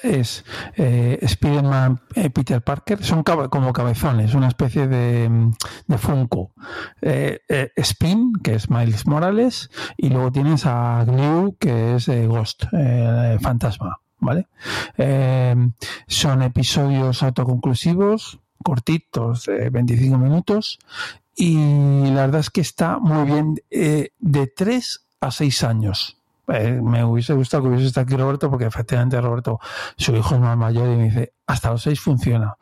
es 0.02 0.44
eh, 0.76 1.18
Spider-Man 1.22 2.00
eh, 2.14 2.30
Peter 2.30 2.60
Parker, 2.62 3.02
son 3.04 3.22
como 3.22 3.72
cabezones, 3.72 4.34
una 4.34 4.48
especie 4.48 4.88
de, 4.88 5.52
de 5.86 5.98
Funko. 5.98 6.52
Eh, 7.00 7.40
eh, 7.48 7.70
Spin, 7.76 8.32
que 8.42 8.54
es 8.54 8.68
Miles 8.68 9.06
Morales, 9.06 9.70
y 9.96 10.08
luego 10.08 10.32
tienes 10.32 10.66
a 10.66 11.04
Glue, 11.06 11.56
que 11.60 11.96
es 11.96 12.08
Ghost, 12.08 12.64
Fantasma. 13.40 14.00
¿Vale? 14.18 14.48
son 16.06 16.42
episodios 16.42 17.22
autoconclusivos 17.22 18.40
cortitos, 18.66 19.44
de 19.44 19.70
25 19.70 20.18
minutos, 20.18 20.78
y 21.36 21.56
la 22.06 22.22
verdad 22.22 22.40
es 22.40 22.50
que 22.50 22.60
está 22.62 22.98
muy 22.98 23.24
bien, 23.24 23.54
eh, 23.70 24.10
de 24.18 24.46
3 24.48 25.06
a 25.20 25.30
6 25.30 25.62
años. 25.62 26.18
Eh, 26.48 26.80
me 26.82 27.04
hubiese 27.04 27.34
gustado 27.34 27.64
que 27.64 27.68
hubiese 27.68 27.86
estado 27.86 28.06
aquí 28.06 28.16
Roberto, 28.16 28.50
porque 28.50 28.64
efectivamente 28.64 29.20
Roberto, 29.20 29.60
su 29.96 30.16
hijo 30.16 30.34
es 30.34 30.40
más 30.40 30.56
mayor 30.56 30.88
y 30.88 30.96
me 30.96 31.04
dice, 31.04 31.34
hasta 31.46 31.70
los 31.70 31.82
6 31.82 32.00
funciona. 32.00 32.56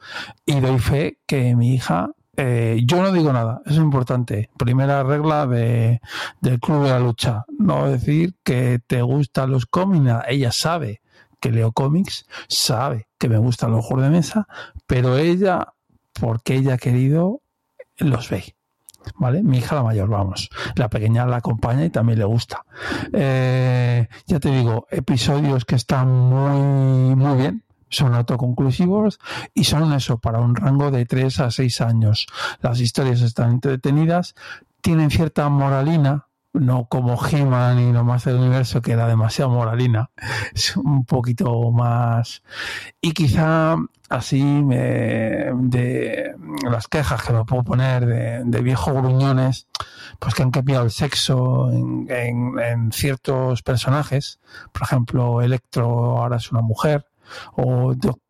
Y 0.45 0.61
doy 0.61 0.79
fe 0.79 1.21
que 1.27 1.57
mi 1.57 1.75
hija 1.75 2.11
eh, 2.37 2.83
yo 2.85 3.01
no 3.01 3.13
digo 3.13 3.33
nada, 3.33 3.63
eso 3.65 3.77
es 3.77 3.81
importante. 3.81 4.51
Primera 4.59 5.05
regla 5.05 5.47
de, 5.47 6.01
del 6.41 6.59
club 6.59 6.83
de 6.83 6.91
la 6.91 6.99
lucha, 6.99 7.45
no 7.59 7.89
decir 7.89 8.35
que 8.43 8.81
te 8.85 9.03
gustan 9.03 9.53
los 9.53 9.67
cómics, 9.67 10.13
ella 10.27 10.51
sabe 10.51 11.01
que 11.45 11.51
leo 11.51 11.73
cómics, 11.73 12.25
sabe 12.49 13.07
que 13.19 13.29
me 13.29 13.37
gustan 13.37 13.71
los 13.71 13.85
juegos 13.85 14.05
de 14.05 14.11
mesa, 14.11 14.49
pero 14.87 15.19
ella, 15.19 15.75
porque 16.19 16.55
ella 16.55 16.73
ha 16.73 16.79
querido, 16.79 17.43
los 17.99 18.31
ve. 18.31 18.57
¿Vale? 19.17 19.43
Mi 19.43 19.59
hija 19.59 19.75
la 19.75 19.83
mayor, 19.83 20.09
vamos. 20.09 20.49
La 20.75 20.89
pequeña 20.89 21.27
la 21.27 21.37
acompaña 21.37 21.85
y 21.85 21.91
también 21.91 22.19
le 22.19 22.25
gusta. 22.25 22.65
Eh, 23.13 24.09
ya 24.27 24.41
te 24.41 24.49
digo, 24.49 24.87
episodios 24.91 25.67
que 25.67 25.75
están 25.75 26.09
muy, 26.09 27.15
muy 27.15 27.37
bien. 27.37 27.63
Son 27.91 28.15
autoconclusivos 28.15 29.19
y 29.53 29.65
son 29.65 29.93
eso, 29.93 30.17
para 30.17 30.41
un 30.41 30.57
rango 30.57 30.91
de 30.91 31.05
3 31.05 31.41
a 31.41 31.51
6 31.51 31.83
años. 31.83 32.27
Las 32.63 32.81
historias 32.81 33.21
están 33.21 33.51
entretenidas, 33.51 34.35
tienen 34.81 35.11
cierta 35.11 35.47
moralina, 35.51 36.29
no 36.55 36.87
como 36.89 37.19
He-Man 37.27 37.81
y 37.81 37.93
lo 37.93 38.05
más 38.05 38.25
del 38.25 38.37
universo, 38.37 38.81
que 38.81 38.93
era 38.93 39.07
demasiado 39.07 39.51
moralina, 39.51 40.11
es 40.55 40.77
un 40.77 41.05
poquito 41.05 41.71
más. 41.73 42.43
Y 43.01 43.13
quizá 43.13 43.77
así 44.09 44.63
de 44.65 46.35
las 46.71 46.89
quejas 46.89 47.23
que 47.23 47.33
me 47.33 47.45
puedo 47.45 47.65
poner 47.65 48.07
de, 48.45 48.63
viejos 48.63 48.95
gruñones, 48.95 49.67
pues 50.19 50.35
que 50.35 50.43
han 50.43 50.53
cambiado 50.53 50.85
el 50.85 50.91
sexo 50.91 51.71
en, 51.73 52.93
ciertos 52.93 53.63
personajes. 53.63 54.39
Por 54.73 54.83
ejemplo, 54.83 55.43
Electro 55.43 56.19
ahora 56.19 56.37
es 56.37 56.53
una 56.53 56.63
mujer, 56.63 57.07
o 57.57 57.95
Doc, 57.95 58.21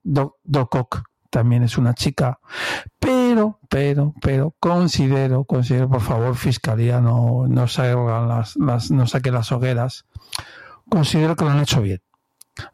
Doc, 0.43 1.03
también 1.29 1.65
es 1.65 1.77
una 1.77 1.95
chica, 1.95 2.39
pero, 2.99 3.24
pero, 3.69 4.15
pero 4.20 4.55
considero, 4.61 5.44
considero, 5.44 5.89
por 5.89 6.01
favor, 6.01 6.36
Fiscalía, 6.36 7.01
no, 7.01 7.47
no, 7.48 7.66
las, 8.27 8.56
las, 8.56 8.90
no 8.90 9.06
saque 9.06 9.31
las 9.31 9.52
hogueras, 9.52 10.06
considero 10.89 11.36
que 11.36 11.44
lo 11.44 11.51
han 11.51 11.61
hecho 11.61 11.81
bien. 11.81 12.02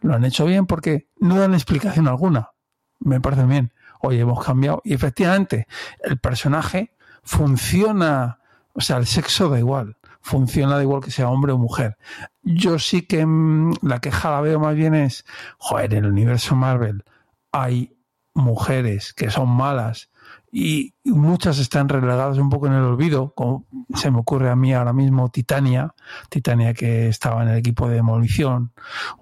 Lo 0.01 0.15
han 0.15 0.25
hecho 0.25 0.45
bien 0.45 0.67
porque 0.67 1.09
no 1.19 1.39
dan 1.39 1.55
explicación 1.55 2.09
alguna. 2.09 2.51
Me 2.99 3.21
parece 3.21 3.45
bien. 3.45 3.73
Oye, 4.01 4.21
hemos 4.21 4.45
cambiado. 4.45 4.83
Y 4.85 4.95
efectivamente, 4.95 5.67
el 6.03 6.19
personaje 6.19 6.95
funciona, 7.23 8.41
o 8.73 8.81
sea, 8.81 8.99
el 8.99 9.07
sexo 9.07 9.49
da 9.49 9.59
igual. 9.59 9.97
Funciona 10.21 10.77
da 10.77 10.83
igual 10.83 11.03
que 11.03 11.11
sea 11.11 11.31
hombre 11.31 11.53
o 11.53 11.59
mujer. 11.59 11.97
Yo 12.43 12.79
sí 12.79 13.03
que 13.03 13.25
mm, 13.25 13.77
la 13.83 14.01
queja 14.01 14.31
la 14.31 14.41
veo 14.43 14.61
más 14.61 14.75
bien 14.75 14.95
es, 14.95 15.25
joder, 15.59 15.95
en 15.95 16.05
el 16.05 16.11
universo 16.11 16.55
Marvel 16.55 17.05
hay 17.53 17.97
mujeres 18.35 19.13
que 19.13 19.31
son 19.31 19.49
malas 19.49 20.11
y 20.53 20.95
muchas 21.05 21.59
están 21.59 21.89
relegadas 21.89 22.39
un 22.39 22.51
poco 22.51 22.67
en 22.67 22.73
el 22.73 22.83
olvido, 22.83 23.33
como 23.35 23.67
se 23.95 24.11
me 24.11 24.19
ocurre 24.19 24.51
a 24.51 24.57
mí 24.57 24.73
ahora 24.75 24.93
mismo 24.93 25.31
Titania, 25.31 25.95
Titania 26.29 26.75
que 26.75 27.09
estaba 27.09 27.43
en 27.43 27.51
el 27.51 27.59
equipo 27.59 27.89
de 27.89 27.97
demolición 27.97 28.73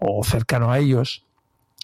o 0.00 0.24
cercano 0.24 0.72
a 0.72 0.78
ellos. 0.78 1.24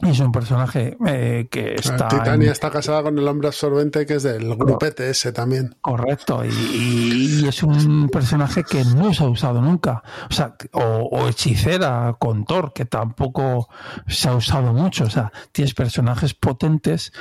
Y 0.00 0.10
es 0.10 0.18
un 0.18 0.32
personaje 0.32 0.96
eh, 1.06 1.46
que 1.48 1.76
está. 1.76 2.08
Titania 2.08 2.50
está 2.50 2.68
casada 2.68 3.04
con 3.04 3.16
el 3.16 3.28
hombre 3.28 3.46
absorbente 3.46 4.04
que 4.04 4.14
es 4.14 4.24
del 4.24 4.56
grupete 4.56 5.08
ese 5.08 5.32
también. 5.32 5.76
Correcto, 5.80 6.44
y, 6.44 7.46
es 7.46 7.62
un 7.62 8.08
personaje 8.08 8.64
que 8.64 8.84
no 8.84 9.14
se 9.14 9.22
ha 9.22 9.28
usado 9.28 9.62
nunca. 9.62 10.02
O 10.28 10.32
sea, 10.32 10.56
o, 10.72 10.80
o, 10.80 11.28
hechicera 11.28 12.16
con 12.18 12.44
Thor, 12.44 12.72
que 12.72 12.86
tampoco 12.86 13.68
se 14.08 14.28
ha 14.28 14.34
usado 14.34 14.72
mucho. 14.72 15.04
O 15.04 15.10
sea, 15.10 15.32
tienes 15.52 15.74
personajes 15.74 16.34
potentes 16.34 17.12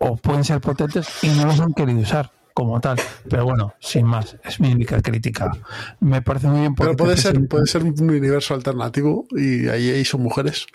o 0.00 0.16
pueden 0.16 0.44
ser 0.44 0.60
potentes 0.60 1.08
y 1.22 1.28
no 1.28 1.46
los 1.46 1.60
han 1.60 1.72
querido 1.74 2.00
usar 2.00 2.32
como 2.54 2.80
tal. 2.80 2.98
Pero 3.28 3.44
bueno, 3.44 3.74
sin 3.80 4.06
más, 4.06 4.36
es 4.44 4.58
mi 4.60 4.72
única 4.72 5.00
crítica. 5.00 5.52
Me 6.00 6.22
parece 6.22 6.48
muy 6.48 6.60
bien. 6.60 6.74
Pero 6.74 6.96
puede 6.96 7.16
ser, 7.16 7.46
puede 7.48 7.66
ser 7.66 7.84
un 7.84 8.10
universo 8.10 8.54
alternativo 8.54 9.26
y 9.30 9.68
ahí, 9.68 9.90
ahí 9.90 10.04
son 10.04 10.22
mujeres. 10.22 10.66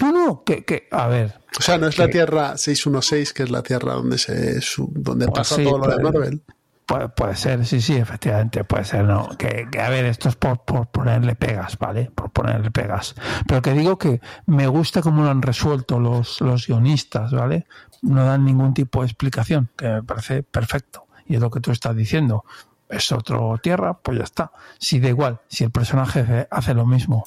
No, 0.00 0.12
no, 0.12 0.44
que, 0.44 0.64
que, 0.64 0.88
a 0.90 1.08
ver. 1.08 1.34
O 1.58 1.62
sea, 1.62 1.78
no 1.78 1.88
es 1.88 1.98
la 1.98 2.08
Tierra 2.08 2.56
616, 2.56 3.32
que 3.32 3.42
es 3.42 3.50
la 3.50 3.62
Tierra 3.62 3.94
donde 3.94 4.18
se 4.18 4.60
donde 4.92 5.26
pues 5.26 5.38
pasa 5.38 5.62
todo 5.62 5.78
lo 5.78 5.88
de 5.88 6.02
Marvel. 6.02 6.42
Puede, 6.88 7.36
ser, 7.36 7.66
sí, 7.66 7.82
sí, 7.82 7.96
efectivamente, 7.96 8.64
puede 8.64 8.84
ser, 8.84 9.04
¿no? 9.04 9.28
Que, 9.36 9.68
a 9.78 9.90
ver, 9.90 10.06
esto 10.06 10.30
es 10.30 10.36
por, 10.36 10.60
por, 10.60 10.86
ponerle 10.86 11.34
pegas, 11.34 11.76
¿vale? 11.76 12.10
Por 12.14 12.30
ponerle 12.30 12.70
pegas. 12.70 13.14
Pero 13.46 13.60
que 13.60 13.74
digo 13.74 13.98
que 13.98 14.22
me 14.46 14.66
gusta 14.68 15.02
cómo 15.02 15.22
lo 15.22 15.28
han 15.28 15.42
resuelto 15.42 16.00
los, 16.00 16.40
los 16.40 16.66
guionistas, 16.66 17.30
¿vale? 17.32 17.66
No 18.00 18.24
dan 18.24 18.46
ningún 18.46 18.72
tipo 18.72 19.02
de 19.02 19.06
explicación, 19.06 19.68
que 19.76 19.86
me 19.86 20.02
parece 20.02 20.42
perfecto. 20.42 21.06
Y 21.26 21.34
es 21.34 21.42
lo 21.42 21.50
que 21.50 21.60
tú 21.60 21.72
estás 21.72 21.94
diciendo. 21.94 22.46
Es 22.88 23.12
otro 23.12 23.60
tierra, 23.62 23.98
pues 23.98 24.16
ya 24.16 24.24
está. 24.24 24.52
Si 24.78 24.98
da 24.98 25.10
igual, 25.10 25.40
si 25.46 25.64
el 25.64 25.70
personaje 25.70 26.48
hace 26.50 26.72
lo 26.72 26.86
mismo. 26.86 27.24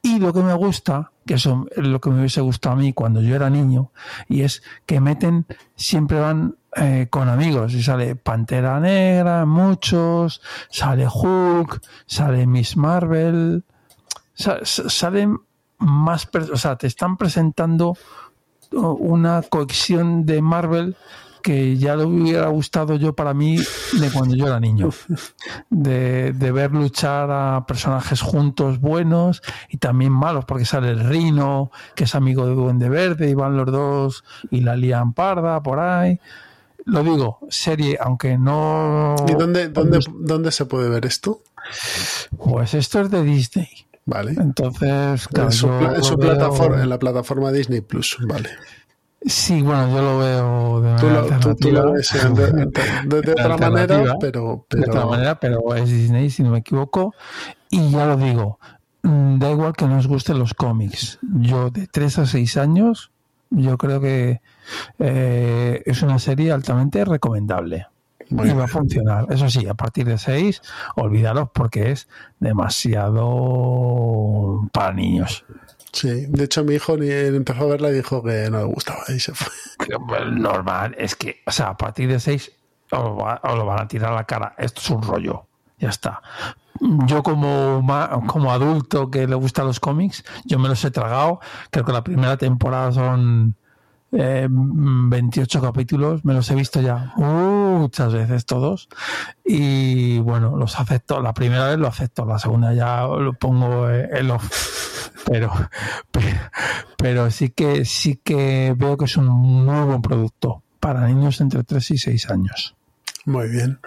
Y 0.00 0.20
lo 0.20 0.32
que 0.32 0.40
me 0.40 0.54
gusta, 0.54 1.12
que 1.26 1.34
eso 1.34 1.66
es 1.76 1.86
lo 1.86 2.00
que 2.00 2.08
me 2.08 2.20
hubiese 2.20 2.40
gustado 2.40 2.76
a 2.76 2.78
mí 2.78 2.94
cuando 2.94 3.20
yo 3.20 3.36
era 3.36 3.50
niño, 3.50 3.92
y 4.26 4.40
es 4.40 4.62
que 4.86 5.00
meten, 5.00 5.44
siempre 5.76 6.18
van 6.18 6.56
eh, 6.74 7.08
con 7.10 7.28
amigos. 7.28 7.74
Y 7.74 7.82
sale 7.82 8.16
Pantera 8.16 8.80
Negra, 8.80 9.44
muchos, 9.44 10.40
sale 10.70 11.06
Hulk, 11.06 11.82
sale 12.06 12.46
Miss 12.46 12.76
Marvel, 12.76 13.64
salen 14.34 15.38
más, 15.78 16.28
o 16.52 16.56
sea, 16.56 16.76
te 16.76 16.86
están 16.86 17.16
presentando 17.16 17.96
una 18.70 19.42
colección 19.42 20.24
de 20.24 20.40
Marvel 20.40 20.96
que 21.42 21.76
ya 21.76 21.96
le 21.96 22.04
hubiera 22.04 22.46
gustado 22.46 22.94
yo 22.94 23.14
para 23.14 23.34
mí 23.34 23.58
de 23.58 24.10
cuando 24.10 24.34
yo 24.34 24.46
era 24.46 24.58
niño. 24.58 24.90
De, 25.68 26.32
de, 26.32 26.52
ver 26.52 26.70
luchar 26.72 27.30
a 27.30 27.66
personajes 27.66 28.22
juntos 28.22 28.80
buenos 28.80 29.42
y 29.68 29.76
también 29.76 30.12
malos, 30.12 30.44
porque 30.46 30.64
sale 30.64 30.90
el 30.90 31.00
Rino, 31.00 31.70
que 31.96 32.04
es 32.04 32.14
amigo 32.14 32.46
de 32.46 32.54
Duende 32.54 32.88
Verde, 32.88 33.28
y 33.28 33.34
van 33.34 33.56
los 33.56 33.66
dos 33.66 34.24
y 34.50 34.60
la 34.60 34.76
lían 34.76 35.12
parda 35.12 35.62
por 35.62 35.80
ahí 35.80 36.18
lo 36.84 37.02
digo, 37.02 37.40
serie, 37.48 37.98
aunque 38.00 38.38
no. 38.38 39.16
¿Y 39.28 39.34
dónde, 39.34 39.68
dónde, 39.68 40.00
dónde 40.18 40.50
se 40.50 40.66
puede 40.66 40.88
ver 40.88 41.06
esto? 41.06 41.42
Pues 42.36 42.74
esto 42.74 43.00
es 43.00 43.10
de 43.10 43.22
Disney. 43.22 43.68
Vale. 44.04 44.32
Entonces, 44.32 45.28
claro, 45.28 45.50
en, 45.50 46.02
su, 46.02 46.18
plataforma, 46.18 46.82
en 46.82 46.88
la 46.88 46.98
plataforma 46.98 47.52
Disney 47.52 47.80
Plus, 47.80 48.18
vale. 48.26 48.50
Sí, 49.24 49.62
bueno, 49.62 49.88
yo 49.88 50.02
lo 50.02 50.18
veo 50.18 50.80
de 50.80 50.96
tú 50.96 51.08
lo, 51.08 51.54
tú, 51.54 51.70
lo 51.70 51.92
ves 51.92 52.10
de, 52.12 53.20
de, 53.22 53.30
otra 53.30 53.56
manera, 53.56 54.16
pero, 54.18 54.66
pero, 54.68 54.82
De 54.82 54.90
otra 54.90 55.06
manera, 55.06 55.38
pero 55.38 55.76
es 55.76 55.88
Disney, 55.88 56.30
si 56.30 56.42
no 56.42 56.50
me 56.50 56.58
equivoco. 56.58 57.14
Y 57.70 57.90
ya 57.90 58.06
lo 58.06 58.16
digo, 58.16 58.58
mm, 59.02 59.38
da 59.38 59.52
igual 59.52 59.74
que 59.74 59.86
nos 59.86 60.08
gusten 60.08 60.40
los 60.40 60.54
cómics. 60.54 61.20
Yo 61.22 61.70
de 61.70 61.86
3 61.86 62.18
a 62.18 62.26
6 62.26 62.56
años, 62.56 63.12
yo 63.54 63.78
creo 63.78 64.00
que 64.00 64.40
eh, 64.98 65.82
es 65.84 66.02
una 66.02 66.18
serie 66.18 66.50
altamente 66.52 67.04
recomendable. 67.04 67.86
y 68.28 68.34
va 68.34 68.64
a 68.64 68.68
funcionar. 68.68 69.26
Eso 69.30 69.48
sí, 69.48 69.66
a 69.68 69.74
partir 69.74 70.06
de 70.06 70.18
6, 70.18 70.62
olvídalos 70.96 71.50
porque 71.52 71.92
es 71.92 72.08
demasiado 72.40 73.28
para 74.72 74.92
niños. 74.92 75.44
Sí, 75.92 76.26
de 76.26 76.44
hecho 76.44 76.64
mi 76.64 76.74
hijo 76.74 76.96
ni 76.96 77.10
empezó 77.10 77.64
a 77.64 77.66
verla 77.66 77.90
y 77.90 77.94
dijo 77.94 78.22
que 78.22 78.48
no 78.50 78.58
le 78.58 78.64
gustaba 78.64 79.02
y 79.08 79.20
se 79.20 79.34
fue. 79.34 79.52
Normal, 80.30 80.94
es 80.98 81.14
que, 81.14 81.42
o 81.46 81.50
sea, 81.50 81.68
a 81.68 81.76
partir 81.76 82.08
de 82.08 82.18
6 82.18 82.50
os, 82.92 83.56
lo 83.56 83.66
van 83.66 83.80
a 83.80 83.88
tirar 83.88 84.12
a 84.12 84.16
la 84.16 84.24
cara. 84.24 84.54
Esto 84.58 84.80
es 84.80 84.90
un 84.90 85.02
rollo. 85.02 85.46
Ya 85.78 85.88
está. 85.88 86.22
Yo 87.06 87.22
como, 87.22 87.86
como 88.26 88.52
adulto 88.52 89.08
que 89.08 89.28
le 89.28 89.36
gustan 89.36 89.66
los 89.66 89.78
cómics, 89.78 90.24
yo 90.44 90.58
me 90.58 90.68
los 90.68 90.84
he 90.84 90.90
tragado. 90.90 91.38
Creo 91.70 91.84
que 91.84 91.92
la 91.92 92.02
primera 92.02 92.36
temporada 92.36 92.90
son 92.90 93.54
28 94.12 95.58
eh, 95.58 95.62
capítulos, 95.62 96.24
me 96.24 96.34
los 96.34 96.50
he 96.50 96.54
visto 96.54 96.82
ya 96.82 97.14
muchas 97.16 98.12
veces 98.12 98.44
todos 98.44 98.88
y 99.42 100.18
bueno, 100.18 100.56
los 100.56 100.78
acepto, 100.78 101.22
la 101.22 101.32
primera 101.32 101.68
vez 101.68 101.78
lo 101.78 101.86
acepto, 101.86 102.26
la 102.26 102.38
segunda 102.38 102.74
ya 102.74 103.06
lo 103.06 103.32
pongo 103.32 103.88
en 103.88 104.30
off, 104.30 105.10
pero, 105.24 105.50
pero, 106.98 107.30
sí 107.30 107.50
que 107.50 107.86
sí 107.86 108.20
que 108.22 108.74
veo 108.76 108.98
que 108.98 109.06
es 109.06 109.16
un 109.16 109.28
muy 109.28 109.86
buen 109.86 110.02
producto 110.02 110.62
para 110.78 111.06
niños 111.06 111.40
entre 111.40 111.64
3 111.64 111.92
y 111.92 111.98
6 111.98 112.30
años. 112.30 112.74
Muy 113.24 113.48
bien. 113.48 113.78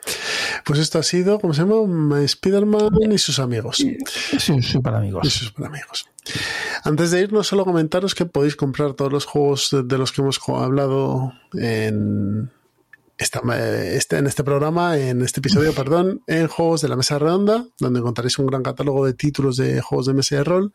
Pues 0.64 0.80
esto 0.80 0.99
ha 0.99 1.03
sido, 1.03 1.40
¿cómo 1.40 1.53
se 1.53 1.62
llama? 1.62 2.22
Spider-Man 2.22 3.12
y 3.12 3.18
sus 3.18 3.40
amigos. 3.40 3.80
Y 3.80 3.98
sus 4.40 4.66
super 4.66 4.95
amigos. 4.95 5.26
Y 5.26 5.30
sus 5.30 5.48
super 5.48 5.68
amigos. 5.68 6.07
Antes 6.84 7.12
de 7.12 7.22
irnos, 7.22 7.48
solo 7.48 7.66
comentaros 7.66 8.16
que 8.16 8.26
podéis 8.26 8.56
comprar 8.56 8.94
todos 8.94 9.12
los 9.12 9.26
juegos 9.26 9.76
de 9.84 9.98
los 9.98 10.12
que 10.12 10.22
hemos 10.22 10.40
hablado 10.48 11.34
en, 11.53 12.49
esta, 13.17 13.41
este, 13.93 14.17
en 14.17 14.27
este 14.27 14.43
programa, 14.43 14.97
en 14.97 15.21
este 15.21 15.39
episodio, 15.39 15.71
perdón, 15.73 16.21
en 16.27 16.47
Juegos 16.47 16.81
de 16.81 16.89
la 16.89 16.97
Mesa 16.97 17.17
Redonda, 17.17 17.65
donde 17.79 17.99
encontraréis 17.99 18.37
un 18.39 18.47
gran 18.47 18.61
catálogo 18.61 19.05
de 19.05 19.13
títulos 19.13 19.55
de 19.57 19.79
juegos 19.81 20.07
de 20.07 20.13
mesa 20.13 20.35
de 20.35 20.43
rol. 20.43 20.73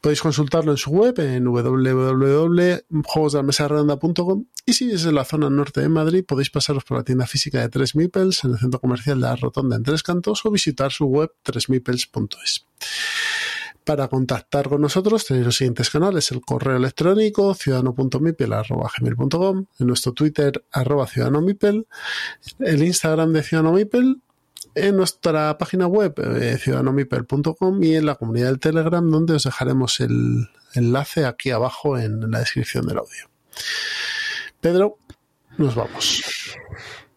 Podéis 0.00 0.20
consultarlo 0.20 0.70
en 0.70 0.76
su 0.76 0.90
web 0.90 1.18
en 1.18 1.44
www.juegosdelamesarredonda.com 1.44 4.44
y 4.66 4.74
si 4.74 4.92
es 4.92 5.04
en 5.04 5.14
la 5.14 5.24
zona 5.24 5.48
norte 5.50 5.80
de 5.80 5.88
Madrid, 5.88 6.24
podéis 6.24 6.50
pasaros 6.50 6.84
por 6.84 6.98
la 6.98 7.04
tienda 7.04 7.26
física 7.26 7.60
de 7.60 7.68
Tres 7.68 7.96
Mipels 7.96 8.44
en 8.44 8.52
el 8.52 8.58
centro 8.58 8.78
comercial 8.80 9.20
de 9.20 9.26
la 9.26 9.34
Rotonda 9.34 9.74
en 9.76 9.82
Tres 9.82 10.02
Cantos 10.02 10.44
o 10.44 10.50
visitar 10.50 10.92
su 10.92 11.06
web 11.06 11.30
tresmipels.es. 11.42 12.66
Para 13.88 14.08
contactar 14.08 14.68
con 14.68 14.82
nosotros 14.82 15.24
tenéis 15.24 15.46
los 15.46 15.56
siguientes 15.56 15.88
canales, 15.88 16.30
el 16.30 16.42
correo 16.42 16.76
electrónico 16.76 17.54
ciudadano.mipel.com, 17.54 19.64
en 19.78 19.86
nuestro 19.86 20.12
Twitter 20.12 20.62
arroba 20.70 21.06
ciudadanomipel, 21.06 21.86
el 22.58 22.82
Instagram 22.82 23.32
de 23.32 23.42
Ciudadano 23.42 23.72
Mipel, 23.72 24.20
en 24.74 24.94
nuestra 24.94 25.56
página 25.56 25.86
web 25.86 26.12
eh, 26.18 26.58
ciudadanomipel.com 26.58 27.82
y 27.82 27.94
en 27.94 28.04
la 28.04 28.16
comunidad 28.16 28.48
del 28.48 28.60
Telegram 28.60 29.08
donde 29.08 29.32
os 29.32 29.44
dejaremos 29.44 30.00
el 30.00 30.50
enlace 30.74 31.24
aquí 31.24 31.50
abajo 31.50 31.96
en 31.96 32.30
la 32.30 32.40
descripción 32.40 32.86
del 32.86 32.98
audio. 32.98 33.30
Pedro, 34.60 34.98
nos 35.56 35.74
vamos. 35.74 36.22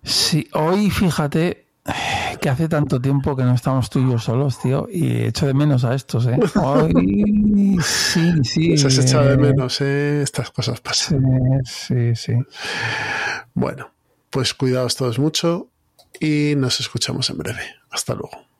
Sí, 0.03 0.47
hoy 0.53 0.89
fíjate, 0.89 1.67
que 2.41 2.49
hace 2.49 2.67
tanto 2.67 2.99
tiempo 2.99 3.35
que 3.35 3.43
no 3.43 3.53
estamos 3.53 3.89
tú 3.89 3.99
y 3.99 4.11
yo 4.11 4.19
solos, 4.19 4.59
tío, 4.59 4.87
y 4.91 5.23
echo 5.23 5.47
de 5.47 5.53
menos 5.53 5.83
a 5.83 5.93
estos, 5.95 6.27
¿eh? 6.27 6.39
sí, 7.83 8.31
sí. 8.43 8.77
Se 8.77 8.87
has 8.87 8.97
echado 8.97 9.29
de 9.29 9.37
menos, 9.37 9.81
¿eh? 9.81 10.21
Estas 10.21 10.51
cosas 10.51 10.81
pasan. 10.81 11.61
Sí, 11.65 12.15
sí, 12.15 12.33
Bueno, 13.53 13.91
pues 14.29 14.53
cuidaos 14.53 14.95
todos 14.95 15.19
mucho 15.19 15.67
y 16.19 16.53
nos 16.57 16.79
escuchamos 16.79 17.29
en 17.29 17.37
breve. 17.37 17.63
Hasta 17.89 18.13
luego. 18.13 18.50